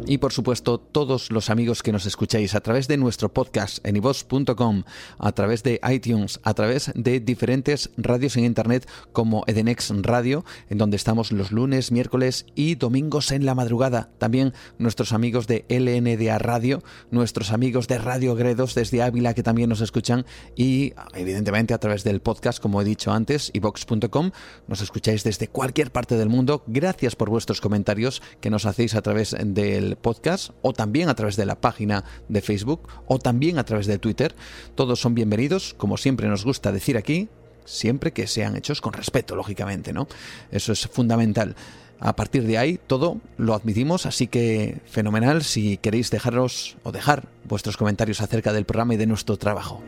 y 0.08 0.18
por 0.18 0.34
supuesto 0.34 0.80
todos 0.80 1.32
los 1.32 1.50
amigos 1.50 1.84
que 1.84 1.92
nos 1.92 2.06
escucháis 2.06 2.56
a 2.56 2.62
través 2.62 2.88
de 2.88 2.98
nuestro 2.98 3.34
podcast 3.34 3.86
en 3.86 3.96
iVox.com, 3.98 4.84
a 5.18 5.32
través 5.32 5.64
de 5.64 5.80
iTunes, 5.90 6.40
a 6.44 6.54
través 6.54 6.92
de 6.96 7.20
diferentes 7.20 7.90
radios 7.98 8.38
en 8.38 8.46
internet 8.46 8.88
como 9.12 9.44
Edenex 9.48 9.92
Radio, 10.02 10.46
en 10.70 10.78
donde 10.78 10.98
estamos 10.98 11.32
los 11.32 11.52
lunes, 11.52 11.92
miércoles 11.92 12.46
y 12.56 12.76
domingos 12.76 13.32
en 13.32 13.46
la 13.46 13.56
madrugada. 13.56 14.10
También 14.18 14.54
nuestros 14.78 15.14
amigos 15.14 15.48
de 15.48 15.66
LNDA 15.70 16.38
Radio, 16.40 16.84
nuestros 17.12 17.52
amigos 17.52 17.88
de 17.88 17.98
Radio 17.98 18.36
Gredos 18.36 18.76
desde 18.76 19.02
Ávila 19.02 19.34
que 19.34 19.44
también 19.44 19.70
nos 19.70 19.82
escuchan 19.82 20.26
y 20.56 20.94
evidentemente 21.14 21.74
a 21.74 21.80
través 21.80 22.04
del 22.04 22.22
podcast, 22.22 22.62
como 22.62 22.82
he 22.82 22.86
dicho 22.86 23.12
antes, 23.12 23.52
iVox.com, 23.54 24.32
nos 24.68 24.82
escucháis 24.82 25.24
desde 25.24 25.48
cualquier 25.48 25.92
parte 25.92 26.18
del 26.18 26.30
mundo. 26.30 26.64
Gracias 26.68 27.16
por 27.16 27.30
vuestros 27.30 27.62
comentarios 27.62 28.22
que 28.42 28.50
nos 28.50 28.66
hacéis 28.66 28.96
a 28.96 29.02
través 29.02 29.36
del 29.40 29.93
podcast 29.96 30.52
o 30.62 30.74
también 30.74 31.10
a 31.10 31.16
través 31.16 31.36
de 31.36 31.46
la 31.46 31.60
página 31.60 32.04
de 32.30 32.42
Facebook 32.42 32.88
o 33.08 33.20
también 33.20 33.58
a 33.60 33.66
través 33.66 33.88
de 33.88 33.98
Twitter. 33.98 34.36
Todos 34.76 35.00
son 35.00 35.16
bienvenidos, 35.16 35.74
como 35.76 35.98
siempre 35.98 36.28
nos 36.28 36.44
gusta 36.46 36.72
decir 36.72 36.98
aquí, 36.98 37.30
siempre 37.66 38.12
que 38.12 38.28
sean 38.28 38.56
hechos 38.56 38.82
con 38.82 38.94
respeto, 38.94 39.36
lógicamente, 39.36 39.94
¿no? 39.94 40.08
Eso 40.52 40.72
es 40.72 40.88
fundamental. 40.88 41.56
A 42.00 42.16
partir 42.16 42.46
de 42.46 42.58
ahí 42.58 42.80
todo 42.86 43.22
lo 43.38 43.54
admitimos, 43.54 44.06
así 44.06 44.28
que 44.28 44.82
fenomenal 44.86 45.44
si 45.44 45.78
queréis 45.78 46.12
dejaros 46.12 46.76
o 46.84 46.92
dejar 46.92 47.30
vuestros 47.46 47.78
comentarios 47.78 48.20
acerca 48.20 48.52
del 48.52 48.66
programa 48.66 48.96
y 48.96 48.98
de 48.98 49.08
nuestro 49.08 49.38
trabajo. 49.38 49.82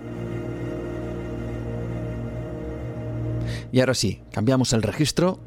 Y 3.72 3.82
ahora 3.82 3.94
sí, 3.94 4.22
cambiamos 4.32 4.72
el 4.72 4.82
registro. 4.82 5.40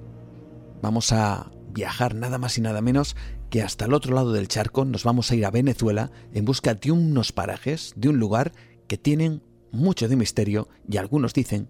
Vamos 0.82 1.12
a 1.12 1.50
viajar 1.70 2.14
nada 2.14 2.36
más 2.36 2.58
y 2.58 2.60
nada 2.60 2.82
menos 2.82 3.16
que 3.50 3.62
hasta 3.62 3.86
el 3.86 3.94
otro 3.94 4.14
lado 4.14 4.32
del 4.32 4.48
charco 4.48 4.84
nos 4.84 5.04
vamos 5.04 5.30
a 5.30 5.36
ir 5.36 5.46
a 5.46 5.50
Venezuela 5.50 6.10
en 6.32 6.44
busca 6.44 6.74
de 6.74 6.92
unos 6.92 7.32
parajes, 7.32 7.92
de 7.96 8.08
un 8.08 8.18
lugar 8.18 8.52
que 8.86 8.98
tienen 8.98 9.42
mucho 9.70 10.08
de 10.08 10.16
misterio 10.16 10.68
y 10.88 10.96
algunos 10.96 11.34
dicen 11.34 11.68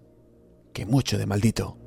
que 0.73 0.85
mucho 0.85 1.17
de 1.17 1.25
maldito. 1.25 1.77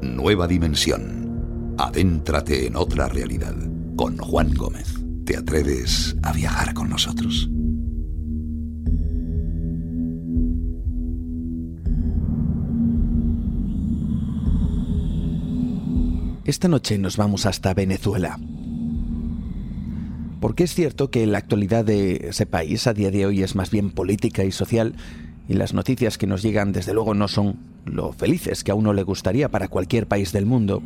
Nueva 0.00 0.46
dimensión. 0.46 1.74
Adéntrate 1.78 2.66
en 2.66 2.76
otra 2.76 3.08
realidad. 3.08 3.54
Con 3.96 4.16
Juan 4.16 4.54
Gómez. 4.54 4.94
¿Te 5.24 5.36
atreves 5.36 6.16
a 6.22 6.32
viajar 6.32 6.72
con 6.72 6.88
nosotros? 6.88 7.50
Esta 16.48 16.66
noche 16.66 16.96
nos 16.96 17.18
vamos 17.18 17.44
hasta 17.44 17.74
Venezuela. 17.74 18.38
Porque 20.40 20.64
es 20.64 20.74
cierto 20.74 21.10
que 21.10 21.26
la 21.26 21.36
actualidad 21.36 21.84
de 21.84 22.28
ese 22.30 22.46
país 22.46 22.86
a 22.86 22.94
día 22.94 23.10
de 23.10 23.26
hoy 23.26 23.42
es 23.42 23.54
más 23.54 23.70
bien 23.70 23.90
política 23.90 24.44
y 24.44 24.50
social, 24.50 24.94
y 25.46 25.52
las 25.52 25.74
noticias 25.74 26.16
que 26.16 26.26
nos 26.26 26.40
llegan 26.40 26.72
desde 26.72 26.94
luego 26.94 27.12
no 27.12 27.28
son 27.28 27.56
lo 27.84 28.14
felices 28.14 28.64
que 28.64 28.70
a 28.70 28.74
uno 28.74 28.94
le 28.94 29.02
gustaría 29.02 29.50
para 29.50 29.68
cualquier 29.68 30.08
país 30.08 30.32
del 30.32 30.46
mundo. 30.46 30.82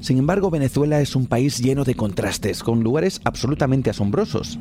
Sin 0.00 0.18
embargo, 0.18 0.48
Venezuela 0.48 1.00
es 1.00 1.16
un 1.16 1.26
país 1.26 1.58
lleno 1.58 1.82
de 1.82 1.96
contrastes, 1.96 2.62
con 2.62 2.84
lugares 2.84 3.20
absolutamente 3.24 3.90
asombrosos. 3.90 4.60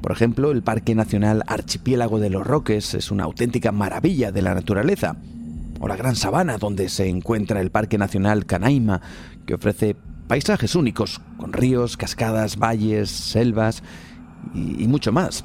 Por 0.00 0.10
ejemplo, 0.10 0.50
el 0.50 0.64
Parque 0.64 0.96
Nacional 0.96 1.44
Archipiélago 1.46 2.18
de 2.18 2.30
los 2.30 2.44
Roques 2.44 2.94
es 2.94 3.12
una 3.12 3.22
auténtica 3.22 3.70
maravilla 3.70 4.32
de 4.32 4.42
la 4.42 4.56
naturaleza 4.56 5.14
o 5.84 5.86
la 5.86 5.96
Gran 5.96 6.16
Sabana, 6.16 6.56
donde 6.56 6.88
se 6.88 7.10
encuentra 7.10 7.60
el 7.60 7.70
Parque 7.70 7.98
Nacional 7.98 8.46
Canaima, 8.46 9.02
que 9.44 9.52
ofrece 9.52 9.94
paisajes 10.26 10.76
únicos, 10.76 11.20
con 11.36 11.52
ríos, 11.52 11.98
cascadas, 11.98 12.58
valles, 12.58 13.10
selvas 13.10 13.82
y, 14.54 14.88
mucho 14.88 15.12
más. 15.12 15.44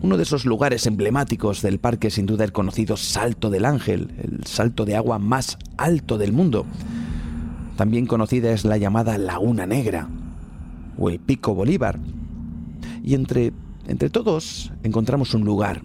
Uno 0.00 0.16
de 0.16 0.22
esos 0.22 0.46
lugares 0.46 0.86
emblemáticos 0.86 1.60
del 1.60 1.80
parque 1.80 2.08
sin 2.12 2.24
duda 2.24 2.44
el 2.44 2.52
conocido 2.52 2.96
Salto 2.96 3.50
del 3.50 3.64
Ángel, 3.64 4.14
el 4.22 4.46
salto 4.46 4.84
de 4.84 4.94
agua 4.94 5.18
más 5.18 5.58
alto 5.76 6.18
del 6.18 6.32
mundo. 6.32 6.64
También 7.76 8.06
conocida 8.06 8.52
es 8.52 8.64
la 8.64 8.76
llamada 8.76 9.18
Laguna 9.18 9.66
Negra 9.66 10.08
o 10.96 11.10
el 11.10 11.18
Pico 11.18 11.52
Bolívar. 11.52 11.98
Y 13.02 13.14
entre, 13.14 13.52
entre 13.88 14.08
todos 14.08 14.70
encontramos 14.84 15.34
un 15.34 15.44
lugar, 15.44 15.82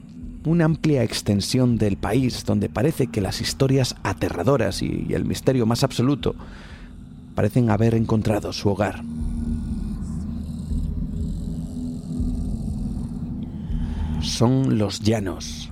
una 0.48 0.65
amplia 0.65 1.03
extensión 1.03 1.78
del 1.78 1.98
país 1.98 2.45
donde 2.45 2.69
parece 2.69 3.07
que 3.07 3.22
las 3.22 3.41
historias 3.41 3.95
aterradoras 4.03 4.82
y 4.82 5.07
el 5.14 5.26
misterio 5.26 5.65
más 5.65 5.84
absoluto 5.84 6.36
parecen 7.36 7.69
haber 7.69 7.94
encontrado 7.94 8.52
su 8.53 8.69
hogar. 8.69 9.03
Son 14.22 14.78
los 14.78 15.02
llanos, 15.02 15.69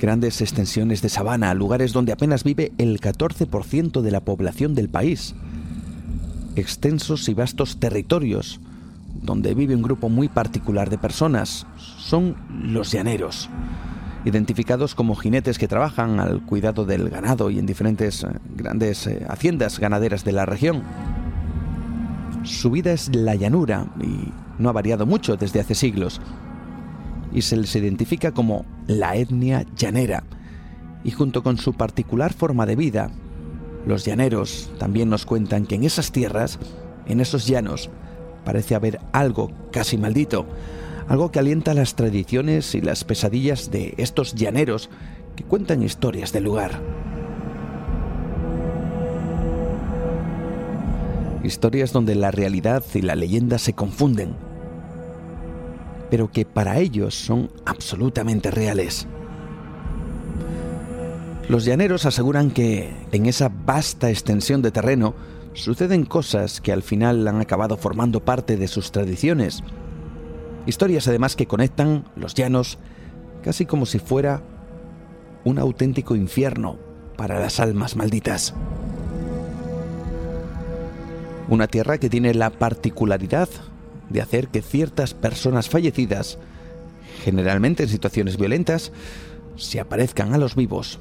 grandes 0.00 0.40
extensiones 0.40 1.02
de 1.02 1.08
sabana, 1.08 1.52
lugares 1.54 1.92
donde 1.92 2.12
apenas 2.12 2.44
vive 2.44 2.72
el 2.78 3.00
14% 3.00 4.00
de 4.00 4.10
la 4.10 4.20
población 4.20 4.74
del 4.74 4.88
país, 4.88 5.34
extensos 6.54 7.28
y 7.28 7.34
vastos 7.34 7.78
territorios 7.80 8.60
donde 9.22 9.54
vive 9.54 9.74
un 9.74 9.82
grupo 9.82 10.08
muy 10.08 10.28
particular 10.28 10.90
de 10.90 10.98
personas, 10.98 11.66
son 11.76 12.36
los 12.62 12.92
llaneros, 12.92 13.48
identificados 14.24 14.94
como 14.94 15.16
jinetes 15.16 15.58
que 15.58 15.68
trabajan 15.68 16.20
al 16.20 16.42
cuidado 16.44 16.84
del 16.84 17.08
ganado 17.08 17.50
y 17.50 17.58
en 17.58 17.66
diferentes 17.66 18.24
eh, 18.24 18.28
grandes 18.54 19.06
eh, 19.06 19.24
haciendas 19.28 19.78
ganaderas 19.78 20.24
de 20.24 20.32
la 20.32 20.46
región. 20.46 20.82
Su 22.42 22.70
vida 22.70 22.92
es 22.92 23.14
la 23.14 23.34
llanura 23.34 23.86
y 24.00 24.32
no 24.58 24.68
ha 24.68 24.72
variado 24.72 25.06
mucho 25.06 25.36
desde 25.36 25.60
hace 25.60 25.74
siglos, 25.74 26.20
y 27.32 27.42
se 27.42 27.56
les 27.56 27.74
identifica 27.76 28.32
como 28.32 28.64
la 28.86 29.16
etnia 29.16 29.66
llanera, 29.76 30.24
y 31.04 31.10
junto 31.10 31.42
con 31.42 31.58
su 31.58 31.74
particular 31.74 32.32
forma 32.32 32.66
de 32.66 32.76
vida, 32.76 33.10
los 33.86 34.04
llaneros 34.04 34.70
también 34.78 35.08
nos 35.08 35.24
cuentan 35.24 35.66
que 35.66 35.76
en 35.76 35.84
esas 35.84 36.12
tierras, 36.12 36.58
en 37.06 37.20
esos 37.20 37.46
llanos, 37.46 37.90
parece 38.48 38.74
haber 38.74 38.98
algo 39.12 39.50
casi 39.72 39.98
maldito, 39.98 40.46
algo 41.06 41.30
que 41.30 41.38
alienta 41.38 41.74
las 41.74 41.96
tradiciones 41.96 42.74
y 42.74 42.80
las 42.80 43.04
pesadillas 43.04 43.70
de 43.70 43.92
estos 43.98 44.34
llaneros 44.34 44.88
que 45.36 45.44
cuentan 45.44 45.82
historias 45.82 46.32
del 46.32 46.44
lugar. 46.44 46.80
Historias 51.44 51.92
donde 51.92 52.14
la 52.14 52.30
realidad 52.30 52.82
y 52.94 53.02
la 53.02 53.16
leyenda 53.16 53.58
se 53.58 53.74
confunden, 53.74 54.30
pero 56.08 56.32
que 56.32 56.46
para 56.46 56.78
ellos 56.78 57.14
son 57.14 57.50
absolutamente 57.66 58.50
reales. 58.50 59.06
Los 61.50 61.66
llaneros 61.66 62.06
aseguran 62.06 62.50
que 62.50 62.94
en 63.12 63.26
esa 63.26 63.50
vasta 63.66 64.08
extensión 64.08 64.62
de 64.62 64.70
terreno 64.70 65.12
suceden 65.62 66.04
cosas 66.04 66.60
que 66.60 66.72
al 66.72 66.82
final 66.82 67.26
han 67.28 67.40
acabado 67.40 67.76
formando 67.76 68.24
parte 68.24 68.56
de 68.56 68.68
sus 68.68 68.92
tradiciones. 68.92 69.62
Historias 70.66 71.08
además 71.08 71.36
que 71.36 71.46
conectan 71.46 72.04
los 72.16 72.34
llanos 72.34 72.78
casi 73.42 73.66
como 73.66 73.86
si 73.86 73.98
fuera 73.98 74.42
un 75.44 75.58
auténtico 75.58 76.16
infierno 76.16 76.78
para 77.16 77.40
las 77.40 77.60
almas 77.60 77.96
malditas. 77.96 78.54
Una 81.48 81.66
tierra 81.66 81.98
que 81.98 82.10
tiene 82.10 82.34
la 82.34 82.50
particularidad 82.50 83.48
de 84.10 84.20
hacer 84.20 84.48
que 84.48 84.62
ciertas 84.62 85.14
personas 85.14 85.68
fallecidas, 85.68 86.38
generalmente 87.24 87.84
en 87.84 87.88
situaciones 87.88 88.36
violentas, 88.36 88.92
se 89.56 89.80
aparezcan 89.80 90.34
a 90.34 90.38
los 90.38 90.54
vivos 90.54 90.98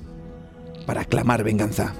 para 0.85 1.05
clamar 1.05 1.43
venganza. 1.43 1.93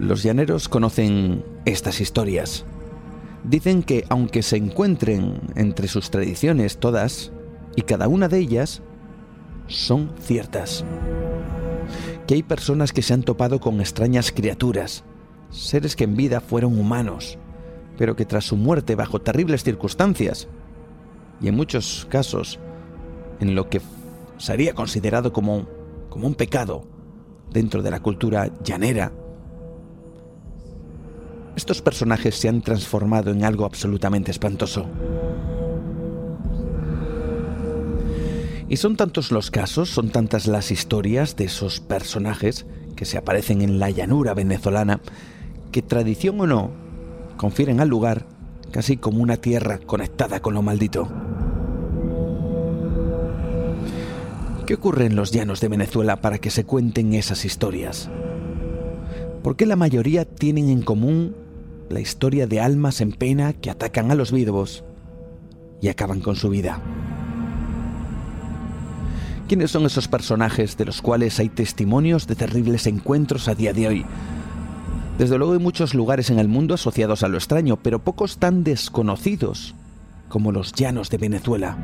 Los 0.00 0.22
llaneros 0.22 0.70
conocen 0.70 1.44
estas 1.66 2.00
historias. 2.00 2.64
Dicen 3.44 3.82
que 3.82 4.06
aunque 4.08 4.42
se 4.42 4.56
encuentren 4.56 5.42
entre 5.56 5.88
sus 5.88 6.08
tradiciones 6.08 6.78
todas, 6.78 7.32
y 7.76 7.82
cada 7.82 8.08
una 8.08 8.26
de 8.26 8.38
ellas, 8.38 8.80
son 9.66 10.10
ciertas. 10.18 10.86
Que 12.26 12.32
hay 12.32 12.42
personas 12.42 12.94
que 12.94 13.02
se 13.02 13.12
han 13.12 13.24
topado 13.24 13.60
con 13.60 13.78
extrañas 13.78 14.32
criaturas, 14.32 15.04
seres 15.50 15.96
que 15.96 16.04
en 16.04 16.16
vida 16.16 16.40
fueron 16.40 16.78
humanos, 16.78 17.36
pero 17.98 18.16
que 18.16 18.24
tras 18.24 18.46
su 18.46 18.56
muerte 18.56 18.94
bajo 18.94 19.20
terribles 19.20 19.64
circunstancias, 19.64 20.48
y 21.42 21.48
en 21.48 21.56
muchos 21.56 22.06
casos 22.08 22.58
en 23.38 23.54
lo 23.54 23.68
que 23.68 23.82
sería 24.38 24.72
considerado 24.72 25.34
como, 25.34 25.66
como 26.08 26.26
un 26.26 26.36
pecado 26.36 26.86
dentro 27.50 27.82
de 27.82 27.90
la 27.90 28.00
cultura 28.00 28.50
llanera, 28.64 29.12
estos 31.60 31.82
personajes 31.82 32.36
se 32.36 32.48
han 32.48 32.62
transformado 32.62 33.30
en 33.30 33.44
algo 33.44 33.66
absolutamente 33.66 34.30
espantoso. 34.30 34.86
Y 38.66 38.78
son 38.78 38.96
tantos 38.96 39.30
los 39.30 39.50
casos, 39.50 39.90
son 39.90 40.08
tantas 40.08 40.46
las 40.46 40.70
historias 40.70 41.36
de 41.36 41.44
esos 41.44 41.80
personajes 41.80 42.64
que 42.96 43.04
se 43.04 43.18
aparecen 43.18 43.60
en 43.60 43.78
la 43.78 43.90
llanura 43.90 44.32
venezolana, 44.32 45.02
que 45.70 45.82
tradición 45.82 46.40
o 46.40 46.46
no, 46.46 46.70
confieren 47.36 47.80
al 47.80 47.88
lugar 47.88 48.24
casi 48.72 48.96
como 48.96 49.22
una 49.22 49.36
tierra 49.36 49.80
conectada 49.80 50.40
con 50.40 50.54
lo 50.54 50.62
maldito. 50.62 51.12
¿Qué 54.66 54.74
ocurre 54.74 55.04
en 55.04 55.14
los 55.14 55.30
llanos 55.30 55.60
de 55.60 55.68
Venezuela 55.68 56.22
para 56.22 56.38
que 56.38 56.48
se 56.48 56.64
cuenten 56.64 57.12
esas 57.12 57.44
historias? 57.44 58.08
¿Por 59.42 59.56
qué 59.56 59.66
la 59.66 59.76
mayoría 59.76 60.24
tienen 60.24 60.70
en 60.70 60.80
común 60.80 61.34
la 61.90 62.00
historia 62.00 62.46
de 62.46 62.60
almas 62.60 63.00
en 63.00 63.12
pena 63.12 63.52
que 63.52 63.68
atacan 63.68 64.10
a 64.10 64.14
los 64.14 64.32
vivos 64.32 64.84
y 65.82 65.88
acaban 65.88 66.20
con 66.20 66.36
su 66.36 66.48
vida. 66.48 66.80
¿Quiénes 69.48 69.72
son 69.72 69.84
esos 69.84 70.06
personajes 70.06 70.76
de 70.76 70.84
los 70.84 71.02
cuales 71.02 71.40
hay 71.40 71.48
testimonios 71.48 72.28
de 72.28 72.36
terribles 72.36 72.86
encuentros 72.86 73.48
a 73.48 73.56
día 73.56 73.72
de 73.72 73.88
hoy? 73.88 74.06
Desde 75.18 75.36
luego 75.36 75.54
hay 75.54 75.58
muchos 75.58 75.92
lugares 75.92 76.30
en 76.30 76.38
el 76.38 76.46
mundo 76.46 76.74
asociados 76.74 77.24
a 77.24 77.28
lo 77.28 77.36
extraño, 77.36 77.76
pero 77.76 77.98
pocos 77.98 78.38
tan 78.38 78.62
desconocidos 78.62 79.74
como 80.28 80.52
los 80.52 80.72
llanos 80.72 81.10
de 81.10 81.18
Venezuela 81.18 81.76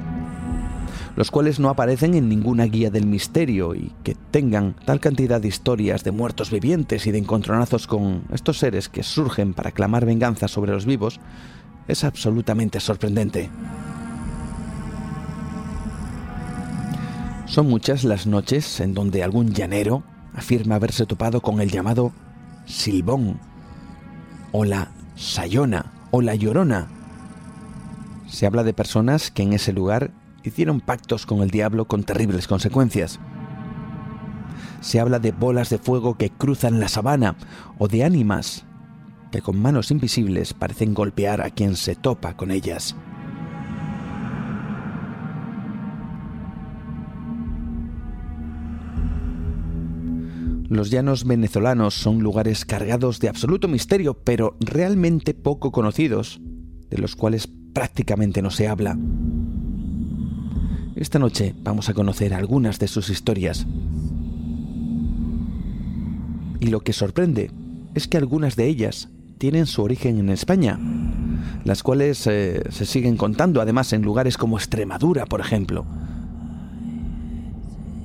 los 1.16 1.30
cuales 1.30 1.58
no 1.58 1.70
aparecen 1.70 2.14
en 2.14 2.28
ninguna 2.28 2.64
guía 2.64 2.90
del 2.90 3.06
misterio 3.06 3.74
y 3.74 3.92
que 4.04 4.14
tengan 4.30 4.76
tal 4.84 5.00
cantidad 5.00 5.40
de 5.40 5.48
historias 5.48 6.04
de 6.04 6.12
muertos 6.12 6.50
vivientes 6.50 7.06
y 7.06 7.10
de 7.10 7.18
encontronazos 7.18 7.86
con 7.86 8.24
estos 8.32 8.58
seres 8.58 8.90
que 8.90 9.02
surgen 9.02 9.54
para 9.54 9.72
clamar 9.72 10.04
venganza 10.04 10.46
sobre 10.46 10.72
los 10.72 10.84
vivos, 10.84 11.18
es 11.88 12.04
absolutamente 12.04 12.80
sorprendente. 12.80 13.48
Son 17.46 17.68
muchas 17.68 18.04
las 18.04 18.26
noches 18.26 18.80
en 18.80 18.92
donde 18.92 19.22
algún 19.22 19.54
llanero 19.54 20.02
afirma 20.34 20.74
haberse 20.74 21.06
topado 21.06 21.40
con 21.40 21.60
el 21.62 21.70
llamado 21.70 22.12
silbón, 22.66 23.38
o 24.52 24.64
la 24.64 24.90
sayona, 25.14 25.92
o 26.10 26.20
la 26.20 26.34
llorona. 26.34 26.88
Se 28.28 28.44
habla 28.44 28.64
de 28.64 28.74
personas 28.74 29.30
que 29.30 29.44
en 29.44 29.54
ese 29.54 29.72
lugar 29.72 30.10
hicieron 30.48 30.80
pactos 30.80 31.26
con 31.26 31.42
el 31.42 31.50
diablo 31.50 31.86
con 31.86 32.04
terribles 32.04 32.46
consecuencias. 32.46 33.20
Se 34.80 35.00
habla 35.00 35.18
de 35.18 35.32
bolas 35.32 35.70
de 35.70 35.78
fuego 35.78 36.16
que 36.16 36.30
cruzan 36.30 36.80
la 36.80 36.88
sabana 36.88 37.36
o 37.78 37.88
de 37.88 38.04
ánimas 38.04 38.64
que 39.30 39.42
con 39.42 39.60
manos 39.60 39.90
invisibles 39.90 40.54
parecen 40.54 40.94
golpear 40.94 41.40
a 41.40 41.50
quien 41.50 41.76
se 41.76 41.94
topa 41.94 42.36
con 42.36 42.50
ellas. 42.50 42.96
Los 50.68 50.90
llanos 50.90 51.24
venezolanos 51.24 51.94
son 51.94 52.20
lugares 52.20 52.64
cargados 52.64 53.20
de 53.20 53.28
absoluto 53.28 53.68
misterio, 53.68 54.14
pero 54.14 54.56
realmente 54.58 55.32
poco 55.32 55.70
conocidos, 55.70 56.40
de 56.90 56.98
los 56.98 57.14
cuales 57.14 57.48
prácticamente 57.72 58.42
no 58.42 58.50
se 58.50 58.66
habla. 58.66 58.98
Esta 60.96 61.18
noche 61.18 61.54
vamos 61.62 61.90
a 61.90 61.94
conocer 61.94 62.32
algunas 62.32 62.78
de 62.78 62.88
sus 62.88 63.10
historias. 63.10 63.66
Y 66.58 66.68
lo 66.68 66.80
que 66.80 66.94
sorprende 66.94 67.50
es 67.94 68.08
que 68.08 68.16
algunas 68.16 68.56
de 68.56 68.66
ellas 68.66 69.10
tienen 69.36 69.66
su 69.66 69.82
origen 69.82 70.18
en 70.18 70.30
España, 70.30 70.78
las 71.64 71.82
cuales 71.82 72.26
eh, 72.26 72.62
se 72.70 72.86
siguen 72.86 73.18
contando 73.18 73.60
además 73.60 73.92
en 73.92 74.00
lugares 74.00 74.38
como 74.38 74.56
Extremadura, 74.56 75.26
por 75.26 75.42
ejemplo, 75.42 75.84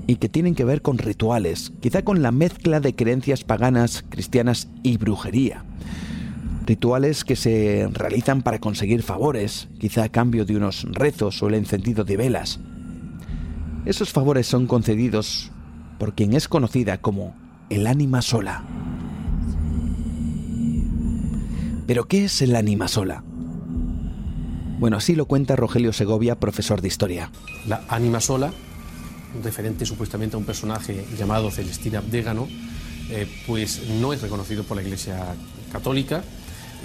y 0.05 0.17
que 0.17 0.27
tienen 0.27 0.53
que 0.53 0.65
ver 0.65 0.81
con 0.81 0.97
rituales, 0.97 1.71
quizá 1.79 2.01
con 2.01 2.21
la 2.21 2.33
mezcla 2.33 2.81
de 2.81 2.93
creencias 2.93 3.45
paganas, 3.45 4.03
cristianas 4.09 4.67
y 4.83 4.97
brujería 4.97 5.63
rituales 6.63 7.25
que 7.25 7.35
se 7.35 7.89
realizan 7.91 8.43
para 8.43 8.59
conseguir 8.59 9.01
favores, 9.01 9.67
quizá 9.79 10.03
a 10.03 10.09
cambio 10.09 10.45
de 10.45 10.55
unos 10.55 10.85
rezos 10.91 11.41
o 11.41 11.47
el 11.47 11.55
encendido 11.55 12.03
de 12.03 12.15
velas. 12.15 12.59
Esos 13.85 14.11
favores 14.11 14.45
son 14.45 14.67
concedidos 14.67 15.51
por 15.97 16.13
quien 16.13 16.33
es 16.33 16.47
conocida 16.47 16.99
como 17.01 17.35
el 17.69 17.87
ánima 17.87 18.21
sola. 18.21 18.63
¿Pero 21.87 22.07
qué 22.07 22.25
es 22.25 22.41
el 22.43 22.55
ánima 22.55 22.87
sola? 22.87 23.23
Bueno, 24.79 24.97
así 24.97 25.15
lo 25.15 25.25
cuenta 25.25 25.55
Rogelio 25.55 25.93
Segovia, 25.93 26.39
profesor 26.39 26.81
de 26.81 26.87
historia. 26.87 27.31
La 27.67 27.83
ánima 27.87 28.19
sola, 28.19 28.51
referente 29.43 29.85
supuestamente 29.85 30.35
a 30.35 30.39
un 30.39 30.45
personaje 30.45 31.05
llamado 31.17 31.49
Celestina 31.49 31.99
Abdégano, 31.99 32.47
eh, 33.09 33.27
pues 33.47 33.89
no 33.99 34.13
es 34.13 34.21
reconocido 34.21 34.63
por 34.63 34.77
la 34.77 34.83
Iglesia 34.83 35.35
Católica, 35.71 36.23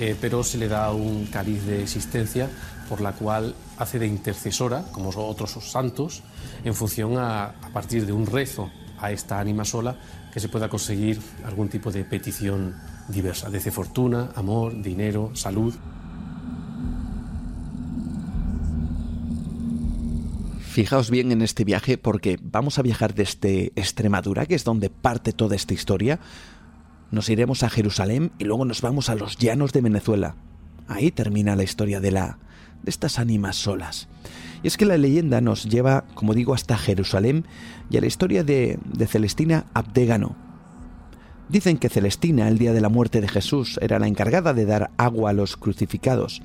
eh, 0.01 0.17
pero 0.21 0.43
se 0.43 0.57
le 0.59 0.69
da 0.69 0.91
un 0.93 1.27
cariz 1.27 1.65
de 1.67 1.83
existencia 1.83 2.51
por 2.89 3.01
la 3.01 3.13
cual 3.13 3.55
hace 3.79 3.99
de 3.99 4.07
intercesora, 4.07 4.85
como 4.93 5.11
otros 5.11 5.53
santos, 5.53 6.23
en 6.65 6.75
función 6.75 7.19
a, 7.19 7.55
partir 7.73 8.07
de 8.07 8.13
un 8.13 8.27
rezo 8.27 8.71
a 8.99 9.13
esta 9.13 9.39
ánima 9.39 9.65
sola 9.65 9.97
que 10.33 10.41
se 10.41 10.49
pueda 10.49 10.69
conseguir 10.69 11.21
algún 11.45 11.69
tipo 11.69 11.91
de 11.91 12.05
petición 12.05 12.77
diversa, 13.09 13.51
desde 13.51 13.71
fortuna, 13.71 14.31
amor, 14.35 14.81
dinero, 14.83 15.31
salud. 15.35 15.75
Fijaos 20.61 21.11
bien 21.11 21.33
en 21.33 21.41
este 21.41 21.65
viaje 21.65 21.97
porque 21.97 22.39
vamos 22.43 22.79
a 22.79 22.83
viajar 22.83 23.15
desde 23.15 23.73
Extremadura, 23.77 24.45
que 24.45 24.55
es 24.55 24.65
donde 24.65 24.91
parte 24.91 25.33
toda 25.33 25.57
esta 25.57 25.73
historia, 25.73 26.21
nos 27.11 27.31
iremos 27.31 27.63
a 27.63 27.71
Jerusalén 27.71 28.33
y 28.39 28.45
luego 28.45 28.65
nos 28.65 28.83
vamos 28.83 29.09
a 29.09 29.15
los 29.15 29.39
llanos 29.39 29.73
de 29.73 29.81
Venezuela. 29.81 30.37
Ahí 30.89 31.11
termina 31.11 31.57
la 31.57 31.63
historia 31.63 32.01
de 32.01 32.11
la 32.11 32.39
de 32.83 32.91
estas 32.91 33.19
ánimas 33.19 33.57
solas. 33.57 34.09
Y 34.63 34.69
es 34.69 34.77
que 34.77 34.87
la 34.87 34.97
leyenda 34.97 35.41
nos 35.41 35.65
lleva, 35.65 36.05
como 36.15 36.35
digo, 36.35 36.55
hasta 36.55 36.77
Jerusalén 36.77 37.45
y 37.91 37.97
a 37.97 38.01
la 38.01 38.07
historia 38.07 38.45
de, 38.45 38.79
Celestina 39.07 39.67
Abdégano. 39.75 40.35
Dicen 41.49 41.79
que 41.79 41.89
Celestina, 41.89 42.49
el 42.49 42.59
día 42.59 42.73
de 42.73 42.81
la 42.81 42.89
muerte 42.89 43.21
de 43.21 43.29
Jesús, 43.29 43.79
era 43.81 43.99
la 43.99 44.09
encargada 44.09 44.53
de 44.55 44.65
dar 44.65 44.91
agua 44.97 45.31
a 45.31 45.35
los 45.35 45.57
crucificados. 45.57 46.43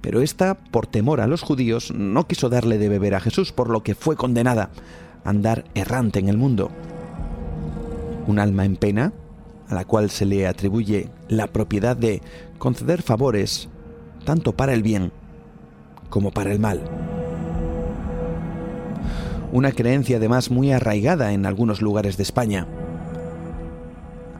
Pero 0.00 0.22
esta, 0.22 0.54
por 0.54 0.86
temor 0.86 1.20
a 1.20 1.26
los 1.26 1.42
judíos, 1.42 1.92
no 1.92 2.28
quiso 2.28 2.48
darle 2.48 2.78
de 2.78 2.88
beber 2.88 3.16
a 3.16 3.20
Jesús, 3.20 3.50
por 3.50 3.68
lo 3.68 3.82
que 3.82 3.96
fue 3.96 4.14
condenada 4.14 4.70
a 5.24 5.30
andar 5.30 5.64
errante 5.74 6.20
en 6.20 6.28
el 6.28 6.36
mundo. 6.36 6.70
Un 8.28 8.38
alma 8.38 8.64
en 8.64 8.76
pena, 8.76 9.12
a 9.68 9.74
la 9.74 9.84
cual 9.84 10.10
se 10.10 10.24
le 10.24 10.46
atribuye 10.46 11.10
la 11.28 11.48
propiedad 11.48 11.96
de 11.96 12.22
conceder 12.58 13.02
favores 13.02 13.68
tanto 14.24 14.52
para 14.52 14.72
el 14.74 14.82
bien 14.82 15.12
como 16.10 16.30
para 16.30 16.52
el 16.52 16.58
mal. 16.58 16.82
Una 19.50 19.72
creencia 19.72 20.18
además 20.18 20.50
muy 20.50 20.72
arraigada 20.72 21.32
en 21.32 21.46
algunos 21.46 21.80
lugares 21.80 22.16
de 22.16 22.22
España. 22.22 22.66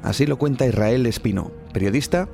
Así 0.02 0.26
lo 0.26 0.38
cuenta 0.38 0.66
Israel 0.66 1.06
Espino, 1.06 1.50
periodista 1.72 2.28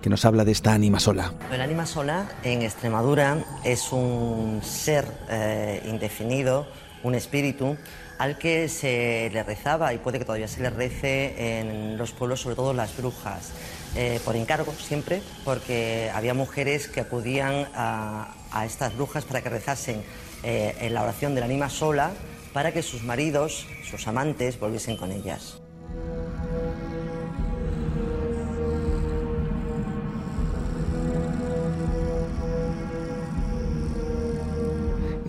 que 0.00 0.10
nos 0.10 0.24
habla 0.24 0.44
de 0.44 0.52
esta 0.52 0.72
ánima 0.72 0.98
sola. 0.98 1.34
El 1.52 1.60
ánima 1.60 1.86
sola 1.86 2.26
en 2.42 2.62
Extremadura 2.62 3.44
es 3.64 3.92
un 3.92 4.60
ser 4.62 5.04
eh, 5.28 5.82
indefinido, 5.86 6.66
un 7.02 7.14
espíritu 7.14 7.76
al 8.18 8.38
que 8.38 8.68
se 8.68 9.30
le 9.32 9.42
rezaba 9.42 9.94
y 9.94 9.98
puede 9.98 10.18
que 10.18 10.24
todavía 10.24 10.48
se 10.48 10.60
le 10.62 10.70
rece 10.70 11.60
en 11.60 11.96
los 11.96 12.12
pueblos, 12.12 12.40
sobre 12.40 12.56
todo 12.56 12.74
las 12.74 12.96
brujas, 12.96 13.52
eh, 13.96 14.20
por 14.24 14.36
encargo 14.36 14.72
siempre, 14.72 15.22
porque 15.44 16.10
había 16.14 16.34
mujeres 16.34 16.86
que 16.88 17.00
acudían 17.00 17.66
a, 17.74 18.34
estas 18.64 18.96
brujas 18.96 19.24
para 19.24 19.42
que 19.42 19.48
rezasen 19.48 20.02
eh, 20.42 20.74
en 20.80 20.94
la 20.94 21.02
oración 21.02 21.34
del 21.34 21.44
ánima 21.44 21.68
sola 21.68 22.12
para 22.52 22.72
que 22.72 22.82
sus 22.82 23.02
maridos, 23.04 23.66
sus 23.88 24.06
amantes, 24.08 24.58
volviesen 24.58 24.96
con 24.96 25.12
ellas. 25.12 25.60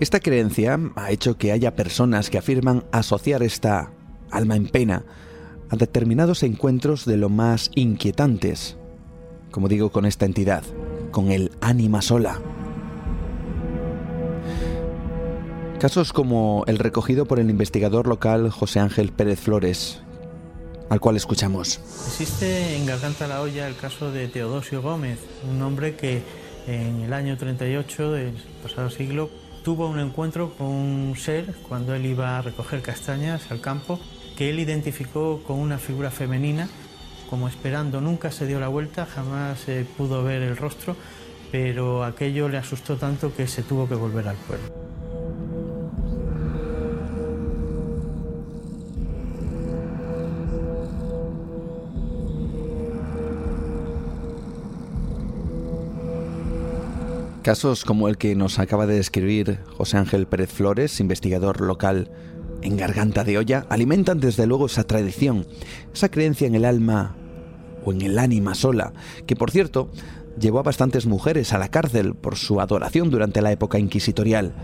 Esta 0.00 0.18
creencia 0.18 0.80
ha 0.96 1.12
hecho 1.12 1.38
que 1.38 1.52
haya 1.52 1.76
personas 1.76 2.28
que 2.28 2.38
afirman 2.38 2.84
asociar 2.90 3.44
esta 3.44 3.92
alma 4.32 4.56
en 4.56 4.66
pena 4.66 5.04
a 5.70 5.76
determinados 5.76 6.42
encuentros 6.42 7.04
de 7.04 7.16
lo 7.16 7.28
más 7.28 7.70
inquietantes, 7.76 8.76
como 9.52 9.68
digo 9.68 9.92
con 9.92 10.04
esta 10.04 10.26
entidad, 10.26 10.64
con 11.12 11.30
el 11.30 11.52
ánima 11.60 12.02
sola. 12.02 12.40
Casos 15.82 16.12
como 16.12 16.62
el 16.68 16.78
recogido 16.78 17.26
por 17.26 17.40
el 17.40 17.50
investigador 17.50 18.06
local 18.06 18.50
José 18.50 18.78
Ángel 18.78 19.10
Pérez 19.10 19.40
Flores, 19.40 20.00
al 20.88 21.00
cual 21.00 21.16
escuchamos. 21.16 21.80
Existe 22.06 22.76
en 22.76 22.86
Garganta 22.86 23.26
la 23.26 23.40
Olla 23.40 23.66
el 23.66 23.74
caso 23.74 24.12
de 24.12 24.28
Teodosio 24.28 24.80
Gómez, 24.80 25.18
un 25.50 25.60
hombre 25.60 25.96
que 25.96 26.22
en 26.68 27.00
el 27.00 27.12
año 27.12 27.36
38 27.36 28.12
del 28.12 28.34
pasado 28.62 28.90
siglo 28.90 29.28
tuvo 29.64 29.88
un 29.88 29.98
encuentro 29.98 30.54
con 30.56 30.68
un 30.68 31.16
ser 31.16 31.52
cuando 31.68 31.96
él 31.96 32.06
iba 32.06 32.38
a 32.38 32.42
recoger 32.42 32.80
castañas 32.80 33.50
al 33.50 33.60
campo 33.60 33.98
que 34.38 34.50
él 34.50 34.60
identificó 34.60 35.42
con 35.44 35.58
una 35.58 35.78
figura 35.78 36.12
femenina, 36.12 36.68
como 37.28 37.48
esperando, 37.48 38.00
nunca 38.00 38.30
se 38.30 38.46
dio 38.46 38.60
la 38.60 38.68
vuelta, 38.68 39.04
jamás 39.04 39.58
se 39.58 39.84
pudo 39.84 40.22
ver 40.22 40.42
el 40.42 40.56
rostro, 40.56 40.94
pero 41.50 42.04
aquello 42.04 42.48
le 42.48 42.58
asustó 42.58 42.98
tanto 42.98 43.34
que 43.34 43.48
se 43.48 43.64
tuvo 43.64 43.88
que 43.88 43.96
volver 43.96 44.28
al 44.28 44.36
pueblo. 44.36 44.91
Casos 57.42 57.84
como 57.84 58.06
el 58.06 58.18
que 58.18 58.36
nos 58.36 58.60
acaba 58.60 58.86
de 58.86 58.94
describir 58.94 59.58
José 59.76 59.96
Ángel 59.96 60.28
Pérez 60.28 60.52
Flores, 60.52 61.00
investigador 61.00 61.60
local 61.60 62.08
en 62.62 62.76
Garganta 62.76 63.24
de 63.24 63.36
Olla, 63.36 63.66
alimentan 63.68 64.20
desde 64.20 64.46
luego 64.46 64.66
esa 64.66 64.84
tradición, 64.84 65.44
esa 65.92 66.08
creencia 66.08 66.46
en 66.46 66.54
el 66.54 66.64
alma 66.64 67.16
o 67.84 67.90
en 67.92 68.02
el 68.02 68.20
ánima 68.20 68.54
sola, 68.54 68.92
que 69.26 69.34
por 69.34 69.50
cierto 69.50 69.90
llevó 70.38 70.60
a 70.60 70.62
bastantes 70.62 71.06
mujeres 71.06 71.52
a 71.52 71.58
la 71.58 71.68
cárcel 71.68 72.14
por 72.14 72.36
su 72.36 72.60
adoración 72.60 73.10
durante 73.10 73.42
la 73.42 73.50
época 73.50 73.80
inquisitorial. 73.80 74.54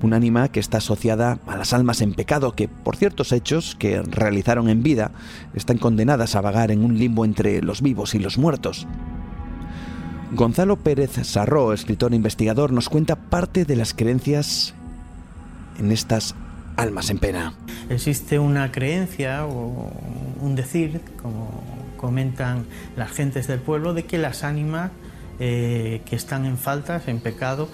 Un 0.00 0.14
ánima 0.14 0.52
que 0.52 0.60
está 0.60 0.78
asociada 0.78 1.40
a 1.48 1.56
las 1.56 1.72
almas 1.72 2.02
en 2.02 2.14
pecado 2.14 2.52
que, 2.52 2.68
por 2.68 2.94
ciertos 2.94 3.32
hechos 3.32 3.74
que 3.74 4.00
realizaron 4.00 4.68
en 4.68 4.84
vida, 4.84 5.10
están 5.54 5.78
condenadas 5.78 6.36
a 6.36 6.40
vagar 6.40 6.70
en 6.70 6.84
un 6.84 6.96
limbo 6.96 7.24
entre 7.24 7.60
los 7.62 7.82
vivos 7.82 8.14
y 8.14 8.20
los 8.20 8.38
muertos. 8.38 8.86
Gonzalo 10.32 10.76
Pérez 10.76 11.10
Sarró, 11.24 11.72
escritor 11.72 12.12
e 12.12 12.16
investigador, 12.16 12.72
nos 12.72 12.88
cuenta 12.88 13.16
parte 13.16 13.64
de 13.64 13.74
las 13.74 13.94
creencias 13.94 14.74
en 15.78 15.90
estas 15.90 16.36
almas 16.76 17.10
en 17.10 17.18
pena. 17.18 17.54
Existe 17.88 18.38
una 18.38 18.70
creencia 18.70 19.44
o 19.46 19.90
un 20.40 20.54
decir, 20.54 21.00
como 21.20 21.62
comentan 21.96 22.66
las 22.96 23.10
gentes 23.10 23.48
del 23.48 23.58
pueblo, 23.58 23.92
de 23.92 24.04
que 24.04 24.18
las 24.18 24.44
ánimas 24.44 24.92
eh, 25.40 26.00
que 26.04 26.14
están 26.14 26.46
en 26.46 26.58
faltas, 26.58 27.08
en 27.08 27.18
pecado, 27.20 27.68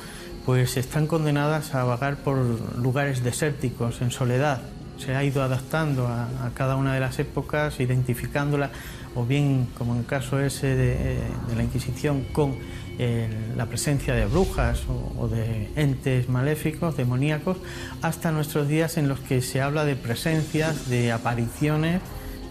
pues 0.47 0.79
están 0.79 1.07
condenadas 1.07 1.75
a 1.75 1.85
vagar 1.85 2.17
por 2.17 2.39
lugares 2.79 3.23
desérticos, 3.23 4.01
en 4.01 4.11
soledad. 4.11 4.63
Se 4.99 5.15
ha 5.15 5.23
ido 5.25 5.43
adaptando 5.43 6.07
a, 6.07 6.47
a 6.47 6.51
cada 6.55 6.77
una 6.77 6.95
de 6.95 7.01
las 7.01 7.19
épocas, 7.19 7.81
identificándola 7.81 8.71
o 9.17 9.25
bien 9.25 9.67
como 9.77 9.95
en 9.95 10.01
el 10.01 10.07
caso 10.07 10.39
ese 10.39 10.77
de, 10.77 11.19
la 11.57 11.63
Inquisición 11.63 12.25
con 12.33 12.55
eh, 12.99 13.29
la 13.57 13.67
presencia 13.67 14.15
de 14.15 14.27
brujas 14.27 14.83
o, 15.19 15.29
de 15.29 15.71
entes 15.75 16.29
maléficos, 16.29 16.97
demoníacos, 16.97 17.57
hasta 18.03 18.31
nuestros 18.31 18.69
días 18.69 18.97
en 18.99 19.09
los 19.09 19.19
que 19.21 19.43
se 19.43 19.61
habla 19.61 19.85
de 19.85 19.97
presencias, 19.97 20.89
de 20.89 21.13
apariciones 21.13 22.01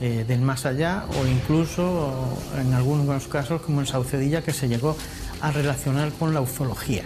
eh, 0.02 0.26
del 0.28 0.42
más 0.42 0.66
allá 0.66 1.06
o 1.22 1.28
incluso 1.28 2.38
en 2.60 2.74
algunos 2.74 3.28
casos 3.28 3.62
como 3.62 3.80
en 3.80 3.88
Saucedilla 3.88 4.42
que 4.44 4.52
se 4.52 4.68
llegó 4.68 4.98
a 5.42 5.52
relacionar 5.52 6.12
con 6.14 6.34
la 6.34 6.42
ufología. 6.42 7.04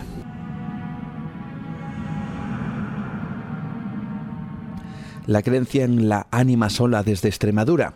La 5.28 5.44
creencia 5.44 5.84
en 5.84 6.10
la 6.10 6.26
ánima 6.32 6.72
sola 6.72 7.04
desde 7.04 7.28
Extremadura 7.28 7.94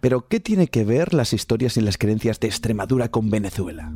pero, 0.00 0.28
¿qué 0.28 0.40
tiene 0.40 0.68
que 0.68 0.84
ver 0.84 1.14
las 1.14 1.32
historias 1.32 1.76
y 1.76 1.80
las 1.80 1.98
creencias 1.98 2.40
de 2.40 2.48
Extremadura 2.48 3.10
con 3.10 3.30
Venezuela? 3.30 3.92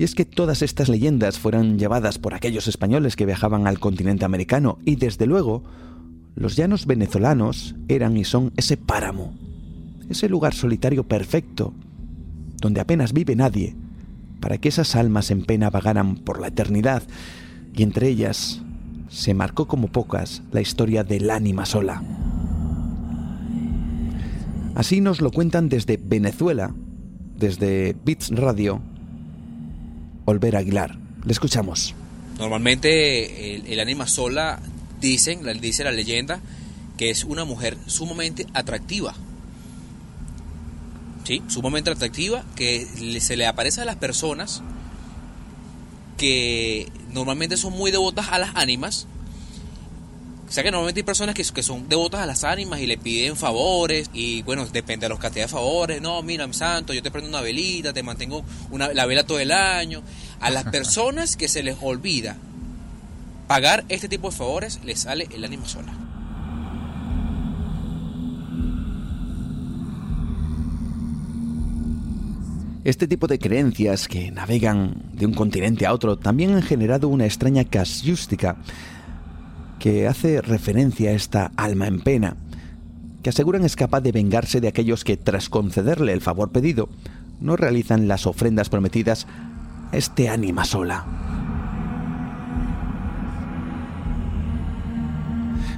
Y 0.00 0.04
es 0.04 0.14
que 0.14 0.24
todas 0.24 0.62
estas 0.62 0.88
leyendas 0.88 1.38
fueron 1.38 1.78
llevadas 1.78 2.18
por 2.18 2.32
aquellos 2.32 2.68
españoles 2.68 3.16
que 3.16 3.26
viajaban 3.26 3.66
al 3.66 3.78
continente 3.78 4.24
americano 4.24 4.78
y 4.86 4.96
desde 4.96 5.26
luego 5.26 5.62
los 6.34 6.56
llanos 6.56 6.86
venezolanos 6.86 7.74
eran 7.86 8.16
y 8.16 8.24
son 8.24 8.52
ese 8.56 8.78
páramo, 8.78 9.34
ese 10.08 10.30
lugar 10.30 10.54
solitario 10.54 11.04
perfecto, 11.04 11.74
donde 12.62 12.80
apenas 12.80 13.12
vive 13.12 13.36
nadie, 13.36 13.76
para 14.40 14.56
que 14.56 14.70
esas 14.70 14.96
almas 14.96 15.30
en 15.30 15.44
pena 15.44 15.68
vagaran 15.68 16.16
por 16.16 16.40
la 16.40 16.48
eternidad, 16.48 17.02
y 17.74 17.82
entre 17.82 18.08
ellas 18.08 18.62
se 19.10 19.34
marcó 19.34 19.66
como 19.66 19.88
pocas 19.88 20.42
la 20.50 20.62
historia 20.62 21.04
del 21.04 21.30
ánima 21.30 21.66
sola. 21.66 22.02
Así 24.74 25.00
nos 25.00 25.20
lo 25.20 25.30
cuentan 25.30 25.68
desde 25.68 25.98
Venezuela, 26.02 26.74
desde 27.36 27.96
Beats 28.04 28.30
Radio, 28.30 28.80
Olver 30.24 30.56
Aguilar. 30.56 30.98
Le 31.24 31.32
escuchamos. 31.32 31.94
Normalmente 32.38 33.56
el, 33.56 33.66
el 33.66 33.80
ánima 33.80 34.06
sola, 34.06 34.60
dicen, 35.00 35.40
dice 35.60 35.84
la 35.84 35.92
leyenda, 35.92 36.40
que 36.96 37.10
es 37.10 37.24
una 37.24 37.44
mujer 37.44 37.76
sumamente 37.86 38.46
atractiva. 38.54 39.14
Sí, 41.24 41.42
sumamente 41.48 41.90
atractiva, 41.90 42.44
que 42.54 42.86
se 43.20 43.36
le 43.36 43.46
aparece 43.46 43.82
a 43.82 43.84
las 43.84 43.96
personas 43.96 44.62
que 46.16 46.88
normalmente 47.12 47.56
son 47.56 47.72
muy 47.72 47.90
devotas 47.90 48.28
a 48.30 48.38
las 48.38 48.54
ánimas. 48.54 49.06
O 50.50 50.52
sea 50.52 50.64
que 50.64 50.72
normalmente 50.72 50.98
hay 50.98 51.04
personas 51.04 51.36
que, 51.36 51.44
que 51.44 51.62
son 51.62 51.88
devotas 51.88 52.22
a 52.22 52.26
las 52.26 52.42
ánimas 52.42 52.80
y 52.80 52.86
le 52.88 52.98
piden 52.98 53.36
favores. 53.36 54.10
Y 54.12 54.42
bueno, 54.42 54.66
depende 54.66 55.04
de 55.04 55.10
los 55.10 55.20
cantidad 55.20 55.44
de 55.44 55.48
favores. 55.48 56.02
No, 56.02 56.20
mira, 56.24 56.44
mi 56.48 56.54
santo, 56.54 56.92
yo 56.92 57.04
te 57.04 57.12
prendo 57.12 57.28
una 57.28 57.40
velita, 57.40 57.92
te 57.92 58.02
mantengo 58.02 58.44
una, 58.72 58.92
la 58.92 59.06
vela 59.06 59.22
todo 59.22 59.38
el 59.38 59.52
año. 59.52 60.02
A 60.40 60.50
las 60.50 60.64
personas 60.64 61.36
que 61.36 61.46
se 61.46 61.62
les 61.62 61.76
olvida 61.80 62.36
pagar 63.46 63.84
este 63.88 64.08
tipo 64.08 64.28
de 64.28 64.36
favores, 64.36 64.80
les 64.84 64.98
sale 64.98 65.28
el 65.32 65.44
ánima 65.44 65.68
sola. 65.68 65.94
Este 72.82 73.06
tipo 73.06 73.28
de 73.28 73.38
creencias 73.38 74.08
que 74.08 74.32
navegan 74.32 75.00
de 75.12 75.26
un 75.26 75.34
continente 75.34 75.86
a 75.86 75.92
otro 75.92 76.18
también 76.18 76.56
han 76.56 76.62
generado 76.62 77.06
una 77.06 77.26
extraña 77.26 77.62
casuística 77.62 78.56
que 79.80 80.06
hace 80.06 80.42
referencia 80.42 81.10
a 81.10 81.14
esta 81.14 81.50
alma 81.56 81.88
en 81.88 82.00
pena, 82.00 82.36
que 83.22 83.30
aseguran 83.30 83.64
es 83.64 83.74
capaz 83.74 84.02
de 84.02 84.12
vengarse 84.12 84.60
de 84.60 84.68
aquellos 84.68 85.02
que, 85.02 85.16
tras 85.16 85.48
concederle 85.48 86.12
el 86.12 86.20
favor 86.20 86.52
pedido, 86.52 86.88
no 87.40 87.56
realizan 87.56 88.06
las 88.06 88.26
ofrendas 88.26 88.68
prometidas 88.68 89.26
a 89.90 89.96
este 89.96 90.28
ánima 90.28 90.64
sola. 90.64 91.06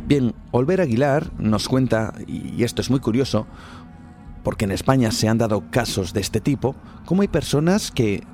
Bien, 0.07 0.35
Olver 0.51 0.81
Aguilar 0.81 1.31
nos 1.39 1.69
cuenta, 1.69 2.12
y 2.27 2.65
esto 2.65 2.83
es 2.83 2.91
muy 2.91 2.99
curioso, 3.01 3.47
porque 4.43 4.65
en 4.65 4.73
España 4.73 5.12
se 5.12 5.29
han 5.29 5.39
dado 5.39 5.70
casos 5.70 6.12
de 6.12 6.20
este 6.20 6.41
tipo, 6.41 6.74
como 7.07 7.23
hay 7.23 7.29
personas 7.29 7.93
que, 7.93 8.24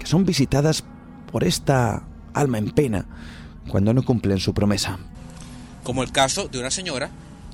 que 0.00 0.06
son 0.06 0.24
visitadas 0.24 0.84
por 1.30 1.44
esta 1.44 2.02
alma 2.34 2.58
en 2.58 2.70
pena 2.70 3.06
cuando 3.68 3.94
no 3.94 4.02
cumplen 4.02 4.40
su 4.40 4.52
promesa. 4.52 4.98
Como 5.82 6.02
el 6.02 6.12
caso 6.12 6.48
de 6.48 6.58
una 6.58 6.70
señora 6.70 7.10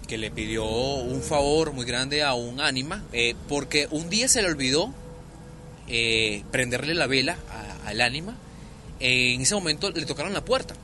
que 0.06 0.18
le 0.18 0.30
pidió 0.30 0.64
un 0.64 1.22
favor 1.22 1.72
muy 1.72 1.84
grande 1.84 2.22
a 2.22 2.34
un 2.34 2.60
ánima, 2.60 3.04
eh, 3.12 3.34
porque 3.48 3.88
un 3.90 4.08
día 4.08 4.28
se 4.28 4.42
le 4.42 4.48
olvidó 4.48 4.92
eh, 5.86 6.42
prenderle 6.50 6.94
la 6.94 7.06
vela 7.06 7.36
al 7.84 8.00
ánima, 8.00 8.36
en 9.00 9.40
ese 9.40 9.54
momento 9.54 9.90
le 9.90 10.06
tocaron 10.06 10.32
la 10.32 10.44
puerta. 10.44 10.74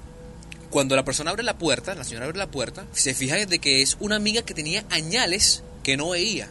Cuando 0.70 0.96
la 0.96 1.04
persona 1.04 1.30
abre 1.30 1.42
la 1.42 1.58
puerta, 1.58 1.94
la 1.94 2.04
señora 2.04 2.26
abre 2.26 2.38
la 2.38 2.50
puerta, 2.50 2.86
se 2.92 3.14
fija 3.14 3.36
de 3.36 3.58
que 3.58 3.82
es 3.82 3.96
una 4.00 4.16
amiga 4.16 4.42
que 4.42 4.54
tenía 4.54 4.84
añales 4.90 5.62
que 5.82 5.96
no 5.96 6.10
veía. 6.10 6.48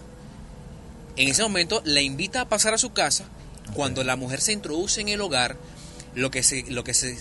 En 1.15 1.27
ese 1.27 1.43
momento 1.43 1.81
la 1.85 2.01
invita 2.01 2.41
a 2.41 2.49
pasar 2.49 2.73
a 2.73 2.77
su 2.77 2.93
casa. 2.93 3.25
Cuando 3.73 4.03
la 4.03 4.15
mujer 4.15 4.41
se 4.41 4.53
introduce 4.53 5.01
en 5.01 5.09
el 5.09 5.21
hogar, 5.21 5.57
lo 6.15 6.31
que 6.31 6.43
se, 6.43 6.63
lo 6.69 6.83
que 6.83 6.93
se, 6.93 7.17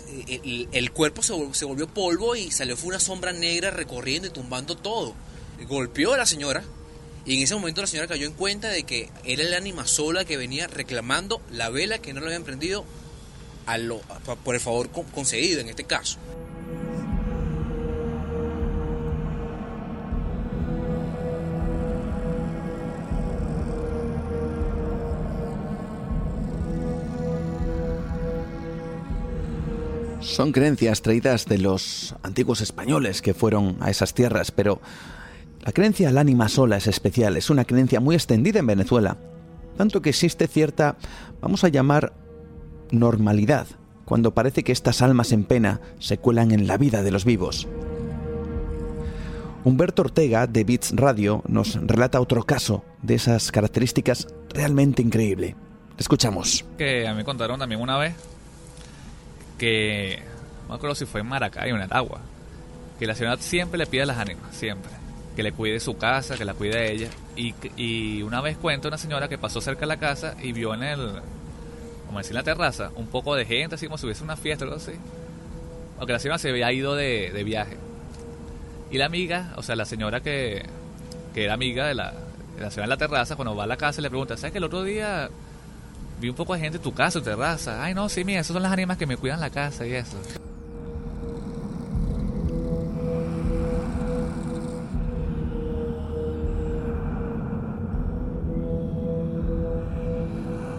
el, 0.72 0.92
cuerpo 0.92 1.22
se, 1.22 1.34
se, 1.54 1.64
volvió 1.64 1.86
polvo 1.88 2.36
y 2.36 2.50
salió 2.50 2.76
fue 2.76 2.88
una 2.88 3.00
sombra 3.00 3.32
negra 3.32 3.70
recorriendo 3.70 4.28
y 4.28 4.30
tumbando 4.30 4.76
todo. 4.76 5.14
Golpeó 5.68 6.14
a 6.14 6.16
la 6.16 6.26
señora 6.26 6.62
y 7.24 7.36
en 7.36 7.42
ese 7.42 7.54
momento 7.54 7.80
la 7.80 7.86
señora 7.86 8.08
cayó 8.08 8.26
en 8.26 8.32
cuenta 8.32 8.68
de 8.68 8.82
que 8.82 9.08
era 9.24 9.42
el 9.42 9.54
ánima 9.54 9.86
sola 9.86 10.24
que 10.24 10.36
venía 10.36 10.66
reclamando 10.66 11.40
la 11.50 11.70
vela 11.70 11.98
que 11.98 12.12
no 12.12 12.20
le 12.20 12.26
habían 12.26 12.44
prendido 12.44 12.84
a 13.66 13.78
lo, 13.78 14.00
por 14.44 14.54
el 14.54 14.60
favor 14.60 14.90
concedido 14.90 15.60
en 15.60 15.68
este 15.68 15.84
caso. 15.84 16.18
Son 30.22 30.52
creencias 30.52 31.02
traídas 31.02 31.46
de 31.46 31.58
los 31.58 32.14
antiguos 32.22 32.60
españoles 32.60 33.22
que 33.22 33.34
fueron 33.34 33.76
a 33.80 33.90
esas 33.90 34.14
tierras, 34.14 34.52
pero 34.52 34.80
la 35.60 35.72
creencia 35.72 36.08
al 36.08 36.16
ánima 36.16 36.48
sola 36.48 36.76
es 36.76 36.86
especial, 36.86 37.36
es 37.36 37.50
una 37.50 37.64
creencia 37.64 37.98
muy 37.98 38.14
extendida 38.14 38.60
en 38.60 38.66
Venezuela, 38.66 39.16
tanto 39.76 40.00
que 40.00 40.10
existe 40.10 40.46
cierta, 40.46 40.96
vamos 41.40 41.64
a 41.64 41.68
llamar, 41.68 42.12
normalidad, 42.92 43.66
cuando 44.04 44.32
parece 44.32 44.62
que 44.62 44.70
estas 44.70 45.02
almas 45.02 45.32
en 45.32 45.42
pena 45.42 45.80
se 45.98 46.18
cuelan 46.18 46.52
en 46.52 46.68
la 46.68 46.78
vida 46.78 47.02
de 47.02 47.10
los 47.10 47.24
vivos. 47.24 47.66
Humberto 49.64 50.02
Ortega 50.02 50.46
de 50.46 50.64
Beats 50.64 50.94
Radio 50.94 51.42
nos 51.48 51.74
relata 51.74 52.20
otro 52.20 52.44
caso 52.44 52.84
de 53.02 53.14
esas 53.14 53.50
características 53.50 54.28
realmente 54.54 55.02
increíble. 55.02 55.56
Escuchamos. 55.98 56.64
Que 56.78 57.12
mí 57.16 57.24
contaron 57.24 57.58
también 57.58 57.80
una 57.80 57.98
vez 57.98 58.14
que, 59.62 60.18
no 60.64 60.70
me 60.70 60.74
acuerdo 60.74 60.96
si 60.96 61.06
fue 61.06 61.20
en 61.20 61.28
Maracay 61.28 61.70
o 61.70 61.76
en 61.76 61.82
Aragua, 61.82 62.20
que 62.98 63.06
la 63.06 63.14
señora 63.14 63.36
siempre 63.36 63.78
le 63.78 63.86
pide 63.86 64.02
a 64.02 64.06
las 64.06 64.18
ánimas, 64.18 64.56
siempre, 64.56 64.90
que 65.36 65.44
le 65.44 65.52
cuide 65.52 65.78
su 65.78 65.96
casa, 65.96 66.36
que 66.36 66.44
la 66.44 66.54
cuide 66.54 66.78
a 66.78 66.84
ella. 66.84 67.08
Y, 67.36 67.54
y 67.76 68.22
una 68.22 68.40
vez 68.40 68.56
cuenta 68.56 68.88
una 68.88 68.98
señora 68.98 69.28
que 69.28 69.38
pasó 69.38 69.60
cerca 69.60 69.82
de 69.82 69.86
la 69.86 69.98
casa 69.98 70.34
y 70.42 70.50
vio 70.50 70.74
en 70.74 70.82
el, 70.82 71.12
como 72.06 72.18
decir, 72.18 72.32
en 72.32 72.38
la 72.38 72.42
terraza, 72.42 72.90
un 72.96 73.06
poco 73.06 73.36
de 73.36 73.44
gente, 73.44 73.76
así 73.76 73.86
como 73.86 73.98
si 73.98 74.06
hubiese 74.06 74.24
una 74.24 74.36
fiesta 74.36 74.64
o 74.64 74.66
algo 74.68 74.78
así. 74.78 74.94
Aunque 76.00 76.12
la 76.12 76.18
señora 76.18 76.38
se 76.38 76.48
había 76.48 76.72
ido 76.72 76.96
de, 76.96 77.30
de 77.32 77.44
viaje. 77.44 77.76
Y 78.90 78.98
la 78.98 79.06
amiga, 79.06 79.52
o 79.54 79.62
sea, 79.62 79.76
la 79.76 79.84
señora 79.84 80.22
que, 80.22 80.66
que 81.34 81.44
era 81.44 81.54
amiga 81.54 81.86
de 81.86 81.94
la, 81.94 82.10
de 82.56 82.62
la 82.62 82.70
señora 82.72 82.86
en 82.86 82.90
la 82.90 82.96
terraza, 82.96 83.36
cuando 83.36 83.54
va 83.54 83.62
a 83.62 83.68
la 83.68 83.76
casa 83.76 84.02
le 84.02 84.10
pregunta, 84.10 84.36
¿sabes 84.36 84.50
que 84.50 84.58
el 84.58 84.64
otro 84.64 84.82
día 84.82 85.30
vi 86.22 86.28
un 86.28 86.36
poco 86.36 86.54
de 86.54 86.60
gente 86.60 86.76
en 86.76 86.82
tu 86.82 86.94
casa, 86.94 87.18
tu 87.18 87.24
terraza. 87.24 87.82
Ay, 87.82 87.94
no, 87.94 88.08
sí, 88.08 88.24
mira, 88.24 88.40
esas 88.40 88.54
son 88.54 88.62
las 88.62 88.72
ánimas 88.72 88.96
que 88.96 89.06
me 89.06 89.16
cuidan 89.16 89.40
la 89.40 89.50
casa 89.50 89.84
y 89.86 89.92
eso. 89.92 90.16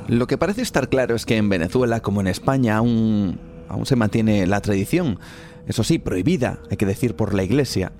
Lo 0.07 0.27
que 0.27 0.37
parece 0.37 0.61
estar 0.61 0.89
claro 0.89 1.15
es 1.15 1.25
que 1.25 1.37
en 1.37 1.49
Venezuela, 1.49 1.99
como 1.99 2.21
en 2.21 2.27
España, 2.27 2.77
aún, 2.77 3.39
aún 3.67 3.85
se 3.85 3.95
mantiene 3.95 4.47
la 4.47 4.61
tradición, 4.61 5.19
eso 5.67 5.83
sí, 5.83 5.99
prohibida, 5.99 6.59
hay 6.69 6.77
que 6.77 6.85
decir, 6.85 7.15
por 7.15 7.33
la 7.33 7.43
Iglesia, 7.43 7.91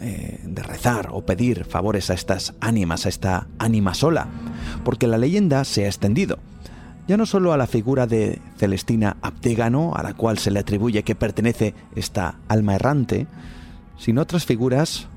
eh, 0.00 0.40
de 0.44 0.62
rezar 0.62 1.08
o 1.12 1.24
pedir 1.24 1.64
favores 1.64 2.10
a 2.10 2.14
estas 2.14 2.54
ánimas, 2.60 3.06
a 3.06 3.08
esta 3.08 3.46
ánima 3.58 3.94
sola, 3.94 4.28
porque 4.84 5.06
la 5.06 5.16
leyenda 5.16 5.64
se 5.64 5.84
ha 5.84 5.88
extendido 5.88 6.38
ya 7.08 7.16
no 7.16 7.26
solo 7.26 7.52
a 7.52 7.56
la 7.56 7.66
figura 7.66 8.06
de 8.06 8.40
Celestina 8.56 9.16
Abdégano, 9.22 9.94
a 9.94 10.02
la 10.02 10.14
cual 10.14 10.38
se 10.38 10.50
le 10.50 10.60
atribuye 10.60 11.04
que 11.04 11.14
pertenece 11.14 11.74
esta 11.94 12.36
alma 12.48 12.74
errante, 12.74 13.26
sino 13.96 14.22
otras 14.22 14.44
figuras 14.44 15.08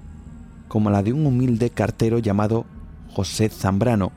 como 0.68 0.92
la 0.92 1.02
de 1.02 1.14
un 1.14 1.26
humilde 1.26 1.72
cartero 1.72 2.20
llamado 2.20 2.66
José 3.12 3.50
Zambrano, 3.50 4.12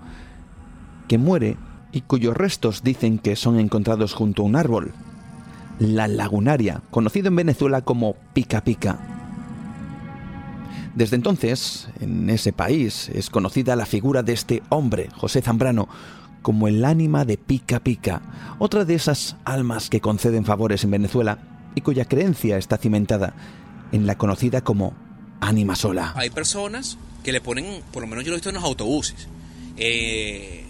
que 1.08 1.18
muere 1.18 1.56
y 1.92 2.02
cuyos 2.02 2.36
restos 2.36 2.82
dicen 2.82 3.18
que 3.18 3.36
son 3.36 3.58
encontrados 3.58 4.12
junto 4.12 4.42
a 4.42 4.46
un 4.46 4.56
árbol, 4.56 4.92
la 5.78 6.08
lagunaria, 6.08 6.82
conocido 6.90 7.28
en 7.28 7.36
Venezuela 7.36 7.80
como 7.80 8.16
pica 8.34 8.62
pica. 8.62 8.98
Desde 10.94 11.16
entonces, 11.16 11.88
en 12.00 12.28
ese 12.28 12.52
país 12.52 13.08
es 13.14 13.30
conocida 13.30 13.76
la 13.76 13.86
figura 13.86 14.22
de 14.22 14.34
este 14.34 14.62
hombre, 14.68 15.08
José 15.16 15.40
Zambrano, 15.40 15.88
como 16.42 16.68
el 16.68 16.84
ánima 16.84 17.24
de 17.24 17.38
Pica 17.38 17.80
Pica, 17.80 18.20
otra 18.58 18.84
de 18.84 18.94
esas 18.94 19.36
almas 19.44 19.88
que 19.88 20.00
conceden 20.00 20.44
favores 20.44 20.84
en 20.84 20.90
Venezuela 20.90 21.38
y 21.74 21.80
cuya 21.80 22.04
creencia 22.04 22.58
está 22.58 22.76
cimentada 22.76 23.34
en 23.92 24.06
la 24.06 24.18
conocida 24.18 24.62
como 24.62 24.94
ánima 25.40 25.76
sola. 25.76 26.12
Hay 26.16 26.30
personas 26.30 26.98
que 27.22 27.32
le 27.32 27.40
ponen, 27.40 27.82
por 27.92 28.02
lo 28.02 28.08
menos 28.08 28.24
yo 28.24 28.30
lo 28.30 28.36
he 28.36 28.38
visto 28.38 28.50
en 28.50 28.56
los 28.56 28.64
autobuses, 28.64 29.28
eh, 29.76 30.64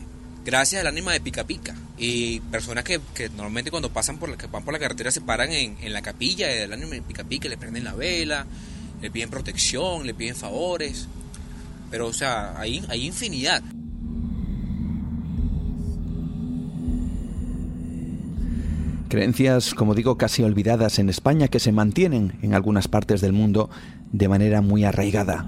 gracias 0.45 0.81
al 0.81 0.87
ánima 0.87 1.13
de 1.13 1.21
Pica 1.21 1.45
Pica. 1.45 1.75
Y 1.99 2.41
personas 2.41 2.85
que, 2.85 3.01
normalmente 3.37 3.71
cuando 3.71 3.93
pasan 3.93 4.19
por 4.19 4.29
la, 4.29 4.37
que 4.37 4.47
van 4.47 4.65
por 4.65 4.73
la 4.73 4.81
carretera 4.81 5.11
se 5.11 5.21
paran 5.21 5.53
en, 5.53 5.93
la 5.93 6.03
capilla 6.03 6.49
del 6.49 6.73
ánima 6.73 6.91
de 6.91 7.03
Pica 7.03 7.25
Pica, 7.25 7.49
le 7.49 7.57
prenden 7.57 7.85
la 7.85 7.95
vela, 7.95 8.47
le 9.01 9.11
piden 9.11 9.31
protección, 9.31 10.07
le 10.07 10.15
piden 10.15 10.35
favores. 10.35 11.07
Pero, 11.91 12.09
o 12.09 12.13
sea, 12.13 12.59
hay 12.59 13.07
infinidad. 13.07 13.63
Creencias, 19.13 19.75
como 19.75 19.95
digo, 19.95 20.17
casi 20.17 20.43
olvidadas 20.43 20.99
en 20.99 21.11
España 21.11 21.49
que 21.49 21.61
se 21.61 21.71
mantienen 21.71 22.33
en 22.41 22.55
algunas 22.55 22.89
partes 22.89 23.21
del 23.21 23.35
mundo 23.35 23.69
de 24.11 24.27
manera 24.27 24.63
muy 24.63 24.85
arraigada. 24.85 25.45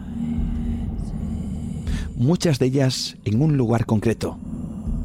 Muchas 2.15 2.59
de 2.59 2.67
ellas 2.67 3.17
en 3.25 3.41
un 3.41 3.57
lugar 3.57 3.87
concreto, 3.87 4.39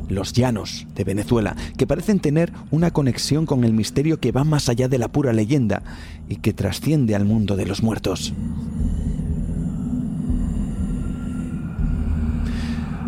los 0.10 0.34
llanos 0.34 0.88
de 0.94 1.06
Venezuela, 1.06 1.56
que 1.78 1.88
parecen 1.88 2.20
tener 2.20 2.52
una 2.70 2.92
conexión 2.92 3.46
con 3.46 3.64
el 3.64 3.72
misterio 3.72 4.20
que 4.20 4.34
va 4.34 4.44
más 4.44 4.68
allá 4.68 4.90
de 4.90 4.98
la 4.98 5.08
pura 5.08 5.32
leyenda 5.32 5.82
y 6.28 6.36
que 6.36 6.52
trasciende 6.52 7.16
al 7.16 7.24
mundo 7.24 7.56
de 7.56 7.66
los 7.66 7.82
muertos. 7.82 8.34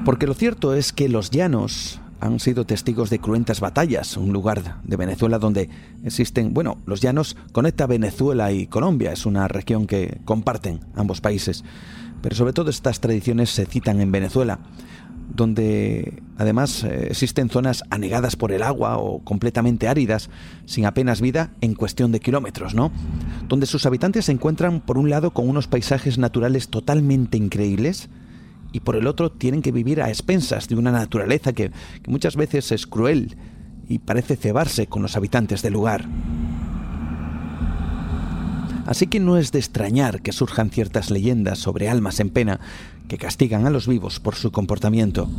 Porque 0.05 0.27
lo 0.27 0.33
cierto 0.33 0.75
es 0.75 0.93
que 0.93 1.09
los 1.09 1.29
llanos 1.29 1.99
han 2.21 2.39
sido 2.39 2.65
testigos 2.65 3.09
de 3.09 3.19
cruentas 3.19 3.59
batallas, 3.59 4.15
un 4.15 4.31
lugar 4.31 4.81
de 4.83 4.95
Venezuela 4.95 5.39
donde 5.39 5.69
existen, 6.03 6.53
bueno, 6.53 6.77
los 6.85 7.01
llanos 7.01 7.35
conecta 7.51 7.87
Venezuela 7.87 8.51
y 8.51 8.67
Colombia, 8.67 9.11
es 9.11 9.25
una 9.25 9.47
región 9.47 9.87
que 9.87 10.21
comparten 10.23 10.81
ambos 10.95 11.19
países, 11.19 11.63
pero 12.21 12.35
sobre 12.35 12.53
todo 12.53 12.69
estas 12.69 13.01
tradiciones 13.01 13.49
se 13.49 13.65
citan 13.65 13.99
en 14.01 14.11
Venezuela, 14.11 14.59
donde 15.33 16.21
además 16.37 16.83
eh, 16.83 17.07
existen 17.09 17.49
zonas 17.49 17.83
anegadas 17.89 18.35
por 18.35 18.51
el 18.51 18.61
agua 18.61 18.97
o 18.97 19.23
completamente 19.23 19.87
áridas, 19.87 20.29
sin 20.65 20.85
apenas 20.85 21.21
vida 21.21 21.51
en 21.61 21.73
cuestión 21.73 22.11
de 22.11 22.19
kilómetros, 22.19 22.75
¿no? 22.75 22.91
Donde 23.47 23.65
sus 23.65 23.87
habitantes 23.87 24.25
se 24.25 24.31
encuentran 24.31 24.81
por 24.81 24.99
un 24.99 25.09
lado 25.09 25.31
con 25.31 25.49
unos 25.49 25.67
paisajes 25.67 26.19
naturales 26.19 26.69
totalmente 26.69 27.37
increíbles, 27.37 28.09
y 28.71 28.79
por 28.81 28.95
el 28.95 29.07
otro 29.07 29.31
tienen 29.31 29.61
que 29.61 29.71
vivir 29.71 30.01
a 30.01 30.09
expensas 30.09 30.67
de 30.67 30.75
una 30.75 30.91
naturaleza 30.91 31.53
que, 31.53 31.71
muchas 32.07 32.35
veces 32.35 32.71
es 32.71 32.87
cruel 32.87 33.37
y 33.87 33.99
parece 33.99 34.35
cebarse 34.35 34.87
con 34.87 35.01
los 35.01 35.17
habitantes 35.17 35.61
del 35.61 35.73
lugar. 35.73 36.05
Así 38.85 39.07
que 39.07 39.19
no 39.19 39.37
es 39.37 39.51
de 39.51 39.59
extrañar 39.59 40.21
que 40.21 40.31
surjan 40.31 40.69
ciertas 40.69 41.11
leyendas 41.11 41.59
sobre 41.59 41.89
almas 41.89 42.19
en 42.19 42.29
pena 42.29 42.59
que 43.07 43.17
castigan 43.17 43.65
a 43.65 43.69
los 43.69 43.87
vivos 43.87 44.19
por 44.19 44.35
su 44.35 44.51
comportamiento. 44.51 45.29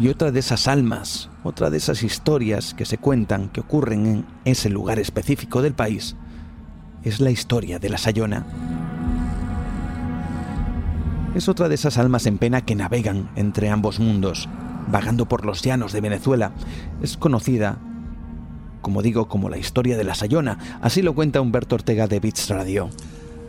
Y 0.00 0.08
otra 0.08 0.32
de 0.32 0.40
esas 0.40 0.66
almas, 0.66 1.28
otra 1.44 1.68
de 1.68 1.76
esas 1.76 2.02
historias 2.02 2.72
que 2.72 2.86
se 2.86 2.96
cuentan 2.96 3.50
que 3.50 3.60
ocurren 3.60 4.06
en 4.06 4.26
ese 4.46 4.70
lugar 4.70 4.98
específico 4.98 5.60
del 5.60 5.74
país, 5.74 6.16
es 7.02 7.20
la 7.20 7.30
historia 7.30 7.78
de 7.78 7.88
la 7.90 7.98
Sayona 7.98 8.46
es 11.34 11.48
otra 11.48 11.68
de 11.68 11.76
esas 11.76 11.96
almas 11.98 12.26
en 12.26 12.38
pena 12.38 12.64
que 12.64 12.74
navegan 12.74 13.30
entre 13.36 13.70
ambos 13.70 14.00
mundos, 14.00 14.48
vagando 14.88 15.26
por 15.26 15.44
los 15.44 15.62
llanos 15.62 15.92
de 15.92 16.00
Venezuela. 16.00 16.52
Es 17.02 17.16
conocida, 17.16 17.78
como 18.82 19.00
digo, 19.02 19.28
como 19.28 19.48
la 19.48 19.58
historia 19.58 19.96
de 19.96 20.04
la 20.04 20.14
Sayona. 20.14 20.80
Así 20.82 21.02
lo 21.02 21.14
cuenta 21.14 21.40
Humberto 21.40 21.76
Ortega 21.76 22.08
de 22.08 22.18
Beats 22.18 22.48
Radio. 22.48 22.90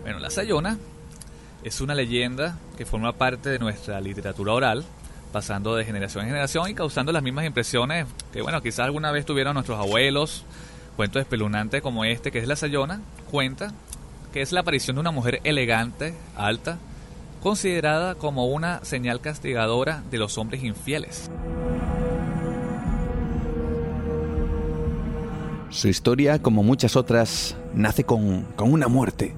Bueno, 0.03 0.19
la 0.19 0.29
Sayona 0.29 0.77
es 1.63 1.81
una 1.81 1.95
leyenda 1.95 2.57
que 2.77 2.85
forma 2.85 3.13
parte 3.13 3.49
de 3.49 3.59
nuestra 3.59 3.99
literatura 3.99 4.53
oral, 4.53 4.85
pasando 5.31 5.75
de 5.75 5.85
generación 5.85 6.23
en 6.23 6.29
generación 6.29 6.69
y 6.69 6.75
causando 6.75 7.11
las 7.11 7.23
mismas 7.23 7.45
impresiones 7.45 8.05
que, 8.31 8.41
bueno, 8.41 8.61
quizás 8.61 8.85
alguna 8.85 9.11
vez 9.11 9.25
tuvieron 9.25 9.55
nuestros 9.55 9.79
abuelos. 9.79 10.45
Cuento 10.95 11.19
espeluznante 11.19 11.81
como 11.81 12.05
este, 12.05 12.31
que 12.31 12.39
es 12.39 12.47
la 12.47 12.55
Sayona, 12.55 13.01
cuenta 13.31 13.73
que 14.33 14.41
es 14.41 14.51
la 14.51 14.59
aparición 14.59 14.97
de 14.97 14.99
una 14.99 15.11
mujer 15.11 15.39
elegante, 15.43 16.13
alta, 16.35 16.77
considerada 17.41 18.15
como 18.15 18.45
una 18.47 18.83
señal 18.85 19.19
castigadora 19.19 20.03
de 20.09 20.17
los 20.17 20.37
hombres 20.37 20.63
infieles. 20.63 21.29
Su 25.69 25.87
historia, 25.87 26.41
como 26.41 26.63
muchas 26.63 26.95
otras, 26.95 27.55
nace 27.73 28.03
con, 28.03 28.45
una 28.59 28.87
muerte. 28.87 29.35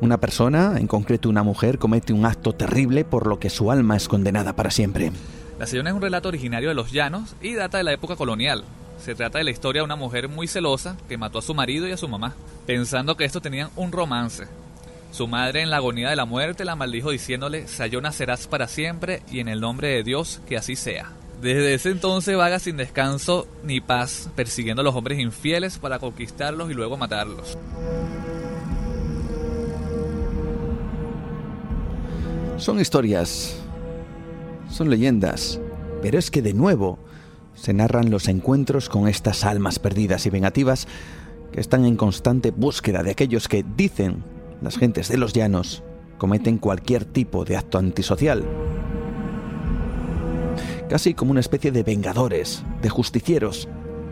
Una 0.00 0.18
persona, 0.18 0.76
en 0.78 0.88
concreto 0.88 1.28
una 1.28 1.44
mujer, 1.44 1.78
comete 1.78 2.12
un 2.12 2.26
acto 2.26 2.52
terrible 2.52 3.04
por 3.04 3.28
lo 3.28 3.38
que 3.38 3.48
su 3.48 3.70
alma 3.70 3.96
es 3.96 4.08
condenada 4.08 4.54
para 4.54 4.72
siempre. 4.72 5.12
La 5.60 5.66
Sayona 5.66 5.90
es 5.90 5.96
un 5.96 6.02
relato 6.02 6.28
originario 6.28 6.68
de 6.68 6.74
los 6.74 6.90
llanos 6.90 7.36
y 7.40 7.54
data 7.54 7.78
de 7.78 7.84
la 7.84 7.92
época 7.92 8.16
colonial. 8.16 8.64
Se 8.98 9.14
trata 9.14 9.38
de 9.38 9.44
la 9.44 9.52
historia 9.52 9.82
de 9.82 9.84
una 9.84 9.96
mujer 9.96 10.28
muy 10.28 10.48
celosa 10.48 10.96
que 11.08 11.16
mató 11.16 11.38
a 11.38 11.42
su 11.42 11.54
marido 11.54 11.86
y 11.86 11.92
a 11.92 11.96
su 11.96 12.08
mamá, 12.08 12.34
pensando 12.66 13.16
que 13.16 13.24
estos 13.24 13.42
tenían 13.42 13.70
un 13.76 13.92
romance. 13.92 14.48
Su 15.12 15.28
madre 15.28 15.60
en 15.60 15.68
la 15.68 15.76
agonía 15.76 16.08
de 16.08 16.16
la 16.16 16.24
muerte 16.24 16.64
la 16.64 16.74
maldijo 16.74 17.10
diciéndole, 17.10 17.68
Sayona 17.68 18.12
serás 18.12 18.46
para 18.46 18.66
siempre 18.66 19.20
y 19.30 19.40
en 19.40 19.48
el 19.48 19.60
nombre 19.60 19.88
de 19.88 20.02
Dios 20.02 20.40
que 20.48 20.56
así 20.56 20.74
sea. 20.74 21.12
Desde 21.42 21.74
ese 21.74 21.90
entonces 21.90 22.34
vaga 22.34 22.58
sin 22.58 22.78
descanso 22.78 23.46
ni 23.62 23.82
paz, 23.82 24.30
persiguiendo 24.34 24.80
a 24.80 24.84
los 24.84 24.94
hombres 24.94 25.18
infieles 25.18 25.76
para 25.76 25.98
conquistarlos 25.98 26.70
y 26.70 26.74
luego 26.74 26.96
matarlos. 26.96 27.58
Son 32.56 32.80
historias, 32.80 33.60
son 34.70 34.88
leyendas, 34.88 35.60
pero 36.00 36.18
es 36.18 36.30
que 36.30 36.40
de 36.40 36.54
nuevo 36.54 36.98
se 37.54 37.74
narran 37.74 38.10
los 38.10 38.28
encuentros 38.28 38.88
con 38.88 39.08
estas 39.08 39.44
almas 39.44 39.78
perdidas 39.78 40.24
y 40.24 40.30
vengativas 40.30 40.88
que 41.52 41.60
están 41.60 41.84
en 41.84 41.96
constante 41.96 42.50
búsqueda 42.50 43.02
de 43.02 43.10
aquellos 43.10 43.46
que 43.46 43.62
dicen 43.76 44.24
las 44.62 44.78
gentes 44.78 45.08
de 45.08 45.18
los 45.18 45.32
llanos 45.32 45.82
cometen 46.18 46.58
cualquier 46.58 47.04
tipo 47.04 47.44
de 47.44 47.56
acto 47.56 47.78
antisocial. 47.78 48.44
Casi 50.88 51.14
como 51.14 51.32
una 51.32 51.40
especie 51.40 51.72
de 51.72 51.82
vengadores, 51.82 52.62
de 52.80 52.88
justicieros 52.88 53.68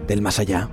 del 0.08 0.22
más 0.22 0.38
allá. 0.38 0.68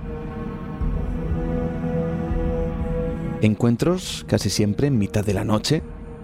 Encuentros 3.40 4.24
casi 4.26 4.50
siempre 4.50 4.88
en 4.88 4.98
mitad 4.98 5.24
de 5.24 5.34
la 5.34 5.44
noche, 5.44 5.82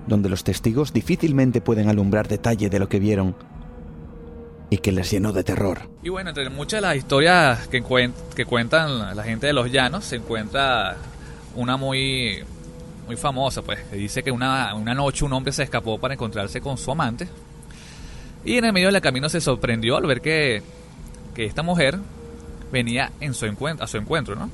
donde 0.08 0.28
los 0.28 0.42
testigos 0.42 0.92
difícilmente 0.92 1.60
pueden 1.60 1.88
alumbrar 1.88 2.26
detalle 2.26 2.68
de 2.68 2.78
lo 2.80 2.88
que 2.88 2.98
vieron 2.98 3.36
y 4.68 4.78
que 4.78 4.90
les 4.90 5.12
llenó 5.12 5.32
de 5.32 5.44
terror. 5.44 5.88
Y 6.02 6.08
bueno, 6.08 6.30
entre 6.30 6.50
muchas 6.50 6.78
de 6.78 6.88
las 6.88 6.96
historias 6.96 7.68
que, 7.68 7.84
que 8.34 8.44
cuentan 8.46 9.14
la 9.14 9.22
gente 9.22 9.46
de 9.46 9.52
los 9.52 9.70
llanos 9.70 10.04
se 10.04 10.16
encuentra 10.16 10.96
una 11.54 11.76
muy 11.76 12.42
muy 13.06 13.16
famosa, 13.16 13.62
pues, 13.62 13.90
dice 13.90 14.22
que 14.22 14.30
una, 14.30 14.74
una 14.74 14.94
noche 14.94 15.24
un 15.24 15.32
hombre 15.32 15.52
se 15.52 15.62
escapó 15.62 15.98
para 15.98 16.14
encontrarse 16.14 16.60
con 16.60 16.78
su 16.78 16.90
amante 16.90 17.28
y 18.44 18.58
en 18.58 18.64
el 18.66 18.72
medio 18.72 18.92
del 18.92 19.00
camino 19.00 19.28
se 19.28 19.40
sorprendió 19.40 19.96
al 19.96 20.06
ver 20.06 20.20
que, 20.20 20.62
que 21.34 21.44
esta 21.46 21.62
mujer 21.62 21.98
venía 22.70 23.10
en 23.20 23.32
su 23.32 23.46
encuentro, 23.46 23.84
a 23.84 23.88
su 23.88 23.96
encuentro, 23.96 24.34
¿no? 24.36 24.50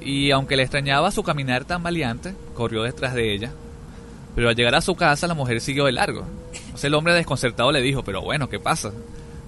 Y 0.00 0.30
aunque 0.30 0.56
le 0.56 0.62
extrañaba 0.62 1.10
su 1.10 1.24
caminar 1.24 1.64
tan 1.64 1.82
valiente, 1.82 2.34
corrió 2.54 2.84
detrás 2.84 3.14
de 3.14 3.34
ella. 3.34 3.50
Pero 4.36 4.48
al 4.48 4.54
llegar 4.54 4.76
a 4.76 4.80
su 4.80 4.94
casa, 4.94 5.26
la 5.26 5.34
mujer 5.34 5.60
siguió 5.60 5.86
de 5.86 5.92
largo. 5.92 6.24
Entonces 6.52 6.84
el 6.84 6.94
hombre 6.94 7.14
desconcertado 7.14 7.72
le 7.72 7.80
dijo, 7.80 8.04
pero 8.04 8.22
bueno, 8.22 8.48
¿qué 8.48 8.60
pasa? 8.60 8.92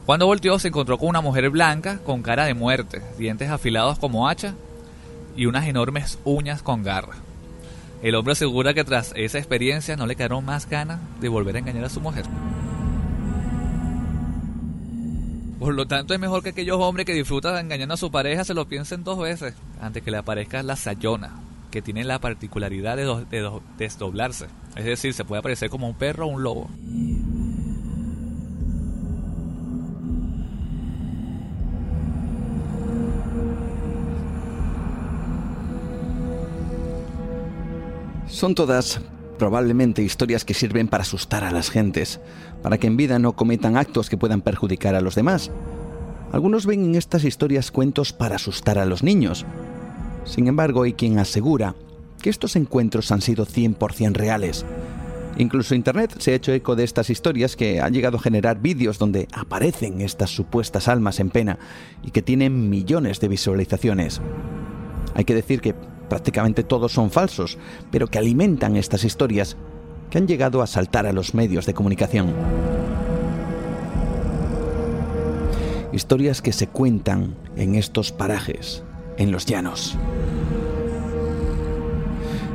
Cuando 0.04 0.26
volteó 0.26 0.58
se 0.58 0.68
encontró 0.68 0.98
con 0.98 1.08
una 1.08 1.20
mujer 1.20 1.48
blanca 1.50 1.98
con 1.98 2.22
cara 2.22 2.46
de 2.46 2.54
muerte, 2.54 3.00
dientes 3.16 3.50
afilados 3.50 4.00
como 4.00 4.28
hacha 4.28 4.54
y 5.36 5.46
unas 5.46 5.68
enormes 5.68 6.18
uñas 6.24 6.62
con 6.62 6.82
garra. 6.82 7.14
El 8.02 8.14
hombre 8.14 8.32
asegura 8.32 8.72
que 8.72 8.84
tras 8.84 9.12
esa 9.14 9.38
experiencia 9.38 9.96
no 9.96 10.06
le 10.06 10.16
quedaron 10.16 10.44
más 10.44 10.68
ganas 10.68 11.00
de 11.20 11.28
volver 11.28 11.56
a 11.56 11.58
engañar 11.58 11.84
a 11.84 11.90
su 11.90 12.00
mujer. 12.00 12.24
Por 15.58 15.74
lo 15.74 15.86
tanto, 15.86 16.14
es 16.14 16.20
mejor 16.20 16.42
que 16.42 16.48
aquellos 16.50 16.78
hombres 16.80 17.04
que 17.04 17.12
disfrutan 17.12 17.58
engañando 17.58 17.92
a 17.92 17.98
su 17.98 18.10
pareja 18.10 18.44
se 18.44 18.54
lo 18.54 18.66
piensen 18.66 19.04
dos 19.04 19.18
veces 19.18 19.54
antes 19.78 20.02
que 20.02 20.10
le 20.10 20.16
aparezca 20.16 20.62
la 20.62 20.76
sayona, 20.76 21.38
que 21.70 21.82
tiene 21.82 22.02
la 22.02 22.18
particularidad 22.18 22.96
de, 22.96 23.04
de 23.04 23.60
desdoblarse. 23.76 24.46
Es 24.76 24.86
decir, 24.86 25.12
se 25.12 25.26
puede 25.26 25.40
aparecer 25.40 25.68
como 25.68 25.86
un 25.86 25.94
perro 25.94 26.26
o 26.26 26.30
un 26.30 26.42
lobo. 26.42 26.70
Son 38.40 38.54
todas 38.54 39.02
probablemente 39.38 40.02
historias 40.02 40.46
que 40.46 40.54
sirven 40.54 40.88
para 40.88 41.02
asustar 41.02 41.44
a 41.44 41.50
las 41.50 41.68
gentes, 41.68 42.20
para 42.62 42.78
que 42.78 42.86
en 42.86 42.96
vida 42.96 43.18
no 43.18 43.36
cometan 43.36 43.76
actos 43.76 44.08
que 44.08 44.16
puedan 44.16 44.40
perjudicar 44.40 44.94
a 44.94 45.02
los 45.02 45.14
demás. 45.14 45.50
Algunos 46.32 46.64
ven 46.64 46.82
en 46.82 46.94
estas 46.94 47.24
historias 47.24 47.70
cuentos 47.70 48.14
para 48.14 48.36
asustar 48.36 48.78
a 48.78 48.86
los 48.86 49.02
niños. 49.02 49.44
Sin 50.24 50.48
embargo, 50.48 50.84
hay 50.84 50.94
quien 50.94 51.18
asegura 51.18 51.74
que 52.22 52.30
estos 52.30 52.56
encuentros 52.56 53.12
han 53.12 53.20
sido 53.20 53.44
100% 53.44 54.14
reales. 54.14 54.64
Incluso 55.36 55.74
Internet 55.74 56.16
se 56.18 56.32
ha 56.32 56.36
hecho 56.36 56.54
eco 56.54 56.76
de 56.76 56.84
estas 56.84 57.10
historias 57.10 57.56
que 57.56 57.82
han 57.82 57.92
llegado 57.92 58.16
a 58.16 58.22
generar 58.22 58.58
vídeos 58.58 58.98
donde 58.98 59.28
aparecen 59.34 60.00
estas 60.00 60.30
supuestas 60.30 60.88
almas 60.88 61.20
en 61.20 61.28
pena 61.28 61.58
y 62.02 62.10
que 62.10 62.22
tienen 62.22 62.70
millones 62.70 63.20
de 63.20 63.28
visualizaciones. 63.28 64.22
Hay 65.14 65.24
que 65.26 65.34
decir 65.34 65.60
que 65.60 65.74
prácticamente 66.10 66.64
todos 66.64 66.92
son 66.92 67.10
falsos, 67.10 67.56
pero 67.90 68.08
que 68.08 68.18
alimentan 68.18 68.76
estas 68.76 69.04
historias 69.04 69.56
que 70.10 70.18
han 70.18 70.28
llegado 70.28 70.60
a 70.60 70.66
saltar 70.66 71.06
a 71.06 71.14
los 71.14 71.34
medios 71.34 71.64
de 71.64 71.72
comunicación. 71.72 72.34
Historias 75.92 76.42
que 76.42 76.52
se 76.52 76.66
cuentan 76.66 77.34
en 77.56 77.76
estos 77.76 78.12
parajes, 78.12 78.82
en 79.16 79.32
los 79.32 79.46
llanos. 79.46 79.96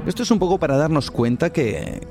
Esto 0.06 0.22
es 0.22 0.30
un 0.30 0.38
poco 0.38 0.60
para 0.60 0.78
darnos 0.78 1.10
cuenta 1.10 1.52
que, 1.52 2.02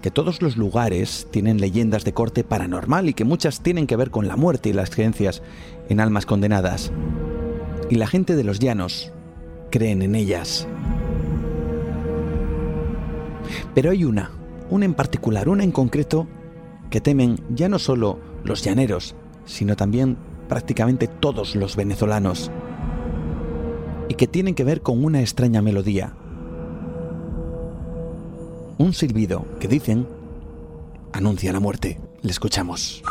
que 0.00 0.10
todos 0.10 0.40
los 0.40 0.56
lugares 0.56 1.26
tienen 1.30 1.60
leyendas 1.60 2.04
de 2.04 2.14
corte 2.14 2.44
paranormal 2.44 3.08
y 3.08 3.14
que 3.14 3.24
muchas 3.24 3.60
tienen 3.60 3.86
que 3.86 3.96
ver 3.96 4.10
con 4.10 4.28
la 4.28 4.36
muerte 4.36 4.70
y 4.70 4.72
las 4.72 4.90
creencias 4.90 5.42
en 5.88 6.00
almas 6.00 6.24
condenadas. 6.24 6.92
Y 7.90 7.96
la 7.96 8.06
gente 8.06 8.36
de 8.36 8.44
los 8.44 8.58
llanos 8.58 9.12
creen 9.70 10.02
en 10.02 10.14
ellas. 10.14 10.66
Pero 13.74 13.90
hay 13.90 14.04
una, 14.04 14.30
una 14.70 14.84
en 14.84 14.94
particular, 14.94 15.48
una 15.48 15.64
en 15.64 15.72
concreto, 15.72 16.26
que 16.90 17.00
temen 17.00 17.38
ya 17.50 17.68
no 17.68 17.78
solo 17.78 18.18
los 18.44 18.62
llaneros, 18.62 19.14
sino 19.44 19.76
también 19.76 20.16
prácticamente 20.48 21.06
todos 21.06 21.54
los 21.54 21.76
venezolanos, 21.76 22.50
y 24.08 24.14
que 24.14 24.26
tienen 24.26 24.54
que 24.54 24.64
ver 24.64 24.80
con 24.80 25.04
una 25.04 25.20
extraña 25.20 25.62
melodía. 25.62 26.14
Un 28.78 28.94
silbido 28.94 29.44
que 29.60 29.68
dicen 29.68 30.06
anuncia 31.12 31.52
la 31.52 31.60
muerte. 31.60 32.00
Le 32.22 32.30
escuchamos. 32.30 33.02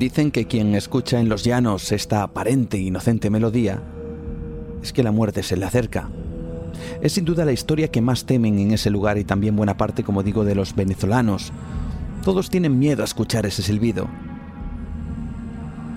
Dicen 0.00 0.30
que 0.30 0.46
quien 0.46 0.74
escucha 0.74 1.20
en 1.20 1.28
los 1.28 1.44
llanos 1.44 1.92
esta 1.92 2.22
aparente 2.22 2.78
e 2.78 2.80
inocente 2.80 3.28
melodía 3.28 3.82
es 4.82 4.94
que 4.94 5.02
la 5.02 5.12
muerte 5.12 5.42
se 5.42 5.58
le 5.58 5.66
acerca. 5.66 6.08
Es 7.02 7.12
sin 7.12 7.26
duda 7.26 7.44
la 7.44 7.52
historia 7.52 7.88
que 7.88 8.00
más 8.00 8.24
temen 8.24 8.58
en 8.58 8.70
ese 8.70 8.88
lugar 8.88 9.18
y 9.18 9.24
también 9.24 9.56
buena 9.56 9.76
parte, 9.76 10.02
como 10.02 10.22
digo, 10.22 10.42
de 10.42 10.54
los 10.54 10.74
venezolanos. 10.74 11.52
Todos 12.24 12.48
tienen 12.48 12.78
miedo 12.78 13.02
a 13.02 13.04
escuchar 13.04 13.44
ese 13.44 13.60
silbido. 13.60 14.08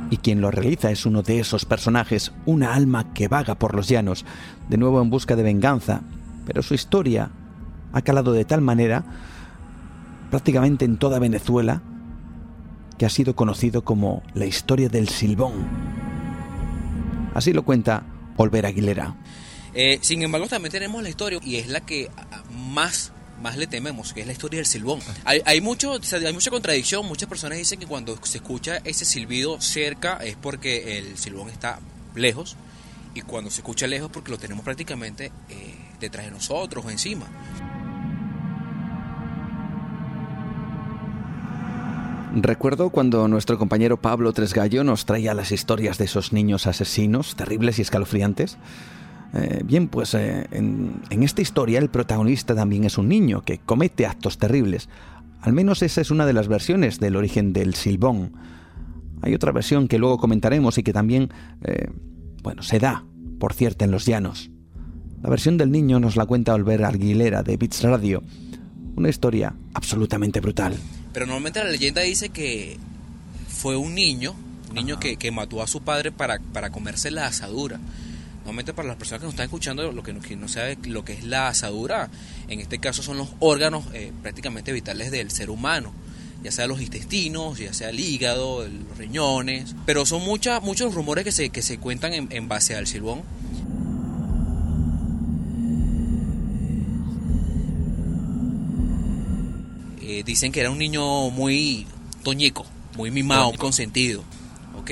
Y 0.09 0.17
quien 0.17 0.41
lo 0.41 0.51
realiza 0.51 0.91
es 0.91 1.05
uno 1.05 1.21
de 1.21 1.39
esos 1.39 1.63
personajes, 1.63 2.33
una 2.45 2.73
alma 2.73 3.13
que 3.13 3.29
vaga 3.29 3.55
por 3.55 3.73
los 3.73 3.87
llanos, 3.87 4.25
de 4.67 4.77
nuevo 4.77 5.01
en 5.01 5.09
busca 5.11 5.37
de 5.37 5.43
venganza, 5.43 6.01
pero 6.45 6.61
su 6.61 6.73
historia 6.73 7.31
ha 7.93 8.01
calado 8.01 8.33
de 8.33 8.43
tal 8.43 8.59
manera 8.59 9.05
prácticamente 10.29 10.83
en 10.83 10.97
toda 10.97 11.19
Venezuela 11.19 11.81
que 13.03 13.07
ha 13.07 13.09
sido 13.09 13.35
conocido 13.35 13.83
como 13.83 14.23
la 14.33 14.45
historia 14.45 14.87
del 14.87 15.09
Silbón. 15.09 15.67
Así 17.33 17.51
lo 17.51 17.65
cuenta 17.65 18.05
Olver 18.37 18.65
Aguilera. 18.65 19.13
Eh, 19.73 19.99
sin 20.01 20.21
embargo, 20.21 20.47
también 20.47 20.71
tenemos 20.71 21.03
la 21.03 21.09
historia, 21.09 21.37
y 21.43 21.57
es 21.57 21.67
la 21.67 21.81
que 21.81 22.09
más 22.49 23.11
más 23.41 23.57
le 23.57 23.67
tememos, 23.67 24.13
que 24.13 24.21
es 24.21 24.27
la 24.27 24.31
historia 24.31 24.59
del 24.59 24.65
silbón. 24.65 25.01
Hay, 25.25 25.41
hay, 25.45 25.59
mucho, 25.59 25.99
hay 26.13 26.33
mucha 26.33 26.49
contradicción, 26.49 27.05
muchas 27.05 27.27
personas 27.27 27.57
dicen 27.57 27.77
que 27.77 27.87
cuando 27.87 28.17
se 28.23 28.37
escucha 28.37 28.77
ese 28.85 29.03
silbido 29.03 29.59
cerca 29.59 30.15
es 30.23 30.37
porque 30.37 30.97
el 30.97 31.17
silbón 31.17 31.49
está 31.49 31.79
lejos, 32.15 32.55
y 33.13 33.19
cuando 33.19 33.51
se 33.51 33.59
escucha 33.59 33.85
lejos 33.85 34.11
porque 34.13 34.31
lo 34.31 34.37
tenemos 34.37 34.63
prácticamente 34.63 35.29
eh, 35.49 35.75
detrás 35.99 36.25
de 36.25 36.31
nosotros 36.31 36.85
o 36.85 36.89
encima. 36.89 37.27
Recuerdo 42.35 42.89
cuando 42.89 43.27
nuestro 43.27 43.59
compañero 43.59 44.01
Pablo 44.01 44.33
Tresgallo 44.33 44.83
nos 44.83 45.05
traía 45.05 45.35
las 45.35 45.51
historias 45.51 45.99
de 45.99 46.05
esos 46.05 46.33
niños 46.33 46.65
asesinos 46.65 47.35
terribles 47.35 47.77
y 47.77 47.83
escalofriantes. 47.83 48.57
Eh, 49.35 49.61
bien, 49.63 49.87
pues 49.87 50.15
eh, 50.15 50.47
en, 50.49 50.99
esta 51.11 51.43
historia 51.43 51.77
el 51.77 51.91
protagonista 51.91 52.55
también 52.55 52.85
es 52.85 52.97
un 52.97 53.07
niño 53.07 53.43
que 53.43 53.59
comete 53.59 54.07
actos 54.07 54.39
terribles. 54.39 54.89
Al 55.41 55.53
menos 55.53 55.83
esa 55.83 56.01
es 56.01 56.09
una 56.09 56.25
de 56.25 56.33
las 56.33 56.47
versiones 56.47 56.99
del 56.99 57.17
origen 57.17 57.53
del 57.53 57.75
silbón. 57.75 58.33
Hay 59.21 59.35
otra 59.35 59.51
versión 59.51 59.87
que 59.87 59.99
luego 59.99 60.17
comentaremos 60.17 60.79
y 60.79 60.83
que 60.83 60.91
también, 60.91 61.29
eh, 61.61 61.91
bueno, 62.41 62.63
se 62.63 62.79
da, 62.79 63.05
por 63.39 63.53
cierto, 63.53 63.85
en 63.85 63.91
los 63.91 64.07
llanos. 64.07 64.49
La 65.21 65.29
versión 65.29 65.59
del 65.59 65.71
niño 65.71 65.99
nos 65.99 66.15
la 66.15 66.25
cuenta 66.25 66.55
Olver 66.55 66.83
Arguilera 66.83 67.43
de 67.43 67.57
Bits 67.57 67.83
Radio. 67.83 68.23
Una 68.95 69.09
historia 69.09 69.55
absolutamente 69.75 70.39
brutal. 70.39 70.75
Pero 71.13 71.25
normalmente 71.27 71.63
la 71.63 71.69
leyenda 71.69 72.01
dice 72.01 72.29
que 72.29 72.77
fue 73.47 73.77
un 73.77 73.95
niño, 73.95 74.35
un 74.69 74.75
niño 74.75 74.99
que, 74.99 75.17
que, 75.17 75.31
mató 75.31 75.61
a 75.61 75.67
su 75.67 75.81
padre 75.81 76.11
para, 76.11 76.39
para 76.39 76.71
comerse 76.71 77.11
la 77.11 77.27
asadura. 77.27 77.79
Normalmente 78.39 78.73
para 78.73 78.89
las 78.89 78.97
personas 78.97 79.21
que 79.21 79.25
nos 79.25 79.33
están 79.35 79.45
escuchando, 79.45 79.89
lo 79.91 80.03
que, 80.03 80.13
que 80.19 80.35
no 80.35 80.49
sabe 80.49 80.77
lo 80.83 81.05
que 81.05 81.13
es 81.13 81.23
la 81.23 81.47
asadura, 81.47 82.09
en 82.49 82.59
este 82.59 82.79
caso 82.79 83.01
son 83.01 83.17
los 83.17 83.29
órganos 83.39 83.85
eh, 83.93 84.11
prácticamente 84.21 84.73
vitales 84.73 85.11
del 85.11 85.31
ser 85.31 85.49
humano, 85.49 85.93
ya 86.43 86.51
sea 86.51 86.67
los 86.67 86.81
intestinos, 86.81 87.59
ya 87.59 87.71
sea 87.73 87.89
el 87.89 88.01
hígado, 88.01 88.67
los 88.67 88.97
riñones, 88.97 89.75
pero 89.85 90.05
son 90.05 90.23
muchas, 90.23 90.61
muchos 90.61 90.93
rumores 90.93 91.23
que 91.23 91.31
se, 91.31 91.51
que 91.51 91.61
se 91.61 91.77
cuentan 91.77 92.13
en, 92.13 92.27
en 92.31 92.49
base 92.49 92.75
al 92.75 92.85
silbón. 92.85 93.21
Eh, 100.13 100.23
dicen 100.23 100.51
que 100.51 100.59
era 100.59 100.69
un 100.69 100.77
niño 100.77 101.31
muy 101.31 101.87
toñico, 102.21 102.67
muy 102.95 103.09
mimado, 103.09 103.49
muy 103.49 103.57
consentido, 103.57 104.23
¿ok? 104.75 104.91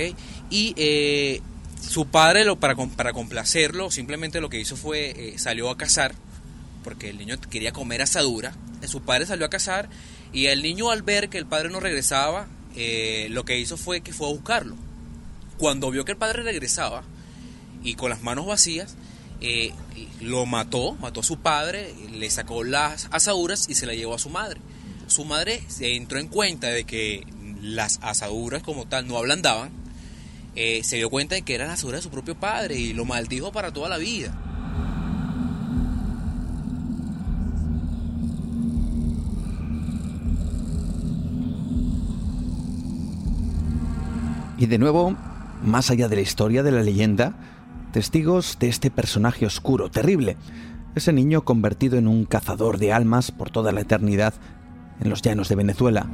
Y 0.49 0.73
eh, 0.77 1.41
su 1.80 2.07
padre, 2.07 2.43
lo, 2.43 2.60
para, 2.60 2.76
para 2.76 3.14
complacerlo, 3.14 3.91
simplemente 3.91 4.41
lo 4.41 4.49
que 4.49 4.60
hizo 4.60 4.76
fue, 4.76 5.11
eh, 5.11 5.38
salió 5.38 5.69
a 5.69 5.77
cazar, 5.77 6.15
porque 6.84 7.11
el 7.11 7.19
niño 7.19 7.39
quería 7.39 7.72
comer 7.72 8.02
asadura, 8.02 8.56
su 8.88 9.03
padre 9.03 9.27
salió 9.27 9.45
a 9.45 9.52
cazar, 9.52 9.89
y 10.34 10.48
el 10.48 10.64
niño 10.64 10.89
al 10.89 11.03
ver 11.03 11.30
que 11.30 11.38
el 11.38 11.45
padre 11.45 11.69
no 11.69 11.80
regresaba, 11.80 12.48
lo 13.30 13.45
que 13.45 13.60
hizo 13.60 13.77
fue 13.77 14.02
que 14.02 14.14
fue 14.14 14.27
a 14.27 14.31
buscarlo. 14.31 14.76
Cuando 15.60 15.91
vio 15.91 16.03
que 16.03 16.14
el 16.14 16.18
padre 16.18 16.41
regresaba, 16.41 17.03
y 17.84 17.93
con 17.93 18.10
las 18.10 18.23
manos 18.23 18.48
vacías, 18.48 18.95
lo 20.19 20.48
mató, 20.48 20.93
mató 20.93 21.19
a 21.19 21.23
su 21.23 21.38
padre, 21.38 21.93
le 22.11 22.27
sacó 22.31 22.64
las 22.64 23.07
asaduras 23.11 23.69
y 23.69 23.76
se 23.76 23.85
la 23.85 23.93
llevó 23.93 24.15
a 24.15 24.19
su 24.19 24.31
madre 24.31 24.60
su 25.11 25.25
madre 25.25 25.61
se 25.67 25.95
entró 25.95 26.19
en 26.19 26.27
cuenta 26.27 26.67
de 26.67 26.85
que 26.85 27.27
las 27.61 27.99
asaduras 28.01 28.63
como 28.63 28.85
tal 28.88 29.07
no 29.07 29.17
ablandaban, 29.17 29.69
eh, 30.55 30.81
se 30.83 30.95
dio 30.95 31.09
cuenta 31.09 31.35
de 31.35 31.43
que 31.43 31.53
eran 31.53 31.69
asaduras 31.69 31.99
de 31.99 32.03
su 32.03 32.09
propio 32.09 32.35
padre 32.35 32.77
y 32.77 32.93
lo 32.93 33.05
maldijo 33.05 33.51
para 33.51 33.71
toda 33.71 33.89
la 33.89 33.97
vida. 33.97 34.33
Y 44.57 44.67
de 44.67 44.77
nuevo, 44.77 45.17
más 45.63 45.89
allá 45.89 46.07
de 46.07 46.15
la 46.15 46.21
historia 46.21 46.63
de 46.63 46.71
la 46.71 46.83
leyenda, 46.83 47.33
testigos 47.91 48.57
de 48.59 48.69
este 48.69 48.91
personaje 48.91 49.45
oscuro, 49.45 49.89
terrible, 49.89 50.38
ese 50.95 51.11
niño 51.13 51.43
convertido 51.43 51.97
en 51.97 52.07
un 52.07 52.25
cazador 52.25 52.77
de 52.77 52.93
almas 52.93 53.31
por 53.31 53.49
toda 53.49 53.71
la 53.71 53.81
eternidad 53.81 54.35
en 55.02 55.10
los 55.10 55.22
llanos 55.22 55.49
de 55.49 55.56
Venezuela, 55.56 56.07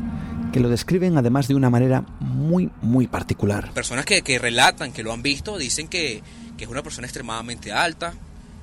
que 0.51 0.59
lo 0.59 0.69
describen 0.69 1.17
además 1.17 1.47
de 1.47 1.55
una 1.55 1.69
manera 1.69 2.05
muy, 2.19 2.71
muy 2.81 3.07
particular. 3.07 3.71
Personas 3.73 4.05
que, 4.05 4.39
relatan, 4.39 4.93
que 4.93 5.03
lo 5.03 5.13
han 5.13 5.21
visto, 5.21 5.57
dicen 5.57 5.87
que, 5.87 6.23
es 6.57 6.67
una 6.67 6.81
persona 6.81 7.05
extremadamente 7.05 7.71
alta, 7.71 8.13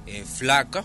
eh, 0.07 0.25
flaca, 0.25 0.85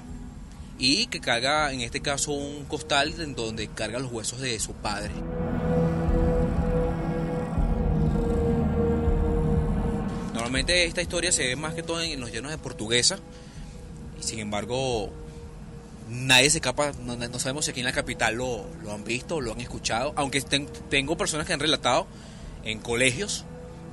y 0.77 1.07
que 1.07 1.19
carga, 1.19 1.71
en 1.73 1.81
este 1.81 2.01
caso, 2.01 2.31
un 2.31 2.65
costal 2.65 3.13
en 3.19 3.35
donde 3.35 3.67
carga 3.67 3.99
los 3.99 4.11
huesos 4.11 4.39
de 4.39 4.59
su 4.59 4.73
padre. 4.73 5.11
Normalmente 10.33 10.85
esta 10.85 11.01
historia 11.01 11.31
se 11.31 11.47
ve 11.47 11.55
más 11.55 11.73
que 11.73 11.83
todo 11.83 12.01
en 12.01 12.19
los 12.19 12.31
llanos 12.31 12.51
de 12.51 12.57
Portuguesa, 12.57 13.19
sin 14.19 14.39
embargo 14.39 15.11
nadie 16.09 16.49
se 16.49 16.57
escapa, 16.57 16.91
no, 17.05 17.15
no, 17.15 17.39
sabemos 17.39 17.65
si 17.65 17.71
aquí 17.71 17.81
en 17.81 17.85
la 17.85 17.91
capital 17.91 18.35
lo, 18.35 18.65
lo 18.83 18.93
han 18.93 19.03
visto 19.03 19.35
o 19.35 19.41
lo 19.41 19.53
han 19.53 19.61
escuchado, 19.61 20.13
aunque 20.15 20.41
ten, 20.41 20.67
tengo 20.89 21.17
personas 21.17 21.45
que 21.45 21.53
han 21.53 21.59
relatado 21.59 22.07
en 22.63 22.79
colegios, 22.79 23.45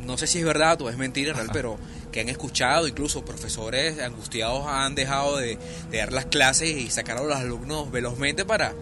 no 0.05 0.17
sé 0.17 0.27
si 0.27 0.39
es 0.39 0.45
verdad 0.45 0.81
o 0.83 0.91
es 0.91 0.97
mentira 0.97 1.33
real, 1.33 1.51
pero 1.53 1.79
que 2.13 2.21
han 2.21 2.29
escuchado, 2.29 2.89
incluso 2.89 3.25
profesores 3.25 4.01
angustiados 4.01 4.67
han 4.67 4.95
dejado 4.95 5.37
de, 5.37 5.59
de, 5.91 5.99
dar 5.99 6.13
las 6.13 6.27
clases 6.27 6.71
y 6.71 6.91
sacar 6.91 7.19
a 7.19 7.23
los 7.23 7.37
alumnos 7.37 7.91
velozmente 7.91 8.45
para, 8.45 8.73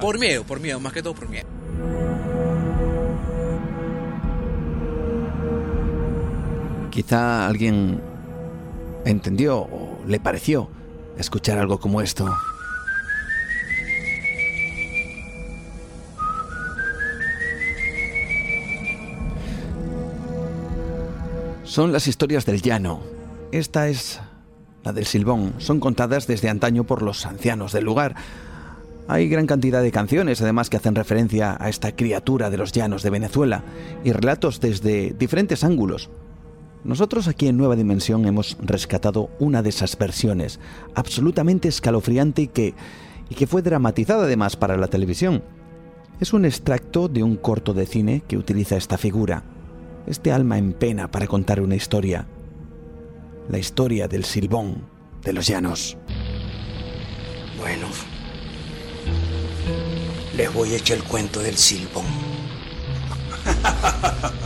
por 0.00 0.18
miedo, 0.18 0.44
por 0.44 0.60
miedo, 0.60 0.80
más 0.80 0.92
que 0.92 1.02
todo 1.02 1.14
por 1.14 1.28
miedo. 1.28 1.46
Quizá 6.90 7.48
alguien 7.48 8.00
entendió 9.04 9.58
o 9.58 9.98
le 10.06 10.20
pareció 10.20 10.68
escuchar 11.18 11.58
algo 11.58 11.80
como 11.80 12.00
esto. 12.00 12.32
Son 21.74 21.90
las 21.90 22.06
historias 22.06 22.46
del 22.46 22.62
llano, 22.62 23.00
esta 23.50 23.88
es 23.88 24.20
la 24.84 24.92
del 24.92 25.06
Silbón. 25.06 25.54
Son 25.58 25.80
contadas 25.80 26.28
desde 26.28 26.48
antaño 26.48 26.84
por 26.84 27.02
los 27.02 27.26
ancianos 27.26 27.72
del 27.72 27.82
lugar. 27.82 28.14
Hay 29.08 29.28
gran 29.28 29.48
cantidad 29.48 29.82
de 29.82 29.90
canciones, 29.90 30.40
además, 30.40 30.70
que 30.70 30.76
hacen 30.76 30.94
referencia 30.94 31.56
a 31.58 31.68
esta 31.68 31.96
criatura 31.96 32.48
de 32.48 32.58
los 32.58 32.70
llanos 32.70 33.02
de 33.02 33.10
Venezuela 33.10 33.64
y 34.04 34.12
relatos 34.12 34.60
desde 34.60 35.16
diferentes 35.18 35.64
ángulos. 35.64 36.10
Nosotros 36.84 37.26
aquí 37.26 37.48
en 37.48 37.56
Nueva 37.56 37.74
Dimensión 37.74 38.24
hemos 38.24 38.56
rescatado 38.60 39.30
una 39.40 39.60
de 39.60 39.70
esas 39.70 39.98
versiones, 39.98 40.60
absolutamente 40.94 41.66
escalofriante 41.66 42.42
y 42.42 42.46
que, 42.46 42.74
y 43.28 43.34
que 43.34 43.48
fue 43.48 43.62
dramatizada 43.62 44.26
además 44.26 44.54
para 44.54 44.76
la 44.76 44.86
televisión. 44.86 45.42
Es 46.20 46.32
un 46.34 46.44
extracto 46.44 47.08
de 47.08 47.24
un 47.24 47.34
corto 47.34 47.74
de 47.74 47.86
cine 47.86 48.22
que 48.28 48.36
utiliza 48.36 48.76
esta 48.76 48.96
figura, 48.96 49.42
este 50.06 50.32
alma 50.32 50.58
en 50.58 50.72
pena 50.72 51.10
para 51.10 51.26
contar 51.26 51.60
una 51.60 51.74
historia. 51.74 52.26
La 53.48 53.58
historia 53.58 54.08
del 54.08 54.24
silbón 54.24 54.86
de 55.22 55.32
los 55.32 55.46
llanos. 55.46 55.96
Bueno, 57.58 57.86
les 60.36 60.52
voy 60.52 60.74
a 60.74 60.76
echar 60.76 60.98
el 60.98 61.04
cuento 61.04 61.40
del 61.40 61.56
silbón. 61.56 62.04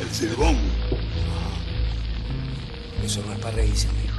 El 0.00 0.10
silbón. 0.10 0.56
Eso 3.04 3.22
no 3.26 3.32
es 3.32 3.38
para 3.38 3.56
reírse, 3.56 3.88
amigo. 3.88 4.14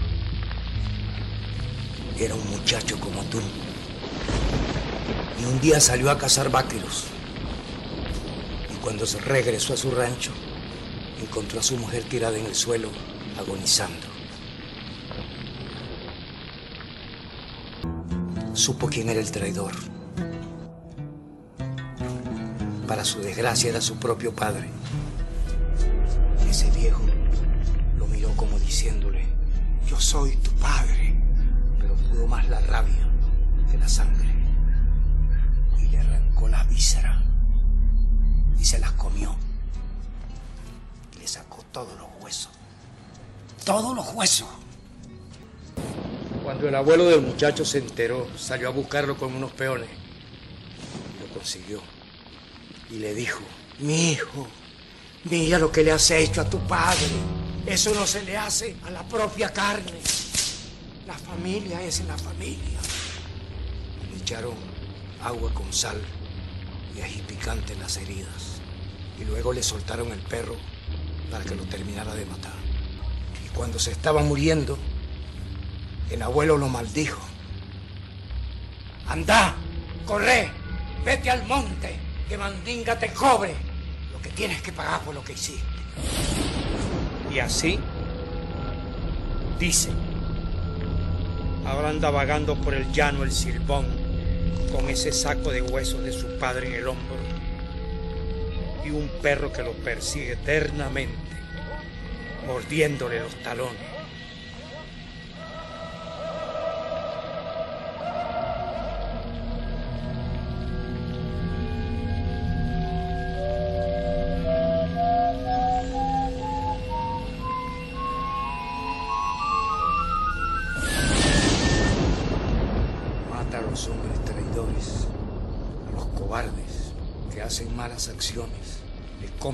Era 2.18 2.34
un 2.36 2.50
muchacho 2.50 3.00
como 3.00 3.24
tú. 3.24 3.40
Y 5.42 5.46
un 5.46 5.60
día 5.60 5.80
salió 5.80 6.10
a 6.10 6.18
cazar 6.18 6.50
vaqueros. 6.50 7.15
Cuando 8.86 9.08
se 9.08 9.20
regresó 9.20 9.74
a 9.74 9.78
su 9.78 9.90
rancho, 9.90 10.32
encontró 11.20 11.60
a 11.60 11.64
su 11.64 11.76
mujer 11.76 12.04
tirada 12.04 12.38
en 12.38 12.46
el 12.46 12.54
suelo, 12.54 12.90
agonizando. 13.36 14.06
Supo 18.54 18.86
quién 18.88 19.10
era 19.10 19.20
el 19.20 19.32
traidor. 19.32 19.72
Para 22.88 23.04
su 23.04 23.22
desgracia 23.22 23.72
era 23.72 23.82
su 23.82 23.98
propio 23.98 24.36
padre. 24.36 24.70
Ese 26.48 26.70
viejo 26.70 27.02
lo 27.98 28.06
miró 28.06 28.30
como 28.36 28.60
diciéndole, 28.60 29.26
yo 29.88 30.00
soy 30.00 30.36
tu 30.36 30.52
padre. 30.52 31.20
Pero 31.80 31.96
pudo 31.96 32.28
más 32.28 32.48
la 32.50 32.60
rabia 32.60 33.10
que 33.72 33.80
la 33.80 33.90
sangre. 33.90 34.32
Y 35.82 35.88
le 35.88 35.98
arrancó 35.98 36.48
la 36.48 36.64
víscera 36.66 37.26
y 38.60 38.66
se 38.66 38.80
las 38.80 38.92
comió. 38.92 39.36
Le 41.20 41.28
sacó 41.28 41.64
todos 41.72 41.98
los 41.98 42.08
huesos. 42.22 42.50
Todos 43.64 43.96
los 43.96 44.14
huesos. 44.14 44.48
Cuando 46.44 46.68
el 46.68 46.76
abuelo 46.76 47.06
del 47.06 47.22
muchacho 47.22 47.66
se 47.66 47.80
enteró, 47.80 48.28
salió 48.38 48.68
a 48.68 48.72
buscarlo 48.72 49.18
con 49.18 49.34
unos 49.34 49.52
peones. 49.52 49.90
Lo 51.22 51.34
consiguió. 51.34 51.82
Y 52.92 52.96
le 52.96 53.16
dijo, 53.16 53.42
mi 53.80 54.12
hijo, 54.12 54.48
mira 55.24 55.58
lo 55.58 55.72
que 55.72 55.84
le 55.84 55.92
has 55.92 56.12
hecho 56.12 56.42
a 56.42 56.50
tu 56.50 56.60
padre. 56.68 57.08
Eso 57.66 57.94
no 57.96 58.06
se 58.06 58.24
le 58.24 58.38
hace 58.38 58.76
a 58.86 58.92
la 58.92 59.04
propia 59.08 59.52
carne. 59.52 60.00
La 61.08 61.16
familia 61.16 61.82
es 61.82 62.06
la 62.06 62.18
familia. 62.18 62.80
Le 64.12 64.18
echaron 64.18 64.54
agua 65.24 65.52
con 65.54 65.74
sal 65.74 66.00
y 66.96 67.02
ají 67.02 67.22
picante 67.22 67.74
en 67.74 67.80
las 67.80 67.98
heridas. 67.98 68.62
Y 69.20 69.26
luego 69.26 69.54
le 69.54 69.64
soltaron 69.64 70.12
el 70.12 70.20
perro 70.20 70.56
para 71.32 71.44
que 71.44 71.56
lo 71.56 71.64
terminara 71.64 72.16
de 72.16 72.26
matar. 72.26 72.54
Y 73.46 73.50
cuando 73.50 73.80
se 73.80 73.92
estaba 73.92 74.22
muriendo, 74.22 74.78
el 76.10 76.22
abuelo 76.22 76.58
lo 76.58 76.70
maldijo. 76.70 77.22
Anda, 79.08 79.56
corre, 80.06 80.50
vete 81.04 81.30
al 81.30 81.46
monte, 81.46 81.96
que 82.28 82.38
Mandinga 82.38 82.98
te 82.98 83.14
cobre 83.14 83.54
lo 84.12 84.22
que 84.22 84.30
tienes 84.30 84.62
que 84.62 84.72
pagar 84.72 85.02
por 85.02 85.14
lo 85.14 85.24
que 85.24 85.34
hiciste. 85.34 85.64
Y 87.32 87.40
así, 87.40 87.80
dice, 89.60 89.90
ahora 91.66 91.90
anda 91.90 92.10
vagando 92.10 92.56
por 92.56 92.74
el 92.74 92.92
llano 92.92 93.24
el 93.24 93.32
silbón 93.32 94.05
con 94.72 94.90
ese 94.90 95.12
saco 95.12 95.52
de 95.52 95.62
huesos 95.62 96.04
de 96.04 96.12
su 96.12 96.38
padre 96.38 96.68
en 96.68 96.74
el 96.76 96.88
hombro 96.88 97.18
y 98.86 98.90
un 98.90 99.10
perro 99.22 99.52
que 99.52 99.64
lo 99.64 99.74
persigue 99.74 100.34
eternamente, 100.34 101.16
mordiéndole 102.46 103.20
los 103.20 103.36
talones. 103.42 103.95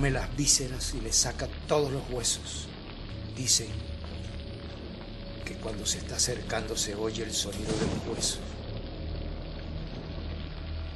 Come 0.02 0.10
las 0.10 0.36
vísceras 0.36 0.96
y 0.96 1.02
le 1.02 1.14
saca 1.14 1.48
todos 1.68 1.92
los 1.92 2.02
huesos. 2.10 2.68
Dicen 3.38 3.68
que 5.46 5.54
cuando 5.58 5.86
se 5.86 6.00
está 6.00 6.16
acercando 6.16 6.76
se 6.76 6.96
oye 6.96 7.22
el 7.22 7.32
sonido 7.32 7.72
de 7.72 7.86
los 7.86 8.08
huesos. 8.08 8.40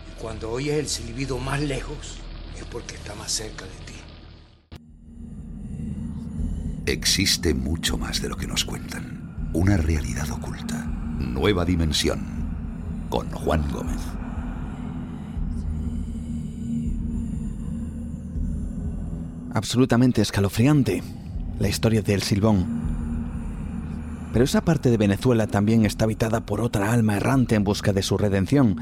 Y 0.09 0.19
cuando 0.19 0.49
oyes 0.49 0.79
el 0.79 0.87
silbido 0.87 1.37
más 1.37 1.61
lejos 1.61 2.17
es 2.57 2.63
porque 2.65 2.95
está 2.95 3.13
más 3.13 3.31
cerca 3.31 3.65
de 3.65 3.77
ti. 3.85 3.93
Existe 6.87 7.53
mucho 7.53 7.99
más 7.99 8.23
de 8.23 8.29
lo 8.29 8.35
que 8.35 8.47
nos 8.47 8.65
cuentan. 8.65 9.51
Una 9.53 9.77
realidad 9.77 10.31
oculta. 10.31 10.83
Nueva 11.19 11.63
dimensión. 11.63 13.05
Con 13.11 13.29
Juan 13.29 13.71
Gómez. 13.71 14.01
Absolutamente 19.55 20.21
escalofriante 20.21 21.01
la 21.59 21.69
historia 21.69 22.01
del 22.01 22.21
Silbón. 22.21 22.65
Pero 24.33 24.43
esa 24.43 24.59
parte 24.59 24.89
de 24.89 24.97
Venezuela 24.97 25.47
también 25.47 25.85
está 25.85 26.03
habitada 26.03 26.45
por 26.45 26.59
otra 26.59 26.91
alma 26.91 27.15
errante 27.15 27.55
en 27.55 27.63
busca 27.63 27.93
de 27.93 28.01
su 28.01 28.17
redención. 28.17 28.75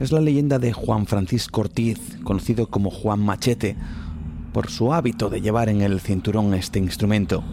Es 0.00 0.10
la 0.10 0.22
leyenda 0.22 0.58
de 0.58 0.72
Juan 0.72 1.06
Francisco 1.06 1.60
Ortiz, 1.60 2.16
conocido 2.24 2.68
como 2.68 2.90
Juan 2.90 3.20
Machete, 3.20 3.76
por 4.54 4.70
su 4.70 4.94
hábito 4.94 5.28
de 5.28 5.42
llevar 5.42 5.68
en 5.68 5.82
el 5.82 6.00
cinturón 6.00 6.54
este 6.54 6.78
instrumento. 6.78 7.44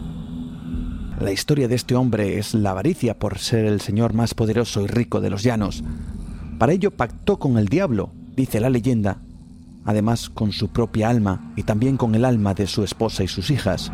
La 1.20 1.30
historia 1.32 1.68
de 1.68 1.74
este 1.74 1.96
hombre 1.96 2.38
es 2.38 2.54
la 2.54 2.70
avaricia 2.70 3.18
por 3.18 3.36
ser 3.40 3.66
el 3.66 3.82
señor 3.82 4.14
más 4.14 4.32
poderoso 4.32 4.80
y 4.80 4.86
rico 4.86 5.20
de 5.20 5.28
los 5.28 5.42
llanos. 5.42 5.84
Para 6.58 6.72
ello 6.72 6.92
pactó 6.92 7.38
con 7.38 7.58
el 7.58 7.68
diablo, 7.68 8.10
dice 8.34 8.58
la 8.58 8.70
leyenda, 8.70 9.20
además 9.88 10.28
con 10.28 10.52
su 10.52 10.68
propia 10.68 11.08
alma 11.08 11.50
y 11.56 11.62
también 11.62 11.96
con 11.96 12.14
el 12.14 12.26
alma 12.26 12.52
de 12.52 12.66
su 12.66 12.84
esposa 12.84 13.24
y 13.24 13.28
sus 13.28 13.50
hijas. 13.50 13.90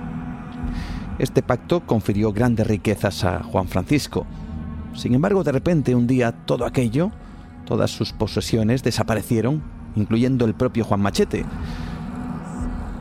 Este 1.20 1.40
pacto 1.40 1.86
confirió 1.86 2.32
grandes 2.32 2.66
riquezas 2.66 3.22
a 3.22 3.44
Juan 3.44 3.68
Francisco. 3.68 4.26
Sin 4.92 5.14
embargo, 5.14 5.44
de 5.44 5.52
repente 5.52 5.94
un 5.94 6.08
día 6.08 6.32
todo 6.32 6.66
aquello, 6.66 7.12
todas 7.64 7.92
sus 7.92 8.12
posesiones 8.12 8.82
desaparecieron, 8.82 9.62
incluyendo 9.94 10.46
el 10.46 10.54
propio 10.54 10.84
Juan 10.84 11.00
Machete. 11.00 11.46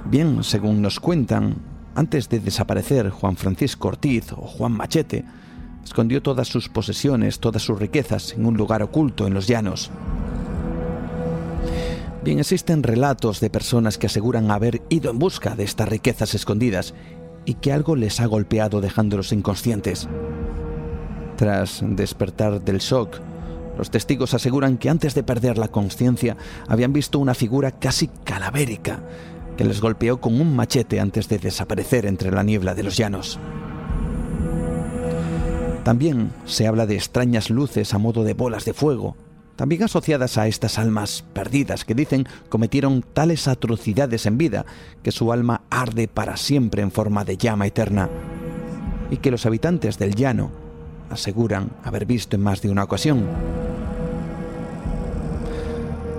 Bien, 0.05 0.43
según 0.43 0.83
nos 0.83 0.99
cuentan, 0.99 1.55
antes 1.95 2.29
de 2.29 2.41
desaparecer 2.41 3.09
Juan 3.09 3.37
Francisco 3.37 3.87
Ortiz 3.87 4.33
o 4.33 4.41
Juan 4.45 4.73
Machete, 4.73 5.25
escondió 5.83 6.21
todas 6.21 6.47
sus 6.47 6.69
posesiones, 6.69 7.39
todas 7.39 7.63
sus 7.63 7.79
riquezas 7.79 8.33
en 8.33 8.45
un 8.45 8.55
lugar 8.55 8.83
oculto 8.83 9.25
en 9.25 9.33
los 9.33 9.47
llanos. 9.47 9.89
Bien, 12.23 12.39
existen 12.39 12.83
relatos 12.83 13.41
de 13.41 13.49
personas 13.49 13.97
que 13.97 14.07
aseguran 14.07 14.49
haber 14.49 14.81
ido 14.87 15.11
en 15.11 15.19
busca 15.19 15.57
de 15.57 15.65
estas 15.65 15.89
riquezas 15.89 16.33
escondidas 16.33 16.93
y 17.43 17.55
que 17.55 17.73
algo 17.73 17.97
les 17.97 18.21
ha 18.21 18.25
golpeado 18.27 18.79
dejándolos 18.79 19.33
inconscientes. 19.33 20.07
Tras 21.35 21.83
despertar 21.85 22.61
del 22.61 22.77
shock, 22.77 23.19
los 23.77 23.91
testigos 23.91 24.33
aseguran 24.33 24.77
que 24.77 24.89
antes 24.89 25.15
de 25.15 25.23
perder 25.23 25.57
la 25.57 25.67
conciencia 25.67 26.37
habían 26.69 26.93
visto 26.93 27.19
una 27.19 27.33
figura 27.33 27.71
casi 27.71 28.07
calavérica 28.23 29.01
que 29.57 29.65
les 29.65 29.81
golpeó 29.81 30.21
con 30.21 30.39
un 30.39 30.55
machete 30.55 31.01
antes 31.01 31.27
de 31.27 31.39
desaparecer 31.39 32.05
entre 32.05 32.31
la 32.31 32.43
niebla 32.43 32.73
de 32.73 32.83
los 32.83 32.95
llanos. 32.95 33.37
También 35.83 36.31
se 36.45 36.67
habla 36.67 36.85
de 36.85 36.95
extrañas 36.95 37.49
luces 37.49 37.93
a 37.93 37.97
modo 37.97 38.23
de 38.23 38.33
bolas 38.33 38.63
de 38.63 38.73
fuego 38.73 39.17
también 39.55 39.83
asociadas 39.83 40.37
a 40.37 40.47
estas 40.47 40.79
almas 40.79 41.23
perdidas 41.33 41.85
que 41.85 41.95
dicen 41.95 42.27
cometieron 42.49 43.03
tales 43.13 43.47
atrocidades 43.47 44.25
en 44.25 44.37
vida 44.37 44.65
que 45.03 45.11
su 45.11 45.31
alma 45.31 45.61
arde 45.69 46.07
para 46.07 46.37
siempre 46.37 46.81
en 46.81 46.91
forma 46.91 47.23
de 47.23 47.37
llama 47.37 47.67
eterna, 47.67 48.09
y 49.11 49.17
que 49.17 49.31
los 49.31 49.45
habitantes 49.45 49.97
del 49.99 50.15
llano 50.15 50.51
aseguran 51.09 51.69
haber 51.83 52.05
visto 52.05 52.35
en 52.35 52.41
más 52.41 52.61
de 52.61 52.69
una 52.69 52.83
ocasión. 52.83 53.25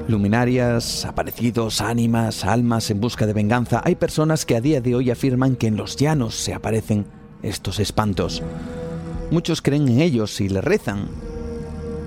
Luminarias, 0.06 1.06
aparecidos, 1.06 1.81
ánimas, 1.81 2.44
almas 2.44 2.90
en 2.90 3.01
busca 3.01 3.27
de 3.27 3.32
venganza, 3.32 3.81
hay 3.85 3.94
personas 3.94 4.44
que 4.44 4.55
a 4.55 4.61
día 4.61 4.81
de 4.81 4.94
hoy 4.94 5.11
afirman 5.11 5.56
que 5.56 5.66
en 5.66 5.77
los 5.77 5.97
llanos 5.97 6.35
se 6.35 6.52
aparecen 6.52 7.06
estos 7.43 7.81
espantos. 7.81 8.43
Muchos 9.31 9.62
creen 9.62 9.89
en 9.89 10.02
ellos 10.02 10.40
y 10.43 10.51
le 10.51 10.61
rezan, 10.61 11.09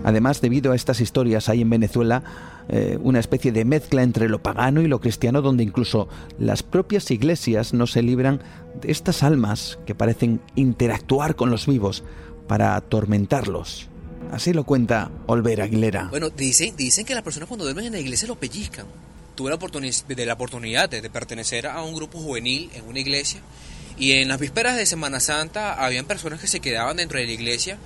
Además, 0.04 0.42
debido 0.42 0.72
a 0.72 0.76
estas 0.76 1.02
historias, 1.02 1.50
hay 1.50 1.62
en 1.62 1.70
Venezuela 1.70 2.24
eh, 2.70 2.98
una 3.02 3.20
especie 3.20 3.52
de 3.52 3.66
mezcla 3.66 4.04
entre 4.04 4.30
lo 4.30 4.42
pagano 4.42 4.82
y 4.82 4.88
lo 4.88 5.00
cristiano, 5.00 5.42
donde 5.42 5.64
incluso 5.64 6.08
las 6.40 6.64
propias 6.64 7.10
iglesias 7.12 7.74
no 7.74 7.88
se 7.88 8.02
libran 8.02 8.42
de 8.82 8.92
estas 8.92 9.24
almas 9.24 9.80
que 9.86 9.96
parecen 9.96 10.42
interactuar 10.56 11.36
con 11.36 11.50
los 11.50 11.66
vivos 11.68 12.04
para 12.48 12.76
atormentarlos. 12.76 13.88
Así 14.32 14.54
lo 14.54 14.66
cuenta 14.66 15.10
Olver 15.26 15.62
Aguilera. 15.62 16.08
Bueno, 16.10 16.30
dicen, 16.30 16.76
dicen 16.76 17.06
que 17.06 17.14
las 17.14 17.24
personas 17.24 17.48
cuando 17.48 17.64
duermen 17.64 17.86
en 17.86 17.94
la 17.94 18.00
iglesia 18.00 18.28
lo 18.28 18.36
pellizcan. 18.36 18.86
Tuve 19.36 19.52
la, 19.52 20.34
oportunidad 20.34 20.90
de, 20.90 21.02
de 21.02 21.10
pertenecer 21.12 21.68
a 21.68 21.84
un 21.84 21.94
grupo 21.94 22.18
juvenil 22.18 22.72
en 22.74 22.88
una 22.88 23.00
iglesia 23.00 23.40
y 23.98 24.14
en 24.14 24.28
las 24.28 24.40
vísperas 24.40 24.78
de 24.78 24.86
Semana 24.86 25.20
Santa 25.20 25.74
habían 25.74 26.06
personas 26.06 26.40
que 26.40 26.48
se 26.48 26.60
quedaban 26.60 26.98
dentro 26.98 27.20
de 27.20 27.26
la 27.26 27.32
iglesia 27.32 27.78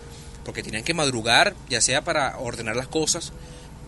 porque 0.44 0.64
tenían 0.64 0.84
que 0.84 0.94
madrugar, 0.94 1.56
ya 1.70 1.82
sea 1.82 2.04
para 2.04 2.38
ordenar 2.40 2.76
las 2.76 2.88
cosas, 2.88 3.32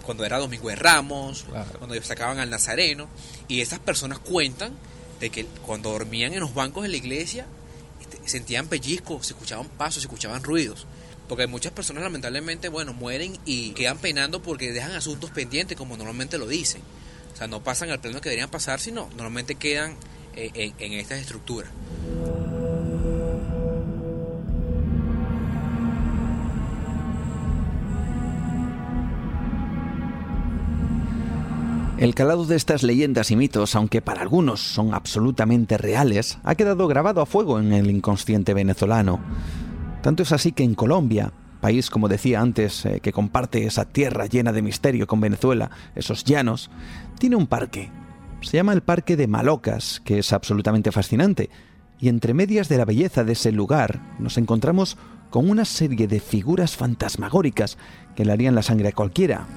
cuando 0.06 0.26
era 0.26 0.38
Domingo 0.38 0.70
de 0.70 0.76
Ramos, 0.76 1.46
cuando 1.80 2.02
sacaban 2.04 2.40
al 2.40 2.50
Nazareno, 2.50 3.08
y 3.48 3.62
estas 3.62 3.80
personas 3.80 4.20
cuentan 4.20 4.74
de 5.20 5.30
que 5.30 5.46
cuando 5.66 5.92
dormían 5.92 6.34
en 6.34 6.42
los 6.42 6.54
bancos 6.54 6.84
de 6.84 6.90
la 6.90 6.98
iglesia, 6.98 7.46
este, 8.02 8.20
sentían 8.28 8.68
pellizcos, 8.68 9.28
se 9.28 9.34
escuchaban 9.34 9.68
pasos, 9.70 10.04
se 10.04 10.08
escuchaban 10.08 10.44
ruidos. 10.44 10.86
Porque 11.30 11.48
muchas 11.48 11.72
personas 11.72 12.04
lamentablemente, 12.04 12.68
bueno, 12.68 12.94
mueren 12.94 13.38
y 13.46 13.72
quedan 13.72 13.98
penando 13.98 14.42
porque 14.42 14.74
dejan 14.74 14.92
asuntos 14.92 15.32
pendientes, 15.32 15.78
como 15.78 15.96
normalmente 15.96 16.38
lo 16.38 16.48
dicen. 16.48 16.82
O 17.34 17.38
sea, 17.38 17.48
no 17.48 17.64
pasan 17.64 17.90
al 17.90 18.02
plano 18.02 18.20
que 18.20 18.30
deberían 18.30 18.52
pasar, 18.52 18.82
sino 18.82 19.10
normalmente 19.16 19.56
quedan 19.56 19.96
eh, 20.36 20.52
en, 20.54 20.74
en 20.80 21.00
estas 21.00 21.20
estructuras. 21.20 21.72
El 32.04 32.16
calado 32.16 32.46
de 32.46 32.58
estas 32.58 32.84
leyendas 32.84 33.32
y 33.32 33.38
mitos, 33.38 33.76
aunque 33.76 34.02
para 34.02 34.24
algunos 34.24 34.60
son 34.60 34.94
absolutamente 34.94 35.78
reales, 35.78 36.38
ha 36.44 36.56
quedado 36.56 36.86
grabado 36.90 37.22
a 37.22 37.26
fuego 37.26 37.62
en 37.62 37.72
el 37.72 37.90
inconsciente 37.90 38.54
venezolano. 38.54 39.22
Tanto 40.02 40.24
es 40.24 40.34
así 40.34 40.52
que 40.52 40.66
en 40.66 40.76
Colombia, 40.76 41.32
país 41.62 41.90
como 41.90 42.10
decía 42.10 42.42
antes, 42.42 42.86
eh, 42.86 43.00
que 43.00 43.14
comparte 43.14 43.66
esa 43.66 43.86
tierra 43.86 44.26
llena 44.26 44.52
de 44.52 44.62
misterio 44.62 45.08
con 45.08 45.22
Venezuela, 45.22 45.72
esos 45.96 46.26
llanos, 46.26 46.70
tiene 47.20 47.38
un 47.38 47.48
parque. 47.48 47.90
Se 48.42 48.58
llama 48.58 48.74
el 48.74 48.82
Parque 48.82 49.16
de 49.16 49.28
Malocas, 49.28 50.02
que 50.04 50.20
es 50.20 50.34
absolutamente 50.34 50.92
fascinante. 50.92 51.50
Y 52.02 52.10
entre 52.10 52.34
medias 52.34 52.68
de 52.68 52.80
la 52.80 52.84
belleza 52.84 53.24
de 53.24 53.32
ese 53.32 53.54
lugar 53.54 54.02
nos 54.20 54.38
encontramos 54.38 54.98
con 55.30 55.50
una 55.50 55.64
serie 55.64 56.10
de 56.10 56.20
figuras 56.20 56.76
fantasmagóricas 56.76 57.78
que 58.14 58.26
le 58.26 58.34
harían 58.34 58.56
la 58.56 58.62
sangre 58.62 58.90
a 58.90 58.92
cualquiera 58.92 59.48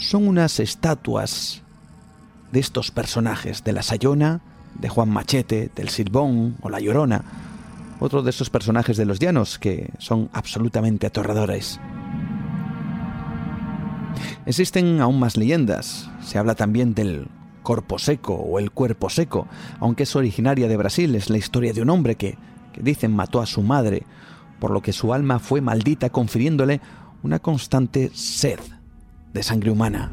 son 0.00 0.26
unas 0.26 0.58
estatuas 0.60 1.62
de 2.52 2.58
estos 2.58 2.90
personajes, 2.90 3.62
de 3.62 3.72
la 3.72 3.82
Sayona, 3.82 4.40
de 4.74 4.88
Juan 4.88 5.10
Machete, 5.10 5.70
del 5.76 5.90
Silbón 5.90 6.56
o 6.62 6.70
la 6.70 6.80
Llorona, 6.80 7.22
otro 8.00 8.22
de 8.22 8.30
esos 8.30 8.48
personajes 8.48 8.96
de 8.96 9.04
los 9.04 9.18
llanos 9.18 9.58
que 9.58 9.90
son 9.98 10.30
absolutamente 10.32 11.06
aterradores. 11.06 11.78
Existen 14.46 15.00
aún 15.00 15.20
más 15.20 15.36
leyendas. 15.36 16.10
Se 16.22 16.38
habla 16.38 16.54
también 16.54 16.94
del 16.94 17.28
corpo 17.62 17.98
seco 17.98 18.34
o 18.34 18.58
el 18.58 18.70
cuerpo 18.70 19.10
seco, 19.10 19.46
aunque 19.80 20.04
es 20.04 20.16
originaria 20.16 20.66
de 20.66 20.78
Brasil, 20.78 21.14
es 21.14 21.28
la 21.28 21.36
historia 21.36 21.74
de 21.74 21.82
un 21.82 21.90
hombre 21.90 22.14
que, 22.16 22.38
que 22.72 22.82
dicen 22.82 23.14
mató 23.14 23.40
a 23.40 23.46
su 23.46 23.62
madre, 23.62 24.04
por 24.60 24.70
lo 24.70 24.80
que 24.80 24.94
su 24.94 25.12
alma 25.12 25.38
fue 25.38 25.60
maldita 25.60 26.08
confiriéndole 26.08 26.80
una 27.22 27.38
constante 27.38 28.10
sed 28.14 28.58
de 29.32 29.42
sangre 29.42 29.70
humana. 29.70 30.10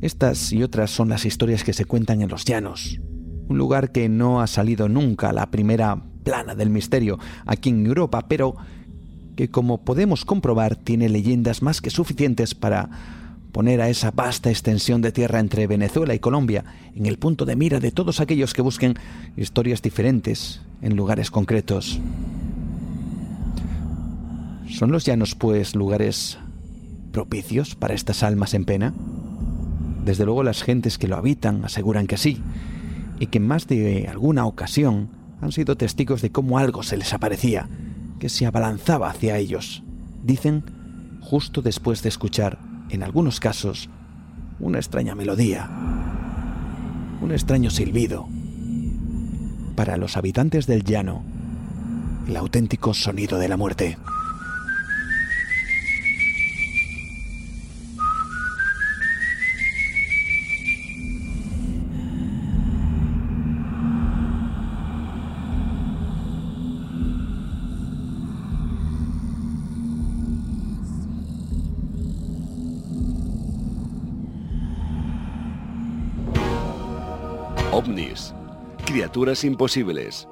Estas 0.00 0.52
y 0.52 0.62
otras 0.62 0.90
son 0.90 1.10
las 1.10 1.26
historias 1.26 1.62
que 1.62 1.74
se 1.74 1.84
cuentan 1.84 2.22
en 2.22 2.28
los 2.30 2.44
llanos, 2.44 3.00
un 3.48 3.58
lugar 3.58 3.92
que 3.92 4.08
no 4.08 4.40
ha 4.40 4.46
salido 4.46 4.88
nunca 4.88 5.28
a 5.28 5.32
la 5.32 5.50
primera 5.50 6.02
plana 6.24 6.54
del 6.54 6.70
misterio 6.70 7.18
aquí 7.44 7.70
en 7.70 7.84
Europa, 7.84 8.26
pero 8.28 8.56
que 9.36 9.50
como 9.50 9.84
podemos 9.84 10.24
comprobar 10.24 10.76
tiene 10.76 11.08
leyendas 11.08 11.62
más 11.62 11.80
que 11.80 11.90
suficientes 11.90 12.54
para 12.54 12.88
poner 13.52 13.80
a 13.80 13.88
esa 13.88 14.10
vasta 14.10 14.50
extensión 14.50 15.02
de 15.02 15.12
tierra 15.12 15.40
entre 15.40 15.66
Venezuela 15.66 16.14
y 16.14 16.18
Colombia 16.18 16.64
en 16.94 17.06
el 17.06 17.18
punto 17.18 17.44
de 17.44 17.56
mira 17.56 17.80
de 17.80 17.90
todos 17.90 18.20
aquellos 18.20 18.54
que 18.54 18.62
busquen 18.62 18.94
historias 19.36 19.82
diferentes 19.82 20.60
en 20.82 20.96
lugares 20.96 21.30
concretos. 21.30 22.00
¿Son 24.70 24.92
los 24.92 25.04
llanos, 25.04 25.34
pues, 25.34 25.74
lugares 25.74 26.38
propicios 27.12 27.74
para 27.74 27.94
estas 27.94 28.22
almas 28.22 28.54
en 28.54 28.64
pena? 28.64 28.94
Desde 30.04 30.24
luego 30.24 30.42
las 30.42 30.62
gentes 30.62 30.96
que 30.96 31.08
lo 31.08 31.16
habitan 31.16 31.64
aseguran 31.64 32.06
que 32.06 32.16
sí, 32.16 32.40
y 33.18 33.26
que 33.26 33.38
en 33.38 33.46
más 33.46 33.66
de 33.66 34.08
alguna 34.08 34.46
ocasión 34.46 35.10
han 35.40 35.52
sido 35.52 35.76
testigos 35.76 36.22
de 36.22 36.30
cómo 36.30 36.58
algo 36.58 36.82
se 36.82 36.96
les 36.96 37.12
aparecía, 37.12 37.68
que 38.18 38.28
se 38.28 38.46
abalanzaba 38.46 39.10
hacia 39.10 39.36
ellos. 39.36 39.82
Dicen, 40.22 40.64
justo 41.20 41.62
después 41.62 42.02
de 42.02 42.08
escuchar, 42.08 42.58
en 42.90 43.02
algunos 43.02 43.40
casos, 43.40 43.90
una 44.60 44.78
extraña 44.78 45.14
melodía, 45.14 45.68
un 47.20 47.32
extraño 47.32 47.70
silbido. 47.70 48.28
Para 49.74 49.96
los 49.96 50.16
habitantes 50.16 50.66
del 50.66 50.84
llano, 50.84 51.22
el 52.28 52.36
auténtico 52.36 52.94
sonido 52.94 53.38
de 53.38 53.48
la 53.48 53.56
muerte. 53.56 53.98
Criaturas 78.90 79.44
imposibles, 79.44 80.26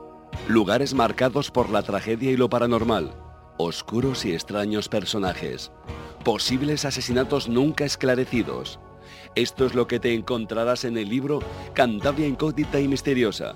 lugares 0.48 0.92
marcados 0.92 1.48
por 1.48 1.70
la 1.70 1.84
tragedia 1.84 2.32
y 2.32 2.36
lo 2.36 2.50
paranormal, 2.50 3.14
oscuros 3.56 4.24
y 4.24 4.32
extraños 4.32 4.88
personajes, 4.88 5.70
posibles 6.24 6.84
asesinatos 6.84 7.48
nunca 7.48 7.84
esclarecidos. 7.84 8.80
Esto 9.36 9.64
es 9.64 9.76
lo 9.76 9.86
que 9.86 10.00
te 10.00 10.12
encontrarás 10.12 10.84
en 10.84 10.98
el 10.98 11.08
libro 11.08 11.38
Cantabria 11.72 12.26
Incógnita 12.26 12.80
y 12.80 12.88
Misteriosa, 12.88 13.54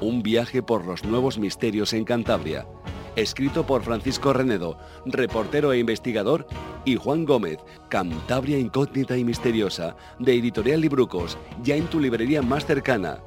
un 0.00 0.20
viaje 0.20 0.64
por 0.64 0.84
los 0.84 1.04
nuevos 1.04 1.38
misterios 1.38 1.92
en 1.92 2.02
Cantabria, 2.02 2.66
escrito 3.14 3.64
por 3.64 3.84
Francisco 3.84 4.32
Renedo, 4.32 4.78
reportero 5.06 5.72
e 5.72 5.78
investigador, 5.78 6.48
y 6.84 6.96
Juan 6.96 7.24
Gómez, 7.24 7.58
Cantabria 7.88 8.58
Incógnita 8.58 9.16
y 9.16 9.22
Misteriosa, 9.22 9.94
de 10.18 10.34
Editorial 10.34 10.80
Librucos, 10.80 11.38
ya 11.62 11.76
en 11.76 11.86
tu 11.86 12.00
librería 12.00 12.42
más 12.42 12.66
cercana 12.66 13.20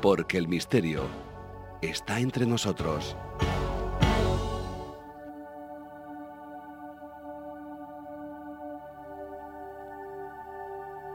porque 0.00 0.38
el 0.38 0.48
misterio 0.48 1.02
está 1.82 2.20
entre 2.20 2.46
nosotros. 2.46 3.16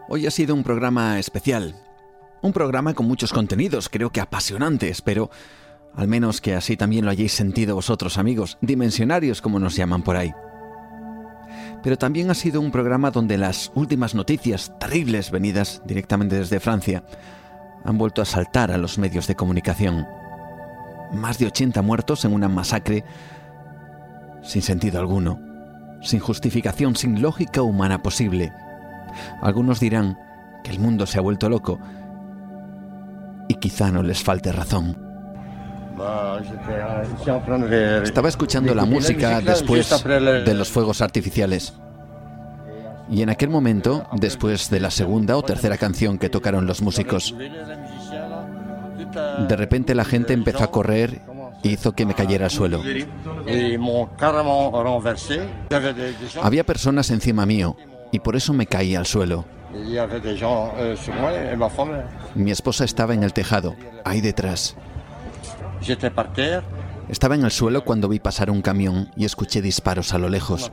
Hoy 0.10 0.28
ha 0.28 0.32
sido 0.32 0.54
un 0.54 0.64
programa 0.64 1.18
especial, 1.18 1.76
un 2.42 2.54
programa 2.54 2.94
con 2.94 3.08
muchos 3.08 3.34
contenidos, 3.34 3.90
creo 3.90 4.12
que 4.12 4.22
apasionantes, 4.22 5.02
pero 5.02 5.32
al 5.96 6.08
menos 6.08 6.42
que 6.42 6.54
así 6.54 6.78
también 6.78 7.06
lo 7.06 7.12
hayáis 7.12 7.32
sentido 7.32 7.76
vosotros 7.76 8.18
amigos, 8.18 8.58
dimensionarios 8.62 9.42
como 9.42 9.60
nos 9.60 9.76
llaman 9.76 10.04
por 10.04 10.18
ahí. 10.18 10.32
Pero 11.82 11.98
también 11.98 12.30
ha 12.30 12.36
sido 12.36 12.62
un 12.62 12.72
programa 12.72 13.12
donde 13.12 13.38
las 13.38 13.72
últimas 13.76 14.14
noticias 14.14 14.72
terribles 14.80 15.32
venidas 15.32 15.82
directamente 15.86 16.38
desde 16.38 16.60
Francia 16.60 17.04
han 17.86 17.98
vuelto 17.98 18.22
a 18.22 18.26
saltar 18.26 18.72
a 18.72 18.78
los 18.78 18.98
medios 18.98 19.28
de 19.28 19.36
comunicación. 19.36 20.08
Más 21.12 21.38
de 21.38 21.48
80 21.48 21.82
muertos 21.82 22.26
en 22.26 22.34
una 22.34 22.50
masacre 22.50 23.04
sin 24.42 24.62
sentido 24.62 25.00
alguno. 25.00 25.40
sin 26.02 26.20
justificación, 26.20 26.98
sin 26.98 27.22
lógica 27.22 27.62
humana 27.62 28.04
posible. 28.04 28.52
Algunos 29.42 29.80
dirán 29.80 30.20
que 30.62 30.72
el 30.72 30.80
mundo 30.80 31.06
se 31.06 31.18
ha 31.18 31.22
vuelto 31.22 31.48
loco 31.48 31.80
y 33.48 33.56
quizá 33.56 33.90
no 33.90 34.04
les 34.04 34.22
falte 34.22 34.52
razón. 34.52 34.98
Estaba 38.04 38.28
escuchando 38.28 38.76
la 38.76 38.84
música 38.84 39.40
después 39.40 40.04
de 40.04 40.54
los 40.54 40.70
fuegos 40.70 41.02
artificiales. 41.02 41.74
Y 43.10 43.22
en 43.22 43.30
aquel 43.30 43.50
momento, 43.50 44.08
después 44.14 44.70
de 44.70 44.80
la 44.80 44.92
segunda 44.92 45.38
o 45.38 45.44
tercera 45.44 45.78
canción 45.78 46.18
que 46.18 46.30
tocaron 46.30 46.66
los 46.66 46.82
músicos, 46.82 47.36
de 49.48 49.56
repente 49.56 49.96
la 49.96 50.06
gente 50.06 50.34
empezó 50.34 50.64
a 50.64 50.72
correr 50.72 51.22
e 51.64 51.70
hizo 51.70 51.94
que 51.94 52.06
me 52.06 52.14
cayera 52.14 52.46
al 52.46 52.52
suelo. 52.52 52.82
Había 56.42 56.64
personas 56.66 57.10
encima 57.12 57.46
mío 57.46 57.76
y 58.12 58.20
por 58.20 58.36
eso 58.36 58.54
me 58.54 58.66
caí 58.66 58.96
al 58.96 59.06
suelo. 59.06 59.46
Mi 62.36 62.52
esposa 62.52 62.86
estaba 62.86 63.14
en 63.14 63.24
el 63.24 63.34
tejado, 63.34 63.76
ahí 64.06 64.22
detrás. 64.22 64.76
Estaba 67.10 67.36
en 67.36 67.44
el 67.44 67.52
suelo 67.52 67.84
cuando 67.84 68.08
vi 68.08 68.20
pasar 68.20 68.50
un 68.50 68.62
camión 68.62 69.12
y 69.16 69.26
escuché 69.26 69.62
disparos 69.62 70.14
a 70.14 70.18
lo 70.18 70.30
lejos. 70.30 70.72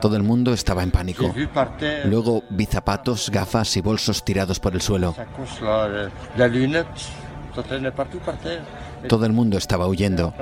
Todo 0.00 0.16
el 0.16 0.22
mundo 0.22 0.52
estaba 0.52 0.82
en 0.82 0.90
pánico. 0.90 1.34
Luego 2.04 2.44
vi 2.50 2.66
zapatos, 2.66 3.30
gafas 3.30 3.76
y 3.76 3.80
bolsos 3.80 4.24
tirados 4.24 4.60
por 4.60 4.74
el 4.74 4.80
suelo. 4.80 5.14
Todo 9.08 9.26
el 9.26 9.32
mundo 9.32 9.58
estaba 9.58 9.86
huyendo. 9.86 10.32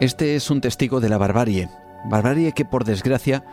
Este 0.00 0.36
es 0.36 0.48
un 0.50 0.60
testigo 0.60 1.00
de 1.00 1.08
la 1.08 1.18
barbarie, 1.18 1.68
barbarie 2.04 2.52
que 2.52 2.64
por 2.64 2.84
desgracia 2.84 3.44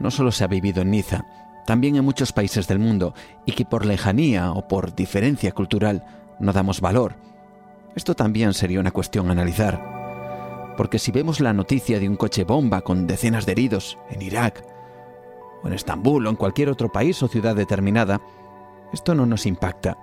no 0.00 0.10
solo 0.10 0.32
se 0.32 0.42
ha 0.42 0.48
vivido 0.48 0.82
en 0.82 0.90
Niza, 0.90 1.26
también 1.64 1.94
en 1.94 2.04
muchos 2.04 2.32
países 2.32 2.66
del 2.66 2.80
mundo, 2.80 3.14
y 3.46 3.52
que 3.52 3.64
por 3.64 3.86
lejanía 3.86 4.50
o 4.50 4.66
por 4.66 4.96
diferencia 4.96 5.52
cultural 5.52 6.04
no 6.40 6.52
damos 6.52 6.80
valor. 6.80 7.14
Esto 7.94 8.14
también 8.14 8.54
sería 8.54 8.80
una 8.80 8.90
cuestión 8.90 9.28
a 9.28 9.32
analizar, 9.32 10.74
porque 10.76 10.98
si 10.98 11.10
vemos 11.12 11.40
la 11.40 11.52
noticia 11.52 11.98
de 11.98 12.08
un 12.08 12.16
coche 12.16 12.44
bomba 12.44 12.82
con 12.82 13.06
decenas 13.06 13.46
de 13.46 13.52
heridos 13.52 13.98
en 14.10 14.22
Irak, 14.22 14.64
o 15.62 15.66
en 15.66 15.74
Estambul 15.74 16.26
o 16.26 16.30
en 16.30 16.36
cualquier 16.36 16.68
otro 16.68 16.90
país 16.90 17.22
o 17.22 17.28
ciudad 17.28 17.54
determinada, 17.54 18.20
esto 18.92 19.14
no 19.14 19.26
nos 19.26 19.46
impacta 19.46 19.98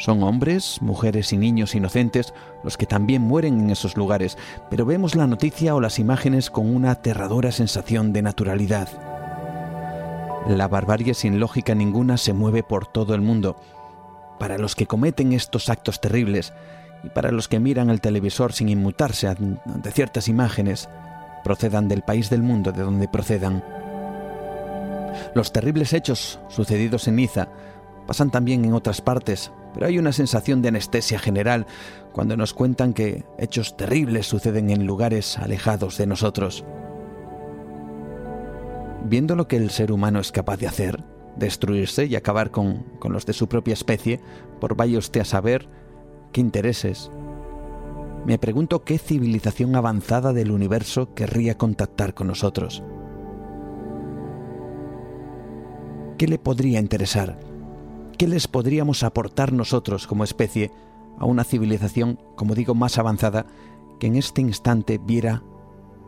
son 0.00 0.22
hombres, 0.22 0.80
mujeres 0.80 1.30
y 1.34 1.36
niños 1.36 1.74
inocentes 1.74 2.32
los 2.64 2.78
que 2.78 2.86
también 2.86 3.20
mueren 3.20 3.60
en 3.60 3.70
esos 3.70 3.98
lugares, 3.98 4.38
pero 4.70 4.86
vemos 4.86 5.14
la 5.14 5.26
noticia 5.26 5.74
o 5.74 5.80
las 5.80 5.98
imágenes 5.98 6.48
con 6.48 6.74
una 6.74 6.92
aterradora 6.92 7.52
sensación 7.52 8.14
de 8.14 8.22
naturalidad. 8.22 8.88
La 10.48 10.68
barbarie 10.68 11.12
sin 11.12 11.38
lógica 11.38 11.74
ninguna 11.74 12.16
se 12.16 12.32
mueve 12.32 12.62
por 12.62 12.86
todo 12.86 13.14
el 13.14 13.20
mundo. 13.20 13.56
Para 14.40 14.58
los 14.58 14.74
que 14.74 14.86
cometen 14.86 15.32
estos 15.34 15.68
actos 15.68 16.00
terribles 16.00 16.54
y 17.04 17.10
para 17.10 17.30
los 17.30 17.46
que 17.46 17.60
miran 17.60 17.90
el 17.90 18.00
televisor 18.00 18.54
sin 18.54 18.70
inmutarse 18.70 19.28
ante 19.28 19.92
ciertas 19.92 20.28
imágenes, 20.28 20.88
procedan 21.44 21.88
del 21.88 22.02
país 22.02 22.30
del 22.30 22.42
mundo 22.42 22.72
de 22.72 22.82
donde 22.82 23.06
procedan. 23.06 23.62
Los 25.34 25.52
terribles 25.52 25.92
hechos 25.92 26.40
sucedidos 26.48 27.06
en 27.06 27.16
Niza 27.16 27.48
pasan 28.06 28.30
también 28.30 28.64
en 28.64 28.72
otras 28.72 29.02
partes, 29.02 29.52
pero 29.74 29.86
hay 29.86 29.98
una 29.98 30.12
sensación 30.12 30.62
de 30.62 30.68
anestesia 30.68 31.18
general 31.18 31.66
cuando 32.12 32.36
nos 32.36 32.54
cuentan 32.54 32.94
que 32.94 33.24
hechos 33.38 33.76
terribles 33.76 34.26
suceden 34.26 34.70
en 34.70 34.86
lugares 34.86 35.36
alejados 35.38 35.98
de 35.98 36.06
nosotros. 36.06 36.64
Viendo 39.04 39.36
lo 39.36 39.48
que 39.48 39.56
el 39.56 39.70
ser 39.70 39.92
humano 39.92 40.18
es 40.18 40.32
capaz 40.32 40.56
de 40.56 40.66
hacer, 40.66 41.04
destruirse 41.40 42.06
y 42.06 42.14
acabar 42.14 42.52
con, 42.52 42.84
con 43.00 43.12
los 43.12 43.26
de 43.26 43.32
su 43.32 43.48
propia 43.48 43.74
especie, 43.74 44.20
por 44.60 44.76
vaya 44.76 44.98
usted 44.98 45.22
a 45.22 45.24
saber 45.24 45.68
qué 46.32 46.40
intereses, 46.40 47.10
me 48.26 48.38
pregunto 48.38 48.84
qué 48.84 48.98
civilización 48.98 49.74
avanzada 49.74 50.32
del 50.32 50.50
universo 50.50 51.14
querría 51.14 51.56
contactar 51.56 52.14
con 52.14 52.26
nosotros. 52.26 52.82
¿Qué 56.18 56.28
le 56.28 56.38
podría 56.38 56.80
interesar? 56.80 57.40
¿Qué 58.18 58.28
les 58.28 58.46
podríamos 58.46 59.04
aportar 59.04 59.54
nosotros 59.54 60.06
como 60.06 60.24
especie 60.24 60.70
a 61.18 61.24
una 61.24 61.44
civilización, 61.44 62.18
como 62.36 62.54
digo, 62.54 62.74
más 62.74 62.98
avanzada, 62.98 63.46
que 63.98 64.08
en 64.08 64.16
este 64.16 64.42
instante 64.42 64.98
viera 64.98 65.42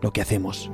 lo 0.03 0.13
que 0.13 0.21
hacemos? 0.21 0.71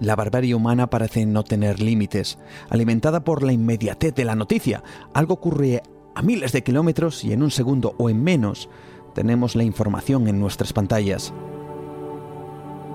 La 0.00 0.16
barbarie 0.16 0.54
humana 0.54 0.88
parece 0.88 1.26
no 1.26 1.44
tener 1.44 1.80
límites, 1.80 2.38
alimentada 2.70 3.20
por 3.22 3.42
la 3.42 3.52
inmediatez 3.52 4.14
de 4.14 4.24
la 4.24 4.34
noticia. 4.34 4.82
Algo 5.12 5.34
ocurre 5.34 5.82
a 6.14 6.22
miles 6.22 6.52
de 6.52 6.62
kilómetros 6.62 7.22
y 7.22 7.34
en 7.34 7.42
un 7.42 7.50
segundo 7.50 7.94
o 7.98 8.08
en 8.08 8.22
menos 8.22 8.70
tenemos 9.14 9.54
la 9.56 9.62
información 9.62 10.26
en 10.26 10.40
nuestras 10.40 10.72
pantallas. 10.72 11.34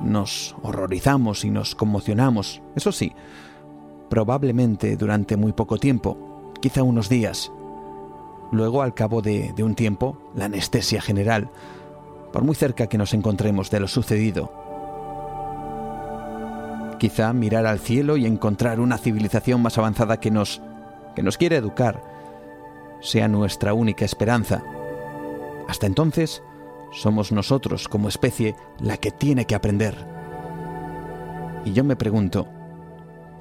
Nos 0.03 0.56
horrorizamos 0.64 1.45
y 1.45 1.52
nos 1.52 1.76
conmocionamos, 1.76 2.61
eso 2.76 2.91
sí, 2.91 3.14
probablemente 4.10 4.98
durante 4.98 5.38
muy 5.38 5.53
poco 5.53 5.77
tiempo, 5.77 6.53
quizá 6.60 6.82
unos 6.82 7.07
días. 7.07 7.52
Luego, 8.52 8.82
al 8.82 8.94
cabo 8.94 9.22
de, 9.22 9.53
un 9.60 9.76
tiempo, 9.76 10.18
la 10.36 10.45
anestesia 10.45 11.02
general, 11.02 11.49
por 12.32 12.44
muy 12.44 12.56
cerca 12.56 12.88
que 12.88 12.98
nos 12.98 13.14
encontremos 13.14 13.69
de 13.69 13.80
lo 13.80 13.88
sucedido. 13.88 14.64
Quizá 16.99 17.34
mirar 17.34 17.65
al 17.65 17.80
cielo 17.80 18.17
y 18.17 18.26
encontrar 18.26 18.80
una 18.80 18.97
civilización 18.97 19.61
más 19.61 19.77
avanzada 19.77 20.19
que 20.19 20.31
nos, 20.31 20.61
que 21.15 21.23
nos 21.23 21.38
quiere 21.38 21.57
educar, 21.57 22.01
sea 23.01 23.27
nuestra 23.27 23.73
única 23.73 24.05
esperanza. 24.05 24.63
Hasta 25.67 25.88
entonces, 25.88 26.41
somos 26.91 27.31
nosotros 27.31 27.88
como 27.88 28.09
especie 28.09 28.55
la 28.80 28.97
que 28.97 29.11
tiene 29.11 29.45
que 29.45 29.55
aprender. 29.55 29.95
Y 31.65 31.73
yo 31.73 31.84
me 31.84 31.95
pregunto, 31.95 32.47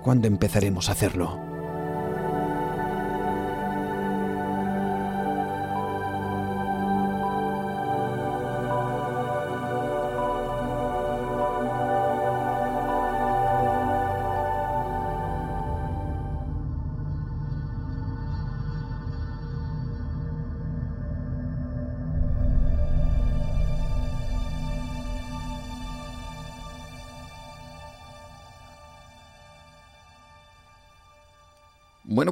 ¿Cuándo 0.05 0.29
empezaremos 0.29 0.91
a 0.91 0.93
hacerlo? 0.93 1.54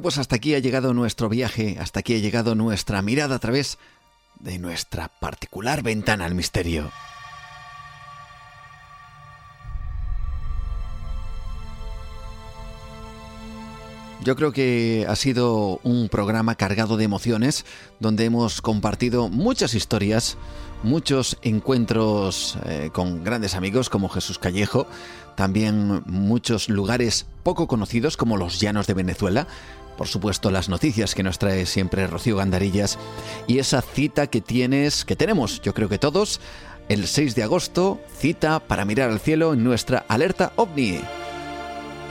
Pues 0.03 0.17
hasta 0.17 0.35
aquí 0.35 0.53
ha 0.53 0.59
llegado 0.59 0.93
nuestro 0.93 1.29
viaje, 1.29 1.77
hasta 1.79 2.01
aquí 2.01 2.13
ha 2.13 2.19
llegado 2.19 2.55
nuestra 2.55 3.01
mirada 3.01 3.35
a 3.35 3.39
través 3.39 3.77
de 4.41 4.59
nuestra 4.59 5.07
particular 5.07 5.81
ventana 5.81 6.25
al 6.25 6.35
misterio. 6.35 6.91
Yo 14.23 14.35
creo 14.35 14.51
que 14.51 15.05
ha 15.07 15.15
sido 15.15 15.79
un 15.83 16.09
programa 16.09 16.55
cargado 16.55 16.97
de 16.97 17.05
emociones, 17.05 17.65
donde 17.99 18.25
hemos 18.25 18.61
compartido 18.61 19.29
muchas 19.29 19.73
historias, 19.73 20.37
muchos 20.83 21.37
encuentros 21.41 22.57
eh, 22.65 22.89
con 22.93 23.23
grandes 23.23 23.55
amigos 23.55 23.89
como 23.89 24.09
Jesús 24.09 24.37
Callejo, 24.37 24.85
también 25.35 26.03
muchos 26.05 26.69
lugares 26.69 27.25
poco 27.43 27.67
conocidos 27.67 28.17
como 28.17 28.37
los 28.37 28.59
Llanos 28.59 28.87
de 28.87 28.93
Venezuela, 28.93 29.47
por 29.97 30.07
supuesto 30.07 30.51
las 30.51 30.69
noticias 30.69 31.15
que 31.15 31.23
nos 31.23 31.39
trae 31.39 31.65
siempre 31.65 32.07
Rocío 32.07 32.37
Gandarillas 32.37 32.97
y 33.47 33.59
esa 33.59 33.81
cita 33.81 34.27
que 34.27 34.41
tienes, 34.41 35.05
que 35.05 35.15
tenemos, 35.15 35.61
yo 35.61 35.73
creo 35.73 35.89
que 35.89 35.99
todos, 35.99 36.39
el 36.89 37.07
6 37.07 37.35
de 37.35 37.43
agosto, 37.43 37.99
cita 38.17 38.59
para 38.59 38.85
mirar 38.85 39.09
al 39.09 39.19
cielo 39.19 39.53
en 39.53 39.63
nuestra 39.63 40.05
alerta 40.07 40.53
ovni. 40.55 41.01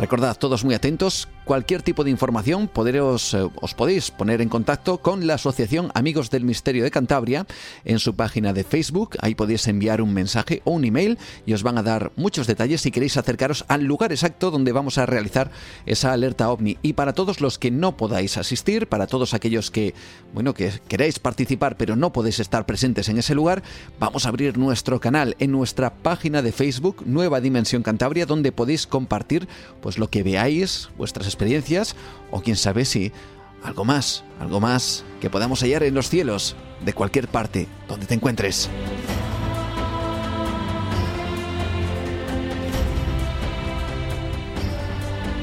Recordad 0.00 0.36
todos 0.36 0.64
muy 0.64 0.74
atentos 0.74 1.28
cualquier 1.44 1.82
tipo 1.82 2.05
de 2.05 2.10
información, 2.10 2.69
poderos, 2.69 3.35
eh, 3.35 3.48
os 3.60 3.74
podéis 3.74 4.10
poner 4.10 4.40
en 4.40 4.48
contacto 4.48 4.98
con 4.98 5.27
la 5.27 5.35
Asociación 5.35 5.90
Amigos 5.94 6.31
del 6.31 6.44
Misterio 6.44 6.85
de 6.85 6.90
Cantabria 6.90 7.47
en 7.85 7.98
su 7.98 8.14
página 8.14 8.52
de 8.52 8.64
Facebook. 8.64 9.16
Ahí 9.20 9.35
podéis 9.35 9.66
enviar 9.66 10.01
un 10.01 10.14
mensaje 10.14 10.62
o 10.64 10.73
un 10.73 10.85
email 10.85 11.19
y 11.47 11.52
os 11.52 11.62
van 11.62 11.78
a 11.78 11.82
dar 11.82 12.12
muchos 12.16 12.47
detalles 12.47 12.81
si 12.81 12.90
queréis 12.90 13.16
acercaros 13.16 13.64
al 13.69 13.85
lugar 13.85 14.12
exacto 14.12 14.51
donde 14.51 14.73
vamos 14.73 14.98
a 14.98 15.06
realizar 15.06 15.51
esa 15.86 16.12
alerta 16.12 16.51
ovni. 16.51 16.78
Y 16.82 16.93
para 16.93 17.12
todos 17.12 17.40
los 17.40 17.59
que 17.59 17.70
no 17.70 17.97
podáis 17.97 18.36
asistir, 18.39 18.86
para 18.86 19.06
todos 19.06 19.35
aquellos 19.35 19.70
que, 19.70 19.94
bueno, 20.32 20.55
que 20.55 20.73
queréis 20.89 21.19
participar 21.19 21.77
pero 21.77 21.97
no 21.97 22.12
podéis 22.12 22.40
estar 22.40 22.66
presentes 22.66 23.09
en 23.09 23.19
ese 23.19 23.35
lugar, 23.35 23.62
vamos 23.98 24.27
a 24.27 24.28
abrir 24.28 24.59
nuestro 24.59 25.01
canal 25.01 25.36
en 25.39 25.51
nuestra 25.52 25.93
página 25.94 26.43
de 26.43 26.52
Facebook 26.52 27.02
Nueva 27.06 27.40
Dimensión 27.40 27.82
Cantabria 27.82 28.27
donde 28.27 28.52
podéis 28.52 28.86
compartir 28.86 29.48
pues 29.81 29.98
lo 29.98 30.09
que 30.09 30.23
veáis, 30.23 30.90
vuestras 30.97 31.27
experiencias 31.32 31.96
o 32.30 32.40
quién 32.40 32.56
sabe 32.56 32.84
si 32.84 33.12
algo 33.62 33.84
más, 33.84 34.24
algo 34.40 34.60
más 34.60 35.04
que 35.20 35.30
podamos 35.30 35.60
hallar 35.60 35.82
en 35.82 35.94
los 35.94 36.09
cielos 36.09 36.56
de 36.84 36.92
cualquier 36.92 37.28
parte 37.28 37.68
donde 37.88 38.06
te 38.06 38.14
encuentres. 38.14 38.68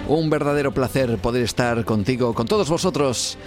Un 0.07 0.29
verdadero 0.29 0.73
placer 0.73 1.17
poder 1.19 1.43
estar 1.43 1.85
contigo, 1.85 2.33
con 2.33 2.47
todos 2.47 2.67
vosotros 2.67 3.37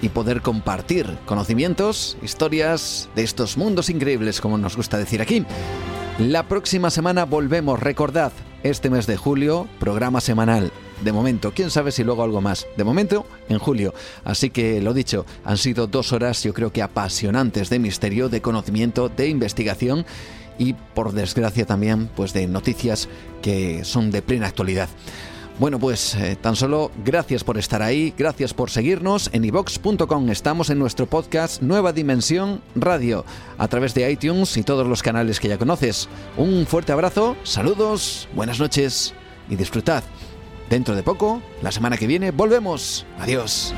y 0.00 0.08
poder 0.08 0.40
compartir 0.40 1.18
conocimientos, 1.26 2.16
historias 2.22 3.08
de 3.14 3.22
estos 3.22 3.56
mundos 3.56 3.90
increíbles, 3.90 4.40
como 4.40 4.58
nos 4.58 4.76
gusta 4.76 4.98
decir 4.98 5.20
aquí. 5.20 5.44
La 6.18 6.48
próxima 6.48 6.90
semana 6.90 7.24
volvemos, 7.24 7.80
recordad, 7.80 8.32
este 8.62 8.90
mes 8.90 9.06
de 9.06 9.16
julio, 9.16 9.68
programa 9.78 10.20
semanal. 10.20 10.72
De 11.02 11.12
momento, 11.12 11.52
quién 11.54 11.70
sabe 11.70 11.90
si 11.90 12.04
luego 12.04 12.22
algo 12.22 12.40
más. 12.40 12.66
De 12.76 12.84
momento, 12.84 13.26
en 13.48 13.58
julio. 13.58 13.92
Así 14.24 14.50
que 14.50 14.80
lo 14.80 14.94
dicho, 14.94 15.26
han 15.44 15.58
sido 15.58 15.86
dos 15.86 16.12
horas 16.12 16.42
yo 16.42 16.54
creo 16.54 16.72
que 16.72 16.82
apasionantes 16.82 17.70
de 17.70 17.78
misterio, 17.78 18.28
de 18.28 18.40
conocimiento, 18.40 19.08
de 19.08 19.28
investigación 19.28 20.06
y 20.58 20.74
por 20.74 21.12
desgracia 21.12 21.66
también 21.66 22.08
pues 22.14 22.32
de 22.32 22.46
noticias 22.46 23.08
que 23.40 23.84
son 23.84 24.10
de 24.10 24.22
plena 24.22 24.46
actualidad. 24.46 24.88
Bueno, 25.58 25.78
pues 25.78 26.14
eh, 26.14 26.36
tan 26.40 26.56
solo 26.56 26.90
gracias 27.04 27.44
por 27.44 27.58
estar 27.58 27.82
ahí, 27.82 28.14
gracias 28.16 28.54
por 28.54 28.70
seguirnos 28.70 29.28
en 29.32 29.44
ivox.com. 29.44 30.30
Estamos 30.30 30.70
en 30.70 30.78
nuestro 30.78 31.06
podcast 31.06 31.62
Nueva 31.62 31.92
Dimensión 31.92 32.62
Radio, 32.74 33.24
a 33.58 33.68
través 33.68 33.94
de 33.94 34.10
iTunes 34.10 34.56
y 34.56 34.62
todos 34.62 34.86
los 34.86 35.02
canales 35.02 35.40
que 35.40 35.48
ya 35.48 35.58
conoces. 35.58 36.08
Un 36.36 36.66
fuerte 36.66 36.92
abrazo, 36.92 37.36
saludos, 37.42 38.28
buenas 38.34 38.58
noches 38.58 39.14
y 39.50 39.56
disfrutad. 39.56 40.02
Dentro 40.72 40.96
de 40.96 41.02
poco, 41.02 41.42
la 41.60 41.70
semana 41.70 41.98
que 41.98 42.06
viene, 42.06 42.30
volvemos. 42.30 43.04
Adiós. 43.18 43.74